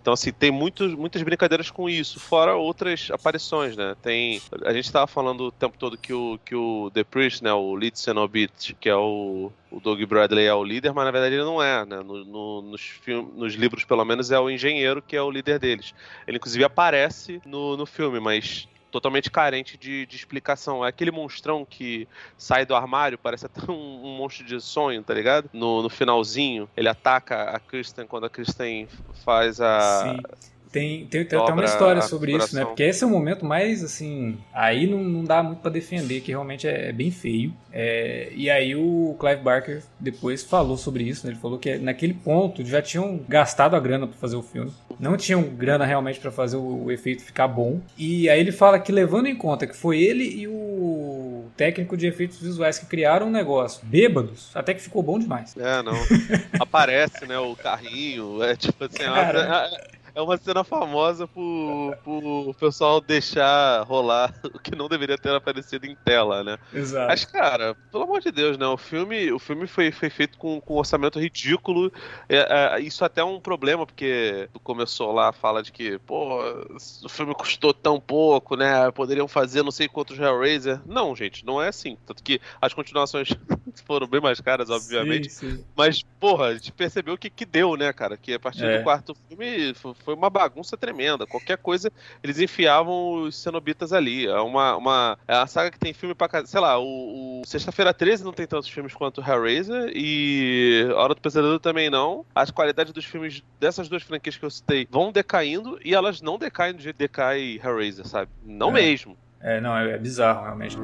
Então, 0.00 0.14
assim, 0.14 0.32
tem 0.32 0.50
muitos, 0.50 0.94
muitas 0.94 1.22
brincadeiras 1.22 1.70
com 1.70 1.88
isso, 1.88 2.18
fora 2.20 2.54
outras 2.54 3.08
aparições, 3.10 3.76
né? 3.76 3.94
Tem. 4.00 4.40
A 4.64 4.72
gente 4.72 4.90
tava 4.90 5.06
falando 5.06 5.42
o 5.46 5.52
tempo 5.52 5.76
todo 5.78 5.98
que 5.98 6.12
o, 6.12 6.38
que 6.44 6.54
o 6.54 6.90
The 6.94 7.04
Priest, 7.04 7.42
né? 7.42 7.52
O 7.52 7.74
lead 7.74 7.98
Cenobit, 7.98 8.74
que 8.80 8.88
é 8.88 8.96
o. 8.96 9.52
O 9.70 9.80
Doug 9.80 10.00
Bradley 10.04 10.46
é 10.46 10.54
o 10.54 10.62
líder, 10.64 10.92
mas 10.94 11.04
na 11.04 11.10
verdade 11.10 11.34
ele 11.34 11.44
não 11.44 11.60
é, 11.62 11.84
né? 11.84 11.96
No- 12.00 12.24
no- 12.24 12.62
nos, 12.62 12.80
film, 12.80 13.28
nos 13.34 13.54
livros, 13.54 13.84
pelo 13.84 14.04
menos, 14.04 14.30
é 14.30 14.38
o 14.38 14.48
engenheiro 14.48 15.02
que 15.02 15.16
é 15.16 15.20
o 15.22 15.30
líder 15.30 15.58
deles. 15.58 15.92
Ele, 16.26 16.36
inclusive, 16.36 16.64
aparece 16.64 17.40
no, 17.44 17.76
no 17.76 17.84
filme, 17.84 18.20
mas 18.20 18.68
totalmente 18.90 19.30
carente 19.30 19.76
de, 19.76 20.06
de 20.06 20.16
explicação. 20.16 20.84
É 20.84 20.88
aquele 20.88 21.10
monstrão 21.10 21.64
que 21.64 22.08
sai 22.36 22.64
do 22.64 22.74
armário, 22.74 23.18
parece 23.18 23.46
até 23.46 23.60
um, 23.70 24.04
um 24.04 24.16
monstro 24.16 24.44
de 24.44 24.60
sonho, 24.60 25.02
tá 25.02 25.14
ligado? 25.14 25.50
No, 25.52 25.82
no 25.82 25.88
finalzinho, 25.88 26.68
ele 26.76 26.88
ataca 26.88 27.50
a 27.50 27.60
Kristen 27.60 28.06
quando 28.06 28.26
a 28.26 28.30
Kristen 28.30 28.88
faz 29.24 29.60
a. 29.60 30.02
Sim. 30.04 30.46
Tem, 30.70 31.06
tem, 31.06 31.24
tem 31.24 31.38
até 31.38 31.52
uma 31.52 31.64
história 31.64 32.02
sobre 32.02 32.36
isso, 32.36 32.54
né? 32.54 32.64
Porque 32.64 32.82
esse 32.82 33.04
é 33.04 33.06
o 33.06 33.10
momento 33.10 33.44
mais, 33.44 33.82
assim... 33.82 34.38
Aí 34.52 34.86
não, 34.86 35.02
não 35.02 35.24
dá 35.24 35.42
muito 35.42 35.60
pra 35.60 35.70
defender, 35.70 36.20
que 36.20 36.30
realmente 36.30 36.66
é, 36.66 36.88
é 36.88 36.92
bem 36.92 37.10
feio. 37.10 37.52
É, 37.72 38.30
e 38.34 38.48
aí 38.48 38.74
o 38.74 39.14
Clive 39.20 39.42
Barker 39.42 39.82
depois 40.00 40.42
falou 40.42 40.76
sobre 40.76 41.04
isso, 41.04 41.26
né? 41.26 41.32
Ele 41.32 41.40
falou 41.40 41.58
que 41.58 41.76
naquele 41.76 42.14
ponto 42.14 42.64
já 42.64 42.80
tinham 42.80 43.20
gastado 43.28 43.76
a 43.76 43.80
grana 43.80 44.06
pra 44.06 44.16
fazer 44.16 44.36
o 44.36 44.42
filme. 44.42 44.72
Não 44.98 45.16
tinham 45.16 45.42
grana 45.42 45.84
realmente 45.84 46.18
pra 46.18 46.30
fazer 46.30 46.56
o, 46.56 46.84
o 46.84 46.90
efeito 46.90 47.22
ficar 47.22 47.46
bom. 47.48 47.80
E 47.98 48.30
aí 48.30 48.40
ele 48.40 48.52
fala 48.52 48.78
que 48.78 48.90
levando 48.90 49.26
em 49.26 49.36
conta 49.36 49.66
que 49.66 49.76
foi 49.76 50.00
ele 50.00 50.24
e 50.24 50.48
o 50.48 51.44
técnico 51.56 51.96
de 51.96 52.06
efeitos 52.06 52.40
visuais 52.40 52.78
que 52.78 52.86
criaram 52.86 53.28
o 53.28 53.30
negócio, 53.30 53.80
bêbados, 53.84 54.50
até 54.54 54.72
que 54.72 54.80
ficou 54.80 55.02
bom 55.02 55.18
demais. 55.18 55.54
É, 55.56 55.82
não. 55.82 55.94
Aparece, 56.58 57.26
né, 57.26 57.38
o 57.38 57.54
carrinho. 57.54 58.42
É 58.42 58.56
tipo 58.56 58.84
assim, 58.84 59.02
é 59.02 59.06
Cara. 59.06 59.95
É 60.16 60.22
uma 60.22 60.38
cena 60.38 60.64
famosa 60.64 61.28
por, 61.28 61.94
por 62.02 62.48
o 62.48 62.54
pessoal 62.54 63.02
deixar 63.02 63.82
rolar 63.82 64.34
o 64.54 64.58
que 64.58 64.74
não 64.74 64.88
deveria 64.88 65.18
ter 65.18 65.30
aparecido 65.34 65.84
em 65.84 65.94
tela, 65.94 66.42
né? 66.42 66.58
Exato. 66.72 67.08
Mas, 67.08 67.26
cara, 67.26 67.76
pelo 67.92 68.04
amor 68.04 68.22
de 68.22 68.32
Deus, 68.32 68.56
né? 68.56 68.66
O 68.66 68.78
filme, 68.78 69.30
o 69.30 69.38
filme 69.38 69.66
foi, 69.66 69.92
foi 69.92 70.08
feito 70.08 70.38
com, 70.38 70.58
com 70.58 70.74
um 70.74 70.78
orçamento 70.78 71.20
ridículo. 71.20 71.92
É, 72.30 72.76
é, 72.76 72.80
isso 72.80 73.04
até 73.04 73.20
é 73.20 73.24
um 73.24 73.38
problema, 73.38 73.84
porque 73.84 74.48
começou 74.64 75.12
lá 75.12 75.28
a 75.28 75.32
fala 75.34 75.62
de 75.62 75.70
que, 75.70 75.98
pô, 75.98 76.40
o 77.04 77.08
filme 77.10 77.34
custou 77.34 77.74
tão 77.74 78.00
pouco, 78.00 78.56
né? 78.56 78.90
Poderiam 78.92 79.28
fazer 79.28 79.62
não 79.62 79.70
sei 79.70 79.86
quantos 79.86 80.18
Hellraiser. 80.18 80.80
Não, 80.86 81.14
gente, 81.14 81.44
não 81.44 81.60
é 81.60 81.68
assim. 81.68 81.98
Tanto 82.06 82.22
que 82.22 82.40
as 82.58 82.72
continuações 82.72 83.28
foram 83.84 84.06
bem 84.06 84.22
mais 84.22 84.40
caras, 84.40 84.70
obviamente. 84.70 85.30
Sim, 85.30 85.56
sim. 85.56 85.64
Mas, 85.76 86.02
porra, 86.18 86.46
a 86.46 86.54
gente 86.54 86.72
percebeu 86.72 87.12
o 87.12 87.18
que, 87.18 87.28
que 87.28 87.44
deu, 87.44 87.76
né, 87.76 87.92
cara? 87.92 88.16
Que 88.16 88.32
a 88.32 88.40
partir 88.40 88.64
É. 88.64 88.78
do 88.78 88.84
quarto 88.84 89.14
filme 89.28 89.74
foi 90.06 90.14
uma 90.14 90.30
bagunça 90.30 90.76
tremenda. 90.76 91.26
Qualquer 91.26 91.58
coisa, 91.58 91.90
eles 92.22 92.38
enfiavam 92.38 93.22
os 93.22 93.36
cenobitas 93.36 93.92
ali. 93.92 94.24
É 94.24 94.38
uma, 94.38 94.76
uma, 94.76 95.18
é 95.26 95.34
uma 95.36 95.46
saga 95.48 95.68
que 95.68 95.78
tem 95.80 95.92
filme 95.92 96.14
pra 96.14 96.28
casa. 96.28 96.46
Sei 96.46 96.60
lá, 96.60 96.78
o, 96.78 97.40
o 97.40 97.42
Sexta-feira 97.44 97.92
13 97.92 98.22
não 98.24 98.32
tem 98.32 98.46
tantos 98.46 98.68
filmes 98.68 98.94
quanto 98.94 99.20
Hellraiser. 99.20 99.90
E 99.92 100.86
A 100.92 100.94
Hora 101.00 101.14
do 101.16 101.20
Pesadelo 101.20 101.58
também 101.58 101.90
não. 101.90 102.24
As 102.32 102.52
qualidades 102.52 102.92
dos 102.92 103.04
filmes 103.04 103.42
dessas 103.58 103.88
duas 103.88 104.04
franquias 104.04 104.36
que 104.36 104.44
eu 104.44 104.50
citei 104.50 104.86
vão 104.88 105.10
decaindo 105.10 105.76
e 105.84 105.92
elas 105.92 106.22
não 106.22 106.38
decaem 106.38 106.72
do 106.72 106.80
jeito 106.80 106.94
que 106.96 107.02
decai 107.02 107.60
Hellraiser, 107.62 108.06
sabe? 108.06 108.30
Não 108.44 108.68
É. 108.70 108.72
mesmo. 108.74 109.16
É, 109.40 109.60
não, 109.60 109.76
é, 109.76 109.90
é 109.90 109.98
bizarro, 109.98 110.44
realmente. 110.44 110.76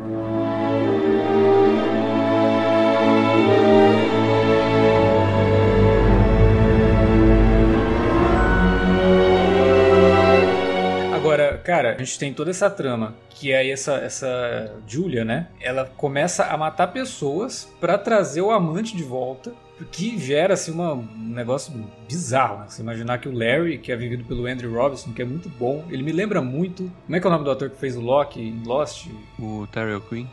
Agora, 11.33 11.57
cara, 11.57 11.95
a 11.95 11.99
gente 11.99 12.18
tem 12.18 12.35
toda 12.35 12.51
essa 12.51 12.68
trama, 12.68 13.14
que 13.31 13.53
é 13.53 13.71
essa, 13.71 13.95
essa 13.95 14.71
Julia, 14.87 15.25
né? 15.25 15.49
Ela 15.62 15.87
começa 15.97 16.45
a 16.45 16.59
matar 16.59 16.88
pessoas 16.88 17.73
pra 17.81 17.97
trazer 17.97 18.42
o 18.42 18.51
amante 18.51 18.95
de 18.95 19.03
volta, 19.03 19.55
que 19.90 20.18
gera 20.18 20.53
assim 20.53 20.71
uma, 20.73 20.92
um 20.92 21.07
negócio 21.16 21.73
bizarro, 22.07 22.59
né? 22.59 22.66
Você 22.68 22.83
imaginar 22.83 23.16
que 23.18 23.31
o 23.31 23.33
Larry, 23.33 23.79
que 23.79 23.90
é 23.90 23.97
vivido 23.97 24.25
pelo 24.25 24.47
Andrew 24.47 24.75
Robinson, 24.75 25.14
que 25.14 25.23
é 25.23 25.25
muito 25.25 25.49
bom, 25.49 25.83
ele 25.88 26.03
me 26.03 26.12
lembra 26.12 26.42
muito. 26.42 26.92
Como 27.07 27.16
é 27.16 27.18
que 27.18 27.27
é 27.27 27.31
o 27.31 27.33
nome 27.33 27.45
do 27.45 27.51
ator 27.51 27.71
que 27.71 27.79
fez 27.79 27.97
o 27.97 28.01
Loki 28.03 28.38
em 28.38 28.62
Lost? 28.66 29.07
O 29.38 29.66
Terry 29.73 29.99
Queen. 30.11 30.29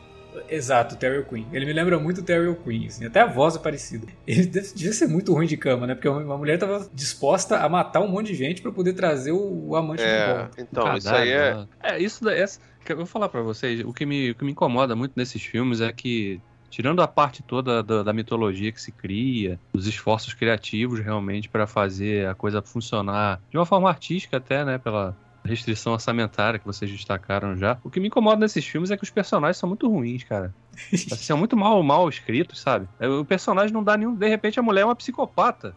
Exato, 0.48 0.96
o 0.96 0.98
Terry 0.98 1.24
Queen. 1.26 1.48
Ele 1.52 1.66
me 1.66 1.74
lembra 1.74 2.00
muito 2.00 2.22
o 2.22 2.24
Terry 2.24 2.54
Queen, 2.64 2.88
assim, 2.88 3.06
até 3.06 3.22
a 3.22 3.26
voz 3.26 3.56
é 3.56 3.60
parecida. 3.60 4.08
Ele 4.28 4.46
devia 4.46 4.94
ser 4.94 5.08
muito 5.08 5.34
ruim 5.34 5.48
de 5.48 5.58
cama, 5.58 5.88
né? 5.88 5.96
Porque 5.96 6.08
uma 6.08 6.38
mulher 6.38 6.58
tava 6.58 6.88
disposta 6.94 7.58
a 7.58 7.70
matar 7.70 8.02
um 8.02 8.08
monte 8.08 8.28
de 8.28 8.36
gente 8.36 8.62
para 8.62 8.72
poder 8.72 8.94
trazer 8.94 9.32
o, 9.32 9.70
o 9.70 9.76
amante 9.76 10.04
é, 10.04 10.28
de 10.28 10.34
volta. 10.34 10.62
Então, 10.62 10.98
isso 10.98 11.10
aí 11.10 11.32
é. 11.32 11.66
É, 11.82 12.00
isso 12.00 12.24
daí. 12.24 12.44
Eu 12.88 12.98
vou 12.98 13.06
falar 13.06 13.30
para 13.30 13.42
vocês, 13.42 13.82
o 13.86 13.94
que, 13.94 14.06
me, 14.06 14.32
o 14.32 14.36
que 14.36 14.44
me 14.44 14.52
incomoda 14.52 14.96
muito 14.96 15.14
nesses 15.16 15.44
filmes 15.44 15.80
é 15.80 15.92
que 15.92 16.42
tirando 16.70 17.02
a 17.02 17.08
parte 17.08 17.44
toda 17.44 17.84
da, 17.84 18.04
da, 18.04 18.14
mitologia 18.14 18.72
que 18.72 18.82
se 18.82 18.92
cria, 18.92 19.60
os 19.74 19.88
esforços 19.88 20.34
criativos 20.34 21.00
realmente 21.00 21.50
para 21.50 21.68
fazer 21.68 22.28
a 22.28 22.36
coisa 22.36 22.62
funcionar 22.62 23.42
de 23.50 23.58
uma 23.58 23.66
forma 23.66 23.90
artística 23.90 24.38
até, 24.38 24.64
né, 24.64 24.78
pela 24.78 25.16
restrição 25.50 25.94
orçamentária 25.94 26.60
que 26.60 26.66
vocês 26.66 26.90
destacaram 26.90 27.58
já. 27.58 27.78
O 27.84 27.90
que 27.90 28.00
me 28.00 28.08
incomoda 28.08 28.40
nesses 28.40 28.66
filmes 28.66 28.92
é 28.92 28.98
que 28.98 29.04
os 29.04 29.10
personagens 29.10 29.58
são 29.58 29.68
muito 29.68 29.90
ruins, 29.90 30.24
cara. 30.24 30.54
Assim, 30.94 31.16
são 31.16 31.38
muito 31.38 31.56
mal, 31.56 31.82
mal 31.84 32.08
escritos, 32.10 32.60
sabe? 32.60 32.88
O 33.00 33.26
personagem 33.26 33.74
não 33.74 33.84
dá 33.84 33.98
nenhum. 33.98 34.16
De 34.16 34.28
repente 34.28 34.60
a 34.60 34.64
mulher 34.64 34.82
é 34.82 34.86
uma 34.86 34.96
psicopata. 34.96 35.74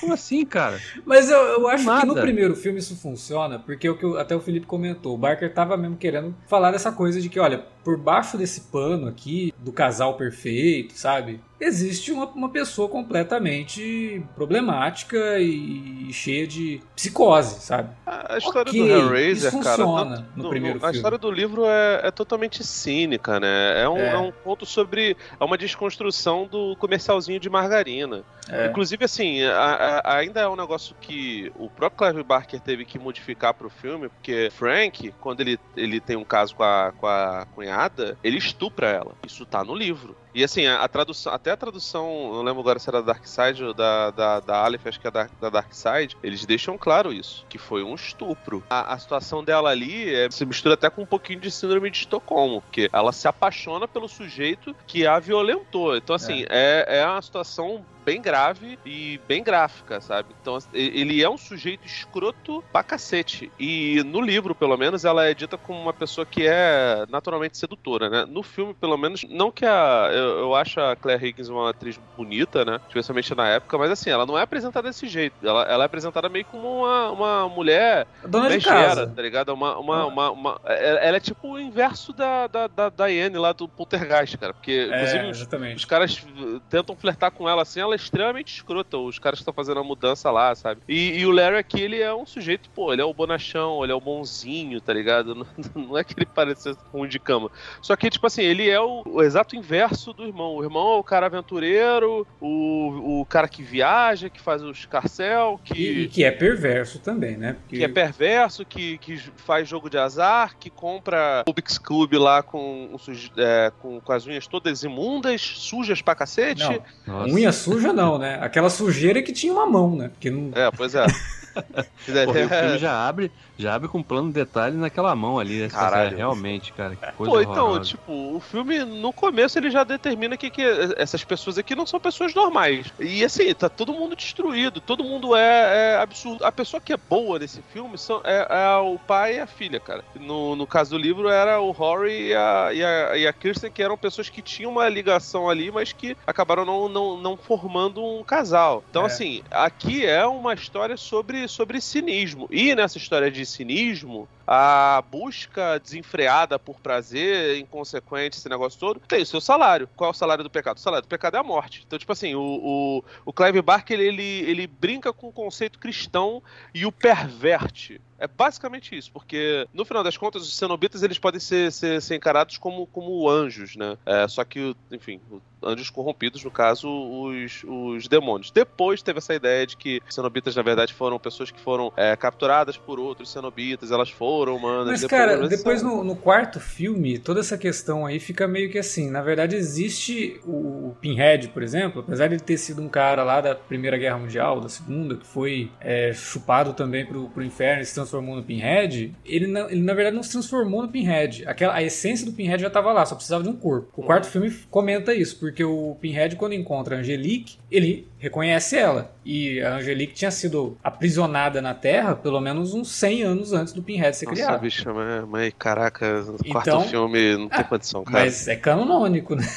Como 0.00 0.14
assim, 0.14 0.44
cara? 0.44 0.80
Mas 1.04 1.30
eu, 1.30 1.38
eu 1.38 1.68
acho 1.68 1.84
Nada. 1.84 2.00
que 2.00 2.06
no 2.06 2.14
primeiro 2.14 2.56
filme 2.56 2.78
isso 2.78 2.96
funciona, 2.96 3.58
porque 3.58 3.88
o 3.88 3.96
que 3.96 4.18
até 4.18 4.34
o 4.34 4.40
Felipe 4.40 4.66
comentou, 4.66 5.14
o 5.14 5.18
Barker 5.18 5.52
tava 5.52 5.76
mesmo 5.76 5.96
querendo 5.96 6.34
falar 6.46 6.70
dessa 6.70 6.90
coisa 6.90 7.20
de 7.20 7.28
que, 7.28 7.38
olha, 7.38 7.64
por 7.84 7.98
baixo 7.98 8.38
desse 8.38 8.62
pano 8.62 9.06
aqui, 9.06 9.52
do 9.58 9.70
casal 9.70 10.14
perfeito, 10.14 10.94
sabe? 10.94 11.40
Existe 11.60 12.12
uma, 12.12 12.26
uma 12.26 12.48
pessoa 12.48 12.88
completamente 12.88 14.24
problemática 14.34 15.38
e 15.38 16.08
cheia 16.12 16.46
de 16.46 16.80
psicose, 16.96 17.60
sabe? 17.60 17.90
A, 18.06 18.34
a 18.34 18.38
história 18.38 18.70
okay, 18.70 18.80
do 18.80 18.88
Hellraiser, 18.88 19.52
cara. 19.52 19.62
Funciona 19.62 20.28
no, 20.34 20.44
no 20.44 20.48
primeiro 20.48 20.76
no, 20.76 20.80
filme. 20.80 20.94
A 20.94 20.96
história 20.96 21.18
do 21.18 21.30
livro 21.30 21.64
é, 21.66 22.00
é 22.04 22.10
totalmente 22.10 22.64
cínica, 22.64 23.38
né? 23.38 23.82
É 23.82 23.88
um, 23.88 23.96
é. 23.96 24.08
é 24.10 24.18
um 24.18 24.32
ponto 24.42 24.66
sobre. 24.66 25.16
É 25.38 25.44
uma 25.44 25.58
desconstrução 25.58 26.46
do 26.46 26.76
comercialzinho 26.76 27.40
de 27.40 27.48
margarina. 27.48 28.24
É. 28.48 28.66
Inclusive, 28.66 29.04
assim, 29.04 29.42
a, 29.42 30.00
a, 30.04 30.16
ainda 30.16 30.40
é 30.40 30.48
um 30.48 30.56
negócio 30.56 30.94
que 31.00 31.50
o 31.56 31.68
próprio 31.70 32.12
Clive 32.12 32.22
Barker 32.22 32.60
teve 32.60 32.84
que 32.84 32.98
modificar 32.98 33.54
pro 33.54 33.70
filme, 33.70 34.08
porque 34.08 34.50
Frank, 34.52 35.14
quando 35.20 35.40
ele, 35.40 35.58
ele 35.76 36.00
tem 36.00 36.16
um 36.16 36.24
caso 36.24 36.54
com 36.54 36.62
a, 36.62 36.92
com 36.92 37.06
a 37.06 37.46
cunhada, 37.54 38.18
ele 38.22 38.38
estupra 38.38 38.88
ela. 38.88 39.12
Isso 39.26 39.46
tá 39.46 39.64
no 39.64 39.74
livro. 39.74 40.16
E 40.34 40.42
assim, 40.42 40.66
a, 40.66 40.82
a, 40.82 40.88
tradução, 40.88 41.32
até 41.32 41.52
a 41.52 41.56
tradução, 41.56 42.32
não 42.32 42.42
lembro 42.42 42.60
agora 42.60 42.78
se 42.78 42.88
era 42.88 43.00
da 43.00 43.12
Dark 43.12 43.24
Side 43.24 43.64
ou 43.64 43.72
da, 43.72 44.10
da, 44.10 44.40
da 44.40 44.56
Aleph, 44.64 44.86
acho 44.86 45.00
que 45.00 45.06
é 45.06 45.10
da, 45.10 45.28
da 45.40 45.48
Dark 45.48 45.72
Side, 45.72 46.16
eles 46.22 46.44
deixam 46.44 46.76
claro 46.76 47.12
isso, 47.12 47.46
que 47.48 47.56
foi 47.56 47.84
um 47.84 47.94
estupro. 47.94 48.62
A, 48.68 48.94
a 48.94 48.98
situação 48.98 49.44
dela 49.44 49.70
ali 49.70 50.12
é, 50.12 50.28
se 50.30 50.44
mistura 50.44 50.74
até 50.74 50.90
com 50.90 51.02
um 51.02 51.06
pouquinho 51.06 51.38
de 51.38 51.50
síndrome 51.50 51.88
de 51.88 51.98
Estocolmo, 51.98 52.60
porque 52.62 52.90
ela 52.92 53.12
se 53.12 53.28
apaixona 53.28 53.86
pelo 53.86 54.08
sujeito 54.08 54.74
que 54.86 55.06
a 55.06 55.20
violentou. 55.20 55.96
Então, 55.96 56.16
assim, 56.16 56.44
é, 56.50 56.84
é, 56.88 56.98
é 56.98 57.06
uma 57.06 57.22
situação 57.22 57.84
bem 58.04 58.20
grave 58.20 58.78
e 58.84 59.20
bem 59.26 59.42
gráfica, 59.42 60.00
sabe? 60.00 60.28
Então 60.40 60.58
ele 60.72 61.22
é 61.22 61.28
um 61.28 61.38
sujeito 61.38 61.86
escroto 61.86 62.62
pra 62.72 62.82
cacete. 62.82 63.50
E 63.58 64.02
no 64.04 64.20
livro, 64.20 64.54
pelo 64.54 64.76
menos, 64.76 65.04
ela 65.04 65.24
é 65.26 65.34
dita 65.34 65.56
como 65.56 65.80
uma 65.80 65.92
pessoa 65.92 66.26
que 66.26 66.46
é 66.46 67.04
naturalmente 67.08 67.58
sedutora, 67.58 68.08
né? 68.08 68.24
No 68.28 68.42
filme, 68.42 68.74
pelo 68.74 68.96
menos, 68.96 69.24
não 69.28 69.50
que 69.50 69.64
a. 69.64 70.10
Eu, 70.12 70.38
eu 70.40 70.54
acho 70.54 70.80
a 70.80 70.94
Claire 70.96 71.26
Higgins 71.26 71.48
uma 71.48 71.70
atriz 71.70 71.98
bonita, 72.16 72.64
né? 72.64 72.80
Especialmente 72.86 73.34
na 73.34 73.48
época, 73.48 73.78
mas 73.78 73.90
assim, 73.90 74.10
ela 74.10 74.26
não 74.26 74.38
é 74.38 74.42
apresentada 74.42 74.88
desse 74.88 75.06
jeito. 75.06 75.34
Ela, 75.42 75.64
ela 75.64 75.84
é 75.84 75.86
apresentada 75.86 76.28
meio 76.28 76.44
como 76.44 76.80
uma, 76.80 77.10
uma 77.10 77.48
mulher. 77.48 78.06
Dona 78.26 78.50
de 78.50 78.64
casa. 78.64 79.06
tá 79.06 79.22
ligado? 79.22 79.52
Uma, 79.52 79.78
uma, 79.78 80.00
ah. 80.00 80.06
uma, 80.06 80.30
uma, 80.30 80.60
é, 80.64 81.08
ela 81.08 81.16
é 81.16 81.20
tipo 81.20 81.52
o 81.52 81.60
inverso 81.60 82.12
da, 82.12 82.46
da, 82.46 82.66
da 82.66 82.88
Diane 82.88 83.38
lá 83.38 83.52
do 83.52 83.68
Poltergeist, 83.68 84.36
cara. 84.36 84.52
Porque, 84.52 84.88
é, 84.90 84.96
inclusive, 84.96 85.30
os, 85.30 85.76
os, 85.76 85.84
caras 85.84 86.24
tentam 86.68 86.96
flertar 86.96 87.30
com 87.30 87.48
ela 87.48 87.62
assim, 87.62 87.80
ela 87.80 87.93
é 87.94 87.96
extremamente 87.96 88.54
escrota, 88.54 88.98
os 88.98 89.18
caras 89.18 89.38
que 89.38 89.42
estão 89.42 89.54
fazendo 89.54 89.80
a 89.80 89.84
mudança 89.84 90.30
lá, 90.30 90.54
sabe? 90.54 90.80
E, 90.88 91.18
e, 91.18 91.26
o 91.26 91.30
Larry 91.30 91.56
aqui, 91.56 91.80
ele 91.80 92.00
é 92.00 92.14
um 92.14 92.26
sujeito, 92.26 92.68
pô, 92.70 92.92
ele 92.92 93.02
é 93.02 93.04
o 93.04 93.14
bonachão, 93.14 93.82
ele 93.82 93.92
é 93.92 93.94
o 93.94 94.00
bonzinho, 94.00 94.80
tá 94.80 94.92
ligado? 94.92 95.34
Não, 95.74 95.82
não 95.84 95.98
é 95.98 96.04
que 96.04 96.14
ele 96.16 96.26
pareça 96.26 96.76
ruim 96.92 97.08
de 97.08 97.18
cama. 97.18 97.50
Só 97.80 97.94
que, 97.96 98.10
tipo 98.10 98.26
assim, 98.26 98.42
ele 98.42 98.68
é 98.68 98.80
o, 98.80 99.02
o, 99.06 99.22
exato 99.22 99.56
inverso 99.56 100.12
do 100.12 100.24
irmão. 100.24 100.56
O 100.56 100.62
irmão 100.62 100.94
é 100.94 100.98
o 100.98 101.02
cara 101.02 101.26
aventureiro, 101.26 102.26
o, 102.40 103.20
o 103.20 103.26
cara 103.26 103.48
que 103.48 103.62
viaja, 103.62 104.28
que 104.28 104.40
faz 104.40 104.62
os 104.62 104.84
carcel, 104.86 105.60
que... 105.64 105.74
E, 105.74 106.02
e 106.02 106.08
que 106.08 106.24
é 106.24 106.30
perverso 106.30 106.98
também, 106.98 107.36
né? 107.36 107.54
Porque... 107.54 107.78
Que 107.78 107.84
é 107.84 107.88
perverso, 107.88 108.64
que, 108.64 108.98
que 108.98 109.16
faz 109.36 109.68
jogo 109.68 109.88
de 109.88 109.98
azar, 109.98 110.56
que 110.58 110.70
compra 110.70 111.44
o 111.46 111.52
Bix 111.52 111.78
Cube 111.78 112.16
lá 112.18 112.42
com, 112.42 112.96
é, 113.36 113.72
com, 113.80 114.00
com 114.00 114.12
as 114.12 114.26
unhas 114.26 114.46
todas 114.46 114.82
imundas, 114.82 115.40
sujas 115.40 116.02
pra 116.02 116.14
cacete. 116.14 116.82
Não, 117.06 117.24
unha 117.26 117.52
suja 117.52 117.83
suja 117.84 117.92
não, 117.92 118.18
né? 118.18 118.38
Aquela 118.40 118.70
sujeira 118.70 119.22
que 119.22 119.32
tinha 119.32 119.52
uma 119.52 119.66
mão, 119.66 119.94
né? 119.94 120.08
Porque 120.08 120.30
não... 120.30 120.50
É, 120.54 120.70
pois 120.70 120.94
é. 120.94 121.06
Porra, 121.54 122.44
o 122.44 122.48
filme 122.48 122.78
já 122.78 123.08
abre, 123.08 123.30
já 123.58 123.74
abre 123.74 123.88
com 123.88 124.02
plano 124.02 124.28
de 124.28 124.34
detalhe 124.34 124.76
naquela 124.76 125.14
mão 125.14 125.38
ali. 125.38 125.62
Né? 125.62 125.68
Caralho. 125.68 126.16
Realmente, 126.16 126.72
cara, 126.72 126.96
que 126.96 127.12
coisa 127.12 127.32
Pô, 127.32 127.40
então, 127.40 127.80
tipo, 127.80 128.12
o 128.36 128.40
filme, 128.40 128.84
no 128.84 129.12
começo, 129.12 129.58
ele 129.58 129.70
já 129.70 129.84
determina 129.84 130.36
que, 130.36 130.50
que 130.50 130.62
essas 130.96 131.24
pessoas 131.24 131.58
aqui 131.58 131.74
não 131.74 131.86
são 131.86 132.00
pessoas 132.00 132.34
normais. 132.34 132.92
E 132.98 133.24
assim, 133.24 133.52
tá 133.54 133.68
todo 133.68 133.92
mundo 133.92 134.16
destruído, 134.16 134.80
todo 134.80 135.04
mundo 135.04 135.36
é, 135.36 135.92
é 135.94 135.96
absurdo. 135.98 136.44
A 136.44 136.52
pessoa 136.52 136.80
que 136.80 136.92
é 136.92 136.96
boa 136.96 137.38
nesse 137.38 137.62
filme 137.72 137.96
são, 137.96 138.20
é, 138.24 138.46
é, 138.48 138.76
o 138.76 138.98
pai 138.98 139.36
e 139.36 139.40
a 139.40 139.46
filha, 139.46 139.80
cara. 139.80 140.04
No, 140.14 140.56
no 140.56 140.66
caso 140.66 140.90
do 140.90 140.98
livro, 140.98 141.28
era 141.28 141.60
o 141.60 141.70
Rory 141.70 142.28
e 142.28 142.34
a, 142.34 142.70
e, 142.72 142.84
a, 142.84 143.16
e 143.16 143.26
a 143.26 143.32
Kirsten, 143.32 143.70
que 143.70 143.82
eram 143.82 143.96
pessoas 143.96 144.28
que 144.28 144.42
tinham 144.42 144.72
uma 144.72 144.88
ligação 144.88 145.48
ali, 145.48 145.70
mas 145.70 145.92
que 145.92 146.16
acabaram 146.26 146.64
não, 146.64 146.88
não, 146.88 147.16
não 147.16 147.36
formando 147.36 148.04
um 148.04 148.22
casal. 148.22 148.82
Então, 148.90 149.02
é. 149.02 149.06
assim, 149.06 149.42
aqui 149.50 150.04
é 150.04 150.24
uma 150.26 150.54
história 150.54 150.96
sobre, 150.96 151.43
sobre 151.48 151.80
cinismo. 151.80 152.48
E 152.50 152.74
nessa 152.74 152.98
história 152.98 153.30
de 153.30 153.44
cinismo, 153.44 154.28
a 154.46 155.02
busca 155.10 155.78
desenfreada 155.78 156.58
por 156.58 156.80
prazer, 156.80 157.58
inconsequente, 157.58 158.36
esse 158.36 158.48
negócio 158.48 158.78
todo, 158.78 159.00
tem 159.00 159.22
o 159.22 159.26
seu 159.26 159.40
salário. 159.40 159.88
Qual 159.96 160.08
é 160.08 160.10
o 160.10 160.16
salário 160.16 160.44
do 160.44 160.50
pecado? 160.50 160.76
O 160.76 160.80
salário 160.80 161.06
do 161.06 161.08
pecado 161.08 161.36
é 161.36 161.40
a 161.40 161.42
morte. 161.42 161.84
Então, 161.86 161.98
tipo 161.98 162.12
assim, 162.12 162.34
o, 162.34 162.40
o, 162.40 163.04
o 163.24 163.32
Clive 163.32 163.62
Barker, 163.62 163.98
ele, 163.98 164.08
ele, 164.08 164.50
ele 164.50 164.66
brinca 164.66 165.12
com 165.12 165.28
o 165.28 165.32
conceito 165.32 165.78
cristão 165.78 166.42
e 166.72 166.86
o 166.86 166.92
perverte. 166.92 168.00
É 168.18 168.26
basicamente 168.26 168.96
isso, 168.96 169.10
porque 169.12 169.66
no 169.74 169.84
final 169.84 170.02
das 170.02 170.16
contas 170.16 170.42
os 170.42 170.56
cenobitas 170.56 171.02
eles 171.02 171.18
podem 171.18 171.40
ser, 171.40 171.70
ser, 171.72 172.00
ser 172.00 172.14
encarados 172.14 172.56
como, 172.56 172.86
como 172.86 173.28
anjos, 173.28 173.76
né? 173.76 173.98
É, 174.06 174.26
só 174.28 174.44
que, 174.44 174.74
enfim, 174.90 175.20
anjos 175.62 175.90
corrompidos, 175.90 176.42
no 176.44 176.50
caso, 176.50 176.88
os, 176.88 177.64
os 177.64 178.08
demônios. 178.08 178.50
Depois 178.50 179.02
teve 179.02 179.18
essa 179.18 179.34
ideia 179.34 179.66
de 179.66 179.76
que 179.76 180.00
cenobitas, 180.08 180.54
na 180.54 180.62
verdade, 180.62 180.94
foram 180.94 181.18
pessoas 181.18 181.50
que 181.50 181.60
foram 181.60 181.92
é, 181.96 182.14
capturadas 182.16 182.76
por 182.76 183.00
outros 183.00 183.30
cenobitas, 183.30 183.90
elas 183.90 184.10
foram 184.10 184.33
humanas. 184.48 184.86
Mas, 184.86 185.00
depois, 185.00 185.20
cara, 185.20 185.48
depois 185.48 185.82
no, 185.82 186.04
no, 186.04 186.16
quarto 186.16 186.60
filme, 186.60 187.18
toda 187.18 187.40
essa 187.40 187.56
questão 187.56 188.06
aí 188.06 188.18
fica 188.18 188.46
meio 188.46 188.70
que 188.70 188.78
assim. 188.78 189.10
Na 189.10 189.22
verdade, 189.22 189.56
existe 189.56 190.40
o, 190.44 190.88
o 190.88 190.96
Pinhead, 191.00 191.48
por 191.48 191.62
exemplo, 191.62 192.00
apesar 192.00 192.28
de 192.28 192.34
ele 192.34 192.42
ter 192.42 192.56
sido 192.56 192.82
um 192.82 192.88
cara 192.88 193.22
lá 193.22 193.40
da 193.40 193.54
Primeira 193.54 193.96
Guerra 193.96 194.18
Mundial, 194.18 194.60
da 194.60 194.68
Segunda, 194.68 195.16
que 195.16 195.26
foi 195.26 195.70
é, 195.80 196.12
chupado 196.12 196.72
também 196.72 197.06
pro, 197.06 197.28
pro 197.28 197.44
inferno 197.44 197.82
e 197.82 197.84
se 197.84 197.94
transformou 197.94 198.36
no 198.36 198.42
Pinhead, 198.42 199.12
ele, 199.24 199.46
na, 199.46 199.60
ele 199.70 199.82
na 199.82 199.94
verdade 199.94 200.16
não 200.16 200.22
se 200.22 200.32
transformou 200.32 200.82
no 200.82 200.88
Pinhead. 200.88 201.44
Aquela, 201.46 201.74
a 201.74 201.82
essência 201.82 202.26
do 202.26 202.32
Pinhead 202.32 202.60
já 202.60 202.68
estava 202.68 202.92
lá, 202.92 203.04
só 203.04 203.14
precisava 203.14 203.42
de 203.42 203.48
um 203.48 203.56
corpo. 203.56 203.88
O 203.96 204.02
quarto 204.02 204.26
filme 204.26 204.50
comenta 204.70 205.14
isso, 205.14 205.38
porque 205.38 205.64
o 205.64 205.96
Pinhead, 206.00 206.36
quando 206.36 206.54
encontra 206.54 206.96
a 206.96 206.98
Angelique, 207.00 207.56
ele 207.70 208.06
reconhece 208.24 208.76
ela. 208.76 209.12
E 209.24 209.60
a 209.60 209.76
Angelique 209.76 210.14
tinha 210.14 210.30
sido 210.30 210.76
aprisionada 210.82 211.60
na 211.60 211.74
Terra 211.74 212.14
pelo 212.14 212.40
menos 212.40 212.74
uns 212.74 212.90
100 212.90 213.22
anos 213.22 213.52
antes 213.52 213.72
do 213.72 213.82
Pinhead 213.82 214.16
ser 214.16 214.26
Nossa, 214.26 214.36
criado. 214.36 214.60
bicho, 214.60 214.94
mas, 214.94 215.28
mas 215.28 215.54
caraca, 215.58 216.24
então, 216.44 216.52
quarto 216.52 216.80
filme 216.88 217.36
não 217.36 217.48
tem 217.48 217.60
ah, 217.60 217.64
condição, 217.64 218.04
cara. 218.04 218.24
Mas 218.24 218.48
é 218.48 218.56
canônico, 218.56 219.34
né? 219.34 219.44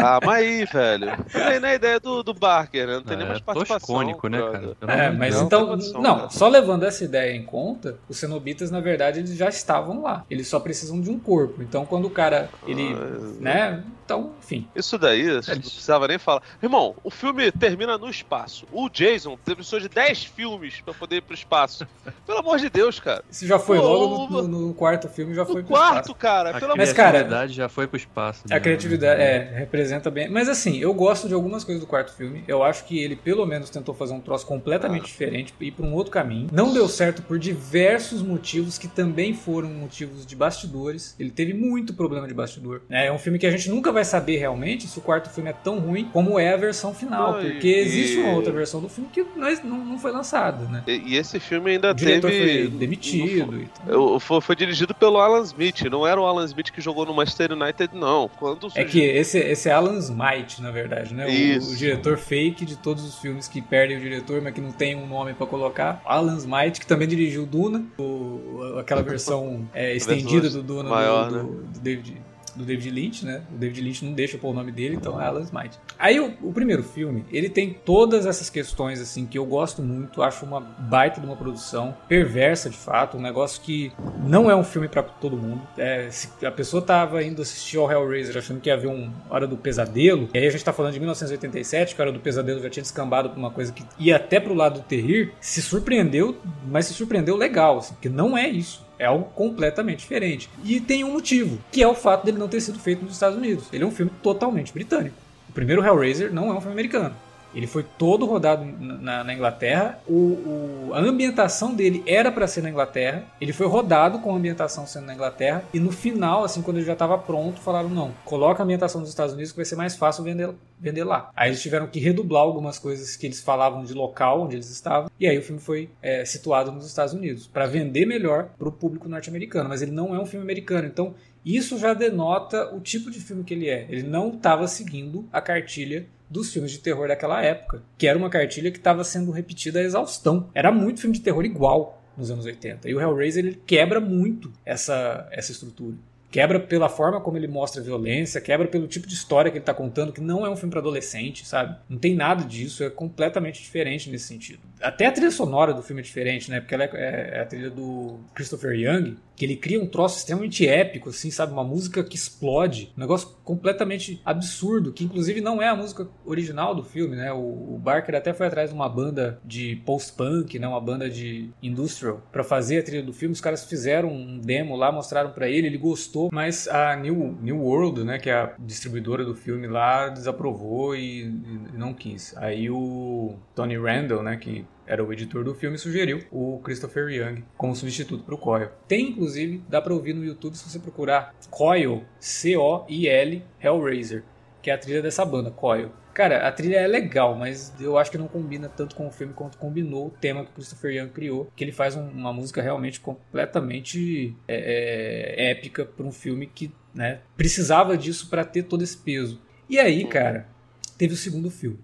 Ah, 0.00 0.20
mas 0.24 0.38
aí, 0.38 0.64
velho. 0.64 1.24
Também 1.32 1.58
na 1.58 1.74
ideia 1.74 1.98
do, 1.98 2.22
do 2.22 2.32
Barker, 2.32 2.86
né? 2.86 2.94
Não 2.94 3.02
tem 3.02 3.14
é, 3.14 3.18
nem 3.18 3.26
mais 3.26 3.40
participação. 3.40 3.80
Toscônico, 3.80 4.28
né, 4.28 4.38
cara? 4.38 4.76
É, 4.86 5.10
mas 5.10 5.34
não, 5.34 5.46
então, 5.46 5.66
condição, 5.66 6.00
não, 6.00 6.16
cara. 6.16 6.30
só 6.30 6.48
levando 6.48 6.84
essa 6.84 7.04
ideia 7.04 7.34
em 7.34 7.42
conta, 7.42 7.98
os 8.08 8.16
cenobitas, 8.16 8.70
na 8.70 8.78
verdade, 8.78 9.18
eles 9.18 9.34
já 9.34 9.48
estavam 9.48 10.02
lá. 10.02 10.24
Eles 10.30 10.46
só 10.46 10.60
precisam 10.60 11.00
de 11.00 11.10
um 11.10 11.18
corpo. 11.18 11.60
Então, 11.62 11.84
quando 11.84 12.04
o 12.04 12.10
cara, 12.10 12.48
ele, 12.64 12.94
ah, 12.94 13.40
né, 13.40 13.82
Então, 14.08 14.32
enfim. 14.42 14.66
Isso 14.74 14.96
daí, 14.96 15.30
você 15.30 15.52
não 15.54 15.60
precisava 15.60 16.08
nem 16.08 16.16
falar. 16.16 16.40
Irmão, 16.62 16.94
o 17.04 17.10
filme 17.10 17.52
termina 17.52 17.98
no 17.98 18.08
espaço. 18.08 18.64
O 18.72 18.88
Jason 18.88 19.36
precisou 19.44 19.78
de 19.78 19.86
10 19.90 20.24
filmes 20.24 20.80
pra 20.80 20.94
poder 20.94 21.16
ir 21.16 21.20
pro 21.20 21.34
espaço. 21.34 21.86
Pelo 22.26 22.38
amor 22.38 22.58
de 22.58 22.70
Deus, 22.70 22.98
cara. 22.98 23.22
Isso 23.30 23.46
já 23.46 23.58
foi 23.58 23.76
Pô, 23.78 23.84
logo 23.86 24.28
no, 24.32 24.42
no- 24.48 24.66
no 24.68 24.72
quarto 24.74 25.10
filme, 25.10 25.34
já 25.34 25.44
foi 25.44 25.56
No 25.60 25.66
pro 25.66 25.76
quarto, 25.76 25.94
espaço. 25.96 26.14
cara. 26.14 26.50
A 26.50 26.52
Pelo 26.54 26.72
amor 26.72 26.78
Mas, 26.78 26.92
cara, 26.94 27.10
criatividade 27.10 27.52
já 27.52 27.68
foi 27.68 27.86
pro 27.86 27.98
espaço. 27.98 28.44
A 28.50 28.54
né? 28.54 28.60
criatividade, 28.60 29.20
é, 29.20 29.52
representa 29.58 30.10
bem. 30.10 30.26
Mas 30.30 30.48
assim, 30.48 30.78
eu 30.78 30.94
gosto 30.94 31.28
de 31.28 31.34
algumas 31.34 31.62
coisas 31.62 31.84
do 31.84 31.86
quarto 31.86 32.10
filme. 32.14 32.42
Eu 32.48 32.62
acho 32.62 32.86
que 32.86 32.98
ele, 32.98 33.14
pelo 33.14 33.44
menos, 33.44 33.68
tentou 33.68 33.94
fazer 33.94 34.14
um 34.14 34.20
troço 34.20 34.46
completamente 34.46 35.04
diferente, 35.04 35.52
ir 35.60 35.72
pra 35.72 35.84
um 35.84 35.92
outro 35.92 36.10
caminho. 36.10 36.48
Não 36.50 36.72
deu 36.72 36.88
certo 36.88 37.20
por 37.20 37.38
diversos 37.38 38.22
motivos 38.22 38.78
que 38.78 38.88
também 38.88 39.34
foram 39.34 39.68
motivos 39.68 40.24
de 40.24 40.34
bastidores. 40.34 41.14
Ele 41.18 41.30
teve 41.30 41.52
muito 41.52 41.92
problema 41.92 42.26
de 42.26 42.32
bastidor. 42.32 42.80
É 42.88 43.12
um 43.12 43.18
filme 43.18 43.38
que 43.38 43.46
a 43.46 43.50
gente 43.50 43.68
nunca 43.68 43.92
vai 43.92 43.97
saber 44.04 44.36
realmente 44.38 44.86
se 44.86 44.98
o 44.98 45.02
quarto 45.02 45.28
filme 45.30 45.50
é 45.50 45.52
tão 45.52 45.78
ruim 45.78 46.08
como 46.12 46.38
é 46.38 46.52
a 46.52 46.56
versão 46.56 46.92
final. 46.94 47.32
Não, 47.32 47.42
e- 47.42 47.52
porque 47.52 47.68
existe 47.68 48.18
uma 48.18 48.32
e- 48.32 48.34
outra 48.34 48.52
versão 48.52 48.80
do 48.80 48.88
filme 48.88 49.08
que 49.12 49.24
não, 49.64 49.84
não 49.84 49.98
foi 49.98 50.12
lançada, 50.12 50.64
né? 50.66 50.82
E, 50.86 51.14
e 51.14 51.16
esse 51.16 51.38
filme 51.40 51.72
ainda 51.72 51.90
O 51.90 51.94
diretor 51.94 52.30
teve. 52.30 52.68
foi 52.68 52.78
demitido 52.78 53.60
e 53.60 53.66
tal. 53.66 53.86
Eu- 54.14 54.20
Foi, 54.20 54.40
foi 54.40 54.56
dirigido 54.56 54.94
pelo 54.94 55.18
Alan 55.18 55.42
Smith, 55.42 55.82
não 55.90 56.06
era 56.06 56.20
o 56.20 56.24
Alan 56.26 56.44
Smith 56.44 56.70
que 56.70 56.80
jogou 56.80 57.06
no 57.06 57.14
Manchester 57.14 57.52
United, 57.52 57.94
não. 57.94 58.28
Quando 58.28 58.66
É 58.66 58.70
surgiu- 58.70 58.86
que 58.88 59.00
esse, 59.00 59.38
esse 59.38 59.68
é 59.68 59.72
Alan 59.72 59.98
Smite, 59.98 60.60
na 60.62 60.70
verdade, 60.70 61.14
né? 61.14 61.26
O-. 61.26 61.72
O, 61.72 61.76
diretor 61.76 62.16
fake 62.18 62.64
de 62.64 62.76
todos 62.76 63.04
os 63.04 63.16
filmes 63.18 63.46
que 63.48 63.60
perdem 63.62 63.96
o 63.96 64.00
diretor, 64.00 64.40
mas 64.42 64.52
que 64.52 64.60
não 64.60 64.72
tem 64.72 64.96
um 64.96 65.06
nome 65.06 65.34
pra 65.34 65.46
colocar. 65.46 66.02
Alan 66.04 66.36
Smite, 66.36 66.80
que 66.80 66.86
também 66.86 67.06
dirigiu 67.08 67.46
Duna, 67.46 67.84
o- 67.98 68.76
aquela 68.78 69.02
versão 69.18 69.68
é, 69.74 69.94
estendida 69.94 70.48
do 70.50 70.62
Duna 70.62 70.88
maior, 70.90 71.28
do, 71.30 71.36
né? 71.36 71.42
do- 71.42 71.62
do 71.72 71.80
David. 71.80 72.16
Do 72.58 72.64
David 72.64 72.90
Lynch, 72.90 73.24
né? 73.24 73.42
O 73.54 73.56
David 73.56 73.80
Lynch 73.80 74.04
não 74.04 74.12
deixa 74.12 74.36
pôr 74.36 74.50
o 74.50 74.52
nome 74.52 74.72
dele, 74.72 74.96
então 74.96 75.20
é 75.20 75.24
Alan 75.24 75.42
Smite. 75.42 75.78
Aí 75.98 76.18
o, 76.18 76.34
o 76.42 76.52
primeiro 76.52 76.82
filme, 76.82 77.24
ele 77.30 77.48
tem 77.48 77.72
todas 77.72 78.26
essas 78.26 78.50
questões 78.50 79.00
assim 79.00 79.24
que 79.26 79.38
eu 79.38 79.46
gosto 79.46 79.82
muito, 79.82 80.22
acho 80.22 80.44
uma 80.44 80.60
baita 80.60 81.20
de 81.20 81.26
uma 81.26 81.36
produção 81.36 81.96
perversa 82.08 82.68
de 82.68 82.76
fato, 82.76 83.16
um 83.16 83.20
negócio 83.20 83.62
que 83.62 83.92
não 84.26 84.50
é 84.50 84.56
um 84.56 84.64
filme 84.64 84.88
pra 84.88 85.02
todo 85.02 85.36
mundo. 85.36 85.62
É, 85.76 86.08
a 86.44 86.50
pessoa 86.50 86.82
tava 86.82 87.22
indo 87.22 87.40
assistir 87.40 87.78
ao 87.78 87.90
Hellraiser 87.90 88.36
achando 88.36 88.60
que 88.60 88.68
ia 88.68 88.76
ver 88.76 88.88
um 88.88 89.10
Hora 89.30 89.46
do 89.46 89.56
Pesadelo, 89.56 90.28
e 90.34 90.38
aí 90.38 90.46
a 90.46 90.50
gente 90.50 90.64
tá 90.64 90.72
falando 90.72 90.92
de 90.92 90.98
1987, 90.98 91.94
que 91.94 92.00
a 92.00 92.04
Hora 92.04 92.12
do 92.12 92.20
Pesadelo 92.20 92.60
já 92.60 92.68
tinha 92.68 92.82
descambado 92.82 93.30
pra 93.30 93.38
uma 93.38 93.50
coisa 93.50 93.72
que 93.72 93.84
ia 93.98 94.16
até 94.16 94.40
pro 94.40 94.54
lado 94.54 94.80
do 94.80 94.84
terrir, 94.84 95.32
se 95.40 95.62
surpreendeu, 95.62 96.36
mas 96.66 96.86
se 96.86 96.94
surpreendeu 96.94 97.36
legal, 97.36 97.78
assim, 97.78 97.94
porque 97.94 98.08
não 98.08 98.36
é 98.36 98.48
isso. 98.48 98.87
É 98.98 99.06
algo 99.06 99.26
completamente 99.34 100.00
diferente. 100.00 100.48
E 100.64 100.80
tem 100.80 101.04
um 101.04 101.12
motivo, 101.12 101.58
que 101.70 101.82
é 101.82 101.86
o 101.86 101.94
fato 101.94 102.24
dele 102.24 102.38
não 102.38 102.48
ter 102.48 102.60
sido 102.60 102.78
feito 102.78 103.04
nos 103.04 103.12
Estados 103.14 103.38
Unidos. 103.38 103.66
Ele 103.72 103.84
é 103.84 103.86
um 103.86 103.92
filme 103.92 104.10
totalmente 104.22 104.72
britânico. 104.72 105.16
O 105.48 105.52
primeiro 105.52 105.84
Hellraiser 105.84 106.32
não 106.32 106.50
é 106.50 106.54
um 106.54 106.60
filme 106.60 106.72
americano. 106.72 107.14
Ele 107.54 107.66
foi 107.66 107.82
todo 107.96 108.26
rodado 108.26 108.64
na, 108.64 109.24
na 109.24 109.34
Inglaterra. 109.34 109.98
O, 110.06 110.12
o- 110.14 110.90
a 110.92 110.98
ambientação 111.00 111.74
dele 111.74 112.02
era 112.06 112.30
para 112.30 112.46
ser 112.46 112.62
na 112.62 112.70
Inglaterra. 112.70 113.24
Ele 113.40 113.52
foi 113.52 113.66
rodado 113.66 114.18
com 114.20 114.32
a 114.32 114.36
ambientação 114.36 114.86
sendo 114.86 115.06
na 115.06 115.14
Inglaterra. 115.14 115.64
E 115.72 115.80
no 115.80 115.90
final, 115.90 116.44
assim, 116.44 116.62
quando 116.62 116.76
ele 116.78 116.86
já 116.86 116.92
estava 116.92 117.16
pronto, 117.18 117.60
falaram: 117.60 117.88
não, 117.88 118.12
coloca 118.24 118.62
a 118.62 118.64
ambientação 118.64 119.00
dos 119.00 119.10
Estados 119.10 119.32
Unidos 119.34 119.52
que 119.52 119.56
vai 119.56 119.64
ser 119.64 119.76
mais 119.76 119.96
fácil 119.96 120.22
vender, 120.24 120.50
vender 120.78 121.04
lá. 121.04 121.30
Aí 121.34 121.48
eles 121.50 121.62
tiveram 121.62 121.86
que 121.86 121.98
redublar 121.98 122.42
algumas 122.42 122.78
coisas 122.78 123.16
que 123.16 123.26
eles 123.26 123.40
falavam 123.40 123.82
de 123.84 123.94
local 123.94 124.42
onde 124.42 124.56
eles 124.56 124.70
estavam. 124.70 125.10
E 125.18 125.26
aí 125.26 125.38
o 125.38 125.42
filme 125.42 125.60
foi 125.60 125.88
é, 126.02 126.24
situado 126.24 126.70
nos 126.70 126.86
Estados 126.86 127.14
Unidos 127.14 127.46
para 127.46 127.66
vender 127.66 128.06
melhor 128.06 128.48
para 128.58 128.68
o 128.68 128.72
público 128.72 129.08
norte-americano. 129.08 129.68
Mas 129.68 129.82
ele 129.82 129.90
não 129.92 130.14
é 130.14 130.20
um 130.20 130.26
filme 130.26 130.44
americano. 130.44 130.86
Então 130.86 131.14
isso 131.44 131.78
já 131.78 131.94
denota 131.94 132.74
o 132.74 132.80
tipo 132.80 133.10
de 133.10 133.20
filme 133.20 133.42
que 133.42 133.54
ele 133.54 133.68
é. 133.68 133.86
Ele 133.88 134.02
não 134.02 134.28
estava 134.28 134.66
seguindo 134.66 135.26
a 135.32 135.40
cartilha 135.40 136.06
dos 136.30 136.52
filmes 136.52 136.72
de 136.72 136.78
terror 136.78 137.08
daquela 137.08 137.42
época, 137.42 137.82
que 137.96 138.06
era 138.06 138.18
uma 138.18 138.30
cartilha 138.30 138.70
que 138.70 138.78
estava 138.78 139.04
sendo 139.04 139.30
repetida 139.30 139.80
a 139.80 139.82
exaustão. 139.82 140.48
Era 140.54 140.70
muito 140.70 141.00
filme 141.00 141.16
de 141.16 141.22
terror 141.22 141.44
igual 141.44 142.02
nos 142.16 142.30
anos 142.30 142.44
80. 142.44 142.88
E 142.88 142.94
o 142.94 143.00
Hellraiser 143.00 143.44
ele 143.44 143.62
quebra 143.66 144.00
muito 144.00 144.52
essa, 144.64 145.28
essa 145.30 145.52
estrutura. 145.52 145.96
Quebra 146.30 146.60
pela 146.60 146.90
forma 146.90 147.22
como 147.22 147.38
ele 147.38 147.48
mostra 147.48 147.80
a 147.80 147.84
violência, 147.84 148.38
quebra 148.38 148.66
pelo 148.66 148.86
tipo 148.86 149.06
de 149.06 149.14
história 149.14 149.50
que 149.50 149.56
ele 149.56 149.62
está 149.62 149.72
contando, 149.72 150.12
que 150.12 150.20
não 150.20 150.44
é 150.44 150.50
um 150.50 150.56
filme 150.56 150.70
para 150.70 150.80
adolescente, 150.80 151.46
sabe? 151.46 151.74
Não 151.88 151.96
tem 151.96 152.14
nada 152.14 152.44
disso, 152.44 152.84
é 152.84 152.90
completamente 152.90 153.62
diferente 153.62 154.10
nesse 154.10 154.26
sentido. 154.26 154.60
Até 154.82 155.06
a 155.06 155.12
trilha 155.12 155.30
sonora 155.30 155.72
do 155.72 155.82
filme 155.82 156.02
é 156.02 156.04
diferente, 156.04 156.50
né? 156.50 156.60
Porque 156.60 156.74
ela 156.74 156.84
é, 156.84 157.30
é 157.32 157.40
a 157.40 157.46
trilha 157.46 157.70
do 157.70 158.18
Christopher 158.34 158.72
Young, 158.72 159.16
que 159.38 159.44
ele 159.44 159.56
cria 159.56 159.80
um 159.80 159.86
troço 159.86 160.18
extremamente 160.18 160.66
épico, 160.66 161.10
assim, 161.10 161.30
sabe? 161.30 161.52
Uma 161.52 161.62
música 161.62 162.02
que 162.02 162.16
explode, 162.16 162.92
um 162.96 163.00
negócio 163.00 163.28
completamente 163.44 164.20
absurdo, 164.24 164.92
que 164.92 165.04
inclusive 165.04 165.40
não 165.40 165.62
é 165.62 165.68
a 165.68 165.76
música 165.76 166.08
original 166.26 166.74
do 166.74 166.82
filme, 166.82 167.14
né? 167.14 167.32
O, 167.32 167.78
Barker 167.78 168.16
até 168.16 168.34
foi 168.34 168.48
atrás 168.48 168.70
de 168.70 168.74
uma 168.74 168.88
banda 168.88 169.40
de 169.44 169.76
post-punk, 169.86 170.58
né? 170.58 170.66
Uma 170.66 170.80
banda 170.80 171.08
de 171.08 171.50
industrial, 171.62 172.20
para 172.32 172.42
fazer 172.42 172.80
a 172.80 172.82
trilha 172.82 173.02
do 173.02 173.12
filme. 173.12 173.32
Os 173.32 173.40
caras 173.40 173.64
fizeram 173.64 174.10
um 174.10 174.38
demo 174.38 174.74
lá, 174.74 174.90
mostraram 174.90 175.30
para 175.30 175.48
ele, 175.48 175.68
ele 175.68 175.78
gostou, 175.78 176.30
mas 176.32 176.66
a 176.66 176.96
New, 176.96 177.38
New 177.40 177.60
World, 177.60 178.02
né? 178.02 178.18
Que 178.18 178.30
é 178.30 178.34
a 178.34 178.52
distribuidora 178.58 179.24
do 179.24 179.36
filme 179.36 179.68
lá, 179.68 180.08
desaprovou 180.08 180.96
e, 180.96 181.20
e 181.20 181.78
não 181.78 181.94
quis. 181.94 182.36
Aí 182.36 182.68
o 182.68 183.36
Tony 183.54 183.78
Randall, 183.78 184.22
né? 184.22 184.36
Que 184.36 184.64
era 184.88 185.04
o 185.04 185.12
editor 185.12 185.44
do 185.44 185.54
filme, 185.54 185.76
sugeriu 185.78 186.22
o 186.32 186.58
Christopher 186.64 187.08
Young 187.08 187.44
como 187.56 187.76
substituto 187.76 188.24
para 188.24 188.34
o 188.34 188.38
Coil. 188.38 188.68
Tem, 188.88 189.10
inclusive, 189.10 189.62
dá 189.68 189.80
para 189.82 189.92
ouvir 189.92 190.14
no 190.14 190.24
YouTube 190.24 190.56
se 190.56 190.68
você 190.68 190.78
procurar 190.78 191.34
Coil, 191.50 192.02
C-O-I-L, 192.18 193.42
Hellraiser, 193.62 194.24
que 194.62 194.70
é 194.70 194.74
a 194.74 194.78
trilha 194.78 195.02
dessa 195.02 195.24
banda, 195.24 195.50
Coil. 195.50 195.90
Cara, 196.14 196.48
a 196.48 196.50
trilha 196.50 196.78
é 196.78 196.86
legal, 196.88 197.36
mas 197.36 197.72
eu 197.80 197.96
acho 197.96 198.10
que 198.10 198.18
não 198.18 198.26
combina 198.26 198.68
tanto 198.68 198.96
com 198.96 199.06
o 199.06 199.10
filme 199.10 199.32
quanto 199.32 199.56
combinou 199.56 200.08
o 200.08 200.10
tema 200.10 200.44
que 200.44 200.50
o 200.50 200.54
Christopher 200.54 200.90
Young 200.90 201.10
criou, 201.10 201.48
que 201.54 201.62
ele 201.62 201.70
faz 201.70 201.94
um- 201.94 202.08
uma 202.10 202.32
música 202.32 202.60
realmente 202.60 202.98
completamente 202.98 204.34
é, 204.48 205.44
é, 205.46 205.50
épica 205.52 205.84
para 205.84 206.04
um 206.04 206.10
filme 206.10 206.46
que 206.46 206.72
né, 206.92 207.20
precisava 207.36 207.96
disso 207.96 208.28
para 208.28 208.44
ter 208.44 208.64
todo 208.64 208.82
esse 208.82 208.96
peso. 208.96 209.40
E 209.70 209.78
aí, 209.78 210.04
cara, 210.06 210.48
teve 210.96 211.14
o 211.14 211.16
segundo 211.16 211.50
filme. 211.50 211.78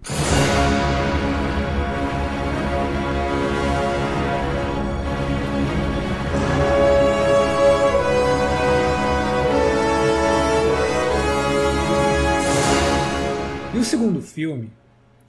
Segundo 13.85 14.21
filme, 14.21 14.71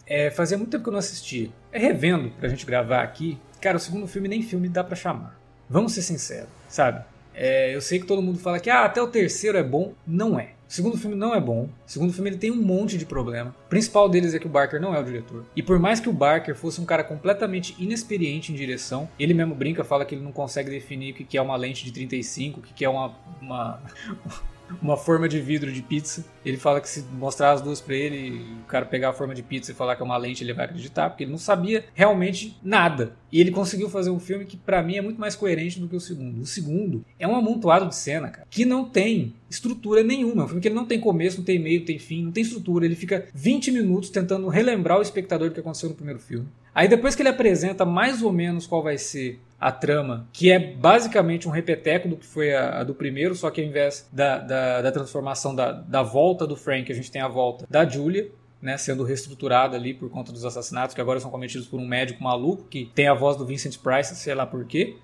é, 0.07 0.30
fazia 0.30 0.57
muito 0.57 0.70
tempo 0.70 0.82
que 0.82 0.88
eu 0.88 0.92
não 0.92 0.98
assistia. 0.98 1.50
É 1.70 1.78
revendo 1.78 2.30
pra 2.30 2.48
gente 2.48 2.64
gravar 2.64 3.02
aqui. 3.02 3.38
Cara, 3.61 3.76
o 3.76 3.80
segundo 3.80 4.07
filme 4.07 4.28
nem 4.28 4.42
filme 4.42 4.68
dá 4.68 4.82
pra 4.82 4.96
chamar. 4.96 5.38
Vamos 5.68 5.92
ser 5.92 6.02
sinceros, 6.02 6.48
sabe? 6.68 7.04
É, 7.34 7.74
eu 7.74 7.82
sei 7.82 8.00
que 8.00 8.07
todo 8.07 8.22
mundo 8.22 8.38
fala 8.38 8.59
que 8.59 8.70
ah, 8.70 8.84
até 8.84 9.02
o 9.02 9.09
terceiro 9.09 9.59
é 9.59 9.62
bom. 9.62 9.92
Não 10.07 10.38
é. 10.38 10.52
O 10.68 10.72
segundo 10.72 10.96
filme 10.96 11.14
não 11.14 11.34
é 11.34 11.40
bom. 11.40 11.64
O 11.64 11.70
segundo 11.84 12.12
filme 12.12 12.30
ele 12.30 12.38
tem 12.38 12.50
um 12.50 12.62
monte 12.62 12.96
de 12.96 13.04
problema. 13.04 13.54
O 13.66 13.68
principal 13.68 14.09
deles 14.09 14.34
é 14.34 14.38
que 14.38 14.46
o 14.46 14.50
Barker 14.50 14.80
não 14.80 14.94
é 14.94 14.98
o 14.98 15.04
diretor. 15.04 15.44
E 15.54 15.62
por 15.62 15.78
mais 15.78 16.00
que 16.00 16.09
o 16.09 16.12
Barker 16.12 16.57
fosse 16.57 16.80
um 16.80 16.84
cara 16.84 17.04
completamente 17.04 17.76
inexperiente 17.78 18.52
em 18.52 18.54
direção, 18.54 19.09
ele 19.18 19.34
mesmo 19.34 19.54
brinca, 19.54 19.84
fala 19.84 20.04
que 20.04 20.14
ele 20.14 20.24
não 20.24 20.32
consegue 20.32 20.70
definir 20.70 21.12
o 21.12 21.14
que 21.14 21.36
é 21.36 21.42
uma 21.42 21.57
lente 21.57 21.84
de 21.84 21.92
35, 21.92 22.59
o 22.59 22.62
que 22.62 22.72
que 22.72 22.84
é 22.84 22.88
uma, 22.88 23.14
uma, 23.40 23.80
uma 24.80 24.96
forma 24.96 25.28
de 25.28 25.40
vidro 25.40 25.72
de 25.72 25.82
pizza. 25.82 26.24
Ele 26.44 26.56
fala 26.56 26.80
que 26.80 26.88
se 26.88 27.02
mostrar 27.12 27.52
as 27.52 27.60
duas 27.60 27.80
pra 27.80 27.94
ele, 27.94 28.44
o 28.62 28.66
cara 28.66 28.86
pegar 28.86 29.10
a 29.10 29.12
forma 29.12 29.34
de 29.34 29.42
pizza 29.42 29.72
e 29.72 29.74
falar 29.74 29.96
que 29.96 30.02
é 30.02 30.04
uma 30.04 30.16
lente, 30.16 30.42
ele 30.44 30.52
vai 30.52 30.64
acreditar, 30.64 31.10
porque 31.10 31.24
ele 31.24 31.30
não 31.30 31.38
sabia 31.38 31.84
realmente 31.94 32.58
nada. 32.62 33.16
E 33.30 33.40
ele 33.40 33.50
conseguiu 33.50 33.90
fazer 33.90 34.10
um 34.10 34.20
filme 34.20 34.44
que 34.44 34.56
pra 34.56 34.82
mim 34.82 34.96
é 34.96 35.02
muito 35.02 35.20
mais 35.20 35.34
coerente 35.34 35.80
do 35.80 35.88
que 35.88 35.96
o 35.96 36.00
segundo. 36.00 36.40
O 36.40 36.46
segundo 36.46 37.04
é 37.18 37.26
um 37.26 37.36
amontoado 37.36 37.88
de 37.88 37.94
cena, 37.94 38.28
cara, 38.28 38.46
que 38.48 38.64
não 38.64 38.84
tem 38.84 39.34
estrutura 39.49 40.03
nenhuma. 40.03 40.42
É 40.42 40.44
um 40.44 40.49
filme 40.49 40.61
que 40.61 40.68
ele 40.68 40.74
não 40.74 40.86
tem 40.86 41.01
começo, 41.01 41.38
não 41.38 41.44
tem 41.44 41.59
meio, 41.59 41.80
não 41.80 41.86
tem 41.86 41.99
fim, 41.99 42.24
não 42.24 42.32
tem 42.32 42.42
estrutura. 42.42 42.84
Ele 42.84 42.97
fica 42.97 43.26
20 43.34 43.70
minutos 43.70 44.11
tentando 44.11 44.49
relembrar 44.49 44.99
o 44.99 45.03
espectador 45.03 45.49
do 45.49 45.55
que 45.55 45.61
aconteceu 45.61 45.88
no 45.88 45.94
primeiro 45.94 46.20
filme. 46.20 46.47
Aí 46.74 46.88
depois 46.88 47.14
que 47.14 47.22
ele 47.22 47.30
apresenta 47.30 47.84
mais 47.84 48.22
ou 48.22 48.32
menos 48.32 48.66
qual 48.66 48.82
vai 48.82 48.99
ser 48.99 49.40
a 49.59 49.72
trama, 49.72 50.28
que 50.32 50.51
é 50.51 50.59
basicamente 50.59 51.49
um 51.49 51.51
repeteco 51.51 52.09
do 52.09 52.16
que 52.16 52.26
foi 52.26 52.55
a, 52.55 52.80
a 52.80 52.84
do 52.84 52.94
primeiro, 52.94 53.34
só 53.34 53.51
que 53.51 53.62
ao 53.62 53.66
invés 53.66 54.07
da, 54.12 54.38
da, 54.38 54.82
da 54.82 54.92
transformação 54.92 55.55
da, 55.55 55.72
da 55.72 56.03
volta 56.03 56.47
do 56.47 56.55
Frank, 56.55 56.92
a 56.92 56.94
gente 56.94 57.11
tem 57.11 57.22
a 57.22 57.28
volta 57.28 57.66
da 57.70 57.88
Julia, 57.88 58.30
né, 58.61 58.76
sendo 58.76 59.05
reestruturada 59.05 59.76
ali 59.76 59.94
por 59.94 60.11
conta 60.11 60.32
dos 60.32 60.44
assassinatos 60.44 60.94
que 60.94 61.01
agora 61.01 61.20
são 61.20 61.30
cometidos 61.30 61.66
por 61.66 61.78
um 61.78 61.86
médico 61.86 62.22
maluco 62.22 62.64
que 62.68 62.90
tem 62.94 63.07
a 63.07 63.14
voz 63.14 63.36
do 63.36 63.47
Vincent 63.47 63.78
Price, 63.78 64.14
sei 64.16 64.34
lá 64.34 64.47
por 64.47 64.64
quê. 64.64 64.97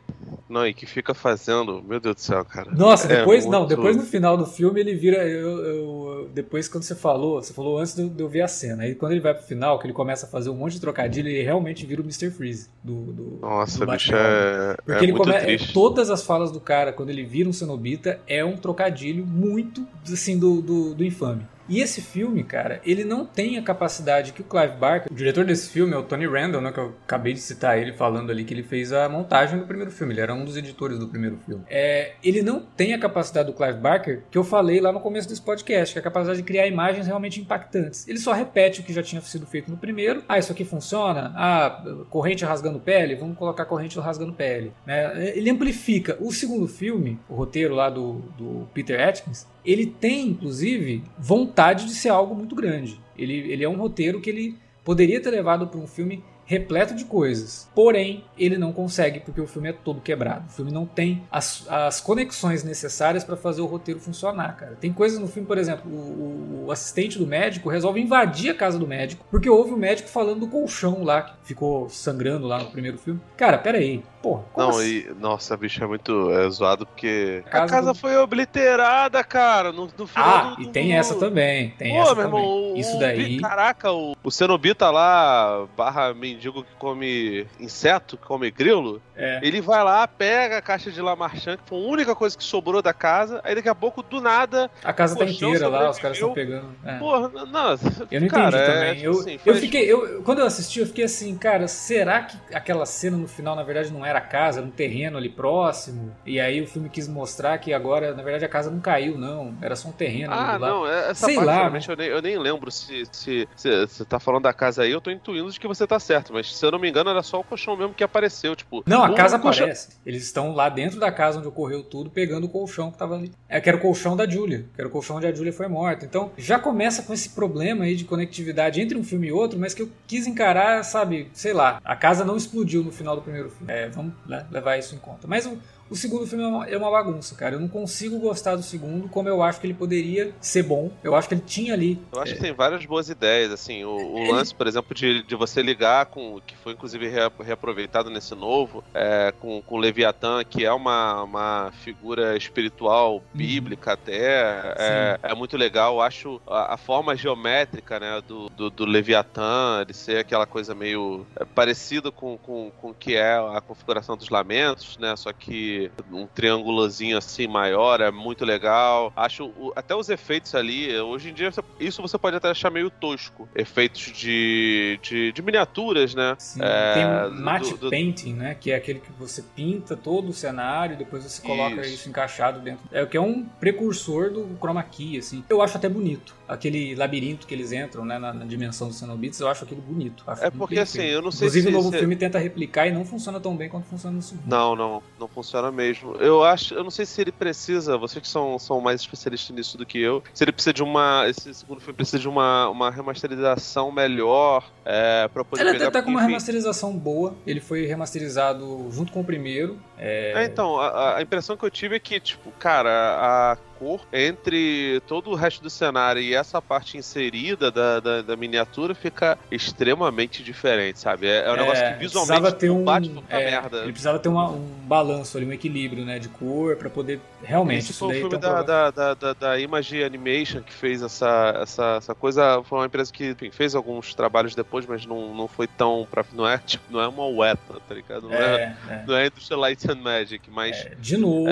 Não, 0.53 0.66
e 0.66 0.74
que 0.74 0.84
fica 0.86 1.14
fazendo. 1.14 1.82
Meu 1.82 1.98
Deus 1.98 2.16
do 2.16 2.20
céu, 2.20 2.44
cara. 2.44 2.70
Nossa, 2.72 3.11
É 3.12 3.18
depois 3.20 3.46
não, 3.46 3.61
muito- 3.61 3.70
depois 3.74 3.96
no 3.96 4.03
final 4.03 4.36
do 4.36 4.44
filme 4.46 4.80
ele 4.80 4.94
vira. 4.94 5.26
Eu, 5.26 5.59
eu- 5.64 6.30
depois 6.34 6.68
quando 6.68 6.84
você 6.84 6.94
falou, 6.94 7.42
você 7.42 7.53
falou 7.53 7.78
antes 7.78 7.94
de 7.94 8.11
eu, 8.22 8.28
ver 8.28 8.42
a 8.42 8.48
cena. 8.48 8.82
Aí 8.82 8.94
quando 8.94 9.12
ele 9.12 9.20
vai 9.20 9.34
pro 9.34 9.42
final, 9.42 9.78
que 9.78 9.86
ele 9.86 9.92
começa 9.92 10.26
a 10.26 10.28
fazer 10.28 10.50
um 10.50 10.55
monte 10.55 10.72
de 10.74 10.80
trocadilho, 10.80 11.28
ele 11.28 11.42
realmente 11.42 11.84
vira 11.86 12.00
o 12.00 12.05
Mr. 12.05 12.30
Freeze 12.30 12.68
do. 12.84 12.94
do 13.12 13.38
Nossa, 13.40 13.84
do 13.84 13.90
bicho, 13.92 14.14
é, 14.14 14.74
Porque 14.76 14.92
é 14.92 15.03
ele 15.03 15.12
muito 15.12 15.24
come... 15.30 15.40
triste. 15.40 15.72
todas 15.72 16.11
as 16.11 16.22
falas 16.24 16.50
do 16.53 16.61
cara 16.61 16.92
quando 16.92 17.11
ele 17.11 17.24
vira 17.24 17.48
um 17.48 17.53
cenobita 17.53 18.20
é 18.26 18.44
um 18.44 18.57
trocadilho 18.57 19.26
muito 19.26 19.86
assim 20.12 20.38
do, 20.38 20.61
do, 20.61 20.94
do 20.94 21.05
infame. 21.05 21.46
E 21.68 21.80
esse 21.80 22.00
filme, 22.00 22.42
cara, 22.42 22.80
ele 22.84 23.04
não 23.04 23.24
tem 23.24 23.58
a 23.58 23.62
capacidade 23.62 24.32
que 24.32 24.42
o 24.42 24.44
Clive 24.44 24.76
Barker, 24.76 25.10
o 25.10 25.14
diretor 25.14 25.44
desse 25.44 25.70
filme 25.70 25.94
é 25.94 25.96
o 25.96 26.02
Tony 26.02 26.26
Randall, 26.26 26.60
né, 26.60 26.72
que 26.72 26.78
eu 26.78 26.94
acabei 27.04 27.32
de 27.32 27.40
citar 27.40 27.78
ele 27.78 27.92
falando 27.92 28.30
ali 28.30 28.44
que 28.44 28.52
ele 28.52 28.62
fez 28.62 28.92
a 28.92 29.08
montagem 29.08 29.58
do 29.58 29.66
primeiro 29.66 29.90
filme, 29.90 30.12
ele 30.14 30.20
era 30.20 30.34
um 30.34 30.44
dos 30.44 30.56
editores 30.56 30.98
do 30.98 31.08
primeiro 31.08 31.38
filme. 31.46 31.64
É, 31.68 32.12
ele 32.22 32.42
não 32.42 32.60
tem 32.60 32.94
a 32.94 32.98
capacidade 32.98 33.50
do 33.50 33.56
Clive 33.56 33.78
Barker 33.78 34.22
que 34.30 34.38
eu 34.38 34.44
falei 34.44 34.80
lá 34.80 34.92
no 34.92 35.00
começo 35.00 35.28
desse 35.28 35.42
podcast, 35.42 35.92
que 35.92 35.98
é 35.98 36.00
a 36.00 36.02
capacidade 36.02 36.38
de 36.38 36.44
criar 36.44 36.66
imagens 36.66 37.06
realmente 37.06 37.40
impactantes. 37.40 38.06
Ele 38.08 38.18
só 38.18 38.32
repete 38.32 38.80
o 38.80 38.84
que 38.84 38.92
já 38.92 39.02
tinha 39.02 39.20
sido 39.22 39.46
feito 39.46 39.70
no 39.70 39.76
primeiro. 39.76 40.22
Ah, 40.28 40.38
isso 40.38 40.52
aqui 40.52 40.64
funciona? 40.64 41.32
Ah, 41.36 41.84
corrente 42.10 42.44
rasgando 42.44 42.80
pele? 42.80 43.14
Vamos 43.14 43.36
colocar 43.36 43.64
corrente 43.64 43.98
rasgando 43.98 44.32
pele. 44.32 44.72
Né? 44.86 45.32
Ele 45.36 45.50
amplifica. 45.50 46.16
O 46.20 46.32
segundo 46.32 46.66
filme, 46.66 47.18
o 47.28 47.34
roteiro 47.34 47.74
lá 47.74 47.88
do, 47.88 48.22
do 48.36 48.68
Peter 48.72 49.00
Atkins, 49.00 49.46
ele 49.64 49.86
tem, 49.86 50.28
inclusive, 50.28 51.02
vontade 51.18 51.86
de 51.86 51.94
ser 51.94 52.08
algo 52.08 52.34
muito 52.34 52.54
grande. 52.54 53.00
Ele, 53.16 53.34
ele 53.52 53.64
é 53.64 53.68
um 53.68 53.76
roteiro 53.76 54.20
que 54.20 54.30
ele 54.30 54.56
poderia 54.84 55.20
ter 55.20 55.30
levado 55.30 55.66
para 55.68 55.78
um 55.78 55.86
filme 55.86 56.22
repleto 56.53 56.94
de 56.94 57.07
coisas. 57.07 57.68
Porém, 57.74 58.24
ele 58.36 58.59
não 58.59 58.72
consegue 58.72 59.20
porque 59.20 59.40
o 59.40 59.46
filme 59.46 59.70
é 59.70 59.72
todo 59.72 60.03
quebrado. 60.03 60.44
O 60.48 60.53
filme 60.53 60.70
não 60.70 60.84
tem 60.84 61.22
as, 61.30 61.66
as 61.68 62.00
conexões 62.00 62.62
necessárias 62.62 63.24
para 63.24 63.36
fazer 63.36 63.62
o 63.62 63.66
roteiro 63.66 63.98
funcionar, 63.98 64.57
cara. 64.57 64.76
Tem 64.78 64.92
coisas 64.92 65.18
no 65.18 65.26
filme, 65.26 65.48
por 65.48 65.57
exemplo, 65.57 65.90
o, 65.90 66.66
o, 66.66 66.72
assistente 66.72 67.18
do 67.18 67.26
médico 67.26 67.70
resolve 67.70 68.00
invadir 68.00 68.50
a 68.50 68.55
casa 68.55 68.78
do 68.78 68.86
médico 68.86 69.24
porque 69.30 69.48
houve 69.48 69.72
o 69.72 69.76
médico 69.76 70.09
falando 70.09 70.40
do 70.40 70.48
colchão 70.48 71.03
lá 71.03 71.22
que 71.22 71.32
ficou 71.44 71.88
sangrando 71.88 72.46
lá 72.46 72.59
no 72.59 72.70
primeiro 72.70 72.98
filme. 72.98 73.20
Cara, 73.36 73.57
pera 73.57 73.78
aí. 73.78 74.03
Porra, 74.22 74.44
não, 74.57 74.70
assim? 74.70 74.86
e 74.86 75.14
nossa, 75.18 75.57
bicho 75.57 75.82
é 75.82 75.86
muito 75.86 76.30
é, 76.30 76.48
zoado 76.48 76.86
porque 76.86 77.42
a 77.44 77.50
casa, 77.50 77.64
a 77.64 77.68
casa 77.68 77.92
do... 77.92 77.98
foi 77.98 78.16
obliterada, 78.16 79.24
cara, 79.24 79.72
no, 79.72 79.88
no 79.98 80.07
final 80.07 80.28
Ah, 80.28 80.50
do, 80.50 80.57
do, 80.57 80.62
e 80.62 80.66
tem 80.68 80.96
essa 80.96 81.16
também, 81.16 81.70
tem 81.70 81.92
Pô, 81.92 82.03
essa 82.03 82.14
também. 82.14 82.24
Irmão, 82.24 82.76
Isso 82.76 82.98
daí. 83.00 83.40
Caraca, 83.40 83.90
o, 83.90 84.14
o 84.22 84.30
cenobita 84.30 84.90
lá, 84.92 85.66
barra 85.76 86.14
mendigo 86.14 86.41
que 86.51 86.74
come 86.78 87.47
inseto, 87.61 88.16
que 88.16 88.26
come 88.26 88.51
grilo, 88.51 89.01
é. 89.14 89.38
ele 89.43 89.61
vai 89.61 89.84
lá, 89.84 90.09
pega 90.09 90.59
a 90.59 90.62
caixa 90.62 90.90
de 90.90 91.01
Lamarchand, 91.01 91.59
que 91.59 91.68
foi 91.68 91.78
a 91.78 91.88
única 91.88 92.14
coisa 92.14 92.36
que 92.36 92.43
sobrou 92.43 92.82
da 92.82 92.93
casa, 92.93 93.40
aí 93.45 93.55
daqui 93.55 93.68
a 93.68 93.74
pouco, 93.74 94.03
do 94.03 94.20
nada... 94.20 94.70
A 94.82 94.93
casa 94.93 95.16
tá 95.16 95.24
inteira 95.24 95.68
lá, 95.68 95.90
os 95.90 95.99
caras 95.99 96.16
estão 96.16 96.32
pegando. 96.32 96.74
É. 96.84 96.99
Porra, 96.99 97.28
não, 97.28 97.78
Eu 98.11 98.20
não 98.20 98.28
cara, 98.28 98.49
entendi 98.49 98.72
também. 98.72 99.03
É, 99.03 99.07
eu, 99.07 99.12
assim, 99.12 99.38
eu 99.45 99.55
fiquei, 99.57 99.93
eu, 99.93 100.22
quando 100.22 100.40
eu 100.40 100.47
assisti, 100.47 100.80
eu 100.80 100.86
fiquei 100.86 101.05
assim, 101.05 101.36
cara, 101.36 101.68
será 101.68 102.22
que 102.22 102.36
aquela 102.55 102.86
cena 102.86 103.16
no 103.16 103.28
final, 103.28 103.55
na 103.55 103.62
verdade, 103.62 103.93
não 103.93 104.05
era 104.05 104.18
a 104.18 104.22
casa, 104.22 104.61
era 104.61 104.66
um 104.66 104.70
terreno 104.70 105.18
ali 105.18 105.28
próximo? 105.28 106.14
E 106.24 106.40
aí 106.40 106.61
o 106.61 106.66
filme 106.66 106.88
quis 106.88 107.07
mostrar 107.07 107.59
que 107.59 107.72
agora, 107.72 108.14
na 108.14 108.22
verdade, 108.22 108.45
a 108.45 108.49
casa 108.49 108.70
não 108.70 108.80
caiu, 108.80 109.18
não. 109.18 109.55
Era 109.61 109.76
só 109.76 109.88
um 109.88 109.93
terreno 109.93 110.32
ah, 110.32 110.59
não, 110.59 110.86
é, 110.86 111.11
essa 111.11 111.26
Sei 111.26 111.34
parte, 111.34 111.47
lá, 111.47 111.57
realmente, 111.57 111.88
eu 111.88 111.97
nem, 111.97 112.09
eu 112.09 112.22
nem 112.22 112.38
lembro 112.38 112.70
se, 112.70 113.05
se, 113.12 113.49
se, 113.55 113.86
você 113.86 114.05
tá 114.05 114.18
falando 114.18 114.45
da 114.45 114.53
casa 114.53 114.82
aí, 114.82 114.90
eu 114.90 115.01
tô 115.01 115.11
intuindo 115.11 115.51
de 115.51 115.61
que 115.61 115.68
você 115.68 115.86
tá 115.86 115.99
certo, 115.99 116.32
mas 116.33 116.55
se 116.55 116.64
eu 116.64 116.70
não 116.70 116.78
me 116.78 116.89
engano, 116.89 117.11
era 117.11 117.22
só 117.22 117.41
o 117.41 117.45
colchão 117.45 117.76
mesmo 117.76 117.95
que 117.95 118.03
apareceu, 118.03 118.57
tipo... 118.57 118.83
Não, 118.87 119.05
a 119.05 119.14
casa 119.14 119.39
colchão... 119.39 119.64
aparece. 119.64 119.91
Eles 120.05 120.24
estão 120.24 120.53
lá 120.55 120.68
dentro 120.68 120.99
da 120.99 121.12
casa 121.12 121.39
onde 121.39 121.49
ocorreu 121.49 121.83
tudo, 121.83 122.11
pegando 122.11 122.47
o 122.47 122.49
colchão 122.49 122.91
que 122.91 122.99
tava 122.99 123.14
ali. 123.14 123.33
É 123.49 123.61
que 123.61 123.68
era 123.68 123.76
o 123.76 123.80
colchão 123.80 124.16
da 124.16 124.28
Julia, 124.28 124.66
que 124.74 124.80
era 124.80 124.89
o 124.89 124.91
colchão 124.91 125.16
onde 125.16 125.26
a 125.26 125.33
Julia 125.33 125.53
foi 125.53 125.68
morta. 125.68 126.05
Então, 126.05 126.33
já 126.37 126.59
começa 126.59 127.03
com 127.03 127.12
esse 127.12 127.30
problema 127.30 127.85
aí 127.85 127.95
de 127.95 128.05
conectividade 128.05 128.80
entre 128.80 128.97
um 128.97 129.05
filme 129.05 129.28
e 129.28 129.33
outro, 129.33 129.59
mas 129.59 129.74
que 129.74 129.83
eu 129.83 129.91
quis 130.07 130.26
encarar, 130.26 130.83
sabe, 130.85 131.30
sei 131.33 131.53
lá, 131.53 131.80
a 131.85 131.95
casa 131.95 132.24
não 132.24 132.37
explodiu 132.37 132.83
no 132.83 132.91
final 132.91 133.14
do 133.14 133.22
primeiro 133.22 133.51
filme. 133.51 133.72
É, 133.72 133.89
vamos 133.89 134.14
né, 134.26 134.47
levar 134.51 134.78
isso 134.78 134.95
em 134.95 134.99
conta. 134.99 135.26
Mas 135.26 135.47
o, 135.47 135.59
o 135.93 135.97
segundo 135.97 136.26
filme 136.26 136.43
é 136.45 136.47
uma, 136.47 136.66
é 136.66 136.76
uma, 136.76 136.90
bagunça, 136.90 137.34
cara. 137.34 137.57
Eu 137.57 137.61
não 137.61 137.68
consigo 137.68 138.18
gostar 138.18 138.57
do 138.57 138.62
segundo 138.62 139.09
como 139.09 139.28
eu 139.28 139.43
acho 139.43 139.61
que 139.61 139.66
ele 139.66 139.74
poderia 139.74 140.32
ser 140.40 140.62
bom. 140.62 140.90
Eu 141.03 141.14
acho 141.14 141.28
que 141.28 141.34
ele 141.34 141.43
tinha 141.43 141.74
ali. 141.74 142.01
Eu 142.12 142.20
acho 142.20 142.32
é... 142.32 142.34
que 142.36 142.40
tem 142.40 142.53
várias 142.53 142.84
boas 142.86 143.09
ideias, 143.09 143.53
assim. 143.53 143.84
O, 143.84 144.14
o 144.14 144.18
ele... 144.18 144.32
lance, 144.32 144.55
por 144.55 144.66
exemplo, 144.66 144.95
de, 144.95 145.22
de 145.22 145.34
você 145.36 145.62
ligar 145.62 146.07
com. 146.07 146.40
que 146.47 146.57
foi 146.57 146.72
inclusive 146.72 147.11
reaproveitado 147.40 148.11
nesse 148.11 148.34
novo, 148.34 148.82
é, 148.95 149.32
com, 149.40 149.61
com 149.62 149.78
Leviatã, 149.78 150.43
que 150.45 150.64
é 150.64 150.72
uma, 150.72 151.22
uma 151.22 151.72
figura 151.82 152.36
espiritual, 152.36 153.16
uhum. 153.16 153.22
bíblica 153.34 153.90
hum. 153.90 153.95
até. 153.95 154.74
É, 154.78 155.18
é, 155.22 155.34
muito 155.34 155.57
legal. 155.57 155.95
Eu 155.95 156.01
acho 156.01 156.40
a, 156.47 156.74
a, 156.74 156.76
forma 156.76 157.14
geométrica 157.16 158.01
né, 158.01 158.22
do, 158.26 158.49
do, 158.51 158.70
do 158.70 158.84
Leviatã, 158.84 159.84
de 159.86 159.95
ser 159.95 160.18
aquela 160.18 160.47
coisa 160.47 160.74
meio 160.74 161.26
é, 161.36 161.45
parecida 161.45 162.11
com 162.11 162.34
o 162.34 162.38
com, 162.38 162.70
com 162.80 162.95
que 162.95 163.14
é 163.14 163.34
a 163.34 163.61
configuração 163.61 164.16
dos 164.16 164.28
lamentos, 164.28 164.99
né? 164.99 165.14
Só 165.16 165.32
que 165.32 165.82
um 166.11 166.26
triângulozinho 166.26 167.16
assim 167.16 167.47
maior, 167.47 168.01
é 168.01 168.11
muito 168.11 168.45
legal. 168.45 169.12
Acho 169.16 169.47
o, 169.47 169.72
até 169.74 169.95
os 169.95 170.09
efeitos 170.09 170.55
ali, 170.55 170.97
hoje 170.99 171.30
em 171.30 171.35
dia, 171.35 171.51
isso 171.80 172.03
você 172.03 172.18
pode 172.18 172.37
até 172.37 172.51
achar 172.51 172.70
meio 172.70 172.91
tosco. 172.91 173.49
Efeitos 173.55 174.12
de, 174.12 174.99
de, 175.03 175.33
de 175.33 175.43
miniaturas, 175.43 176.14
né? 176.14 176.35
Sim, 176.39 176.61
é, 176.62 176.95
tem 176.95 177.07
um 177.07 177.43
matte 177.43 177.70
do, 177.72 177.78
do... 177.78 177.91
painting, 177.91 178.35
né? 178.35 178.57
Que 178.59 178.72
é 178.72 178.76
aquele 178.76 179.01
que 179.01 179.12
você 179.12 179.43
pinta 179.55 179.97
todo 179.97 180.28
o 180.28 180.33
cenário 180.33 180.95
e 180.95 180.97
depois 180.97 181.24
você 181.24 181.43
coloca 181.43 181.80
isso, 181.80 181.95
isso 181.95 182.09
encaixado 182.09 182.61
dentro. 182.61 182.83
É 182.93 183.03
o 183.03 183.07
que 183.07 183.16
é 183.16 183.20
um 183.20 183.45
precursor 183.45 184.30
do 184.30 184.57
chroma 184.59 184.83
key, 184.83 185.18
assim. 185.18 185.45
Eu 185.49 185.62
acho 185.62 185.76
até 185.76 185.89
bonito 185.89 186.35
aquele 186.53 186.95
labirinto 186.95 187.47
que 187.47 187.55
eles 187.55 187.72
entram, 187.72 188.05
né, 188.05 188.18
na, 188.18 188.33
na 188.33 188.45
dimensão 188.45 188.89
dos 188.89 188.99
Cenobites, 188.99 189.41
eu 189.41 189.49
acho 189.49 189.64
aquilo 189.64 189.80
bonito. 189.80 190.22
Acho 190.26 190.45
é 190.45 190.51
porque 190.51 190.78
assim, 190.78 191.03
eu 191.03 191.22
não 191.22 191.30
sei 191.30 191.49
Inclusive, 191.49 191.68
se... 191.70 191.74
o 191.74 191.76
novo 191.76 191.91
se... 191.91 191.99
filme 191.99 192.16
tenta 192.16 192.39
replicar 192.39 192.87
e 192.87 192.93
não 192.93 193.05
funciona 193.05 193.41
tão 193.41 193.57
bem 193.57 193.68
quanto 193.68 193.87
funciona 193.87 194.16
no 194.16 194.22
segundo. 194.22 194.47
Não, 194.47 194.76
não, 194.76 195.03
não 195.18 195.28
funciona 195.28 195.61
mesmo. 195.70 196.14
Eu 196.16 196.42
acho, 196.42 196.74
eu 196.74 196.82
não 196.82 196.90
sei 196.90 197.06
se 197.06 197.20
ele 197.20 197.32
precisa, 197.32 197.96
vocês 197.96 198.22
que 198.22 198.28
são, 198.28 198.58
são 198.58 198.80
mais 198.80 199.00
especialistas 199.00 199.54
nisso 199.54 199.78
do 199.78 199.86
que 199.86 200.00
eu, 200.00 200.22
se 200.32 200.42
ele 200.42 200.52
precisa 200.52 200.72
de 200.72 200.82
uma, 200.82 201.26
esse 201.28 201.52
segundo 201.54 201.80
filme 201.80 201.94
precisa 201.94 202.18
de 202.18 202.28
uma, 202.28 202.68
uma 202.68 202.90
remasterização 202.90 203.92
melhor 203.92 204.64
é, 204.84 205.28
pra 205.28 205.44
poder 205.44 205.62
Ele 205.62 205.76
até 205.76 205.90
tá 205.90 206.02
com 206.02 206.10
uma 206.10 206.22
remasterização 206.22 206.96
boa, 206.96 207.34
ele 207.46 207.60
foi 207.60 207.86
remasterizado 207.86 208.88
junto 208.90 209.12
com 209.12 209.20
o 209.20 209.24
primeiro. 209.24 209.78
É, 210.05 210.32
é 210.34 210.44
então, 210.44 210.80
a, 210.80 211.18
a 211.18 211.22
impressão 211.22 211.57
que 211.57 211.64
eu 211.64 211.70
tive 211.70 211.94
é 211.94 211.98
que, 212.00 212.18
tipo, 212.18 212.50
cara, 212.59 212.90
a 212.90 213.57
cor 213.82 214.00
entre 214.12 215.03
todo 215.09 215.30
o 215.30 215.34
resto 215.34 215.61
do 215.61 215.68
cenário 215.68 216.22
e 216.22 216.34
essa 216.34 216.62
parte 216.62 216.96
inserida 216.96 217.68
da, 217.70 217.98
da, 217.98 218.22
da 218.22 218.36
miniatura 218.36 218.94
fica 218.94 219.36
extremamente 219.50 220.42
diferente, 220.42 221.00
sabe? 221.00 221.26
É, 221.26 221.48
é 221.48 221.53
um 221.53 221.57
negócio 221.57 221.84
que 221.84 221.98
visualmente 221.98 222.55
ter 222.55 222.70
um, 222.70 222.84
bate 222.84 223.12
é, 223.28 223.50
merda. 223.50 223.78
Ele 223.78 223.92
precisava 223.92 224.20
ter 224.20 224.28
uma, 224.28 224.50
um 224.50 224.64
balanço 224.84 225.36
ali, 225.36 225.46
um 225.46 225.53
equilíbrio, 225.53 226.05
né, 226.05 226.20
de 226.20 226.28
cor 226.28 226.76
para 226.76 226.88
poder 226.88 227.20
realmente... 227.42 227.78
Esse 227.80 227.92
foi 227.92 228.09
o 228.09 228.20
filme 228.20 228.38
da, 228.38 228.62
da, 228.62 228.90
da, 228.90 229.14
da, 229.14 229.32
da 229.32 229.59
Image 229.59 230.03
Animation 230.05 230.62
que 230.62 230.72
fez 230.72 231.03
essa, 231.03 231.59
essa, 231.61 231.96
essa 231.96 232.14
coisa, 232.14 232.62
foi 232.62 232.78
uma 232.78 232.86
empresa 232.86 233.12
que 233.12 233.30
enfim, 233.30 233.50
fez 233.50 233.74
alguns 233.74 234.14
trabalhos 234.14 234.55
depois, 234.55 234.86
mas 234.86 235.05
não, 235.05 235.34
não 235.34 235.48
foi 235.48 235.66
tão 235.66 236.07
pra... 236.09 236.24
Não 236.32 236.48
é, 236.48 236.59
tipo, 236.64 236.84
não 236.88 237.00
é 237.00 237.09
uma 237.09 237.26
UETA, 237.26 237.80
tá 237.88 237.94
ligado? 237.94 238.28
Não 238.28 238.34
é, 238.34 238.76
é, 238.88 238.92
é. 238.92 239.05
Não 239.07 239.16
é 239.16 239.26
Industrial 239.26 239.61
Light 239.61 239.80
and 239.93 240.03
Magic, 240.03 240.51
mas... 240.51 240.76
É, 240.86 240.95
de 241.01 241.16
novo, 241.16 241.51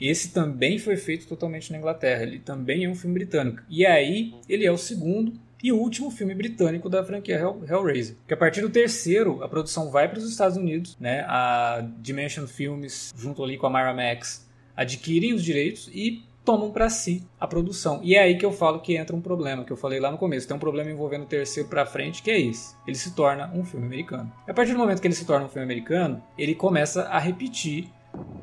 esse 0.00 0.32
também 0.32 0.78
foi 0.78 0.96
feito 0.96 1.26
totalmente 1.26 1.70
na 1.70 1.78
Inglaterra. 1.78 2.22
Ele 2.22 2.38
também 2.38 2.84
é 2.84 2.88
um 2.88 2.94
filme 2.94 3.14
britânico. 3.14 3.62
E 3.68 3.86
aí, 3.86 4.34
ele 4.48 4.66
é 4.66 4.72
o 4.72 4.78
segundo 4.78 5.32
e 5.62 5.70
último 5.70 6.10
filme 6.10 6.34
britânico 6.34 6.88
da 6.88 7.04
franquia 7.04 7.36
Hell, 7.38 7.62
Hellraiser. 7.68 8.16
Que 8.26 8.34
a 8.34 8.36
partir 8.36 8.60
do 8.60 8.68
terceiro, 8.68 9.42
a 9.42 9.48
produção 9.48 9.90
vai 9.90 10.08
para 10.08 10.18
os 10.18 10.28
Estados 10.28 10.56
Unidos, 10.56 10.96
né? 10.98 11.20
A 11.28 11.86
Dimension 12.00 12.46
Films, 12.46 13.14
junto 13.16 13.44
ali 13.44 13.56
com 13.56 13.66
a 13.66 13.70
Miramax, 13.70 14.48
adquirem 14.76 15.32
os 15.32 15.44
direitos 15.44 15.88
e 15.94 16.22
tomam 16.44 16.70
para 16.70 16.88
si 16.88 17.24
a 17.38 17.46
produção. 17.46 18.00
E 18.02 18.14
é 18.14 18.22
aí 18.22 18.36
que 18.36 18.44
eu 18.44 18.52
falo 18.52 18.80
que 18.80 18.96
entra 18.96 19.14
um 19.14 19.20
problema, 19.20 19.64
que 19.64 19.72
eu 19.72 19.76
falei 19.76 20.00
lá 20.00 20.10
no 20.10 20.18
começo. 20.18 20.46
Tem 20.46 20.56
um 20.56 20.60
problema 20.60 20.90
envolvendo 20.90 21.22
o 21.22 21.26
terceiro 21.26 21.68
para 21.68 21.86
frente, 21.86 22.22
que 22.22 22.30
é 22.30 22.38
isso. 22.38 22.76
Ele 22.86 22.96
se 22.96 23.14
torna 23.14 23.50
um 23.54 23.64
filme 23.64 23.86
americano. 23.86 24.32
A 24.46 24.54
partir 24.54 24.72
do 24.72 24.78
momento 24.78 25.00
que 25.00 25.06
ele 25.06 25.14
se 25.14 25.24
torna 25.24 25.46
um 25.46 25.48
filme 25.48 25.64
americano, 25.64 26.22
ele 26.36 26.54
começa 26.54 27.04
a 27.04 27.18
repetir 27.18 27.88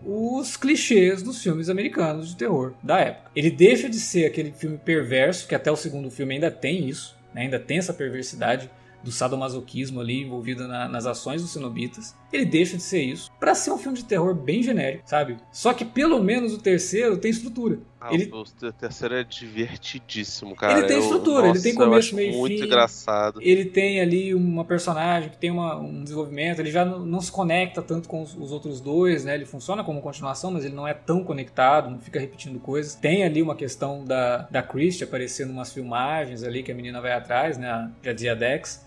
os 0.05 0.57
clichês 0.57 1.21
dos 1.21 1.41
filmes 1.41 1.69
americanos 1.69 2.29
de 2.29 2.35
terror 2.35 2.73
da 2.81 2.99
época. 2.99 3.29
Ele 3.35 3.51
deixa 3.51 3.89
de 3.89 3.99
ser 3.99 4.25
aquele 4.25 4.51
filme 4.51 4.77
perverso, 4.77 5.47
que 5.47 5.53
até 5.53 5.71
o 5.71 5.75
segundo 5.75 6.09
filme 6.09 6.35
ainda 6.35 6.49
tem 6.49 6.87
isso, 6.87 7.15
né? 7.33 7.41
ainda 7.41 7.59
tem 7.59 7.77
essa 7.77 7.93
perversidade 7.93 8.69
do 9.03 9.11
sadomasoquismo 9.11 9.99
ali 9.99 10.21
envolvido 10.23 10.67
na, 10.67 10.87
nas 10.87 11.05
ações 11.05 11.41
dos 11.41 11.51
cenobitas. 11.51 12.15
Ele 12.31 12.45
deixa 12.45 12.77
de 12.77 12.83
ser 12.83 13.01
isso 13.01 13.31
para 13.39 13.55
ser 13.55 13.71
um 13.71 13.77
filme 13.77 13.97
de 13.97 14.05
terror 14.05 14.33
bem 14.33 14.61
genérico, 14.61 15.03
sabe? 15.07 15.37
Só 15.51 15.73
que 15.73 15.85
pelo 15.85 16.21
menos 16.23 16.53
o 16.53 16.59
terceiro 16.59 17.17
tem 17.17 17.31
estrutura. 17.31 17.79
Ah, 18.01 18.13
ele... 18.13 18.31
O 18.31 18.71
terceiro 18.71 19.15
é 19.15 19.23
divertidíssimo, 19.23 20.55
cara. 20.55 20.79
Ele 20.79 20.87
tem 20.87 20.99
estrutura, 20.99 21.43
eu, 21.43 21.47
nossa, 21.49 21.59
ele 21.59 21.63
tem 21.63 21.75
começo, 21.75 22.15
meio 22.15 22.37
muito 22.37 22.57
fim. 22.57 22.65
engraçado. 22.65 23.41
Ele 23.41 23.65
tem 23.65 23.99
ali 23.99 24.33
uma 24.33 24.63
personagem 24.63 25.29
que 25.29 25.37
tem 25.37 25.51
uma, 25.51 25.75
um 25.75 26.01
desenvolvimento, 26.03 26.59
ele 26.59 26.71
já 26.71 26.85
não, 26.85 27.05
não 27.05 27.19
se 27.19 27.31
conecta 27.31 27.81
tanto 27.81 28.07
com 28.07 28.21
os, 28.21 28.35
os, 28.35 28.53
outros 28.53 28.79
dois, 28.79 29.25
né? 29.25 29.35
Ele 29.35 29.45
funciona 29.45 29.83
como 29.83 30.01
continuação, 30.01 30.51
mas 30.51 30.63
ele 30.63 30.75
não 30.75 30.87
é 30.87 30.93
tão 30.93 31.23
conectado, 31.25 31.89
não 31.89 31.99
fica 31.99 32.19
repetindo 32.19 32.57
coisas. 32.59 32.95
Tem 32.95 33.23
ali 33.23 33.41
uma 33.41 33.55
questão 33.55 34.05
da, 34.05 34.47
da 34.49 34.63
Christie 34.63 35.03
aparecendo 35.03 35.51
umas 35.51 35.73
filmagens 35.73 36.43
ali 36.43 36.63
que 36.63 36.71
a 36.71 36.75
menina 36.75 37.01
vai 37.01 37.11
atrás, 37.11 37.57
né? 37.57 37.91
Já 38.01 38.13
dizia 38.13 38.35
Dex. 38.35 38.85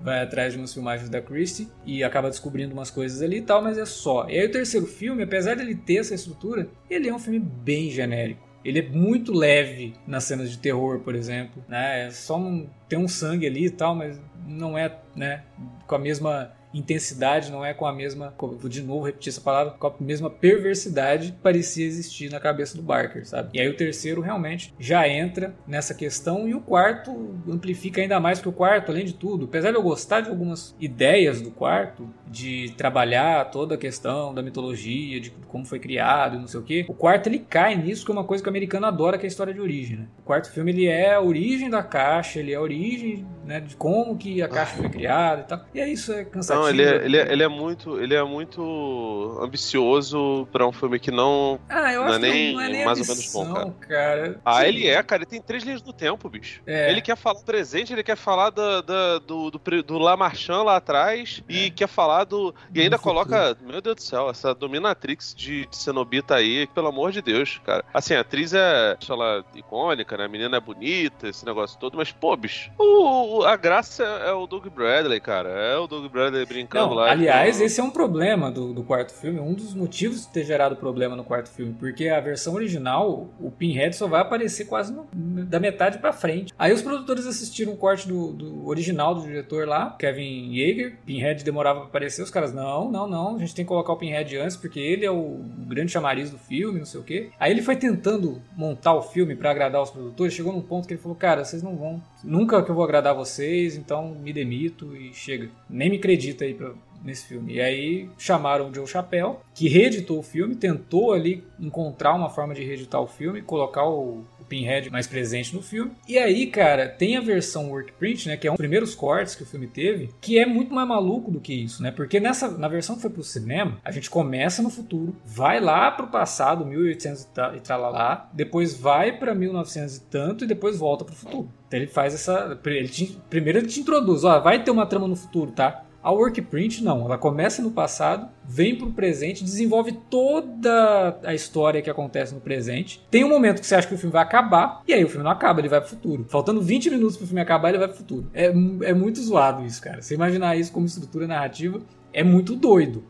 Vai 0.00 0.22
atrás 0.22 0.52
de 0.52 0.58
umas 0.58 0.72
filmagens 0.72 1.08
da 1.08 1.20
Christie 1.20 1.68
e 1.84 2.02
acaba 2.02 2.30
descobrindo 2.30 2.72
umas 2.72 2.90
coisas 2.90 3.20
ali 3.22 3.38
e 3.38 3.42
tal, 3.42 3.62
mas 3.62 3.76
é 3.78 3.84
só. 3.84 4.26
E 4.28 4.38
aí 4.38 4.46
o 4.46 4.50
terceiro 4.50 4.86
filme, 4.86 5.22
apesar 5.22 5.56
dele 5.56 5.74
ter 5.74 5.96
essa 5.96 6.14
estrutura, 6.14 6.68
ele 6.88 7.08
é 7.08 7.14
um 7.14 7.18
filme 7.18 7.38
bem 7.38 7.90
genérico. 7.90 8.48
Ele 8.64 8.78
é 8.78 8.88
muito 8.88 9.32
leve 9.32 9.94
nas 10.06 10.24
cenas 10.24 10.50
de 10.50 10.58
terror, 10.58 11.00
por 11.00 11.14
exemplo, 11.14 11.64
né? 11.66 12.06
É 12.06 12.10
só 12.10 12.38
um, 12.38 12.68
tem 12.88 12.98
um 12.98 13.08
sangue 13.08 13.46
ali 13.46 13.66
e 13.66 13.70
tal, 13.70 13.94
mas 13.94 14.20
não 14.46 14.76
é, 14.76 14.98
né, 15.16 15.44
com 15.86 15.94
a 15.94 15.98
mesma 15.98 16.52
intensidade, 16.72 17.50
não 17.50 17.64
é 17.64 17.74
com 17.74 17.86
a 17.86 17.92
mesma, 17.92 18.34
vou 18.38 18.68
de 18.68 18.82
novo 18.82 19.06
repetir 19.06 19.30
essa 19.30 19.40
palavra, 19.40 19.74
com 19.74 19.86
a 19.86 19.94
mesma 20.00 20.30
perversidade 20.30 21.32
que 21.32 21.38
parecia 21.38 21.86
existir 21.86 22.30
na 22.30 22.40
cabeça 22.40 22.76
do 22.76 22.82
Barker, 22.82 23.26
sabe? 23.26 23.50
E 23.54 23.60
aí 23.60 23.68
o 23.68 23.76
terceiro 23.76 24.20
realmente 24.20 24.74
já 24.78 25.08
entra 25.08 25.54
nessa 25.66 25.94
questão 25.94 26.48
e 26.48 26.54
o 26.54 26.60
quarto 26.60 27.40
amplifica 27.48 28.00
ainda 28.00 28.20
mais 28.20 28.40
que 28.40 28.48
o 28.48 28.52
quarto, 28.52 28.90
além 28.90 29.04
de 29.04 29.14
tudo, 29.14 29.46
apesar 29.46 29.70
de 29.70 29.76
eu 29.76 29.82
gostar 29.82 30.20
de 30.20 30.30
algumas 30.30 30.74
ideias 30.80 31.40
do 31.40 31.50
quarto, 31.50 32.08
de 32.26 32.72
trabalhar 32.76 33.50
toda 33.50 33.74
a 33.74 33.78
questão 33.78 34.32
da 34.32 34.42
mitologia, 34.42 35.20
de 35.20 35.30
como 35.48 35.64
foi 35.64 35.80
criado 35.80 36.36
e 36.36 36.38
não 36.38 36.46
sei 36.46 36.60
o 36.60 36.62
que, 36.62 36.86
o 36.88 36.94
quarto 36.94 37.28
ele 37.28 37.40
cai 37.40 37.74
nisso 37.76 38.04
que 38.04 38.12
é 38.12 38.14
uma 38.14 38.24
coisa 38.24 38.42
que 38.42 38.48
o 38.48 38.52
americano 38.52 38.86
adora, 38.86 39.18
que 39.18 39.24
é 39.24 39.26
a 39.26 39.28
história 39.28 39.52
de 39.52 39.60
origem, 39.60 39.98
né? 39.98 40.06
O 40.20 40.22
quarto 40.22 40.50
filme 40.52 40.70
ele 40.70 40.86
é 40.86 41.14
a 41.14 41.20
origem 41.20 41.68
da 41.68 41.82
caixa, 41.82 42.38
ele 42.38 42.52
é 42.52 42.56
a 42.56 42.60
origem 42.60 43.26
né, 43.44 43.60
de 43.60 43.74
como 43.76 44.16
que 44.16 44.40
a 44.42 44.48
caixa 44.48 44.76
foi 44.76 44.88
criada 44.88 45.42
e 45.42 45.44
tal. 45.44 45.64
E 45.74 45.80
aí 45.80 45.92
isso 45.92 46.12
é 46.12 46.24
cansativo. 46.24 46.59
Não, 46.62 46.68
ele 46.68 46.82
é, 46.82 47.04
ele 47.04 47.16
é, 47.16 47.32
ele 47.32 47.42
é 47.42 47.48
muito, 47.48 48.00
ele 48.00 48.14
é 48.14 48.22
muito 48.22 49.38
ambicioso 49.42 50.48
para 50.52 50.66
um 50.66 50.72
filme 50.72 50.98
que 50.98 51.10
não, 51.10 51.58
ah, 51.68 51.92
eu 51.92 52.00
não, 52.02 52.08
é 52.08 52.10
acho 52.12 52.18
nem, 52.20 52.32
que 52.32 52.52
não 52.52 52.60
é 52.60 52.68
nem 52.68 52.84
mais 52.84 52.98
ambição, 52.98 53.40
ou 53.42 53.46
menos 53.46 53.62
bom, 53.64 53.72
cara. 53.88 54.16
cara. 54.26 54.40
Ah, 54.44 54.60
Sim. 54.62 54.66
ele 54.68 54.86
é, 54.88 55.02
cara. 55.02 55.22
Ele 55.22 55.26
tem 55.30 55.40
três 55.40 55.62
linhas 55.62 55.82
do 55.82 55.92
tempo, 55.92 56.28
bicho. 56.28 56.62
É. 56.66 56.90
Ele 56.90 57.00
quer 57.00 57.16
falar 57.16 57.38
do 57.38 57.44
presente, 57.44 57.92
ele 57.92 58.02
quer 58.02 58.16
falar 58.16 58.50
do, 58.50 58.82
do, 58.82 59.20
do, 59.20 59.50
do, 59.50 59.82
do 59.82 59.98
La 59.98 60.16
Marchand 60.16 60.62
lá 60.62 60.76
atrás 60.76 61.42
e 61.48 61.70
quer 61.70 61.88
falar 61.88 62.24
do. 62.24 62.54
E 62.74 62.80
ainda 62.80 62.96
É. 62.96 62.98
futuro. 62.98 63.14
coloca. 63.26 63.56
Meu 63.60 63.80
Deus 63.80 63.96
do 63.96 64.02
céu, 64.02 64.30
essa 64.30 64.54
dominatrix 64.54 65.34
de, 65.36 65.66
de 65.66 65.76
Cenobita 65.76 66.34
aí, 66.36 66.66
pelo 66.68 66.88
amor 66.88 67.12
de 67.12 67.20
Deus, 67.22 67.60
cara. 67.64 67.84
Assim, 67.92 68.14
a 68.14 68.20
atriz 68.20 68.52
é, 68.54 68.94
deixa 68.96 69.12
ela 69.12 69.44
icônica, 69.54 70.16
né? 70.16 70.24
A 70.24 70.28
menina 70.28 70.56
é 70.56 70.60
bonita, 70.60 71.28
esse 71.28 71.44
negócio 71.44 71.78
todo, 71.78 71.96
mas, 71.96 72.12
pô, 72.12 72.36
bicho, 72.36 72.70
o, 72.78 73.38
o- 73.38 73.44
a 73.44 73.56
graça 73.56 74.02
é 74.04 74.32
o 74.32 74.46
Doug 74.46 74.66
Bradley, 74.68 75.20
cara. 75.20 75.48
É 75.50 75.76
o 75.76 75.86
Doug 75.86 76.10
Bradley 76.10 76.44
brincando 76.50 76.88
Não, 76.88 76.94
lá. 76.94 77.10
aliás, 77.12 77.60
esse 77.60 77.80
é 77.80 77.82
um 77.84 77.90
problema 77.90 78.50
do, 78.50 78.72
do 78.74 78.82
quarto 78.82 79.12
filme, 79.12 79.38
um 79.38 79.54
dos 79.54 79.72
motivos 79.72 80.22
de 80.26 80.28
ter 80.32 80.44
gerado 80.44 80.74
problema 80.76 81.14
no 81.14 81.22
quarto 81.22 81.48
filme, 81.48 81.74
porque 81.78 82.08
a 82.08 82.20
versão 82.20 82.54
original, 82.54 83.28
o 83.38 83.50
Pinhead 83.52 83.94
só 83.94 84.08
vai 84.08 84.20
aparecer 84.20 84.64
quase 84.66 84.92
no- 84.92 85.06
da 85.44 85.60
metade 85.60 85.98
pra 85.98 86.12
frente. 86.12 86.52
Aí 86.58 86.72
os 86.72 86.82
produtores 86.82 87.26
assistiram 87.26 87.72
o 87.72 87.76
corte 87.76 88.08
do, 88.08 88.32
do 88.32 88.66
original 88.66 89.14
do 89.14 89.22
diretor 89.22 89.66
lá, 89.68 89.94
Kevin 89.98 90.52
Yeager, 90.52 90.96
Pinhead 91.06 91.44
demorava 91.44 91.80
pra 91.80 91.88
aparecer, 91.88 92.22
os 92.22 92.30
caras, 92.30 92.52
não, 92.52 92.90
não, 92.90 93.06
não, 93.06 93.36
a 93.36 93.38
gente 93.38 93.54
tem 93.54 93.64
que 93.64 93.68
colocar 93.68 93.92
o 93.92 93.96
Pinhead 93.96 94.36
antes, 94.36 94.56
porque 94.56 94.80
ele 94.80 95.04
é 95.06 95.10
o 95.10 95.38
grande 95.68 95.92
chamariz 95.92 96.30
do 96.30 96.38
filme, 96.38 96.80
não 96.80 96.86
sei 96.86 97.00
o 97.00 97.04
quê. 97.04 97.30
Aí 97.38 97.52
ele 97.52 97.62
foi 97.62 97.76
tentando 97.76 98.42
montar 98.56 98.94
o 98.94 99.02
filme 99.02 99.36
pra 99.36 99.52
agradar 99.52 99.80
os 99.82 99.90
produtores, 99.90 100.34
chegou 100.34 100.52
num 100.52 100.60
ponto 100.62 100.88
que 100.88 100.94
ele 100.94 101.00
falou, 101.00 101.16
cara, 101.16 101.44
vocês 101.44 101.62
não 101.62 101.76
vão, 101.76 102.02
nunca 102.22 102.62
que 102.62 102.70
eu 102.70 102.74
vou 102.74 102.84
agradar 102.84 103.14
vocês, 103.14 103.76
então 103.76 104.14
me 104.14 104.32
demito 104.32 104.96
e 104.96 105.12
chega. 105.12 105.48
Nem 105.68 105.90
me 105.90 105.96
acredita 105.96 106.44
aí 106.44 106.54
pra, 106.54 106.72
nesse 107.04 107.26
filme. 107.26 107.54
E 107.54 107.60
aí 107.60 108.08
chamaram 108.18 108.70
o 108.70 108.74
Joe 108.74 108.86
Chappelle, 108.86 109.36
que 109.54 109.68
reeditou 109.68 110.18
o 110.18 110.22
filme, 110.22 110.54
tentou 110.54 111.12
ali 111.12 111.44
encontrar 111.58 112.14
uma 112.14 112.30
forma 112.30 112.54
de 112.54 112.64
reeditar 112.64 113.00
o 113.00 113.06
filme, 113.06 113.42
colocar 113.42 113.84
o 113.84 114.24
Pinhead 114.50 114.90
mais 114.90 115.06
presente 115.06 115.54
no 115.54 115.62
filme. 115.62 115.92
E 116.08 116.18
aí, 116.18 116.46
cara, 116.48 116.88
tem 116.88 117.16
a 117.16 117.20
versão 117.20 117.70
workprint, 117.70 118.28
né, 118.28 118.36
que 118.36 118.46
é 118.46 118.50
um 118.50 118.54
dos 118.54 118.58
primeiros 118.58 118.94
cortes 118.94 119.34
que 119.34 119.42
o 119.44 119.46
filme 119.46 119.66
teve, 119.66 120.10
que 120.20 120.38
é 120.38 120.44
muito 120.44 120.74
mais 120.74 120.86
maluco 120.88 121.30
do 121.30 121.40
que 121.40 121.54
isso, 121.54 121.82
né? 121.82 121.90
Porque 121.90 122.18
nessa 122.20 122.48
na 122.50 122.68
versão 122.68 122.96
que 122.96 123.02
foi 123.02 123.10
pro 123.10 123.22
cinema, 123.22 123.78
a 123.84 123.90
gente 123.92 124.10
começa 124.10 124.60
no 124.62 124.68
futuro, 124.70 125.14
vai 125.24 125.60
lá 125.60 125.90
pro 125.90 126.08
passado, 126.08 126.66
1800 126.66 127.28
e 127.56 127.60
tralalá, 127.60 128.28
depois 128.32 128.74
vai 128.76 129.16
pra 129.16 129.34
1900 129.34 129.96
e 129.96 130.00
tanto 130.02 130.44
e 130.44 130.48
depois 130.48 130.76
volta 130.76 131.04
pro 131.04 131.14
futuro. 131.14 131.48
Então 131.68 131.78
ele 131.78 131.86
faz 131.86 132.12
essa, 132.14 132.58
ele 132.66 132.88
te- 132.88 133.16
primeiro 133.30 133.60
ele 133.60 133.68
te 133.68 133.78
introduz, 133.80 134.24
ó, 134.24 134.40
vai 134.40 134.62
ter 134.64 134.72
uma 134.72 134.84
trama 134.86 135.06
no 135.06 135.14
futuro, 135.14 135.52
tá? 135.52 135.84
A 136.02 136.10
Workprint 136.10 136.82
não, 136.82 137.04
ela 137.04 137.18
começa 137.18 137.60
no 137.60 137.70
passado, 137.70 138.28
vem 138.42 138.76
pro 138.76 138.90
presente, 138.92 139.44
desenvolve 139.44 139.92
toda 140.08 141.18
a 141.22 141.34
história 141.34 141.82
que 141.82 141.90
acontece 141.90 142.34
no 142.34 142.40
presente. 142.40 143.06
Tem 143.10 143.22
um 143.22 143.28
momento 143.28 143.60
que 143.60 143.66
você 143.66 143.74
acha 143.74 143.86
que 143.86 143.94
o 143.94 143.98
filme 143.98 144.12
vai 144.12 144.22
acabar, 144.22 144.82
e 144.88 144.94
aí 144.94 145.04
o 145.04 145.08
filme 145.08 145.24
não 145.24 145.30
acaba, 145.30 145.60
ele 145.60 145.68
vai 145.68 145.80
pro 145.80 145.90
futuro. 145.90 146.24
Faltando 146.28 146.62
20 146.62 146.90
minutos 146.90 147.16
pro 147.16 147.26
filme 147.26 147.40
acabar, 147.40 147.68
ele 147.68 147.78
vai 147.78 147.88
pro 147.88 147.98
futuro. 147.98 148.30
É, 148.32 148.46
é 148.46 148.94
muito 148.94 149.20
zoado 149.20 149.64
isso, 149.64 149.82
cara. 149.82 150.00
Você 150.00 150.14
imaginar 150.14 150.56
isso 150.56 150.72
como 150.72 150.86
estrutura 150.86 151.26
narrativa 151.26 151.80
é 152.12 152.22
muito 152.22 152.54
doido. 152.56 153.04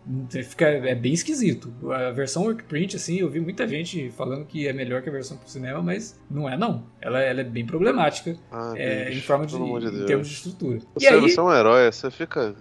Fica, 0.44 0.66
é 0.66 0.94
bem 0.94 1.12
esquisito. 1.12 1.72
A 1.90 2.10
versão 2.10 2.44
workprint, 2.44 2.96
assim, 2.96 3.18
eu 3.18 3.28
vi 3.30 3.40
muita 3.40 3.66
gente 3.66 4.10
falando 4.10 4.44
que 4.44 4.66
é 4.66 4.72
melhor 4.72 5.02
que 5.02 5.08
a 5.08 5.12
versão 5.12 5.36
pro 5.36 5.48
cinema, 5.48 5.82
mas 5.82 6.18
não 6.30 6.48
é 6.48 6.56
não. 6.56 6.84
Ela, 7.00 7.20
ela 7.20 7.40
é 7.40 7.44
bem 7.44 7.64
problemática 7.66 8.36
Ah, 8.50 8.72
é, 8.76 9.06
bicho, 9.06 9.18
em 9.18 9.22
forma 9.22 9.46
de, 9.46 9.56
de 9.56 10.02
em 10.02 10.06
termos 10.06 10.28
de 10.28 10.34
estrutura. 10.34 10.78
E 10.78 11.00
Você, 11.00 11.08
aí, 11.08 11.20
você 11.20 11.38
é 11.38 11.42
um 11.42 11.52
herói, 11.52 11.90
você 11.90 12.10
fica. 12.10 12.54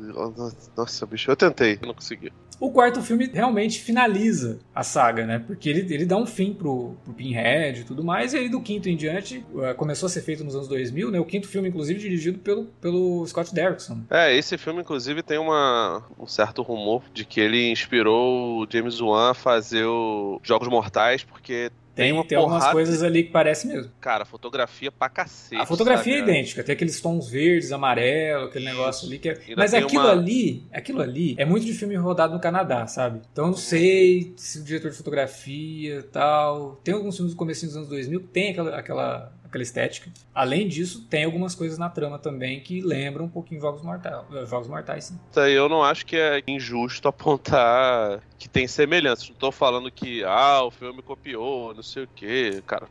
Nossa, 0.75 1.05
bicho, 1.05 1.29
eu 1.29 1.35
tentei, 1.35 1.79
não 1.81 1.93
consegui. 1.93 2.31
o 2.59 2.71
quarto 2.71 3.01
filme 3.01 3.29
realmente 3.33 3.81
finaliza 3.81 4.59
a 4.75 4.83
saga, 4.83 5.25
né? 5.25 5.39
Porque 5.39 5.69
ele, 5.69 5.93
ele 5.93 6.05
dá 6.05 6.17
um 6.17 6.25
fim 6.25 6.53
pro, 6.53 6.95
pro 7.03 7.13
Pinhead 7.13 7.81
e 7.81 7.83
tudo 7.83 8.03
mais, 8.03 8.33
e 8.33 8.37
aí 8.37 8.49
do 8.49 8.61
quinto 8.61 8.89
em 8.89 8.95
diante, 8.95 9.45
eh, 9.61 9.73
começou 9.73 10.07
a 10.07 10.09
ser 10.09 10.21
feito 10.21 10.43
nos 10.43 10.55
anos 10.55 10.67
2000, 10.67 11.11
né? 11.11 11.19
O 11.19 11.25
quinto 11.25 11.47
filme, 11.47 11.69
inclusive, 11.69 11.99
dirigido 11.99 12.39
pelo, 12.39 12.65
pelo 12.81 13.25
Scott 13.27 13.53
Derrickson. 13.53 14.01
É, 14.09 14.35
esse 14.35 14.57
filme, 14.57 14.81
inclusive, 14.81 15.23
tem 15.23 15.37
uma, 15.37 16.03
um 16.19 16.27
certo 16.29 16.61
rumor 16.61 17.03
de 17.13 17.25
que 17.25 17.39
ele 17.39 17.71
inspirou 17.71 18.59
o 18.61 18.67
James 18.69 18.99
Wan 19.01 19.31
a 19.31 19.33
fazer 19.33 19.85
o 19.85 20.39
Jogos 20.43 20.67
Mortais, 20.67 21.23
porque 21.23 21.71
tem, 21.95 22.05
Tem, 22.05 22.13
uma 22.13 22.23
tem 22.25 22.37
algumas 22.37 22.65
coisas 22.71 23.03
ali 23.03 23.23
que 23.23 23.31
parece 23.31 23.67
mesmo. 23.67 23.91
Cara, 23.99 24.23
fotografia 24.23 24.89
pra 24.89 25.09
cacete. 25.09 25.61
A 25.61 25.65
fotografia 25.65 26.15
é 26.15 26.19
saca? 26.19 26.31
idêntica, 26.31 26.63
tem 26.63 26.73
aqueles 26.73 27.01
tons 27.01 27.29
verdes, 27.29 27.73
amarelo, 27.73 28.45
aquele 28.45 28.63
negócio 28.65 29.05
ali 29.07 29.19
que 29.19 29.29
é... 29.29 29.37
Mas 29.57 29.73
aquilo 29.73 30.03
uma- 30.03 30.11
ali, 30.11 30.63
aquilo 30.71 31.01
ali 31.01 31.35
é 31.37 31.43
muito 31.43 31.65
de 31.65 31.73
filme 31.73 31.95
rodado 31.95 32.33
no 32.33 32.39
Canadá, 32.39 32.87
sabe? 32.87 33.21
Então 33.33 33.45
eu 33.45 33.51
não 33.51 33.57
sei 33.57 34.33
se 34.37 34.59
o 34.59 34.63
diretor 34.63 34.91
de 34.91 34.97
fotografia 34.97 36.03
tal. 36.11 36.79
Tem 36.83 36.93
alguns 36.93 37.15
filmes 37.17 37.33
do 37.33 37.37
começo 37.37 37.65
dos 37.65 37.75
anos 37.75 37.89
2000 37.89 38.21
que 38.21 38.27
tem 38.27 38.51
aquela, 38.51 38.77
aquela, 38.77 39.33
aquela 39.49 39.63
estética. 39.63 40.09
Além 40.33 40.67
disso, 40.67 41.05
tem 41.09 41.25
algumas 41.25 41.53
coisas 41.53 41.77
na 41.77 41.89
trama 41.89 42.17
também 42.17 42.61
que 42.61 42.81
lembram 42.81 43.25
um 43.25 43.29
pouquinho 43.29 43.59
Jogos 43.59 43.81
Mortais. 43.81 44.23
Jogos 44.49 44.67
Mortais, 44.67 45.05
sim. 45.05 45.19
Eu 45.51 45.67
não 45.67 45.83
acho 45.83 46.05
que 46.05 46.15
é 46.15 46.41
injusto 46.47 47.07
apontar 47.07 48.21
que 48.37 48.47
tem 48.47 48.67
semelhanças. 48.67 49.27
Não 49.29 49.35
tô 49.35 49.51
falando 49.51 49.91
que, 49.91 50.23
ah, 50.23 50.63
o 50.63 50.71
filme 50.71 51.01
copiou, 51.01 51.73
não 51.73 51.83
sei 51.83 52.03
o 52.03 52.09
quê, 52.15 52.63
cara. 52.65 52.87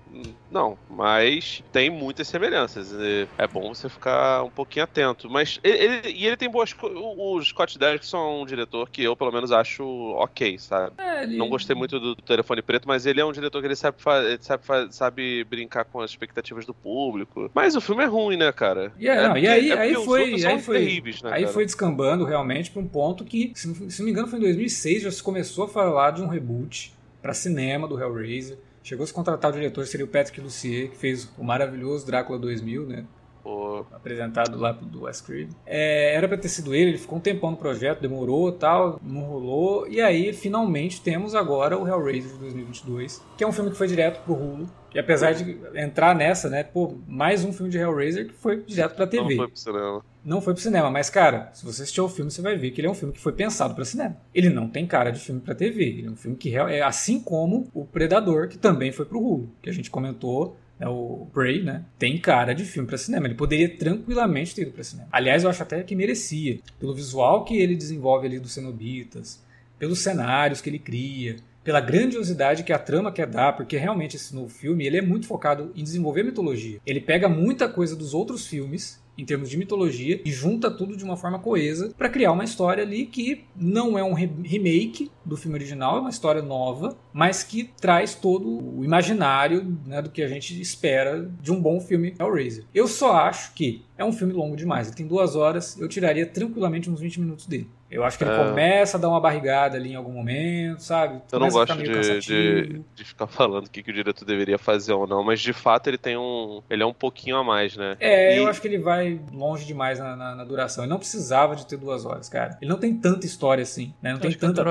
Não, 0.50 0.76
mas 0.90 1.62
tem 1.72 1.88
muitas 1.88 2.28
semelhanças. 2.28 2.92
É- 3.38 3.48
bom 3.48 3.74
você 3.74 3.88
ficar 3.88 4.44
um 4.44 4.50
pouquinho 4.50 4.84
atento. 4.84 5.30
Mas 5.30 5.58
ele, 5.64 6.10
e 6.10 6.26
ele 6.26 6.36
tem 6.36 6.50
boas. 6.50 6.74
O, 6.82 7.42
Scott 7.42 7.78
Derrickson 7.78 8.18
é 8.18 8.42
um 8.42 8.46
diretor 8.46 8.90
que 8.90 9.02
eu, 9.02 9.16
pelo 9.16 9.32
menos, 9.32 9.50
acho 9.50 9.84
ok, 10.16 10.58
sabe? 10.58 10.92
É, 10.98 11.22
ele- 11.22 11.36
Não 11.38 11.48
gostei 11.48 11.74
muito 11.74 11.98
do 11.98 12.14
Telefone 12.16 12.60
Preto, 12.60 12.86
mas 12.86 13.06
ele 13.06 13.20
é 13.20 13.24
um 13.24 13.32
diretor 13.32 13.60
que 13.60 13.66
ele 13.68 13.76
sabe, 13.76 13.96
ele 14.26 14.38
sabe, 14.42 14.62
sabe 14.90 15.44
brincar 15.44 15.84
com 15.86 16.00
as 16.00 16.10
expectativas 16.10 16.47
do 16.66 16.74
público. 16.74 17.50
Mas 17.54 17.74
o 17.76 17.80
filme 17.80 18.02
é 18.04 18.06
ruim, 18.06 18.36
né, 18.36 18.50
cara? 18.52 18.92
E, 18.98 19.08
é, 19.08 19.28
não, 19.28 19.36
e 19.36 19.46
aí, 19.46 19.70
é 19.70 19.78
aí 19.78 19.96
os 19.96 20.04
foi, 20.04 20.44
aí 20.44 20.60
foi, 20.60 20.78
terríveis, 20.78 21.22
né, 21.22 21.30
aí 21.32 21.42
cara? 21.42 21.52
foi 21.52 21.64
descambando 21.64 22.24
realmente 22.24 22.70
para 22.70 22.80
um 22.82 22.86
ponto 22.88 23.24
que, 23.24 23.52
se, 23.54 23.68
não- 23.68 23.90
se 23.90 23.98
não 24.00 24.06
me 24.06 24.12
engano, 24.12 24.28
foi 24.28 24.38
em 24.38 24.42
2006 24.42 25.02
já 25.02 25.10
se 25.10 25.22
começou 25.22 25.64
a 25.64 25.68
falar 25.68 26.12
de 26.12 26.22
um 26.22 26.26
reboot 26.26 26.92
para 27.20 27.34
cinema 27.34 27.86
do 27.88 28.00
Hellraiser. 28.00 28.58
Chegou 28.82 29.04
a 29.04 29.06
se 29.06 29.12
contratar 29.12 29.50
o 29.50 29.54
diretor, 29.54 29.84
seria 29.86 30.06
o 30.06 30.08
Patrick 30.08 30.40
Lussier, 30.40 30.88
que 30.90 30.96
fez 30.96 31.28
o 31.36 31.44
maravilhoso 31.44 32.06
Drácula 32.06 32.38
2000, 32.38 32.86
né? 32.86 33.04
Pô, 33.48 33.86
apresentado 33.92 34.58
lá 34.58 34.72
do 34.72 35.04
Wes 35.04 35.22
Craven. 35.22 35.48
É, 35.64 36.14
era 36.14 36.28
pra 36.28 36.36
ter 36.36 36.50
sido 36.50 36.74
ele, 36.74 36.90
ele 36.90 36.98
ficou 36.98 37.16
um 37.16 37.20
tempão 37.20 37.52
no 37.52 37.56
projeto, 37.56 37.98
demorou 37.98 38.52
tal, 38.52 39.00
não 39.02 39.22
rolou. 39.22 39.88
E 39.88 40.02
aí, 40.02 40.34
finalmente, 40.34 41.00
temos 41.00 41.34
agora 41.34 41.78
o 41.78 41.88
Hellraiser 41.88 42.30
de 42.30 42.38
2022, 42.40 43.22
que 43.38 43.42
é 43.42 43.46
um 43.46 43.52
filme 43.52 43.70
que 43.70 43.76
foi 43.78 43.86
direto 43.86 44.22
pro 44.22 44.34
Hulu. 44.34 44.68
E 44.94 44.98
apesar 44.98 45.32
de 45.32 45.56
entrar 45.74 46.14
nessa, 46.14 46.50
né, 46.50 46.62
pô, 46.62 46.98
mais 47.06 47.42
um 47.42 47.50
filme 47.50 47.72
de 47.72 47.78
Hellraiser 47.78 48.26
que 48.26 48.34
foi 48.34 48.62
direto 48.64 48.94
pra 48.94 49.06
TV. 49.06 49.22
não 49.22 49.36
foi 49.36 49.48
pro 49.48 49.56
cinema. 49.56 50.04
Não 50.22 50.40
foi 50.42 50.52
pro 50.52 50.62
cinema, 50.62 50.90
mas 50.90 51.08
cara, 51.08 51.50
se 51.54 51.64
você 51.64 51.82
assistir 51.82 52.02
o 52.02 52.08
filme, 52.08 52.30
você 52.30 52.42
vai 52.42 52.54
ver 52.54 52.70
que 52.70 52.82
ele 52.82 52.88
é 52.88 52.90
um 52.90 52.94
filme 52.94 53.14
que 53.14 53.20
foi 53.20 53.32
pensado 53.32 53.74
pra 53.74 53.82
cinema. 53.82 54.14
Ele 54.34 54.50
não 54.50 54.68
tem 54.68 54.86
cara 54.86 55.10
de 55.10 55.20
filme 55.20 55.40
pra 55.40 55.54
TV. 55.54 55.84
Ele 55.84 56.06
é 56.06 56.10
um 56.10 56.16
filme 56.16 56.36
que 56.36 56.54
é 56.54 56.82
assim 56.82 57.18
como 57.18 57.66
o 57.72 57.86
Predador, 57.86 58.48
que 58.48 58.58
também 58.58 58.92
foi 58.92 59.06
pro 59.06 59.18
Hulu, 59.18 59.48
que 59.62 59.70
a 59.70 59.72
gente 59.72 59.90
comentou. 59.90 60.54
Né, 60.78 60.86
o 60.88 61.26
Prey, 61.32 61.62
né? 61.62 61.84
Tem 61.98 62.18
cara 62.18 62.54
de 62.54 62.64
filme 62.64 62.86
pra 62.88 62.98
cinema. 62.98 63.26
Ele 63.26 63.34
poderia 63.34 63.68
tranquilamente 63.76 64.54
ter 64.54 64.62
ido 64.62 64.70
pra 64.72 64.84
cinema. 64.84 65.08
Aliás, 65.12 65.44
eu 65.44 65.50
acho 65.50 65.62
até 65.62 65.82
que 65.82 65.94
merecia. 65.96 66.58
Pelo 66.78 66.94
visual 66.94 67.44
que 67.44 67.56
ele 67.56 67.74
desenvolve 67.76 68.26
ali 68.26 68.38
dos 68.38 68.52
cenobitas, 68.52 69.42
pelos 69.78 69.98
cenários 70.00 70.60
que 70.60 70.68
ele 70.70 70.78
cria, 70.78 71.36
pela 71.64 71.80
grandiosidade 71.80 72.62
que 72.64 72.72
a 72.72 72.78
trama 72.78 73.12
quer 73.12 73.26
dar, 73.26 73.54
porque 73.54 73.76
realmente 73.76 74.16
esse 74.16 74.34
novo 74.34 74.48
filme 74.48 74.86
ele 74.86 74.96
é 74.98 75.02
muito 75.02 75.26
focado 75.26 75.70
em 75.76 75.82
desenvolver 75.82 76.22
mitologia. 76.22 76.78
Ele 76.86 77.00
pega 77.00 77.28
muita 77.28 77.68
coisa 77.68 77.94
dos 77.94 78.14
outros 78.14 78.46
filmes 78.46 79.00
em 79.18 79.24
termos 79.24 79.50
de 79.50 79.56
mitologia 79.56 80.20
e 80.24 80.30
junta 80.30 80.70
tudo 80.70 80.96
de 80.96 81.02
uma 81.04 81.16
forma 81.16 81.40
coesa 81.40 81.92
para 81.98 82.08
criar 82.08 82.30
uma 82.32 82.44
história 82.44 82.84
ali 82.84 83.04
que 83.04 83.44
não 83.56 83.98
é 83.98 84.04
um 84.04 84.12
re- 84.14 84.30
remake 84.44 85.10
do 85.28 85.36
filme 85.36 85.56
original, 85.56 85.96
é 85.96 86.00
uma 86.00 86.10
história 86.10 86.42
nova, 86.42 86.96
mas 87.12 87.42
que 87.42 87.64
traz 87.80 88.14
todo 88.14 88.78
o 88.78 88.84
imaginário 88.84 89.76
né, 89.86 90.02
do 90.02 90.10
que 90.10 90.22
a 90.22 90.28
gente 90.28 90.60
espera 90.60 91.30
de 91.40 91.52
um 91.52 91.60
bom 91.60 91.80
filme 91.80 92.14
Hellraiser. 92.18 92.64
Eu 92.74 92.88
só 92.88 93.12
acho 93.12 93.52
que 93.54 93.84
é 93.96 94.04
um 94.04 94.12
filme 94.12 94.32
longo 94.32 94.56
demais. 94.56 94.88
Ele 94.88 94.96
tem 94.96 95.06
duas 95.06 95.34
horas, 95.34 95.78
eu 95.78 95.88
tiraria 95.88 96.24
tranquilamente 96.26 96.88
uns 96.88 97.00
20 97.00 97.20
minutos 97.20 97.46
dele. 97.46 97.68
Eu 97.90 98.04
acho 98.04 98.18
que 98.18 98.24
ele 98.24 98.32
é... 98.32 98.36
começa 98.36 98.98
a 98.98 99.00
dar 99.00 99.08
uma 99.08 99.20
barrigada 99.20 99.76
ali 99.76 99.92
em 99.92 99.94
algum 99.94 100.12
momento, 100.12 100.80
sabe? 100.82 101.22
Eu 101.32 101.40
não 101.40 101.48
gosto 101.48 101.74
de, 101.76 102.20
de, 102.20 102.82
de, 102.94 103.04
ficar 103.04 103.26
falando 103.26 103.66
o 103.66 103.70
que, 103.70 103.82
que 103.82 103.90
o 103.90 103.94
diretor 103.94 104.26
deveria 104.26 104.58
fazer 104.58 104.92
ou 104.92 105.06
não, 105.06 105.24
mas 105.24 105.40
de 105.40 105.54
fato 105.54 105.88
ele 105.88 105.96
tem 105.96 106.16
um. 106.16 106.62
Ele 106.68 106.82
é 106.82 106.86
um 106.86 106.92
pouquinho 106.92 107.36
a 107.36 107.44
mais, 107.44 107.76
né? 107.76 107.96
É, 107.98 108.34
e... 108.34 108.38
eu 108.38 108.46
acho 108.46 108.60
que 108.60 108.68
ele 108.68 108.78
vai 108.78 109.18
longe 109.32 109.64
demais 109.64 109.98
na, 109.98 110.14
na, 110.14 110.34
na, 110.34 110.44
duração. 110.44 110.84
Ele 110.84 110.90
não 110.90 110.98
precisava 110.98 111.56
de 111.56 111.66
ter 111.66 111.78
duas 111.78 112.04
horas, 112.04 112.28
cara. 112.28 112.58
Ele 112.60 112.70
não 112.70 112.78
tem 112.78 112.94
tanta 112.94 113.24
história 113.24 113.62
assim, 113.62 113.94
né? 114.02 114.10
Não 114.10 114.18
eu 114.18 114.20
tem 114.20 114.32
tanta 114.32 114.60
a 114.60 114.64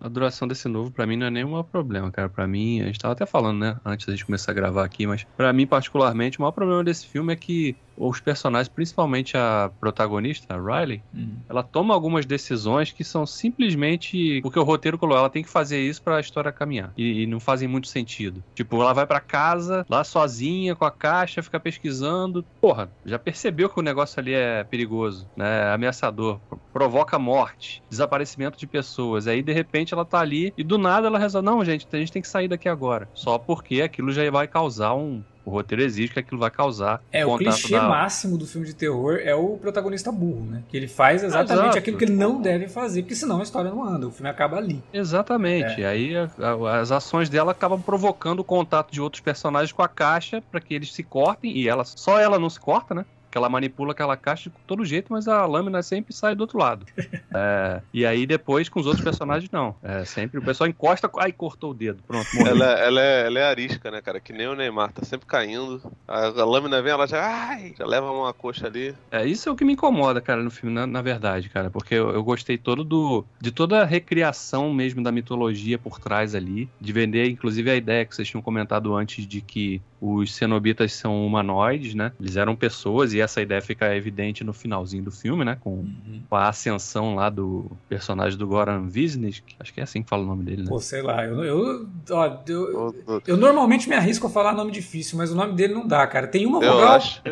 A 0.00 0.08
duração 0.08 0.46
desse 0.46 0.68
novo, 0.68 0.90
para 0.90 1.06
mim, 1.06 1.16
não 1.16 1.26
é 1.26 1.30
nenhum 1.30 1.62
problema, 1.62 2.10
cara. 2.10 2.28
Para 2.28 2.46
mim, 2.46 2.80
a 2.80 2.86
gente 2.86 2.98
tava 2.98 3.12
até 3.12 3.26
falando, 3.26 3.58
né? 3.58 3.76
Antes 3.84 4.06
da 4.06 4.12
gente 4.12 4.24
começar 4.24 4.52
a 4.52 4.54
gravar 4.54 4.84
aqui, 4.84 5.06
mas 5.06 5.24
para 5.36 5.52
mim, 5.52 5.66
particularmente, 5.66 6.38
o 6.38 6.42
maior 6.42 6.52
problema 6.52 6.84
desse 6.84 7.06
filme 7.06 7.32
é 7.32 7.36
que 7.36 7.76
os 7.96 8.20
personagens, 8.20 8.68
principalmente 8.68 9.36
a 9.36 9.70
protagonista, 9.80 10.54
a 10.54 10.58
Riley, 10.58 11.02
uhum. 11.12 11.36
ela 11.48 11.62
toma 11.62 11.94
algumas 11.94 12.26
decisões 12.26 12.92
que 12.92 13.04
são 13.04 13.26
simplesmente 13.26 14.40
porque 14.42 14.58
o 14.58 14.62
roteiro 14.62 14.98
colocou, 14.98 15.18
ela 15.18 15.30
tem 15.30 15.42
que 15.42 15.50
fazer 15.50 15.80
isso 15.80 16.02
para 16.02 16.16
a 16.16 16.20
história 16.20 16.52
caminhar 16.52 16.92
e, 16.96 17.22
e, 17.22 17.26
não 17.26 17.40
fazem 17.40 17.68
muito 17.68 17.88
sentido. 17.88 18.42
Tipo, 18.54 18.80
ela 18.80 18.92
vai 18.92 19.06
para 19.06 19.20
casa, 19.20 19.86
lá 19.88 20.04
sozinha 20.04 20.74
com 20.74 20.84
a 20.84 20.90
caixa, 20.90 21.42
fica 21.42 21.58
pesquisando. 21.60 22.44
Porra, 22.60 22.90
já 23.04 23.18
percebeu 23.18 23.68
que 23.68 23.78
o 23.78 23.82
negócio 23.82 24.20
ali 24.20 24.34
é 24.34 24.64
perigoso, 24.64 25.28
né? 25.36 25.72
Ameaçador, 25.72 26.40
provoca 26.72 27.18
morte, 27.18 27.82
desaparecimento 27.88 28.58
de 28.58 28.66
pessoas. 28.66 29.26
Aí 29.26 29.42
de 29.42 29.52
repente 29.52 29.94
ela 29.94 30.04
tá 30.04 30.20
ali 30.20 30.52
e 30.56 30.64
do 30.64 30.78
nada 30.78 31.06
ela 31.06 31.18
resolve, 31.18 31.46
não, 31.46 31.64
gente, 31.64 31.86
a 31.92 31.96
gente 31.96 32.12
tem 32.12 32.22
que 32.22 32.28
sair 32.28 32.48
daqui 32.48 32.68
agora. 32.68 33.08
Só 33.14 33.38
porque 33.38 33.82
aquilo 33.82 34.12
já 34.12 34.28
vai 34.30 34.48
causar 34.48 34.94
um 34.94 35.22
o 35.44 35.50
roteiro 35.50 35.82
exige 35.82 36.12
que 36.12 36.18
aquilo 36.18 36.40
vai 36.40 36.50
causar. 36.50 37.02
É, 37.12 37.24
o 37.24 37.36
clichê 37.36 37.74
da... 37.74 37.88
máximo 37.88 38.38
do 38.38 38.46
filme 38.46 38.66
de 38.66 38.74
terror 38.74 39.18
é 39.22 39.34
o 39.34 39.56
protagonista 39.56 40.10
burro, 40.10 40.46
né? 40.50 40.62
Que 40.68 40.76
ele 40.76 40.88
faz 40.88 41.22
exatamente 41.22 41.64
Exato. 41.64 41.78
aquilo 41.78 41.98
que 41.98 42.04
ele 42.04 42.14
não 42.14 42.40
deve 42.40 42.68
fazer, 42.68 43.02
porque 43.02 43.14
senão 43.14 43.40
a 43.40 43.42
história 43.42 43.70
não 43.70 43.84
anda, 43.84 44.06
o 44.06 44.10
filme 44.10 44.28
acaba 44.28 44.56
ali. 44.56 44.82
Exatamente. 44.92 45.82
É. 45.82 45.86
Aí 45.86 46.16
a, 46.16 46.28
a, 46.38 46.80
as 46.80 46.90
ações 46.90 47.28
dela 47.28 47.52
acabam 47.52 47.80
provocando 47.80 48.40
o 48.40 48.44
contato 48.44 48.90
de 48.90 49.00
outros 49.00 49.20
personagens 49.20 49.72
com 49.72 49.82
a 49.82 49.88
caixa 49.88 50.42
para 50.50 50.60
que 50.60 50.74
eles 50.74 50.92
se 50.92 51.02
cortem 51.02 51.56
e 51.56 51.68
ela 51.68 51.84
só 51.84 52.18
ela 52.18 52.38
não 52.38 52.48
se 52.48 52.60
corta, 52.60 52.94
né? 52.94 53.04
Que 53.34 53.38
ela 53.38 53.48
manipula 53.48 53.90
aquela 53.90 54.16
caixa 54.16 54.48
de 54.48 54.54
todo 54.64 54.84
jeito, 54.84 55.12
mas 55.12 55.26
a 55.26 55.44
lâmina 55.44 55.82
sempre 55.82 56.14
sai 56.14 56.36
do 56.36 56.42
outro 56.42 56.56
lado. 56.56 56.86
é, 57.34 57.82
e 57.92 58.06
aí 58.06 58.26
depois 58.26 58.68
com 58.68 58.78
os 58.78 58.86
outros 58.86 59.02
personagens 59.02 59.50
não. 59.50 59.74
É, 59.82 60.04
sempre 60.04 60.38
o 60.38 60.42
pessoal 60.42 60.70
encosta, 60.70 61.10
ai, 61.18 61.32
cortou 61.32 61.72
o 61.72 61.74
dedo, 61.74 62.00
pronto, 62.06 62.28
morreu. 62.32 62.54
Ela, 62.54 62.66
ela, 62.74 63.02
é, 63.02 63.26
ela 63.26 63.38
é 63.40 63.44
arisca, 63.44 63.90
né, 63.90 64.00
cara? 64.00 64.20
Que 64.20 64.32
nem 64.32 64.46
o 64.46 64.54
Neymar, 64.54 64.92
tá 64.92 65.04
sempre 65.04 65.26
caindo. 65.26 65.82
A, 66.06 66.26
a 66.26 66.44
lâmina 66.44 66.80
vem, 66.80 66.92
ela 66.92 67.08
já, 67.08 67.26
ai, 67.26 67.74
já 67.76 67.84
leva 67.84 68.08
uma 68.12 68.32
coxa 68.32 68.68
ali. 68.68 68.94
É, 69.10 69.26
isso 69.26 69.48
é 69.48 69.52
o 69.52 69.56
que 69.56 69.64
me 69.64 69.72
incomoda, 69.72 70.20
cara, 70.20 70.40
no 70.40 70.50
filme, 70.52 70.72
na, 70.72 70.86
na 70.86 71.02
verdade, 71.02 71.48
cara, 71.48 71.68
porque 71.68 71.92
eu, 71.92 72.10
eu, 72.10 72.22
gostei 72.22 72.56
todo 72.56 72.84
do, 72.84 73.24
de 73.40 73.50
toda 73.50 73.82
a 73.82 73.84
recriação 73.84 74.72
mesmo 74.72 75.02
da 75.02 75.10
mitologia 75.10 75.76
por 75.76 75.98
trás 75.98 76.36
ali, 76.36 76.68
de 76.80 76.92
vender, 76.92 77.28
inclusive, 77.28 77.68
a 77.68 77.74
ideia 77.74 78.04
que 78.04 78.14
vocês 78.14 78.28
tinham 78.28 78.40
comentado 78.40 78.94
antes 78.94 79.26
de 79.26 79.40
que 79.40 79.82
os 80.04 80.34
cenobitas 80.34 80.92
são 80.92 81.26
humanoides, 81.26 81.94
né? 81.94 82.12
Eles 82.20 82.36
eram 82.36 82.54
pessoas 82.54 83.14
e 83.14 83.20
essa 83.20 83.40
ideia 83.40 83.62
fica 83.62 83.96
evidente 83.96 84.44
no 84.44 84.52
finalzinho 84.52 85.02
do 85.02 85.10
filme, 85.10 85.44
né? 85.44 85.56
Com, 85.58 85.70
uhum. 85.70 86.22
a 86.30 86.48
ascensão 86.48 87.14
lá 87.14 87.30
do 87.30 87.70
personagem 87.88 88.38
do 88.38 88.46
Goran 88.46 88.86
Visnich, 88.86 89.42
acho 89.58 89.72
que 89.72 89.80
é 89.80 89.82
assim 89.82 90.02
que 90.02 90.08
fala 90.08 90.22
o 90.22 90.26
nome 90.26 90.44
dele, 90.44 90.62
né? 90.62 90.68
Pô, 90.68 90.78
sei 90.78 91.00
lá, 91.00 91.24
eu, 91.24 91.42
eu, 91.42 91.88
ó, 92.10 92.38
eu, 92.46 92.94
eu, 93.26 93.36
normalmente 93.36 93.88
me 93.88 93.94
arrisco 93.94 94.26
a 94.26 94.30
falar 94.30 94.52
nome 94.52 94.70
difícil, 94.70 95.16
mas 95.16 95.30
o 95.30 95.34
nome 95.34 95.54
dele 95.54 95.72
não 95.72 95.86
dá, 95.86 96.06
cara. 96.06 96.26
Tem 96.26 96.44
uma 96.44 96.62
eu 96.62 96.72
vogal. 96.72 96.94
Acho, 96.94 97.22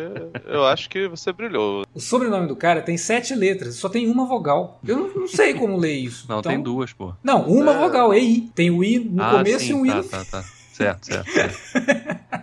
eu 0.45 0.65
acho 0.65 0.89
que 0.89 1.07
você 1.07 1.31
brilhou. 1.31 1.85
O 1.93 1.99
sobrenome 1.99 2.47
do 2.47 2.55
cara 2.55 2.81
tem 2.81 2.97
sete 2.97 3.35
letras, 3.35 3.75
só 3.75 3.87
tem 3.87 4.07
uma 4.07 4.25
vogal. 4.25 4.79
Eu 4.85 4.97
não, 4.97 5.13
não 5.13 5.27
sei 5.27 5.53
como 5.53 5.77
ler 5.77 5.93
isso. 5.93 6.25
Não, 6.27 6.39
então... 6.39 6.51
tem 6.51 6.61
duas, 6.61 6.91
pô. 6.91 7.13
Não, 7.23 7.43
uma 7.43 7.73
é... 7.73 7.77
vogal, 7.77 8.13
EI. 8.13 8.49
Tem 8.55 8.71
o 8.71 8.83
I 8.83 8.99
no 8.99 9.21
ah, 9.21 9.31
começo 9.31 9.65
sim, 9.65 9.71
e 9.71 9.75
um 9.75 9.85
I 9.85 9.89
tá, 9.89 9.95
no 9.95 10.09
tá, 10.09 10.25
tá. 10.25 10.43
Certo, 10.73 11.05
certo. 11.05 11.29
certo. 11.29 12.42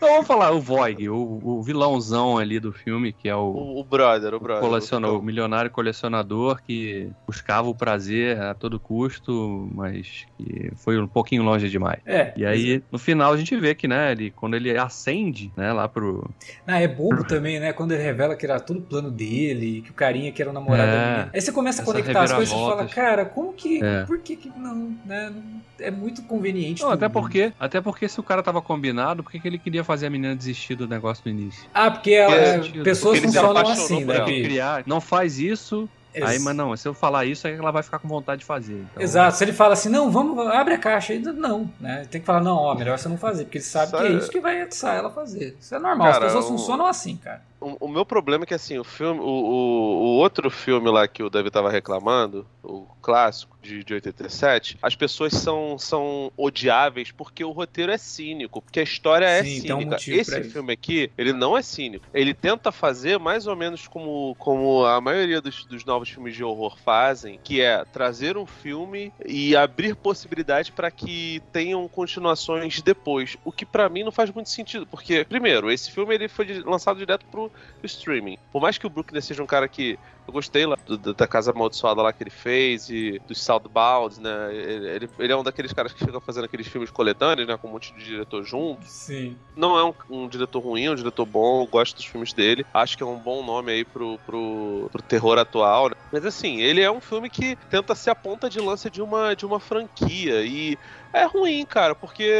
Não, 0.00 0.08
vamos 0.08 0.26
falar 0.26 0.50
o 0.52 0.60
Voig, 0.60 1.08
o, 1.08 1.40
o, 1.42 1.62
vilãozão 1.62 2.38
ali 2.38 2.60
do 2.60 2.72
filme, 2.72 3.12
que 3.12 3.28
é 3.28 3.34
o. 3.34 3.48
O, 3.48 3.80
o 3.80 3.84
brother, 3.84 4.34
o 4.34 4.40
brother. 4.40 4.62
Colecionador, 4.62 5.16
o, 5.16 5.20
o 5.20 5.22
milionário 5.22 5.70
colecionador 5.70 6.60
que 6.62 7.10
buscava 7.26 7.68
o 7.68 7.74
prazer 7.74 8.40
a 8.40 8.54
todo 8.54 8.78
custo, 8.78 9.68
mas 9.74 10.26
que 10.36 10.72
foi 10.76 11.00
um 11.00 11.06
pouquinho 11.06 11.42
longe 11.42 11.68
demais. 11.68 12.00
É. 12.06 12.32
E 12.36 12.44
aí, 12.44 12.82
no 12.90 12.98
final, 12.98 13.32
a 13.32 13.36
gente 13.36 13.56
vê 13.56 13.74
que, 13.74 13.88
né, 13.88 14.12
ele, 14.12 14.30
quando 14.30 14.54
ele 14.54 14.76
acende, 14.76 15.52
né, 15.56 15.72
lá 15.72 15.88
pro. 15.88 16.28
Ah, 16.66 16.80
é 16.80 16.88
bobo 16.88 17.24
também, 17.24 17.60
né? 17.60 17.72
Quando 17.72 17.92
ele 17.92 18.02
revela 18.02 18.36
que 18.36 18.44
era 18.44 18.60
tudo 18.60 18.80
plano 18.80 19.10
dele, 19.10 19.82
que 19.82 19.90
o 19.90 19.94
carinha 19.94 20.32
que 20.32 20.40
era 20.42 20.50
o 20.50 20.54
namorado 20.54 20.90
é, 20.90 21.30
Aí 21.32 21.40
você 21.40 21.52
começa 21.52 21.82
a 21.82 21.84
conectar 21.84 22.22
as 22.22 22.32
coisas 22.32 22.54
e 22.54 22.58
fala, 22.58 22.86
cara, 22.86 23.24
como 23.24 23.52
que. 23.52 23.82
É. 23.82 24.04
Por 24.04 24.18
que 24.18 24.36
que 24.36 24.48
não, 24.48 24.96
né? 25.04 25.32
É 25.80 25.90
muito 25.90 26.22
conveniente. 26.22 26.82
Não, 26.82 26.90
até 26.90 27.08
porque, 27.08 27.52
até 27.58 27.80
porque 27.80 28.08
se 28.08 28.18
o 28.18 28.22
cara 28.22 28.42
tava 28.42 28.60
combinado, 28.60 29.22
por 29.22 29.30
que, 29.30 29.38
que 29.38 29.46
ele 29.46 29.58
queria 29.68 29.84
fazer 29.84 30.06
a 30.06 30.10
menina 30.10 30.34
desistir 30.34 30.74
do 30.74 30.88
negócio 30.88 31.22
no 31.26 31.30
início? 31.30 31.68
Ah, 31.74 31.90
porque 31.90 32.12
ela, 32.12 32.34
é, 32.34 32.58
pessoas 32.82 33.18
porque 33.18 33.32
funcionam 33.32 33.70
assim, 33.70 34.04
né? 34.04 34.24
Criar, 34.24 34.82
não 34.86 35.00
faz 35.00 35.38
isso, 35.38 35.88
Ex 36.14 36.26
aí, 36.26 36.38
mas 36.38 36.56
não, 36.56 36.74
se 36.74 36.88
eu 36.88 36.94
falar 36.94 37.26
isso, 37.26 37.46
aí 37.46 37.54
ela 37.54 37.70
vai 37.70 37.82
ficar 37.82 37.98
com 37.98 38.08
vontade 38.08 38.40
de 38.40 38.46
fazer. 38.46 38.84
Então... 38.90 39.02
Exato, 39.02 39.36
se 39.36 39.44
ele 39.44 39.52
fala 39.52 39.74
assim, 39.74 39.90
não, 39.90 40.10
vamos, 40.10 40.38
abre 40.48 40.74
a 40.74 40.78
caixa 40.78 41.12
aí, 41.12 41.18
não, 41.18 41.70
né? 41.78 42.06
Tem 42.10 42.20
que 42.20 42.26
falar, 42.26 42.40
não, 42.40 42.56
ó, 42.56 42.74
melhor 42.74 42.98
você 42.98 43.08
não 43.08 43.18
fazer, 43.18 43.44
porque 43.44 43.58
ele 43.58 43.64
sabe 43.64 43.92
que 43.92 43.98
é 43.98 44.12
isso 44.12 44.30
que 44.30 44.40
vai 44.40 44.62
atiçar 44.62 44.96
ela 44.96 45.08
a 45.08 45.12
fazer. 45.12 45.56
Isso 45.60 45.74
é 45.74 45.78
normal, 45.78 46.12
cara, 46.12 46.26
as 46.26 46.32
pessoas 46.32 46.44
o... 46.46 46.48
funcionam 46.48 46.86
assim, 46.86 47.16
cara. 47.16 47.42
O, 47.60 47.86
o, 47.86 47.88
meu 47.88 48.06
problema 48.06 48.44
é 48.44 48.46
que 48.46 48.54
assim, 48.54 48.78
o 48.78 48.84
filme, 48.84 49.20
o, 49.20 49.24
o, 49.24 49.94
o 49.94 50.16
outro 50.18 50.50
filme 50.50 50.90
lá 50.90 51.08
que 51.08 51.22
o 51.22 51.30
David 51.30 51.52
tava 51.52 51.70
reclamando, 51.70 52.46
o 52.62 52.86
clássico 53.02 53.56
de, 53.62 53.82
de 53.82 53.94
87, 53.94 54.78
as 54.82 54.94
pessoas 54.94 55.32
são, 55.32 55.78
são 55.78 56.30
odiáveis 56.36 57.10
porque 57.10 57.42
o 57.42 57.50
roteiro 57.50 57.90
é 57.90 57.98
cínico, 57.98 58.62
porque 58.62 58.80
a 58.80 58.82
história 58.82 59.26
é 59.26 59.42
Sim, 59.42 59.60
cínica. 59.60 59.96
Um 59.96 60.14
Esse 60.14 60.44
filme 60.44 60.72
aqui, 60.72 61.10
ele 61.16 61.32
não 61.32 61.56
é 61.56 61.62
cínico. 61.62 62.04
Ele 62.12 62.32
tenta 62.32 62.70
fazer 62.70 63.18
mais 63.18 63.46
ou 63.46 63.56
menos 63.56 63.88
como, 63.88 64.36
como 64.38 64.84
a 64.84 65.00
maioria 65.00 65.40
dos, 65.40 65.64
dos 65.64 65.84
novos 65.84 66.08
filmes 66.10 66.34
de 66.34 66.44
horror 66.44 66.76
fazem, 66.78 67.40
que 67.42 67.60
é 67.60 67.84
trazer 67.84 68.36
um 68.36 68.46
filme 68.46 69.12
e 69.24 69.56
abrir 69.56 69.96
possibilidade 69.96 70.72
para 70.72 70.90
que 70.90 71.42
tenham 71.52 71.86
continuações 71.88 72.80
depois. 72.82 73.36
O 73.44 73.50
que 73.50 73.66
para 73.66 73.88
mim 73.88 74.04
não 74.04 74.12
faz 74.12 74.30
muito 74.30 74.50
sentido, 74.50 74.86
porque, 74.86 75.24
primeiro, 75.24 75.70
esse 75.70 75.90
filme 75.90 76.14
ele 76.14 76.28
foi 76.28 76.60
lançado 76.60 76.98
direto 76.98 77.24
pro, 77.26 77.47
pro 77.47 77.47
streaming. 77.82 78.38
Por 78.52 78.60
mais 78.60 78.78
que 78.78 78.86
o 78.86 78.90
Bruckner 78.90 79.22
seja 79.22 79.42
um 79.42 79.46
cara 79.46 79.68
que 79.68 79.98
eu 80.28 80.32
gostei 80.32 80.66
lá 80.66 80.76
do, 80.86 81.14
da 81.14 81.26
Casa 81.26 81.50
Amaldiçoada 81.50 82.02
lá 82.02 82.12
que 82.12 82.22
ele 82.22 82.30
fez 82.30 82.90
e 82.90 83.20
dos 83.26 83.40
Southbound, 83.40 84.20
né? 84.20 84.54
Ele, 84.54 85.08
ele, 85.18 85.32
é 85.32 85.36
um 85.36 85.42
daqueles 85.42 85.72
caras 85.72 85.92
que 85.92 86.04
fica 86.04 86.20
fazendo 86.20 86.44
aqueles 86.44 86.66
filmes 86.66 86.90
coletâneos, 86.90 87.48
né? 87.48 87.56
Com 87.56 87.68
um 87.68 87.72
monte 87.72 87.94
de 87.94 88.04
diretor 88.04 88.44
junto. 88.44 88.84
Sim. 88.84 89.36
Não 89.56 89.78
é 89.78 89.84
um, 89.84 89.94
um 90.10 90.28
diretor 90.28 90.60
ruim, 90.60 90.84
é 90.84 90.90
um 90.90 90.94
diretor 90.94 91.24
bom, 91.24 91.62
eu 91.62 91.66
gosto 91.66 91.96
dos 91.96 92.04
filmes 92.04 92.32
dele. 92.34 92.66
Acho 92.74 92.96
que 92.96 93.02
é 93.02 93.06
um 93.06 93.18
bom 93.18 93.42
nome 93.42 93.72
aí 93.72 93.84
pro, 93.84 94.18
pro, 94.26 94.88
pro 94.92 95.02
terror 95.02 95.38
atual, 95.38 95.88
né? 95.88 95.94
Mas 96.12 96.26
assim, 96.26 96.60
ele 96.60 96.82
é 96.82 96.90
um 96.90 97.00
filme 97.00 97.30
que 97.30 97.56
tenta 97.70 97.94
ser 97.94 98.10
a 98.10 98.14
ponta 98.14 98.50
de 98.50 98.60
lança 98.60 98.90
de 98.90 99.00
uma, 99.00 99.34
de 99.34 99.46
uma 99.46 99.58
franquia. 99.58 100.44
E 100.44 100.78
é 101.12 101.24
ruim, 101.24 101.64
cara, 101.64 101.94
porque 101.94 102.30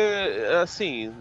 assim, 0.62 1.12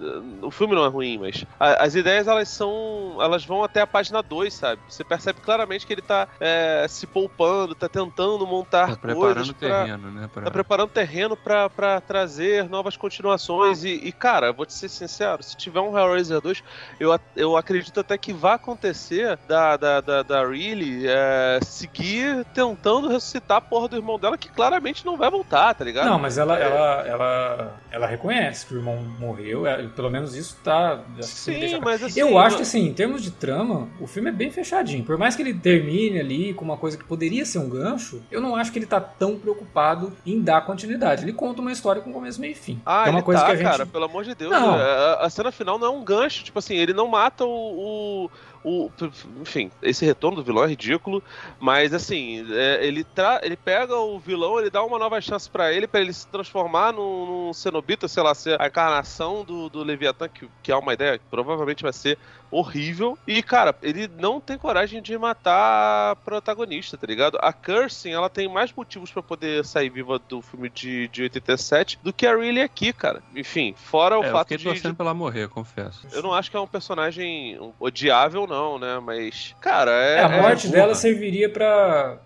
o 0.41 0.51
filme 0.51 0.76
não 0.76 0.86
é 0.86 0.89
ruim, 0.89 1.18
mas 1.18 1.45
a, 1.59 1.84
as 1.84 1.95
ideias 1.95 2.28
elas 2.28 2.49
são, 2.49 3.18
elas 3.22 3.45
vão 3.45 3.63
até 3.63 3.82
a 3.82 3.88
página 3.88 4.22
2, 4.22 4.53
sabe? 4.53 4.82
Você 4.89 5.03
percebe 5.03 5.39
claramente 5.39 5.86
que 5.88 5.93
ele 5.93 6.01
tá 6.01 6.28
é, 6.39 6.57
se 6.88 7.08
poupando, 7.08 7.76
tá 7.76 7.88
tentando 7.88 8.45
montar 8.45 8.89
tá 8.89 8.95
preparando 8.95 9.53
pra, 9.53 9.84
terreno, 9.84 10.12
né? 10.12 10.30
Pra... 10.34 10.43
Tá 10.43 10.51
preparando 10.51 10.89
terreno 10.89 11.38
pra, 11.38 11.70
pra 11.70 12.01
trazer 12.01 12.70
novas 12.70 12.95
continuações 12.97 13.84
e, 13.84 13.89
e, 13.89 14.12
cara, 14.12 14.51
vou 14.51 14.66
te 14.66 14.74
ser 14.74 14.89
sincero, 14.89 15.43
se 15.43 15.55
tiver 15.55 15.80
um 15.80 15.97
Hellraiser 15.97 16.41
2, 16.41 16.64
eu, 16.99 17.20
eu 17.36 17.58
acredito 17.58 17.99
até 17.99 18.18
que 18.18 18.34
vai 18.34 18.55
acontecer 18.55 19.38
da, 19.47 19.78
da, 19.78 20.01
da, 20.01 20.24
da 20.24 20.47
Riley 20.47 21.05
é, 21.08 21.60
seguir 21.64 22.45
tentando 22.53 23.08
ressuscitar 23.08 23.58
a 23.58 23.62
porra 23.62 23.88
do 23.89 23.95
irmão 23.95 24.20
dela, 24.20 24.38
que 24.38 24.49
claramente 24.49 25.05
não 25.05 25.18
vai 25.18 25.30
voltar, 25.30 25.74
tá 25.74 25.84
ligado? 25.84 26.05
Não, 26.05 26.20
mas 26.20 26.38
ela, 26.38 26.58
é... 26.58 26.64
ela, 26.64 27.08
ela 27.08 27.78
ela, 27.91 28.08
reconhece 28.08 28.66
que 28.66 28.74
o 28.74 28.78
irmão 28.78 29.03
morreu, 29.20 29.66
é, 29.66 29.88
pelo 29.88 30.10
menos 30.10 30.36
isso 30.36 30.58
tá. 30.64 31.03
Sim, 31.22 31.80
mas 31.84 32.03
assim, 32.03 32.20
Eu 32.20 32.38
acho 32.38 32.58
que 32.58 32.62
assim, 32.62 32.88
em 32.88 32.93
termos 32.93 33.22
de 33.22 33.32
trama, 33.32 33.88
o 33.99 34.08
filme 34.08 34.30
é 34.30 34.34
bem 34.34 34.51
fechadinho. 34.51 35.03
Por 35.03 35.18
mais 35.18 35.36
que 35.36 35.41
ele 35.41 35.53
termine 35.53 36.20
ali 36.20 36.46
com 36.53 36.65
uma 36.65 36.77
coisa 36.77 36.97
que 36.97 37.03
poderia 37.03 37.45
ser 37.45 37.59
um 37.59 37.69
gancho, 37.69 38.21
eu 38.31 38.41
não 38.41 38.55
acho 38.55 38.71
que 38.71 38.79
ele 38.79 38.85
tá 38.85 38.99
tão 38.99 39.37
preocupado 39.37 40.13
em 40.25 40.41
dar 40.41 40.61
continuidade. 40.65 41.23
Ele 41.23 41.33
conta 41.33 41.61
uma 41.61 41.71
história 41.71 42.01
com 42.01 42.11
começo, 42.11 42.39
meio 42.39 42.51
e 42.51 42.55
fim. 42.55 42.81
Ah, 42.85 43.07
é 43.07 43.09
uma 43.09 43.23
coisa 43.23 43.41
tá, 43.41 43.47
que 43.47 43.51
a 43.53 43.55
gente... 43.55 43.65
cara, 43.65 43.85
pelo 43.85 44.05
amor 44.05 44.23
de 44.23 44.35
Deus. 44.35 44.51
Não. 44.51 44.75
A, 44.75 45.25
a 45.25 45.29
cena 45.29 45.51
final 45.51 45.77
não 45.77 45.87
é 45.87 45.89
um 45.89 46.03
gancho, 46.03 46.43
tipo 46.43 46.59
assim, 46.59 46.75
ele 46.75 46.93
não 46.93 47.07
mata 47.07 47.45
o, 47.45 48.25
o 48.25 48.29
o, 48.68 48.91
enfim, 49.39 49.72
esse 49.82 50.05
retorno 50.05 50.36
do 50.36 50.43
vilão 50.43 50.65
é 50.65 50.68
ridículo, 50.68 51.24
mas 51.57 51.93
assim, 51.93 52.45
é, 52.53 52.86
ele, 52.86 53.05
tra 53.05 53.39
ele 53.41 53.55
pega 53.55 53.95
o 53.95 54.20
vilão, 54.20 54.59
ele 54.59 54.70
dá 54.70 54.84
uma 54.84 54.99
nova 54.99 55.22
chance 55.22 55.49
para 55.49 55.72
ele, 55.72 55.88
para 55.88 56.01
ele 56.01 56.11
se 56.11 56.28
transformar 56.28 56.91
num, 56.91 57.26
num 57.26 57.53
cenobita, 57.53 58.07
sei 58.09 58.22
lá, 58.22 58.36
ser 58.36 58.61
a 58.61 58.68
encarnação 58.68 59.45
do, 59.45 59.70
do 59.70 59.84
Leviatã, 59.84 60.28
que, 60.28 60.49
que 60.61 60.72
é 60.72 60.76
uma 60.76 60.93
ideia 60.93 61.18
que 61.18 61.24
provavelmente 61.30 61.84
vai 61.84 61.93
ser 61.93 62.18
horrível. 62.51 63.18
E, 63.28 63.41
cara, 63.43 63.76
ele 63.82 64.07
não 64.07 64.39
tem 64.39 64.57
coragem 64.57 65.01
de 65.01 65.18
matar 65.18 66.11
a 66.11 66.15
protagonista, 66.15 66.97
tá 66.97 67.07
ligado? 67.07 67.38
A 67.41 67.51
Kirsten, 67.51 68.13
ela 68.13 68.30
tem 68.30 68.47
mais 68.47 68.72
motivos 68.74 69.11
para 69.11 69.22
poder 69.22 69.65
sair 69.65 69.89
viva 69.89 70.20
do 70.20 70.41
filme 70.41 70.70
de, 70.70 71.07
de 71.09 71.24
87 71.24 71.99
do 72.03 72.13
que 72.13 72.26
a 72.26 72.36
Riley 72.36 72.63
aqui, 72.63 72.93
cara. 72.93 73.22
Enfim, 73.36 73.74
fora 73.76 74.18
o 74.20 74.24
é, 74.24 74.32
fato 74.32 74.51
eu 74.51 74.57
de. 74.57 74.65
Eu 74.65 74.74
torcendo 74.74 74.95
pra 74.95 75.05
ela 75.05 75.13
morrer, 75.13 75.47
confesso. 75.49 76.07
Eu 76.11 76.22
não 76.22 76.34
acho 76.34 76.49
que 76.49 76.57
é 76.57 76.59
um 76.59 76.68
personagem 76.68 77.57
odiável, 77.80 78.47
não, 78.47 78.57
né? 78.80 78.99
Mas, 79.03 79.55
cara, 79.62 79.91
é. 79.91 80.16
é 80.18 80.22
a 80.22 80.30
morte 80.30 80.68
é... 80.68 80.70
dela 80.72 80.95
serviria 80.95 81.49
para 81.49 82.20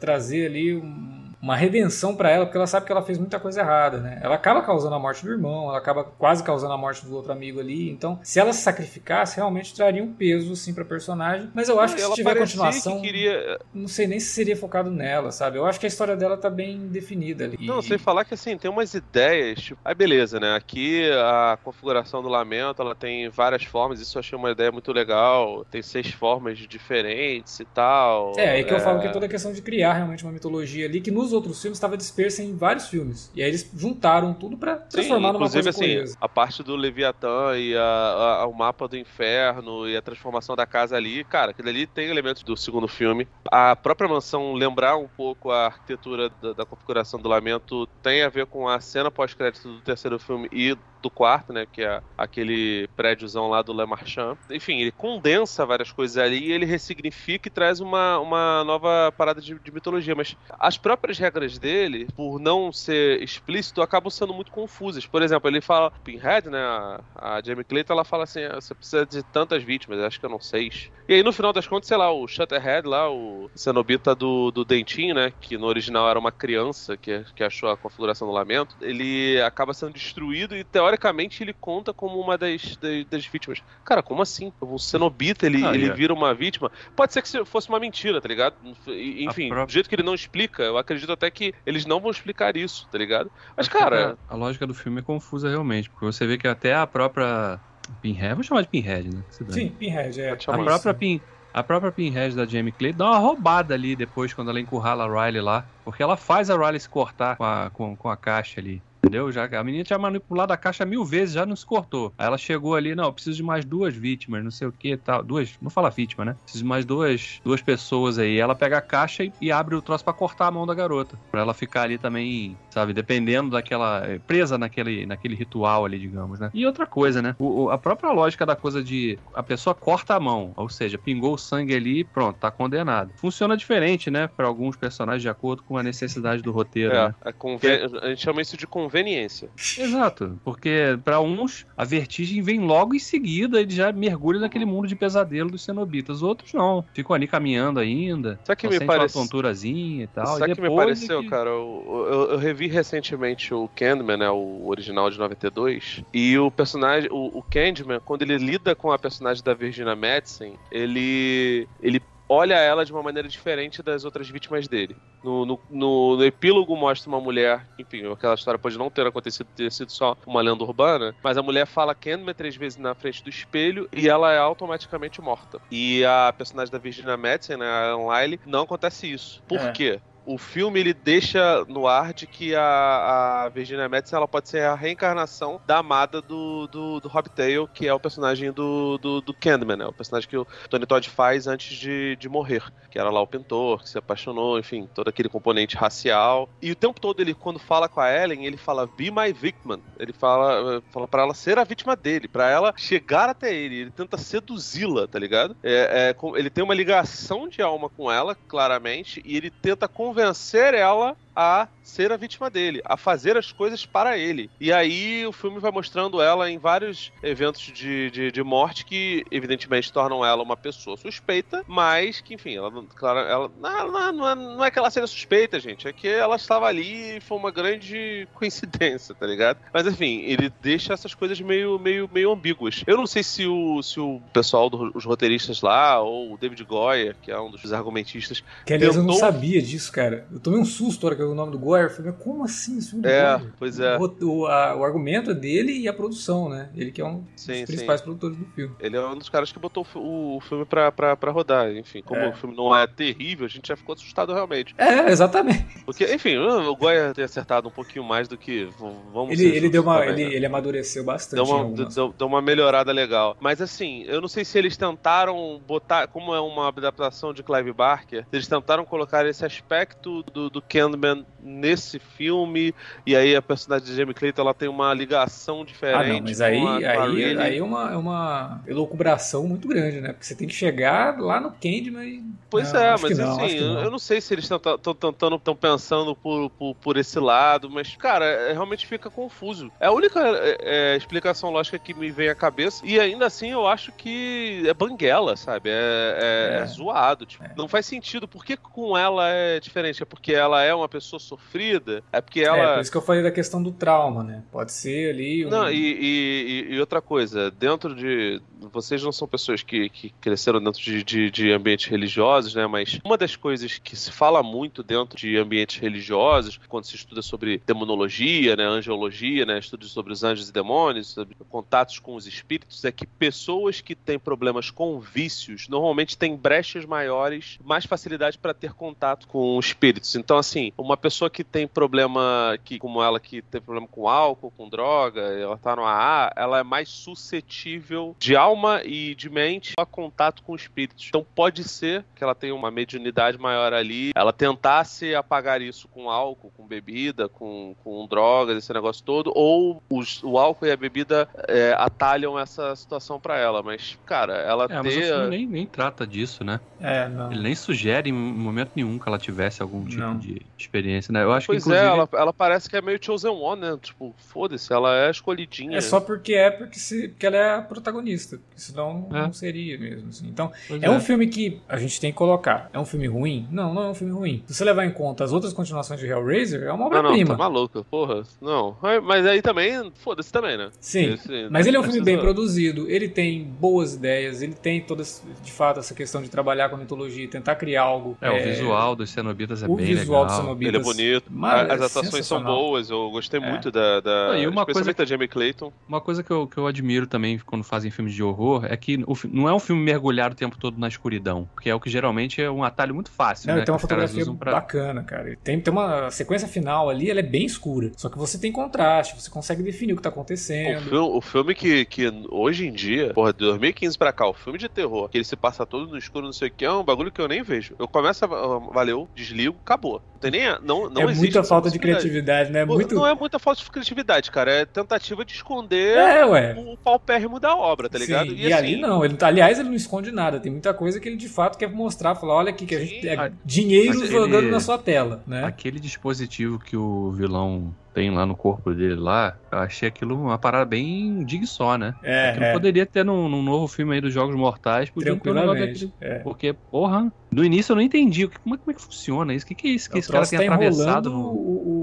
trazer 0.00 0.46
ali 0.46 0.74
um 0.74 1.19
uma 1.40 1.56
redenção 1.56 2.14
para 2.14 2.30
ela, 2.30 2.44
porque 2.44 2.58
ela 2.58 2.66
sabe 2.66 2.86
que 2.86 2.92
ela 2.92 3.02
fez 3.02 3.18
muita 3.18 3.40
coisa 3.40 3.60
errada, 3.60 3.98
né? 3.98 4.20
Ela 4.22 4.34
acaba 4.34 4.62
causando 4.62 4.94
a 4.94 4.98
morte 4.98 5.24
do 5.24 5.30
irmão, 5.30 5.68
ela 5.68 5.78
acaba 5.78 6.04
quase 6.04 6.42
causando 6.42 6.72
a 6.72 6.78
morte 6.78 7.04
do 7.04 7.14
outro 7.14 7.32
amigo 7.32 7.60
ali. 7.60 7.90
Então, 7.90 8.18
se 8.22 8.38
ela 8.38 8.52
se 8.52 8.62
sacrificasse, 8.62 9.36
realmente 9.36 9.74
traria 9.74 10.02
um 10.02 10.12
peso 10.12 10.52
assim 10.52 10.74
para 10.74 10.84
personagem. 10.84 11.50
Mas 11.54 11.68
eu 11.68 11.80
acho 11.80 11.94
que 11.94 12.02
se 12.02 12.14
tiver 12.14 12.36
continuação, 12.36 13.00
que 13.00 13.06
queria... 13.06 13.58
não 13.72 13.88
sei 13.88 14.06
nem 14.06 14.20
se 14.20 14.26
seria 14.26 14.56
focado 14.56 14.90
nela, 14.90 15.32
sabe? 15.32 15.58
Eu 15.58 15.66
acho 15.66 15.80
que 15.80 15.86
a 15.86 15.88
história 15.88 16.16
dela 16.16 16.36
tá 16.36 16.50
bem 16.50 16.88
definida 16.88 17.44
ali. 17.44 17.66
Não, 17.66 17.80
sem 17.80 17.96
falar 17.96 18.24
que 18.24 18.34
assim, 18.34 18.58
tem 18.58 18.70
umas 18.70 18.92
ideias, 18.92 19.60
tipo, 19.60 19.80
aí 19.84 19.94
beleza, 19.94 20.38
né? 20.38 20.54
Aqui 20.54 21.10
a 21.10 21.58
configuração 21.62 22.22
do 22.22 22.28
lamento, 22.28 22.82
ela 22.82 22.94
tem 22.94 23.28
várias 23.30 23.64
formas, 23.64 24.00
isso 24.00 24.18
eu 24.18 24.20
achei 24.20 24.38
uma 24.38 24.50
ideia 24.50 24.70
muito 24.70 24.92
legal. 24.92 25.64
Tem 25.70 25.80
seis 25.82 26.10
formas 26.10 26.58
diferentes 26.58 27.60
e 27.60 27.64
tal. 27.64 28.34
É, 28.36 28.50
aí 28.50 28.64
que 28.64 28.72
é... 28.72 28.76
eu 28.76 28.80
falo 28.80 29.00
que 29.00 29.06
é 29.06 29.10
toda 29.10 29.26
a 29.26 29.28
questão 29.28 29.52
de 29.52 29.62
criar 29.62 29.94
realmente 29.94 30.22
uma 30.22 30.32
mitologia 30.32 30.86
ali 30.86 31.00
que 31.00 31.10
nos 31.10 31.29
nos 31.30 31.32
outros 31.32 31.62
filmes 31.62 31.76
estava 31.76 31.96
dispersa 31.96 32.42
em 32.42 32.56
vários 32.56 32.88
filmes. 32.88 33.30
E 33.34 33.42
aí 33.42 33.48
eles 33.48 33.70
juntaram 33.76 34.34
tudo 34.34 34.56
para 34.56 34.76
transformar 34.76 35.28
Sim, 35.28 35.32
numa 35.34 35.50
coisa 35.50 35.70
assim, 35.70 35.80
coesa. 35.80 36.16
a 36.20 36.28
parte 36.28 36.62
do 36.62 36.74
Leviatã 36.74 37.56
e 37.56 37.76
a, 37.76 38.40
a, 38.40 38.46
o 38.46 38.52
mapa 38.52 38.88
do 38.88 38.96
inferno 38.96 39.88
e 39.88 39.96
a 39.96 40.02
transformação 40.02 40.56
da 40.56 40.66
casa 40.66 40.96
ali, 40.96 41.24
cara, 41.24 41.52
aquilo 41.52 41.68
ali 41.68 41.86
tem 41.86 42.08
elementos 42.08 42.42
do 42.42 42.56
segundo 42.56 42.88
filme. 42.88 43.28
A 43.50 43.76
própria 43.76 44.08
mansão 44.08 44.52
lembrar 44.54 44.96
um 44.96 45.08
pouco 45.08 45.50
a 45.50 45.66
arquitetura 45.66 46.28
da, 46.42 46.52
da 46.52 46.66
configuração 46.66 47.20
do 47.20 47.28
Lamento 47.28 47.86
tem 48.02 48.22
a 48.22 48.28
ver 48.28 48.46
com 48.46 48.68
a 48.68 48.80
cena 48.80 49.10
pós-crédito 49.10 49.68
do 49.68 49.80
terceiro 49.80 50.18
filme 50.18 50.48
e 50.52 50.76
do 51.00 51.10
quarto, 51.10 51.52
né? 51.52 51.66
Que 51.70 51.82
é 51.82 52.00
aquele 52.16 52.88
prédiozão 52.96 53.48
lá 53.48 53.62
do 53.62 53.72
Le 53.72 53.86
Marchand. 53.86 54.36
Enfim, 54.50 54.80
ele 54.80 54.92
condensa 54.92 55.66
várias 55.66 55.90
coisas 55.90 56.16
ali 56.16 56.48
e 56.48 56.52
ele 56.52 56.64
ressignifica 56.64 57.48
e 57.48 57.50
traz 57.50 57.80
uma, 57.80 58.18
uma 58.18 58.64
nova 58.64 59.12
parada 59.16 59.40
de, 59.40 59.58
de 59.58 59.72
mitologia. 59.72 60.14
Mas 60.14 60.36
as 60.58 60.76
próprias 60.76 61.18
regras 61.18 61.58
dele, 61.58 62.06
por 62.14 62.38
não 62.38 62.72
ser 62.72 63.22
explícito, 63.22 63.82
acabam 63.82 64.10
sendo 64.10 64.34
muito 64.34 64.52
confusas. 64.52 65.06
Por 65.06 65.22
exemplo, 65.22 65.48
ele 65.48 65.60
fala, 65.60 65.90
Pinhead, 66.04 66.48
né? 66.48 66.60
A, 66.60 67.00
a 67.16 67.42
Jamie 67.42 67.64
Clayton, 67.64 67.92
ela 67.92 68.04
fala 68.04 68.24
assim: 68.24 68.42
ah, 68.44 68.60
você 68.60 68.74
precisa 68.74 69.06
de 69.06 69.22
tantas 69.22 69.62
vítimas, 69.62 69.98
acho 70.00 70.20
que 70.20 70.26
eram 70.26 70.40
seis. 70.40 70.90
E 71.08 71.14
aí, 71.14 71.22
no 71.22 71.32
final 71.32 71.52
das 71.52 71.66
contas, 71.66 71.88
sei 71.88 71.96
lá, 71.96 72.12
o 72.12 72.26
Shutterhead 72.26 72.86
lá, 72.86 73.10
o 73.10 73.50
cenobita 73.54 74.14
do, 74.14 74.50
do 74.50 74.64
Dentinho, 74.64 75.14
né? 75.14 75.32
Que 75.40 75.56
no 75.56 75.66
original 75.66 76.08
era 76.08 76.18
uma 76.18 76.32
criança 76.32 76.96
que, 76.96 77.24
que 77.34 77.42
achou 77.42 77.70
a 77.70 77.76
configuração 77.76 78.28
do 78.28 78.34
lamento, 78.34 78.76
ele 78.80 79.40
acaba 79.42 79.74
sendo 79.74 79.92
destruído 79.92 80.56
e 80.56 80.62
teoricamente 80.62 80.89
teoricamente 80.90 81.42
ele 81.42 81.52
conta 81.52 81.92
como 81.92 82.18
uma 82.20 82.36
das, 82.36 82.76
das, 82.76 83.04
das 83.06 83.26
vítimas. 83.26 83.62
Cara, 83.84 84.02
como 84.02 84.22
assim? 84.22 84.52
O 84.60 84.78
cenobita 84.78 85.46
ele, 85.46 85.64
ah, 85.64 85.70
ele 85.70 85.84
yeah. 85.84 85.94
vira 85.94 86.12
uma 86.12 86.34
vítima. 86.34 86.70
Pode 86.96 87.12
ser 87.12 87.22
que 87.22 87.44
fosse 87.44 87.68
uma 87.68 87.78
mentira, 87.78 88.20
tá 88.20 88.28
ligado? 88.28 88.56
Enfim, 88.88 89.48
própria... 89.48 89.66
do 89.66 89.72
jeito 89.72 89.88
que 89.88 89.94
ele 89.94 90.02
não 90.02 90.14
explica, 90.14 90.62
eu 90.62 90.76
acredito 90.76 91.12
até 91.12 91.30
que 91.30 91.54
eles 91.64 91.86
não 91.86 92.00
vão 92.00 92.10
explicar 92.10 92.56
isso, 92.56 92.88
tá 92.90 92.98
ligado? 92.98 93.30
Mas, 93.56 93.68
cara. 93.68 94.16
A, 94.28 94.34
a 94.34 94.36
lógica 94.36 94.66
do 94.66 94.74
filme 94.74 95.00
é 95.00 95.02
confusa 95.02 95.48
realmente, 95.48 95.88
porque 95.88 96.04
você 96.04 96.26
vê 96.26 96.36
que 96.36 96.48
até 96.48 96.74
a 96.74 96.86
própria. 96.86 97.60
Pinhead, 98.00 98.34
vou 98.34 98.44
chamar 98.44 98.62
de 98.62 98.68
Pinhead, 98.68 99.08
né? 99.08 99.22
Sim, 99.30 99.68
Pinhead, 99.70 100.20
é. 100.20 100.30
A 100.30 100.36
própria 100.36 100.94
Pin, 100.94 101.20
a 101.52 101.60
própria 101.60 101.90
Pinhead 101.90 102.36
da 102.36 102.46
Jamie 102.46 102.70
Clay 102.70 102.92
dá 102.92 103.06
uma 103.06 103.18
roubada 103.18 103.74
ali 103.74 103.96
depois, 103.96 104.32
quando 104.32 104.50
ela 104.50 104.60
encurrala 104.60 105.04
a 105.04 105.26
Riley 105.26 105.42
lá. 105.42 105.64
Porque 105.84 106.02
ela 106.02 106.16
faz 106.16 106.50
a 106.50 106.56
Riley 106.56 106.78
se 106.78 106.88
cortar 106.88 107.36
com 107.36 107.44
a, 107.44 107.70
com, 107.70 107.96
com 107.96 108.08
a 108.08 108.16
caixa 108.16 108.60
ali. 108.60 108.80
Entendeu? 109.10 109.32
Já, 109.32 109.44
a 109.46 109.64
menina 109.64 109.82
tinha 109.82 109.98
manipulado 109.98 110.52
a 110.52 110.56
caixa 110.56 110.86
mil 110.86 111.04
vezes, 111.04 111.34
já 111.34 111.44
não 111.44 111.56
se 111.56 111.66
cortou. 111.66 112.12
Aí 112.16 112.26
ela 112.26 112.38
chegou 112.38 112.76
ali, 112.76 112.94
não, 112.94 113.12
preciso 113.12 113.36
de 113.36 113.42
mais 113.42 113.64
duas 113.64 113.92
vítimas, 113.92 114.44
não 114.44 114.52
sei 114.52 114.68
o 114.68 114.72
que 114.72 114.96
tal. 114.96 115.24
Duas, 115.24 115.58
não 115.60 115.68
fala 115.68 115.90
vítima, 115.90 116.24
né? 116.24 116.36
Preciso 116.44 116.62
de 116.62 116.68
mais 116.68 116.84
duas, 116.84 117.40
duas 117.44 117.60
pessoas 117.60 118.20
aí. 118.20 118.38
Ela 118.38 118.54
pega 118.54 118.78
a 118.78 118.80
caixa 118.80 119.24
e, 119.24 119.32
e 119.40 119.50
abre 119.50 119.74
o 119.74 119.82
troço 119.82 120.04
para 120.04 120.12
cortar 120.12 120.46
a 120.46 120.50
mão 120.52 120.64
da 120.64 120.74
garota. 120.74 121.18
Pra 121.28 121.40
ela 121.40 121.52
ficar 121.52 121.82
ali 121.82 121.98
também, 121.98 122.56
sabe, 122.70 122.92
dependendo 122.92 123.50
daquela. 123.50 124.06
Eh, 124.06 124.20
presa 124.24 124.56
naquele, 124.56 125.04
naquele 125.06 125.34
ritual 125.34 125.84
ali, 125.84 125.98
digamos, 125.98 126.38
né? 126.38 126.48
E 126.54 126.64
outra 126.64 126.86
coisa, 126.86 127.20
né? 127.20 127.34
O, 127.36 127.64
o, 127.64 127.70
a 127.70 127.78
própria 127.78 128.12
lógica 128.12 128.46
da 128.46 128.54
coisa 128.54 128.80
de 128.80 129.18
a 129.34 129.42
pessoa 129.42 129.74
corta 129.74 130.14
a 130.14 130.20
mão, 130.20 130.52
ou 130.56 130.68
seja, 130.68 130.96
pingou 130.96 131.34
o 131.34 131.38
sangue 131.38 131.74
ali 131.74 132.04
pronto, 132.04 132.36
tá 132.36 132.48
condenado. 132.48 133.10
Funciona 133.16 133.56
diferente, 133.56 134.08
né? 134.08 134.28
Para 134.28 134.46
alguns 134.46 134.76
personagens, 134.76 135.22
de 135.22 135.28
acordo 135.28 135.64
com 135.64 135.76
a 135.76 135.82
necessidade 135.82 136.42
do 136.42 136.52
roteiro. 136.52 136.94
É, 136.94 137.08
né? 137.08 137.14
a, 137.22 137.32
conven... 137.32 137.72
a 138.02 138.08
gente 138.10 138.22
chama 138.22 138.40
isso 138.40 138.56
de 138.56 138.68
convenção 138.68 138.99
conveniência. 139.00 139.50
Exato, 139.78 140.38
porque 140.44 140.98
para 141.04 141.20
uns 141.20 141.66
a 141.76 141.84
vertigem 141.84 142.42
vem 142.42 142.60
logo 142.60 142.94
em 142.94 142.98
seguida, 142.98 143.60
ele 143.60 143.72
já 143.72 143.92
mergulha 143.92 144.38
naquele 144.38 144.64
mundo 144.64 144.86
de 144.86 144.94
pesadelo 144.94 145.50
dos 145.50 145.64
cenobitas. 145.64 146.22
Outros 146.22 146.52
não, 146.52 146.84
ficam 146.92 147.14
ali 147.14 147.26
caminhando 147.26 147.80
ainda. 147.80 148.38
Sabe 148.44 148.60
que 148.60 148.68
me 148.68 148.84
parece 148.84 149.16
uma 149.16 149.24
tonturazinha 149.24 150.04
e 150.04 150.06
tal. 150.06 150.26
Sabe 150.38 150.52
e 150.52 150.54
que 150.54 150.60
me 150.60 150.74
pareceu, 150.74 151.22
que... 151.22 151.28
cara? 151.28 151.50
Eu, 151.50 152.06
eu, 152.10 152.30
eu, 152.32 152.38
revi 152.38 152.66
recentemente 152.68 153.52
o 153.52 153.68
Candyman, 153.74 154.18
né, 154.18 154.30
o 154.30 154.68
original 154.68 155.10
de 155.10 155.18
92, 155.18 156.04
e 156.12 156.38
o 156.38 156.50
personagem, 156.50 157.10
o, 157.10 157.38
o 157.38 157.42
Candyman, 157.42 158.00
quando 158.04 158.22
ele 158.22 158.36
lida 158.38 158.74
com 158.74 158.92
a 158.92 158.98
personagem 158.98 159.42
da 159.42 159.54
Virginia 159.54 159.96
Madsen, 159.96 160.54
ele 160.70 161.66
ele 161.82 162.02
olha 162.30 162.54
ela 162.54 162.84
de 162.84 162.92
uma 162.92 163.02
maneira 163.02 163.28
diferente 163.28 163.82
das 163.82 164.04
outras 164.04 164.30
vítimas 164.30 164.68
dele. 164.68 164.96
No, 165.22 165.44
no, 165.44 165.60
no, 165.68 166.16
no, 166.16 166.24
epílogo 166.24 166.76
mostra 166.76 167.08
uma 167.08 167.20
mulher, 167.20 167.66
enfim, 167.76 168.10
aquela 168.10 168.34
história 168.34 168.58
pode 168.58 168.78
não 168.78 168.88
ter 168.88 169.04
acontecido, 169.04 169.48
ter 169.56 169.70
sido 169.72 169.90
só 169.90 170.16
uma 170.24 170.40
lenda 170.40 170.62
urbana, 170.62 171.12
mas 171.22 171.36
a 171.36 171.42
mulher 171.42 171.66
fala 171.66 171.94
Candyman 171.94 172.32
três 172.32 172.54
vezes 172.54 172.78
na 172.78 172.94
frente 172.94 173.24
do 173.24 173.28
espelho 173.28 173.88
e 173.92 174.08
ela 174.08 174.32
é 174.32 174.38
automaticamente 174.38 175.20
morta. 175.20 175.60
E 175.70 176.04
a 176.04 176.32
personagem 176.32 176.70
da 176.70 176.78
Virginia 176.78 177.16
Madsen, 177.16 177.56
né, 177.56 177.66
a 177.66 177.90
Ellen 177.90 178.08
Lyle, 178.08 178.40
não 178.46 178.62
acontece 178.62 179.10
isso. 179.10 179.42
Por 179.48 179.58
é. 179.58 179.72
quê? 179.72 180.00
O 180.24 180.38
filme 180.38 180.80
ele 180.80 180.94
deixa 180.94 181.64
no 181.66 181.86
ar 181.86 182.12
de 182.12 182.26
que 182.26 182.54
a, 182.54 183.44
a 183.44 183.48
Virginia 183.48 183.88
Madsen 183.88 184.16
ela 184.16 184.28
pode 184.28 184.48
ser 184.48 184.62
a 184.62 184.74
reencarnação 184.74 185.60
da 185.66 185.78
amada 185.78 186.20
do, 186.20 186.66
do, 186.66 187.00
do 187.00 187.08
Hobbitail, 187.08 187.68
que 187.68 187.86
é 187.86 187.94
o 187.94 188.00
personagem 188.00 188.52
do, 188.52 188.98
do, 188.98 189.20
do 189.20 189.34
né? 189.76 189.86
O 189.86 189.92
personagem 189.92 190.28
que 190.28 190.36
o 190.36 190.46
Tony 190.68 190.86
Todd 190.86 191.08
faz 191.08 191.46
antes 191.46 191.76
de, 191.76 192.16
de 192.16 192.28
morrer. 192.28 192.62
Que 192.90 192.98
era 192.98 193.10
lá 193.10 193.20
o 193.20 193.26
pintor, 193.26 193.82
que 193.82 193.88
se 193.88 193.98
apaixonou, 193.98 194.58
enfim, 194.58 194.88
todo 194.92 195.08
aquele 195.08 195.28
componente 195.28 195.76
racial. 195.76 196.48
E 196.60 196.70
o 196.70 196.76
tempo 196.76 197.00
todo 197.00 197.20
ele, 197.20 197.34
quando 197.34 197.58
fala 197.58 197.88
com 197.88 198.00
a 198.00 198.12
Ellen, 198.12 198.46
ele 198.46 198.56
fala, 198.56 198.86
be 198.86 199.10
my 199.10 199.32
victim. 199.32 199.80
Ele 199.98 200.12
fala, 200.12 200.82
fala 200.90 201.06
pra 201.06 201.22
ela 201.22 201.34
ser 201.34 201.58
a 201.58 201.64
vítima 201.64 201.94
dele, 201.94 202.28
para 202.28 202.48
ela 202.50 202.74
chegar 202.76 203.28
até 203.28 203.54
ele. 203.54 203.80
Ele 203.80 203.90
tenta 203.90 204.18
seduzi-la, 204.18 205.06
tá 205.06 205.18
ligado? 205.18 205.56
É, 205.62 206.14
é, 206.14 206.38
ele 206.38 206.50
tem 206.50 206.64
uma 206.64 206.74
ligação 206.74 207.48
de 207.48 207.62
alma 207.62 207.88
com 207.88 208.10
ela, 208.10 208.34
claramente, 208.34 209.22
e 209.24 209.36
ele 209.36 209.50
tenta 209.50 209.86
convencer 210.10 210.74
ela 210.74 211.16
a 211.34 211.68
ser 211.82 212.12
a 212.12 212.16
vítima 212.16 212.48
dele, 212.48 212.80
a 212.84 212.96
fazer 212.96 213.36
as 213.36 213.50
coisas 213.52 213.84
para 213.84 214.16
ele. 214.16 214.50
E 214.60 214.72
aí 214.72 215.26
o 215.26 215.32
filme 215.32 215.58
vai 215.58 215.70
mostrando 215.70 216.20
ela 216.20 216.50
em 216.50 216.58
vários 216.58 217.12
eventos 217.22 217.60
de, 217.60 218.10
de, 218.10 218.30
de 218.30 218.42
morte 218.42 218.84
que, 218.84 219.24
evidentemente, 219.30 219.92
tornam 219.92 220.24
ela 220.24 220.42
uma 220.42 220.56
pessoa 220.56 220.96
suspeita, 220.96 221.64
mas 221.66 222.20
que, 222.20 222.34
enfim, 222.34 222.56
ela, 222.56 222.70
claro, 222.94 223.18
ela 223.20 223.50
não, 223.60 224.12
não, 224.12 224.28
é, 224.28 224.34
não 224.34 224.64
é 224.64 224.70
que 224.70 224.78
ela 224.78 224.90
seja 224.90 225.06
suspeita, 225.06 225.58
gente, 225.58 225.88
é 225.88 225.92
que 225.92 226.08
ela 226.08 226.36
estava 226.36 226.66
ali 226.66 227.16
e 227.16 227.20
foi 227.20 227.36
uma 227.36 227.50
grande 227.50 228.28
coincidência, 228.34 229.14
tá 229.14 229.26
ligado? 229.26 229.58
Mas, 229.72 229.86
enfim, 229.86 230.20
ele 230.20 230.52
deixa 230.62 230.92
essas 230.92 231.14
coisas 231.14 231.40
meio, 231.40 231.78
meio, 231.78 232.08
meio 232.12 232.30
ambíguas. 232.32 232.84
Eu 232.86 232.96
não 232.96 233.06
sei 233.06 233.22
se 233.22 233.46
o, 233.46 233.82
se 233.82 233.98
o 233.98 234.20
pessoal 234.32 234.70
dos 234.70 235.04
roteiristas 235.04 235.60
lá, 235.60 236.00
ou 236.00 236.34
o 236.34 236.38
David 236.38 236.62
Goyer, 236.64 237.16
que 237.20 237.30
é 237.30 237.40
um 237.40 237.50
dos 237.50 237.72
argumentistas. 237.72 238.44
Que 238.64 238.74
aliás 238.74 238.94
tentou... 238.94 239.08
eu 239.08 239.12
não 239.12 239.18
sabia 239.18 239.60
disso, 239.60 239.90
cara. 239.90 240.26
Eu 240.32 240.38
tomei 240.38 240.60
um 240.60 240.64
susto 240.64 241.06
na 241.06 241.08
hora 241.08 241.19
é 241.19 241.19
o 241.26 241.34
nome 241.34 241.52
do 241.52 241.58
Goyer. 241.58 241.86
Eu 241.86 241.90
falei, 241.90 242.12
como 242.12 242.44
assim 242.44 242.78
esse 242.78 242.90
filme 242.90 243.02
do 243.02 243.08
É, 243.08 243.36
Goyer? 243.38 243.52
pois 243.58 243.80
é. 243.80 243.96
O, 243.98 244.16
o, 244.26 244.46
a- 244.46 244.76
o 244.76 244.84
argumento 244.84 245.30
é 245.30 245.34
dele 245.34 245.72
e 245.72 245.88
a 245.88 245.92
produção, 245.92 246.48
né? 246.48 246.70
Ele 246.74 246.90
que 246.90 247.00
é 247.00 247.04
um 247.04 247.24
Sim, 247.36 247.52
dos 247.60 247.62
principais 247.70 248.00
sim. 248.00 248.04
produtores 248.04 248.36
do 248.36 248.44
filme. 248.46 248.74
Ele 248.80 248.96
é 248.96 249.00
um 249.06 249.16
dos 249.16 249.28
caras 249.28 249.50
que 249.52 249.58
botou 249.58 249.82
o 249.82 249.84
fi- 249.84 249.98
o 249.98 250.40
filme 250.48 250.64
pra, 250.64 250.90
pra, 250.92 251.16
pra 251.16 251.30
rodar. 251.30 251.70
Enfim, 251.74 252.02
como 252.02 252.20
É. 252.20 252.28
o 252.28 252.32
filme 252.34 252.56
não 252.56 252.74
é 252.76 252.86
terrível, 252.86 253.46
a 253.46 253.48
gente 253.48 253.68
já 253.68 253.76
ficou 253.76 253.94
assustado 253.94 254.32
realmente. 254.32 254.74
É, 254.78 255.10
exatamente. 255.10 255.82
Porque, 255.84 256.04
enfim, 256.14 256.36
o 256.36 256.74
Goya 256.76 257.12
ter 257.14 257.22
acertado 257.22 257.68
um 257.68 257.72
pouquinho 257.72 258.04
mais 258.04 258.28
do 258.28 258.36
que. 258.36 258.68
Vamos 259.12 259.32
Ele, 259.38 259.56
ele, 259.56 259.68
deu 259.68 259.82
uma, 259.82 259.98
também, 259.98 260.10
ele, 260.14 260.24
né? 260.30 260.34
ele 260.34 260.46
amadureceu 260.46 261.04
bastante. 261.04 261.42
Deu 261.42 261.44
uma, 261.54 261.70
deu, 261.86 262.14
deu 262.16 262.26
uma 262.26 262.40
melhorada 262.42 262.92
legal. 262.92 263.36
Mas 263.40 263.60
assim, 263.60 264.02
eu 264.06 264.20
não 264.20 264.28
sei 264.28 264.44
se 264.44 264.58
eles 264.58 264.76
tentaram 264.76 265.60
botar. 265.66 266.06
Como 266.08 266.34
é 266.34 266.40
uma 266.40 266.68
adaptação 266.68 267.32
de 267.32 267.42
Clive 267.42 267.72
Barker, 267.72 268.26
eles 268.32 268.46
tentaram 268.48 268.84
colocar 268.84 269.26
esse 269.26 269.44
aspecto 269.44 270.22
do, 270.24 270.48
do 270.50 270.62
Candyman 270.62 271.09
in 271.10 271.26
nesse 271.42 271.98
filme. 271.98 272.74
E 273.06 273.14
aí 273.16 273.34
a 273.34 273.42
personagem 273.42 273.86
de 273.86 273.94
Jamie 273.96 274.14
Clayton 274.14 274.42
ela 274.42 274.54
tem 274.54 274.68
uma 274.68 274.92
ligação 274.94 275.64
diferente. 275.64 276.10
Ah, 276.10 276.14
não, 276.14 276.20
mas 276.22 276.40
aí, 276.40 276.58
a- 276.58 277.02
aí, 277.02 277.38
aí 277.38 277.58
é 277.58 277.62
uma, 277.62 277.92
é 277.92 277.96
uma 277.96 278.62
elucubração 278.66 279.46
muito 279.46 279.66
grande, 279.68 280.00
né? 280.00 280.12
Porque 280.12 280.24
você 280.26 280.34
tem 280.34 280.46
que 280.48 280.54
chegar 280.54 281.18
lá 281.18 281.40
no 281.40 281.50
Candyman 281.52 282.04
e... 282.06 282.24
Pois 282.50 282.72
Não, 282.72 282.80
é, 282.80 282.96
mas 283.00 283.18
não, 283.18 283.44
assim, 283.44 283.60
não. 283.60 283.80
eu 283.82 283.90
não 283.90 283.98
sei 283.98 284.20
se 284.20 284.34
eles 284.34 284.44
estão 284.44 284.58
tentando, 284.78 285.36
estão 285.36 285.54
pensando 285.54 286.16
por, 286.16 286.50
por, 286.50 286.74
por 286.74 286.96
esse 286.96 287.18
lado, 287.20 287.70
mas, 287.70 287.94
cara, 287.96 288.24
é- 288.24 288.52
realmente 288.52 288.86
fica 288.86 289.08
confuso. 289.08 289.70
É 289.78 289.86
a 289.86 289.92
única 289.92 290.20
é, 290.20 290.58
é, 290.94 290.96
explicação 290.96 291.50
lógica 291.50 291.78
que 291.78 291.94
me 291.94 292.10
vem 292.10 292.28
à 292.28 292.34
cabeça, 292.34 292.84
e 292.84 292.98
ainda 292.98 293.26
assim 293.26 293.50
eu 293.52 293.66
acho 293.66 293.92
que 293.92 294.64
é 294.66 294.74
banguela, 294.74 295.36
sabe? 295.36 295.70
É, 295.70 295.72
é- 295.72 296.58
É. 296.58 296.62
é 296.62 296.66
zoado, 296.66 297.24
tipo, 297.24 297.44
não 297.56 297.68
faz 297.68 297.86
sentido. 297.86 298.26
Por 298.26 298.44
que 298.44 298.56
com 298.56 298.96
ela 298.98 299.28
é 299.28 299.60
diferente? 299.60 300.02
É 300.02 300.06
porque 300.06 300.32
ela 300.32 300.62
é 300.62 300.74
uma 300.74 300.88
pessoa 300.88 301.20
sofrida? 301.30 302.02
É 302.12 302.20
porque 302.20 302.40
É, 302.40 302.44
ela. 302.44 302.74
por 302.74 302.80
isso 302.82 302.90
que 302.90 302.96
eu 302.96 303.02
falei 303.02 303.22
da 303.22 303.30
questão 303.30 303.62
do 303.62 303.72
trauma, 303.72 304.22
né? 304.22 304.42
Pode 304.50 304.72
ser 304.72 305.10
ali 305.14 305.46
um... 305.46 305.50
Não, 305.50 305.70
e, 305.70 305.76
e- 305.76 306.66
e- 306.70 306.74
e 306.74 306.80
outra 306.80 307.00
coisa, 307.00 307.50
dentro 307.50 307.94
de. 307.94 308.40
Vocês 308.72 309.02
não 309.02 309.10
são 309.12 309.26
pessoas 309.26 309.62
que, 309.62 309.88
que 309.88 310.10
cresceram 310.20 310.62
dentro 310.62 310.80
de, 310.82 311.02
de, 311.02 311.30
de 311.30 311.50
ambientes 311.50 311.86
religiosos, 311.86 312.54
né? 312.54 312.66
Mas 312.66 312.98
uma 313.04 313.16
das 313.16 313.34
coisas 313.34 313.78
que 313.78 313.96
se 313.96 314.12
fala 314.12 314.42
muito 314.42 314.82
dentro 314.82 315.16
de 315.16 315.36
ambientes 315.38 315.80
religiosos, 315.80 316.60
quando 316.68 316.84
se 316.84 316.94
estuda 316.94 317.22
sobre 317.22 317.62
demonologia, 317.66 318.56
né? 318.56 318.64
Angeologia, 318.64 319.46
né? 319.46 319.58
Estudos 319.58 319.90
sobre 319.92 320.12
os 320.12 320.22
anjos 320.24 320.48
e 320.48 320.52
demônios, 320.52 321.08
sobre 321.08 321.36
contatos 321.48 321.98
com 321.98 322.14
os 322.14 322.26
espíritos, 322.26 322.84
é 322.84 322.92
que 322.92 323.06
pessoas 323.06 323.80
que 323.80 323.94
têm 323.94 324.18
problemas 324.18 324.70
com 324.70 324.98
vícios 325.00 325.68
normalmente 325.68 326.16
têm 326.16 326.36
brechas 326.36 326.84
maiores, 326.84 327.58
mais 327.64 327.84
facilidade 327.86 328.38
para 328.38 328.54
ter 328.54 328.72
contato 328.72 329.26
com 329.26 329.58
espíritos. 329.58 330.14
Então, 330.16 330.36
assim, 330.38 330.72
uma 330.76 330.96
pessoa 330.96 331.19
que 331.28 331.42
tem 331.44 331.66
problema, 331.66 332.56
que, 332.64 332.78
como 332.78 333.02
ela 333.02 333.18
que 333.20 333.42
tem 333.42 333.60
problema 333.60 333.86
com 333.88 334.08
álcool, 334.08 334.52
com 334.56 334.68
droga, 334.68 335.20
ela 335.20 335.58
tá 335.58 335.74
no 335.76 335.84
AA, 335.84 336.32
ela 336.36 336.58
é 336.60 336.62
mais 336.62 336.88
suscetível 336.88 338.16
de 338.18 338.36
alma 338.36 338.82
e 338.84 339.14
de 339.14 339.28
mente 339.30 339.72
a 339.78 339.84
contato 339.86 340.42
com 340.42 340.54
espíritos. 340.54 341.06
Então 341.08 341.26
pode 341.34 341.64
ser 341.64 342.04
que 342.14 342.22
ela 342.22 342.34
tenha 342.34 342.54
uma 342.54 342.70
mediunidade 342.70 343.38
maior 343.38 343.72
ali, 343.72 344.10
ela 344.14 344.32
tentasse 344.32 345.14
apagar 345.14 345.60
isso 345.60 345.88
com 345.88 346.10
álcool, 346.10 346.50
com 346.56 346.66
bebida, 346.66 347.28
com, 347.28 347.74
com 347.82 348.06
drogas, 348.06 348.56
esse 348.56 348.72
negócio 348.72 349.02
todo, 349.04 349.32
ou 349.34 349.82
os- 349.90 350.22
o 350.22 350.38
álcool 350.38 350.66
e 350.66 350.72
a 350.72 350.76
bebida 350.76 351.28
é, 351.48 351.74
atalham 351.78 352.38
essa 352.38 352.74
situação 352.76 353.18
pra 353.18 353.36
ela. 353.38 353.62
Mas, 353.62 353.98
cara, 354.06 354.34
ela 354.38 354.66
É, 354.70 354.82
mas 354.82 354.96
o 354.96 355.00
filme 355.00 355.28
nem, 355.28 355.46
nem 355.46 355.66
trata 355.66 356.06
disso, 356.06 356.44
né? 356.44 356.60
É, 356.78 357.08
não. 357.08 357.32
Ele 357.32 357.42
nem 357.42 357.54
sugere 357.54 358.10
em 358.10 358.12
momento 358.12 358.72
nenhum 358.74 358.98
que 358.98 359.08
ela 359.08 359.18
tivesse 359.18 359.62
algum 359.62 359.84
tipo 359.84 360.00
Não. 360.00 360.18
de 360.18 360.42
experiência, 360.58 361.09
né? 361.10 361.22
Eu 361.22 361.32
acho 361.32 361.46
Pois 361.46 361.62
que, 361.64 361.68
inclusive, 361.70 361.88
é, 361.88 361.92
ela, 361.92 362.08
ela 362.12 362.32
parece 362.32 362.68
que 362.68 362.76
é 362.76 362.80
meio 362.82 362.98
chosen 363.02 363.30
one, 363.30 363.60
né? 363.62 363.78
Tipo, 363.80 364.14
foda-se, 364.18 364.72
ela 364.72 364.94
é 365.06 365.10
escolhidinha. 365.10 365.76
É 365.76 365.80
só 365.80 366.00
porque 366.00 366.34
é 366.34 366.50
porque, 366.50 366.78
se, 366.78 367.08
porque 367.08 367.26
ela 367.26 367.36
é 367.36 367.54
a 367.56 367.62
protagonista. 367.62 368.38
Senão 368.56 369.08
É. 369.12 369.22
não 369.22 369.32
seria 369.32 369.78
mesmo. 369.78 370.08
assim. 370.08 370.26
Então, 370.28 370.52
Pois 370.68 370.82
é 370.82 370.90
um 370.90 371.00
filme 371.00 371.26
que 371.26 371.60
a 371.68 371.76
gente 371.78 372.00
tem 372.00 372.12
que 372.12 372.18
colocar. 372.18 372.68
É 372.72 372.78
um 372.78 372.84
filme 372.84 373.06
ruim? 373.06 373.46
Não, 373.50 373.72
não 373.74 373.82
é 373.84 373.88
um 373.90 373.94
filme 373.94 374.12
ruim. 374.12 374.42
Se 374.46 374.54
você 374.54 374.64
levar 374.64 374.84
em 374.84 374.90
conta 374.92 375.24
as 375.24 375.32
outras 375.32 375.52
continuações 375.52 375.98
de 376.00 376.06
Hellraiser, 376.06 376.62
é 376.64 376.72
uma 376.72 376.86
Ah, 376.86 376.90
não, 376.90 376.98
obra-prima. 376.98 377.30
tá 377.30 377.36
maluca, 377.38 377.84
porra. 377.84 378.22
Não. 378.40 378.76
Mas 379.02 379.26
aí 379.26 379.40
também, 379.42 379.90
foda-se 379.96 380.32
também, 380.32 380.56
né? 380.56 380.70
Sim, 380.80 381.14
Esse- 381.14 381.48
mas 381.50 381.66
ele 381.66 381.76
é 381.76 381.80
um 381.80 381.82
filme 381.84 382.00
bem 382.02 382.18
produzido, 382.18 382.88
ele 382.90 383.08
tem 383.08 383.42
boas 383.44 383.94
ideias, 383.94 384.42
ele 384.42 384.54
tem 384.54 384.80
todas, 384.80 385.22
de 385.42 385.52
fato, 385.52 385.80
essa 385.80 385.94
questão 385.94 386.22
de 386.22 386.28
trabalhar 386.28 386.68
com 386.68 386.76
a 386.76 386.78
mitologia, 386.78 387.26
tentar 387.28 387.54
criar 387.56 387.82
algo. 387.82 388.16
É, 388.20 388.30
o 388.30 388.42
visual 388.44 388.94
dos 388.96 389.10
cenobitas 389.10 389.62
é 389.62 389.66
o 389.66 389.76
bem 389.76 389.86
visual 389.86 390.22
legal. 390.22 390.26
dos 390.26 390.36
cenobitas. 390.44 390.72
Bonito, 391.00 391.24
Mas 391.30 391.52
a- 391.54 391.56
é 391.58 391.72
as 391.74 391.82
atuações 391.82 392.26
são 392.26 392.42
boas, 392.42 392.90
eu 392.90 393.10
gostei 393.10 393.40
É. 393.40 393.50
muito 393.50 393.70
da. 393.70 394.00
da 394.00 394.10
e 394.38 394.46
uma 394.46 394.62
especialmente 394.62 394.72
coisa- 394.74 394.92
da 394.94 395.04
Jamie 395.04 395.28
Clayton. 395.28 395.72
Uma 395.88 396.00
coisa 396.00 396.22
que 396.22 396.30
eu, 396.30 396.46
que 396.46 396.58
eu 396.58 396.66
admiro 396.66 397.06
também 397.06 397.38
quando 397.38 397.64
fazem 397.64 397.90
filmes 397.90 398.14
de 398.14 398.22
horror 398.22 398.64
é 398.66 398.76
que 398.76 399.02
o 399.06 399.14
não 399.30 399.48
é 399.48 399.54
um 399.54 399.58
filme 399.58 399.82
mergulhado 399.82 400.32
o 400.34 400.36
tempo 400.36 400.56
todo 400.58 400.78
na 400.78 400.88
escuridão, 400.88 401.48
porque 401.54 401.68
é 401.70 401.74
o 401.74 401.80
que 401.80 401.88
geralmente 401.90 402.40
é 402.42 402.50
um 402.50 402.62
atalho 402.64 402.94
muito 402.94 403.10
fácil, 403.10 403.48
Não, 403.48 403.56
né? 403.56 403.62
tem 403.64 403.72
uma 403.72 403.78
que 403.78 403.82
fotografia 403.82 404.24
pra- 404.34 404.52
bacana, 404.52 405.02
cara. 405.02 405.36
Tem, 405.42 405.60
tem 405.60 405.72
uma 405.72 406.10
sequência 406.10 406.48
final 406.48 406.88
ali, 406.90 407.10
ela 407.10 407.20
é 407.20 407.22
bem 407.22 407.44
escura. 407.44 407.90
Só 407.96 408.08
que 408.08 408.18
você 408.18 408.38
tem 408.38 408.50
contraste, 408.52 409.20
você 409.20 409.30
consegue 409.30 409.62
definir 409.62 409.92
o 409.92 409.96
que 409.96 410.02
tá 410.02 410.08
O 410.08 410.12
acontecendo. 410.12 410.82
filme, 410.82 410.98
o 411.16 411.20
filme 411.20 411.54
que, 411.54 411.84
que 411.84 412.10
hoje 412.30 412.66
em 412.66 412.72
dia, 412.72 413.12
porra, 413.14 413.32
de 413.32 413.38
2015 413.40 413.96
pra 413.96 414.12
cá, 414.12 414.28
o 414.28 414.34
filme 414.34 414.58
de 414.58 414.68
terror, 414.68 415.08
que 415.08 415.16
ele 415.18 415.24
se 415.24 415.36
passa 415.36 415.64
todo 415.64 415.86
no 415.86 415.96
escuro, 415.96 416.26
não 416.26 416.32
sei 416.32 416.48
o 416.48 416.50
que, 416.52 416.64
é 416.64 416.72
um 416.72 416.84
bagulho 416.84 417.10
que 417.12 417.20
eu 417.20 417.28
nem 417.28 417.42
vejo. 417.42 417.74
Eu 417.78 417.86
começo 417.88 418.24
a. 418.24 418.28
Valeu, 418.72 419.08
desligo, 419.14 419.56
acabou. 419.64 420.02
Não 420.14 420.20
tem 420.20 420.30
nem. 420.32 420.46
a- 420.48 420.58
Não, 420.60 420.89
não 420.94 421.00
é 421.02 421.04
existe 421.04 421.20
muita 421.20 421.42
falta 421.44 421.70
de 421.70 421.78
criatividade, 421.78 422.50
né? 422.50 422.64
Muito. 422.64 422.94
Não 422.94 423.06
é 423.06 423.14
muita 423.14 423.38
falta 423.38 423.62
de 423.62 423.70
criatividade, 423.70 424.30
cara. 424.30 424.50
É 424.50 424.64
tentativa 424.64 425.24
de 425.24 425.32
esconder 425.32 425.96
É, 425.96 426.24
ué. 426.26 426.54
o 426.58 426.76
paupérrimo 426.76 427.38
da 427.40 427.54
obra, 427.56 427.88
tá 427.88 427.98
ligado? 427.98 428.30
Sim, 428.30 428.36
e, 428.36 428.52
ali 428.52 428.72
assim, 428.74 428.80
não, 428.82 429.04
ele, 429.04 429.14
tá- 429.14 429.28
aliás, 429.28 429.58
ele 429.58 429.68
não 429.68 429.76
esconde 429.76 430.10
nada. 430.10 430.38
Tem 430.40 430.50
muita 430.50 430.72
coisa 430.74 430.98
que 431.00 431.08
ele 431.08 431.16
de 431.16 431.28
fato 431.28 431.56
quer 431.58 431.68
mostrar, 431.70 432.14
falar, 432.14 432.34
olha 432.34 432.50
aqui 432.50 432.66
que 432.66 432.74
a 432.74 432.80
gente 432.80 433.08
é 433.08 433.14
a- 433.16 433.30
dinheiro 433.44 433.98
mas 433.98 434.08
jogando 434.10 434.44
ele- 434.44 434.50
na 434.50 434.60
sua 434.60 434.78
tela, 434.78 435.22
né? 435.26 435.44
Aquele 435.44 435.78
dispositivo 435.80 436.58
que 436.58 436.76
o 436.76 437.10
vilão 437.12 437.74
tem 437.92 438.10
lá 438.10 438.24
no 438.26 438.36
corpo 438.36 438.72
dele 438.74 438.94
lá, 438.96 439.36
eu 439.50 439.58
achei 439.58 439.88
aquilo 439.88 440.14
uma 440.20 440.38
parada 440.38 440.64
bem 440.64 441.24
dig 441.24 441.46
só, 441.46 441.76
né? 441.76 441.92
É, 442.02 442.30
Aquilo 442.30 442.44
é, 442.44 442.52
poderia 442.52 442.86
ter 442.86 443.04
num, 443.04 443.28
num 443.28 443.42
novo 443.42 443.66
filme 443.68 443.94
aí 443.94 444.00
dos 444.00 444.12
Jogos 444.12 444.36
Mortais, 444.36 444.90
podia 444.90 445.18
ter 445.18 445.30
um 445.30 445.34
negócio 445.34 445.66
daquele. 445.66 445.94
É. 446.00 446.18
Porque, 446.20 446.52
porra, 446.70 447.12
no 447.32 447.44
início 447.44 447.72
eu 447.72 447.76
não 447.76 447.82
entendi. 447.82 448.28
Como 448.28 448.54
é, 448.54 448.58
como 448.58 448.70
é 448.70 448.74
que 448.74 448.82
funciona 448.82 449.34
isso? 449.34 449.44
O 449.44 449.48
que, 449.48 449.54
que 449.54 449.68
é 449.68 449.70
isso 449.70 449.88
que 449.88 449.96
O 449.96 449.98
esse 449.98 450.10
cara 450.10 450.26
tem 450.26 450.38
tá 450.38 450.44
atravessado 450.46 451.10
no 451.10 451.20
o- 451.32 451.32
o- 451.34 451.79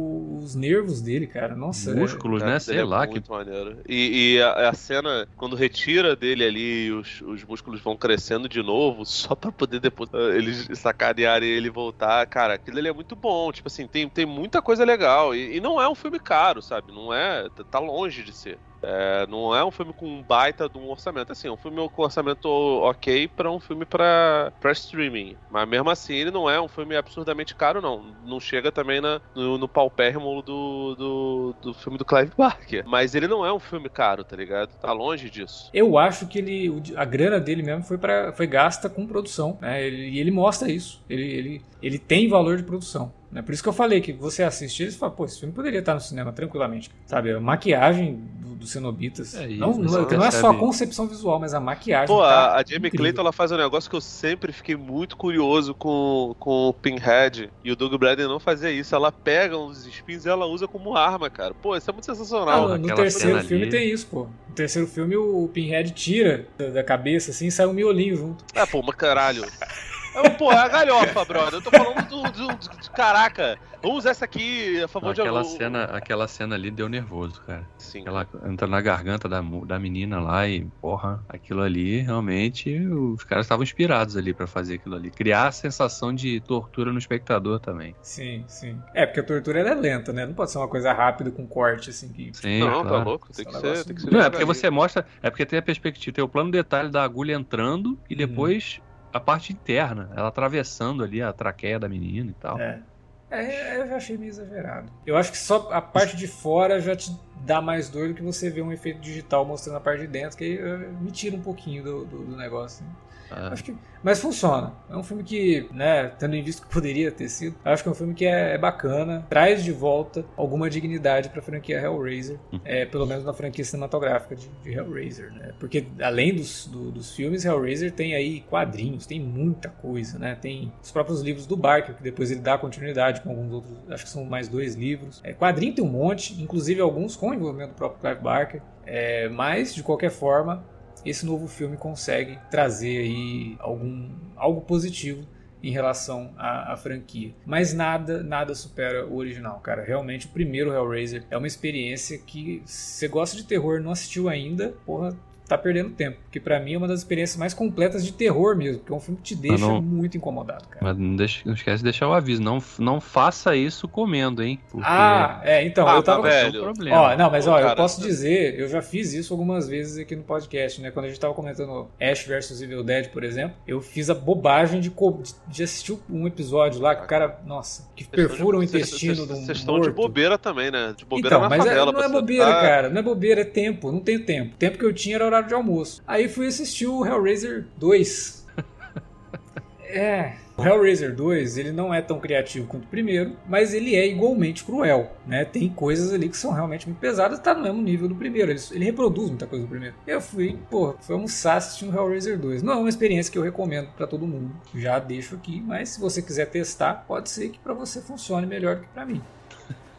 os 0.48 0.56
nervos 0.56 1.02
dele, 1.02 1.28
cara. 1.28 1.56
Nossa, 1.56 1.92
é- 1.92 1.94
músculos, 1.94 2.42
né? 2.42 2.52
ele 2.52 2.60
Sei 2.60 2.78
é 2.78 2.84
lá. 2.84 3.06
Que... 3.06 3.14
muito 3.14 3.32
maneiro. 3.32 3.80
E, 3.88 4.36
e 4.36 4.42
a, 4.42 4.70
a 4.70 4.74
cena, 4.74 5.28
quando 5.36 5.56
retira 5.56 6.16
dele 6.16 6.46
ali, 6.46 6.92
os, 6.92 7.22
os 7.22 7.44
músculos 7.44 7.82
vão 7.82 7.96
crescendo 7.96 8.48
de 8.48 8.62
novo, 8.64 9.06
só 9.06 9.36
pra 9.36 9.52
poder 9.52 9.80
depois 9.80 10.10
ah, 10.14 10.36
eles 10.36 10.68
sacanearem 10.74 11.50
ele 11.50 11.68
e 11.68 11.72
voltar. 11.72 12.26
Cara, 12.28 12.54
aquilo 12.54 12.78
ali 12.78 12.88
é 12.88 12.94
muito 12.94 13.16
bom. 13.16 13.52
Tipo 13.52 13.68
assim, 13.68 13.88
tem, 13.88 14.08
tem 14.08 14.26
muita 14.26 14.62
coisa 14.62 14.84
legal. 14.86 15.36
E, 15.36 15.58
e 15.58 15.62
não 15.62 15.82
é 15.82 15.88
um 15.90 15.96
filme 15.96 16.20
caro, 16.20 16.62
sabe? 16.62 16.92
Não 16.92 17.14
é. 17.14 17.48
Tá 17.70 17.80
longe 17.80 18.24
de 18.24 18.34
ser. 18.34 18.58
É, 18.82 19.26
não 19.28 19.56
é 19.56 19.64
um 19.64 19.72
filme 19.72 19.94
com 19.94 20.08
um 20.08 20.24
baita 20.24 20.70
de 20.70 20.78
um 20.78 20.90
orçamento. 20.90 21.32
Assim, 21.32 21.48
é 21.48 21.52
um 21.52 21.58
filme 21.58 21.88
com 21.90 22.02
orçamento 22.04 22.48
ok 22.48 23.28
pra 23.28 23.52
um 23.52 23.60
filme 23.60 23.86
pra 23.86 24.52
streaming. 24.72 25.36
Mas 25.50 25.68
mesmo 25.68 25.90
assim, 25.90 26.14
ele 26.16 26.32
não 26.32 26.50
é 26.50 26.60
um 26.62 26.68
filme 26.68 26.96
absurdamente 26.96 27.56
caro, 27.56 27.82
não. 27.82 28.04
Não 28.26 28.40
chega 28.40 28.72
também 28.72 29.02
na, 29.02 29.20
no, 29.36 29.58
no 29.58 29.68
paupérrimo 29.68 30.42
do, 30.42 30.96
do, 30.96 31.56
do 31.62 31.74
filme 31.74 31.98
do 31.98 32.06
Clive 32.06 32.32
Barker. 32.38 32.84
Mas 32.88 33.16
ele 33.16 33.28
não 33.28 33.46
é 33.46 33.52
um 33.52 33.60
filme 33.60 33.90
caro, 33.90 34.24
tá 34.24 34.36
ligado? 34.36 34.76
Tá 34.80 34.92
longe 34.92 35.30
disso. 35.30 35.70
Eu 35.74 35.98
acho 35.98 36.28
que 36.28 36.38
ele, 36.40 36.82
a 36.96 37.06
grana 37.06 37.40
dele 37.40 37.64
mesmo 37.64 37.84
foi, 37.84 37.98
pra, 37.98 38.32
foi 38.34 38.48
gasta 38.48 38.90
com 38.90 39.06
produção, 39.08 39.58
né? 39.62 39.84
Ele- 39.86 40.08
E 40.10 40.20
ele, 40.20 40.32
mostra 40.32 40.72
isso. 40.72 41.04
Ele, 41.10 41.24
ele, 41.24 41.62
ele 41.82 42.00
tem 42.00 42.28
valor 42.30 42.58
de 42.58 42.64
produção. 42.64 43.12
Né? 43.32 43.42
Por 43.42 43.52
isso 43.54 43.62
que 43.62 43.68
eu 43.70 43.74
falei 43.74 44.00
que 44.00 44.14
você 44.14 44.42
assiste 44.44 44.84
ele 44.84 44.92
e 44.92 44.96
fala, 44.96 45.12
pô, 45.12 45.26
esse 45.26 45.40
filme 45.40 45.54
poderia 45.54 45.80
estar 45.80 45.94
no 45.94 46.00
cinema 46.00 46.32
tranquilamente. 46.32 46.90
Sabe? 47.06 47.32
A 47.34 47.40
maquiagem 47.40 48.22
do, 48.40 48.56
do 48.56 48.66
Cenobitas. 48.66 49.36
É 49.36 49.48
isso, 49.50 49.60
não, 49.60 49.74
não, 49.78 50.06
não 50.10 50.26
é 50.26 50.32
só 50.32 50.52
a 50.52 50.56
concepção 50.56 51.08
visual, 51.08 51.38
mas 51.40 51.54
a 51.54 51.60
maquiagem. 51.60 52.08
Pô, 52.08 52.22
tá 52.22 52.28
a, 52.28 52.56
a 52.56 52.64
Jamie 52.64 52.88
incrível. 52.88 52.98
Clayton 53.00 53.22
ela 53.22 53.34
faz 53.34 53.52
um 53.52 53.58
negócio 53.58 53.90
que 53.90 53.96
eu 53.96 54.02
sempre 54.02 54.54
fiquei 54.54 54.76
muito 54.78 55.18
curioso 55.18 55.74
com, 55.74 56.36
com 56.40 56.70
o 56.70 56.74
Pinhead. 56.74 57.50
E 57.64 57.72
o 57.72 57.76
Doug 57.76 57.94
Bradley 57.96 58.28
não 58.28 58.40
fazia 58.40 58.72
isso. 58.72 58.96
Ela 58.96 59.12
pega 59.12 59.58
uns 59.58 59.86
espinhos 59.86 60.26
e 60.26 60.30
ela 60.30 60.46
usa 60.46 60.68
como 60.68 60.96
arma, 60.96 61.30
cara. 61.30 61.54
Pô, 61.54 61.76
isso 61.76 61.90
é 61.90 61.94
muito 61.94 62.10
Ah, 62.10 62.16
sensacional. 62.16 62.68
no 62.70 62.74
aquela 62.76 62.96
terceiro 63.02 63.44
filme 63.44 63.64
ali. 63.64 63.72
tem 63.72 63.92
isso, 63.92 64.08
pô. 64.08 64.28
No 64.48 64.56
terceiro 64.56 64.88
filme 64.88 65.18
o 65.18 65.50
Pinhead 65.54 65.92
tira 65.92 66.48
da, 66.58 66.70
da 66.70 66.84
cabeça 66.84 67.32
assim 67.32 67.48
e 67.48 67.52
sai 67.52 67.68
um 67.68 67.74
miolinho 67.74 68.16
junto. 68.16 68.46
Ah, 68.56 68.66
pô, 68.66 68.82
mas 68.82 68.96
caralho. 68.96 69.44
Eu, 70.18 70.32
pô, 70.32 70.52
é 70.52 70.58
a 70.58 70.68
galhofa, 70.68 71.24
brother. 71.26 71.54
Eu 71.54 71.62
tô 71.62 71.70
falando 71.70 72.08
do, 72.08 72.24
do, 72.24 72.48
do, 72.48 72.82
de 72.82 72.90
caraca. 72.90 73.60
Vamos 73.84 74.00
usar 74.00 74.10
essa 74.10 74.26
aqui 74.26 74.82
a 74.82 74.88
favor 74.88 75.12
aquela 75.12 75.44
de 75.44 75.50
cena 75.50 75.84
Aquela 75.84 76.28
cena 76.28 76.56
ali 76.56 76.72
deu 76.72 76.90
nervoso, 76.90 77.40
cara. 77.42 77.64
Sim. 77.78 78.04
Ela 78.04 78.28
entra 78.50 78.68
na 78.68 78.82
garganta 78.82 79.30
da, 79.30 79.42
da 79.42 79.80
menina 79.80 80.20
lá 80.20 80.48
e, 80.48 80.66
porra, 80.82 81.24
aquilo 81.30 81.62
ali 81.62 82.00
realmente 82.00 82.76
os 82.88 83.24
caras 83.24 83.46
estavam 83.46 83.64
inspirados 83.64 84.18
ali 84.18 84.34
para 84.34 84.48
fazer 84.48 84.76
aquilo 84.76 84.96
ali. 84.96 85.12
Criar 85.12 85.48
a 85.48 85.52
sensação 85.52 86.14
de 86.14 86.40
tortura 86.40 86.92
no 86.92 86.98
espectador 86.98 87.60
também. 87.60 87.96
Sim, 88.02 88.44
sim. 88.48 88.82
É, 88.96 89.06
porque 89.06 89.20
a 89.20 89.24
tortura 89.24 89.60
ela 89.60 89.70
é 89.70 89.76
lenta, 89.76 90.12
né? 90.12 90.26
Não 90.26 90.34
pode 90.34 90.50
ser 90.50 90.58
uma 90.58 90.68
coisa 90.68 90.92
rápida 90.92 91.30
com 91.30 91.46
corte, 91.46 91.92
assim. 91.92 92.10
Que... 92.10 92.32
Sim, 92.34 92.62
não, 92.62 92.82
claro. 92.82 92.90
tá 92.90 93.04
louco. 93.04 93.32
Tem 93.32 93.46
que, 93.46 93.54
ser, 93.54 93.86
tem 93.86 93.96
que 93.96 94.02
ser. 94.02 94.12
Não, 94.12 94.22
é 94.22 94.30
porque 94.32 94.46
você 94.46 94.68
mostra. 94.72 95.06
É 95.22 95.30
porque 95.30 95.46
tem 95.46 95.60
a 95.60 95.62
perspectiva, 95.62 96.16
tem 96.16 96.24
o 96.24 96.28
plano 96.28 96.50
detalhe 96.50 96.90
da 96.90 97.04
agulha 97.04 97.34
entrando 97.34 98.00
e 98.10 98.16
depois 98.16 98.82
a 99.18 99.20
parte 99.20 99.52
interna, 99.52 100.10
ela 100.16 100.30
atravessando 100.30 101.04
ali 101.04 101.22
a 101.22 101.34
traqueia 101.34 101.80
da 101.80 101.90
menina 101.90 102.32
e 102.32 102.34
tal. 102.34 102.60
É. 102.60 102.82
É, 103.30 103.78
eu 103.78 103.88
já 103.88 103.98
achei 103.98 104.18
meio 104.18 104.30
exagerado. 104.30 104.90
Eu 105.06 105.18
acho 105.18 105.32
que 105.32 105.38
só 105.38 105.70
a 105.72 105.82
parte 105.82 106.16
de 106.16 106.28
fora 106.28 106.80
já 106.80 106.96
te 106.96 107.12
dá 107.46 107.62
mais 107.62 107.90
dor 107.90 108.10
do 108.10 108.14
que 108.14 108.22
você 108.22 108.50
ver 108.50 108.62
um 108.62 108.72
efeito 108.72 109.00
digital 109.00 109.46
mostrando 109.46 109.78
a 109.78 109.80
parte 109.80 110.02
de 110.02 110.08
dentro, 110.08 110.38
que 110.38 110.44
aí 110.44 110.58
eh, 110.58 110.90
me 111.02 111.12
tira 111.12 111.36
um 111.36 111.42
pouquinho 111.42 111.84
do, 111.84 112.06
do, 112.06 112.26
do 112.26 112.38
negócio. 112.38 112.86
Né? 112.86 112.92
Ah. 113.30 113.50
Acho 113.52 113.64
que, 113.64 113.76
mas 114.04 114.20
funciona. 114.20 114.74
É 114.90 114.96
um 114.96 115.04
filme 115.04 115.24
que, 115.24 115.68
né, 115.72 116.12
tendo 116.20 116.36
em 116.36 116.44
vista 116.44 116.66
que 116.66 116.72
poderia 116.74 117.12
ter 117.12 117.30
sido, 117.30 117.56
acho 117.64 117.84
que 117.84 117.90
é 117.90 117.92
um 117.92 117.96
filme 117.96 118.14
que 118.14 118.26
é, 118.26 118.54
é 118.54 118.58
bacana, 118.58 119.26
traz 119.30 119.64
de 119.64 119.72
volta 119.72 120.26
alguma 120.36 120.70
dignidade 120.70 121.30
para 121.30 121.40
a 121.40 121.44
franquia 121.44 121.80
Hellraiser, 121.80 122.40
é, 122.64 122.86
pelo 122.86 123.06
menos 123.06 123.24
na 123.24 123.34
franquia 123.34 123.64
cinematográfica 123.64 124.36
de, 124.36 124.48
de 124.64 124.74
Hellraiser, 124.74 125.32
né? 125.34 125.52
Porque 125.60 125.86
além 126.02 126.34
dos, 126.36 126.68
do, 126.68 126.92
dos 126.92 127.16
filmes, 127.16 127.46
Hellraiser 127.46 127.92
tem 127.92 128.16
aí 128.16 128.42
quadrinhos, 128.42 129.06
tem 129.06 129.20
muita 129.20 129.70
coisa, 129.70 130.18
né? 130.18 130.38
Tem 130.40 130.72
os 130.82 130.92
próprios 130.92 131.22
livros 131.22 131.46
do 131.46 131.58
Barker, 131.58 131.96
que 131.96 132.04
depois 132.04 132.32
ele 132.32 132.42
dá 132.42 132.58
continuidade 132.58 133.22
com 133.22 133.30
alguns 133.30 133.52
outros, 133.52 133.74
acho 133.90 134.06
que 134.06 134.10
são 134.10 134.24
mais 134.26 134.48
dois 134.48 134.76
livros. 134.76 135.22
É, 135.24 135.34
quadrinho 135.34 135.74
tem 135.74 135.84
um 135.84 135.90
monte, 135.90 136.42
inclusive 136.42 136.82
alguns 136.82 137.16
com 137.16 137.27
envolvimento 137.34 137.74
do 137.74 137.76
próprio 137.76 138.00
Clive 138.02 138.22
Barker, 138.22 138.62
é, 138.86 139.30
mas 139.30 139.74
de 139.74 139.84
qualquer 139.84 140.12
forma 140.12 140.64
esse 141.06 141.26
novo 141.26 141.48
filme 141.48 141.78
consegue 141.78 142.38
trazer 142.50 142.98
aí 142.98 143.56
algum 143.60 144.10
algo 144.36 144.62
positivo 144.62 145.26
em 145.62 145.72
relação 145.72 146.34
à, 146.38 146.74
à, 146.74 146.78
franquia. 146.78 147.34
Mas 147.46 147.74
nada, 147.74 148.22
nada 148.22 148.54
supera 148.54 149.06
o 149.06 149.16
original, 149.16 149.60
cara. 149.60 149.84
Realmente 149.84 150.28
o 150.28 150.30
primeiro 150.30 150.72
Hellraiser 150.72 151.24
é 151.30 151.38
uma 151.38 151.48
experiência 151.48 152.18
que 152.18 152.62
você 152.66 153.08
gosta 153.08 153.36
de 153.36 153.44
terror, 153.44 153.82
não 153.82 153.92
assistiu 153.92 154.30
ainda, 154.30 154.76
porra, 154.86 155.18
tá 155.48 155.58
perdendo 155.58 155.90
tempo. 155.92 156.18
Porque 156.24 156.40
para 156.40 156.60
mim 156.60 156.74
é 156.74 156.78
uma 156.78 156.88
das 156.88 157.00
experiências 157.00 157.38
mais 157.38 157.54
completas 157.54 158.06
de 158.06 158.12
terror 158.14 158.56
mesmo. 158.56 158.80
Porque 158.80 158.94
é 158.94 158.96
um 158.96 159.00
filme 159.00 159.18
que 159.18 159.24
te 159.24 159.36
deixa 159.36 159.58
não, 159.66 159.82
muito 159.82 160.18
incomodado, 160.18 160.68
cara. 160.68 160.80
Mas 160.86 160.98
não, 160.98 161.16
deixa, 161.16 161.42
não 161.46 161.54
esquece 161.54 161.78
de 161.78 161.84
deixar 161.84 162.08
o 162.08 162.14
aviso. 162.14 162.42
Não, 162.42 162.62
não 162.80 163.00
faça 163.02 163.56
isso 163.56 163.88
comendo, 163.88 164.44
hein? 164.44 164.60
Porque... 164.70 164.86
Ah, 164.88 165.42
é, 165.44 165.66
então. 165.66 165.88
Ah, 165.88 165.96
eu 165.96 166.04
tava. 166.04 166.24
Tá 166.24 166.30
velho. 166.30 166.62
problema. 166.64 166.98
Ó, 167.02 167.16
não, 167.18 167.30
mas 167.32 167.48
ó, 167.48 167.56
cara, 167.58 167.70
eu 167.72 167.76
posso 167.76 168.00
tá- 168.02 168.08
dizer, 168.08 168.60
eu 168.60 168.68
já 168.68 168.82
fiz 168.82 169.14
isso 169.14 169.34
algumas 169.34 169.68
vezes 169.68 169.98
aqui 169.98 170.16
no 170.16 170.24
podcast, 170.24 170.82
né? 170.82 170.92
Quando 170.92 171.06
a 171.06 171.08
gente 171.10 171.20
tava 171.20 171.34
comentando 171.34 171.88
Ash 172.00 172.24
vs 172.26 172.62
Evil 172.62 172.84
Dead, 172.84 173.10
por 173.10 173.24
exemplo, 173.24 173.56
eu 173.68 173.82
fiz 173.82 174.10
a 174.10 174.14
bobagem 174.16 174.80
de, 174.82 174.90
co- 174.90 175.22
de 175.48 175.64
assistir 175.64 175.98
um 176.10 176.28
episódio 176.28 176.82
lá 176.82 176.96
que 176.96 177.04
o 177.04 177.08
cara, 177.08 177.40
nossa, 177.46 177.88
que 177.96 178.04
perfura 178.04 178.58
o 178.58 178.64
intestino 178.64 179.26
de 179.28 179.34
um 179.34 179.46
Vocês 179.46 179.60
estão 179.60 179.80
de 179.80 179.90
bobeira 179.92 180.38
também, 180.38 180.72
né? 180.72 180.94
De 180.98 181.06
bobeira 181.06 181.28
Então, 181.30 181.42
na 181.42 181.50
mas 181.50 181.66
é- 181.66 181.70
favela. 181.70 181.92
não 181.92 182.00
é 182.00 182.02
pra 182.04 182.08
você- 182.08 182.14
bobeira, 182.14 182.48
Ah, 182.48 182.62
cara. 182.62 182.90
Não 182.90 183.00
é 183.00 183.04
bobeira, 183.04 183.42
é 183.42 183.46
tempo. 183.46 183.92
Não 183.92 184.00
tenho 184.00 184.26
tempo. 184.26 184.54
O 184.54 184.58
tempo 184.58 184.78
que 184.78 184.86
eu 184.86 184.94
tinha 184.94 185.16
era 185.16 185.26
horário 185.38 185.48
de 185.48 185.54
almoço. 185.54 186.04
Aí 186.08 186.28
fui 186.28 186.48
assistir 186.48 186.88
o 186.88 187.06
Hellraiser 187.06 187.66
2. 187.78 188.46
é. 189.82 190.34
O 190.58 190.66
Hellraiser 190.66 191.14
2, 191.14 191.60
ele 191.60 191.72
não 191.72 191.94
é 191.94 192.02
tão 192.02 192.20
criativo 192.20 192.66
quanto 192.66 192.86
o 192.86 192.88
primeiro, 192.88 193.38
mas 193.48 193.76
ele 193.76 193.96
é 193.96 194.08
igualmente 194.08 194.64
cruel, 194.64 195.16
né? 195.28 195.46
Tem 195.46 195.70
coisas 195.70 196.12
ali 196.12 196.30
que 196.30 196.36
são 196.36 196.52
realmente 196.52 196.88
muito 196.88 197.00
pesadas, 197.00 197.40
tá 197.40 197.54
no 197.54 197.62
mesmo 197.62 197.80
nível 197.80 198.08
do 198.08 198.16
primeiro. 198.16 198.50
Ele, 198.50 198.60
ele 198.72 198.86
reproduz 198.86 199.30
muita 199.30 199.46
coisa 199.46 199.66
do 199.66 199.70
primeiro. 199.70 199.96
Eu 200.08 200.20
fui, 200.20 200.58
pô, 200.72 200.96
fui 201.00 201.14
almoçar 201.14 201.58
assistindo 201.58 201.96
Hellraiser 201.96 202.40
2. 202.40 202.64
Não 202.64 202.74
é 202.74 202.76
uma 202.76 202.90
experiência 202.90 203.32
que 203.32 203.38
eu 203.38 203.44
recomendo 203.44 203.90
pra 203.96 204.08
todo 204.08 204.26
mundo. 204.26 204.52
Já 204.74 204.98
deixo 204.98 205.36
aqui, 205.36 205.62
mas 205.62 205.90
se 205.90 206.00
você 206.00 206.24
quiser 206.24 206.48
testar, 206.48 207.06
pode 207.08 207.30
ser 207.30 207.50
que 207.50 207.60
pra 207.60 207.76
você 207.76 208.02
funcione 208.02 208.48
melhor 208.48 208.78
do 208.78 208.82
que 208.82 208.88
pra 208.88 209.06
mim. 209.06 209.22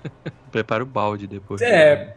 Prepara 0.51 0.83
o 0.83 0.87
balde 0.87 1.29
depois. 1.29 1.61
É, 1.61 2.17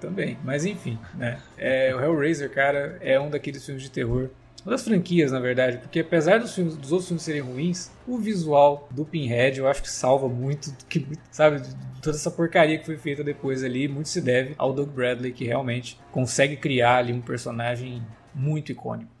também. 0.00 0.38
Mas 0.44 0.64
enfim, 0.64 0.98
né? 1.14 1.38
É, 1.56 1.94
o 1.94 2.00
Hellraiser, 2.00 2.50
cara, 2.50 2.98
é 3.00 3.18
um 3.18 3.30
daqueles 3.30 3.64
filmes 3.64 3.82
de 3.82 3.90
terror. 3.90 4.30
Uma 4.64 4.72
das 4.72 4.84
franquias, 4.84 5.30
na 5.30 5.38
verdade, 5.38 5.78
porque 5.78 6.00
apesar 6.00 6.40
dos, 6.40 6.52
filmes, 6.52 6.76
dos 6.76 6.90
outros 6.90 7.08
filmes 7.08 7.22
serem 7.22 7.40
ruins, 7.40 7.90
o 8.06 8.18
visual 8.18 8.88
do 8.90 9.04
Pinhead 9.04 9.60
eu 9.60 9.68
acho 9.68 9.80
que 9.80 9.88
salva 9.88 10.28
muito, 10.28 10.74
que, 10.88 11.06
sabe, 11.30 11.62
toda 12.02 12.16
essa 12.16 12.30
porcaria 12.30 12.76
que 12.78 12.84
foi 12.84 12.96
feita 12.96 13.22
depois 13.22 13.62
ali. 13.62 13.86
Muito 13.86 14.08
se 14.08 14.20
deve 14.20 14.54
ao 14.58 14.72
Doug 14.72 14.88
Bradley, 14.88 15.32
que 15.32 15.44
realmente 15.44 15.98
consegue 16.10 16.56
criar 16.56 16.96
ali 16.96 17.12
um 17.12 17.20
personagem 17.20 18.02
muito 18.34 18.72
icônico. 18.72 19.15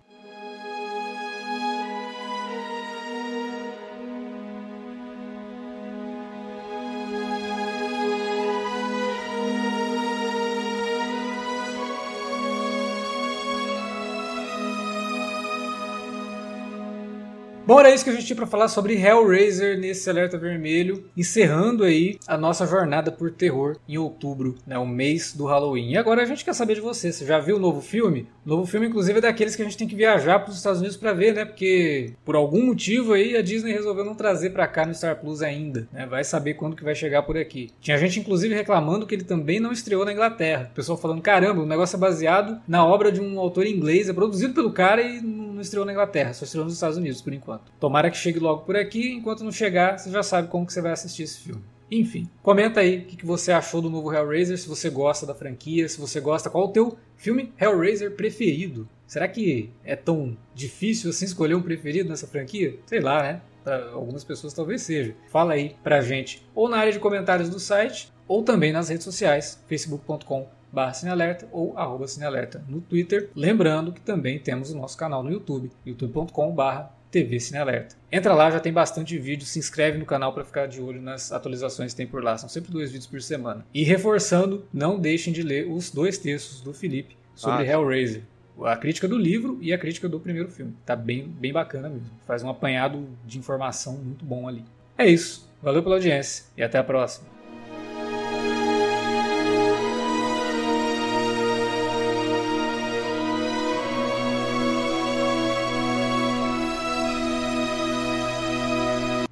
Bom, 17.66 17.80
era 17.80 17.92
isso 17.92 18.04
que 18.04 18.10
a 18.10 18.12
gente 18.12 18.26
tinha 18.26 18.36
para 18.36 18.46
falar 18.46 18.68
sobre 18.68 18.94
Hellraiser 18.94 19.76
nesse 19.76 20.08
alerta 20.08 20.38
vermelho, 20.38 21.02
encerrando 21.16 21.82
aí 21.82 22.16
a 22.24 22.38
nossa 22.38 22.64
jornada 22.64 23.10
por 23.10 23.32
terror 23.32 23.76
em 23.88 23.98
outubro, 23.98 24.54
né, 24.64 24.78
o 24.78 24.86
mês 24.86 25.32
do 25.32 25.46
Halloween. 25.46 25.90
E 25.90 25.96
agora 25.98 26.22
a 26.22 26.24
gente 26.24 26.44
quer 26.44 26.54
saber 26.54 26.76
de 26.76 26.80
você, 26.80 27.10
você 27.10 27.26
já 27.26 27.40
viu 27.40 27.56
o 27.56 27.58
novo 27.58 27.80
filme? 27.80 28.28
O 28.44 28.50
novo 28.50 28.66
filme, 28.66 28.86
inclusive, 28.86 29.18
é 29.18 29.20
daqueles 29.20 29.56
que 29.56 29.62
a 29.62 29.64
gente 29.64 29.76
tem 29.76 29.88
que 29.88 29.96
viajar 29.96 30.38
para 30.38 30.50
os 30.50 30.56
Estados 30.56 30.78
Unidos 30.78 30.96
para 30.96 31.12
ver, 31.12 31.34
né? 31.34 31.44
Porque 31.44 32.12
por 32.24 32.36
algum 32.36 32.66
motivo 32.66 33.14
aí 33.14 33.36
a 33.36 33.42
Disney 33.42 33.72
resolveu 33.72 34.04
não 34.04 34.14
trazer 34.14 34.50
para 34.50 34.68
cá 34.68 34.86
no 34.86 34.94
Star 34.94 35.20
Plus 35.20 35.42
ainda, 35.42 35.88
né? 35.92 36.06
Vai 36.06 36.22
saber 36.22 36.54
quando 36.54 36.76
que 36.76 36.84
vai 36.84 36.94
chegar 36.94 37.24
por 37.24 37.36
aqui. 37.36 37.70
Tinha 37.80 37.98
gente 37.98 38.20
inclusive 38.20 38.54
reclamando 38.54 39.04
que 39.06 39.16
ele 39.16 39.24
também 39.24 39.58
não 39.58 39.72
estreou 39.72 40.04
na 40.04 40.12
Inglaterra. 40.12 40.68
O 40.70 40.74
pessoal 40.76 40.96
falando: 40.96 41.20
"Caramba, 41.20 41.62
o 41.62 41.66
negócio 41.66 41.96
é 41.96 41.98
baseado 41.98 42.60
na 42.68 42.86
obra 42.86 43.10
de 43.10 43.20
um 43.20 43.40
autor 43.40 43.66
inglês, 43.66 44.08
é 44.08 44.12
produzido 44.12 44.54
pelo 44.54 44.70
cara 44.70 45.02
e 45.02 45.20
não 45.20 45.55
estreou 45.60 45.84
na 45.84 45.92
Inglaterra, 45.92 46.32
só 46.32 46.44
estreou 46.44 46.64
nos 46.64 46.74
Estados 46.74 46.96
Unidos 46.96 47.20
por 47.22 47.32
enquanto. 47.32 47.72
Tomara 47.78 48.10
que 48.10 48.16
chegue 48.16 48.38
logo 48.38 48.62
por 48.64 48.76
aqui, 48.76 49.12
enquanto 49.12 49.44
não 49.44 49.52
chegar, 49.52 49.98
você 49.98 50.10
já 50.10 50.22
sabe 50.22 50.48
como 50.48 50.66
que 50.66 50.72
você 50.72 50.80
vai 50.80 50.92
assistir 50.92 51.22
esse 51.22 51.40
filme. 51.40 51.62
Enfim, 51.90 52.28
comenta 52.42 52.80
aí 52.80 52.98
o 52.98 53.04
que, 53.04 53.24
você 53.24 53.52
achou 53.52 53.80
do 53.80 53.88
novo 53.88 54.12
Hellraiser, 54.12 54.58
se 54.58 54.68
você 54.68 54.90
gosta 54.90 55.24
da 55.24 55.34
franquia, 55.34 55.88
se 55.88 56.00
você 56.00 56.20
gosta, 56.20 56.50
qual 56.50 56.64
o 56.64 56.72
teu 56.72 56.98
filme 57.16 57.52
Hellraiser 57.60 58.16
preferido? 58.16 58.88
Será 59.06 59.28
que 59.28 59.70
é 59.84 59.94
tão 59.94 60.36
difícil 60.52 61.10
assim 61.10 61.26
escolher 61.26 61.54
um 61.54 61.62
preferido 61.62 62.08
nessa 62.08 62.26
franquia? 62.26 62.76
Sei 62.86 63.00
lá, 63.00 63.22
né? 63.22 63.40
Algumas 63.92 64.24
pessoas 64.24 64.52
talvez 64.52 64.82
seja. 64.82 65.14
Fala 65.28 65.54
aí 65.54 65.76
pra 65.82 66.00
gente, 66.00 66.44
ou 66.54 66.68
na 66.68 66.78
área 66.78 66.92
de 66.92 66.98
comentários 66.98 67.48
do 67.48 67.60
site, 67.60 68.12
ou 68.26 68.42
também 68.42 68.72
nas 68.72 68.88
redes 68.88 69.04
sociais, 69.04 69.62
facebook.com 69.68 70.48
barra 70.72 70.92
Cinealerta 70.92 71.48
ou 71.52 71.76
arroba 71.76 72.06
Cinealerta 72.06 72.64
no 72.68 72.80
Twitter. 72.80 73.30
Lembrando 73.34 73.92
que 73.92 74.00
também 74.00 74.38
temos 74.38 74.70
o 74.70 74.76
nosso 74.76 74.96
canal 74.96 75.22
no 75.22 75.30
YouTube, 75.30 75.70
youtube.com 75.84 76.52
barra 76.54 76.92
TV 77.10 77.38
Cinealerta. 77.40 77.96
Entra 78.12 78.34
lá, 78.34 78.50
já 78.50 78.60
tem 78.60 78.72
bastante 78.72 79.16
vídeo, 79.18 79.46
se 79.46 79.58
inscreve 79.58 79.96
no 79.96 80.04
canal 80.04 80.32
para 80.34 80.44
ficar 80.44 80.66
de 80.66 80.82
olho 80.82 81.00
nas 81.00 81.32
atualizações 81.32 81.92
que 81.92 81.96
tem 81.96 82.06
por 82.06 82.22
lá. 82.22 82.36
São 82.36 82.48
sempre 82.48 82.70
dois 82.72 82.90
vídeos 82.90 83.06
por 83.06 83.22
semana. 83.22 83.64
E 83.72 83.84
reforçando, 83.84 84.66
não 84.72 84.98
deixem 84.98 85.32
de 85.32 85.42
ler 85.42 85.70
os 85.70 85.90
dois 85.90 86.18
textos 86.18 86.60
do 86.60 86.74
Felipe 86.74 87.16
sobre 87.34 87.64
Ah. 87.64 87.72
Hellraiser. 87.72 88.22
A 88.64 88.76
crítica 88.76 89.06
do 89.06 89.18
livro 89.18 89.58
e 89.60 89.72
a 89.72 89.78
crítica 89.78 90.08
do 90.08 90.18
primeiro 90.18 90.50
filme. 90.50 90.74
Tá 90.84 90.96
bem, 90.96 91.28
bem 91.28 91.52
bacana 91.52 91.88
mesmo. 91.90 92.10
Faz 92.26 92.42
um 92.42 92.48
apanhado 92.48 93.06
de 93.24 93.38
informação 93.38 93.98
muito 93.98 94.24
bom 94.24 94.48
ali. 94.48 94.64
É 94.96 95.06
isso. 95.06 95.46
Valeu 95.62 95.82
pela 95.82 95.96
audiência 95.96 96.46
e 96.56 96.62
até 96.62 96.78
a 96.78 96.84
próxima. 96.84 97.35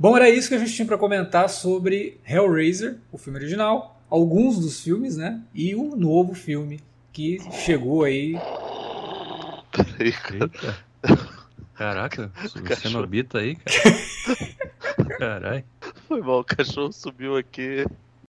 Bom, 0.04 0.14
era 0.14 0.28
isso 0.28 0.50
que 0.50 0.54
a 0.54 0.58
gente 0.58 0.74
tinha 0.74 0.84
para 0.84 0.98
comentar 0.98 1.48
sobre 1.48 2.20
Hellraiser, 2.28 2.98
o 3.10 3.16
filme 3.16 3.38
original, 3.38 3.98
alguns 4.10 4.58
dos 4.58 4.82
filmes, 4.82 5.16
né? 5.16 5.40
E 5.54 5.74
o 5.74 5.96
novo 5.96 6.34
filme 6.34 6.78
que 7.10 7.38
chegou 7.64 8.04
aí. 8.04 8.34
Peraí, 9.72 10.12
cara. 10.12 10.44
Eita. 10.44 10.78
Caraca, 11.74 12.30
o 12.36 12.76
cenobita 12.76 13.38
aí, 13.38 13.56
cara. 13.56 15.16
Caralho. 15.18 15.64
Foi 16.06 16.20
mal, 16.20 16.40
o 16.40 16.44
cachorro 16.44 16.92
subiu 16.92 17.38
aqui. 17.38 17.86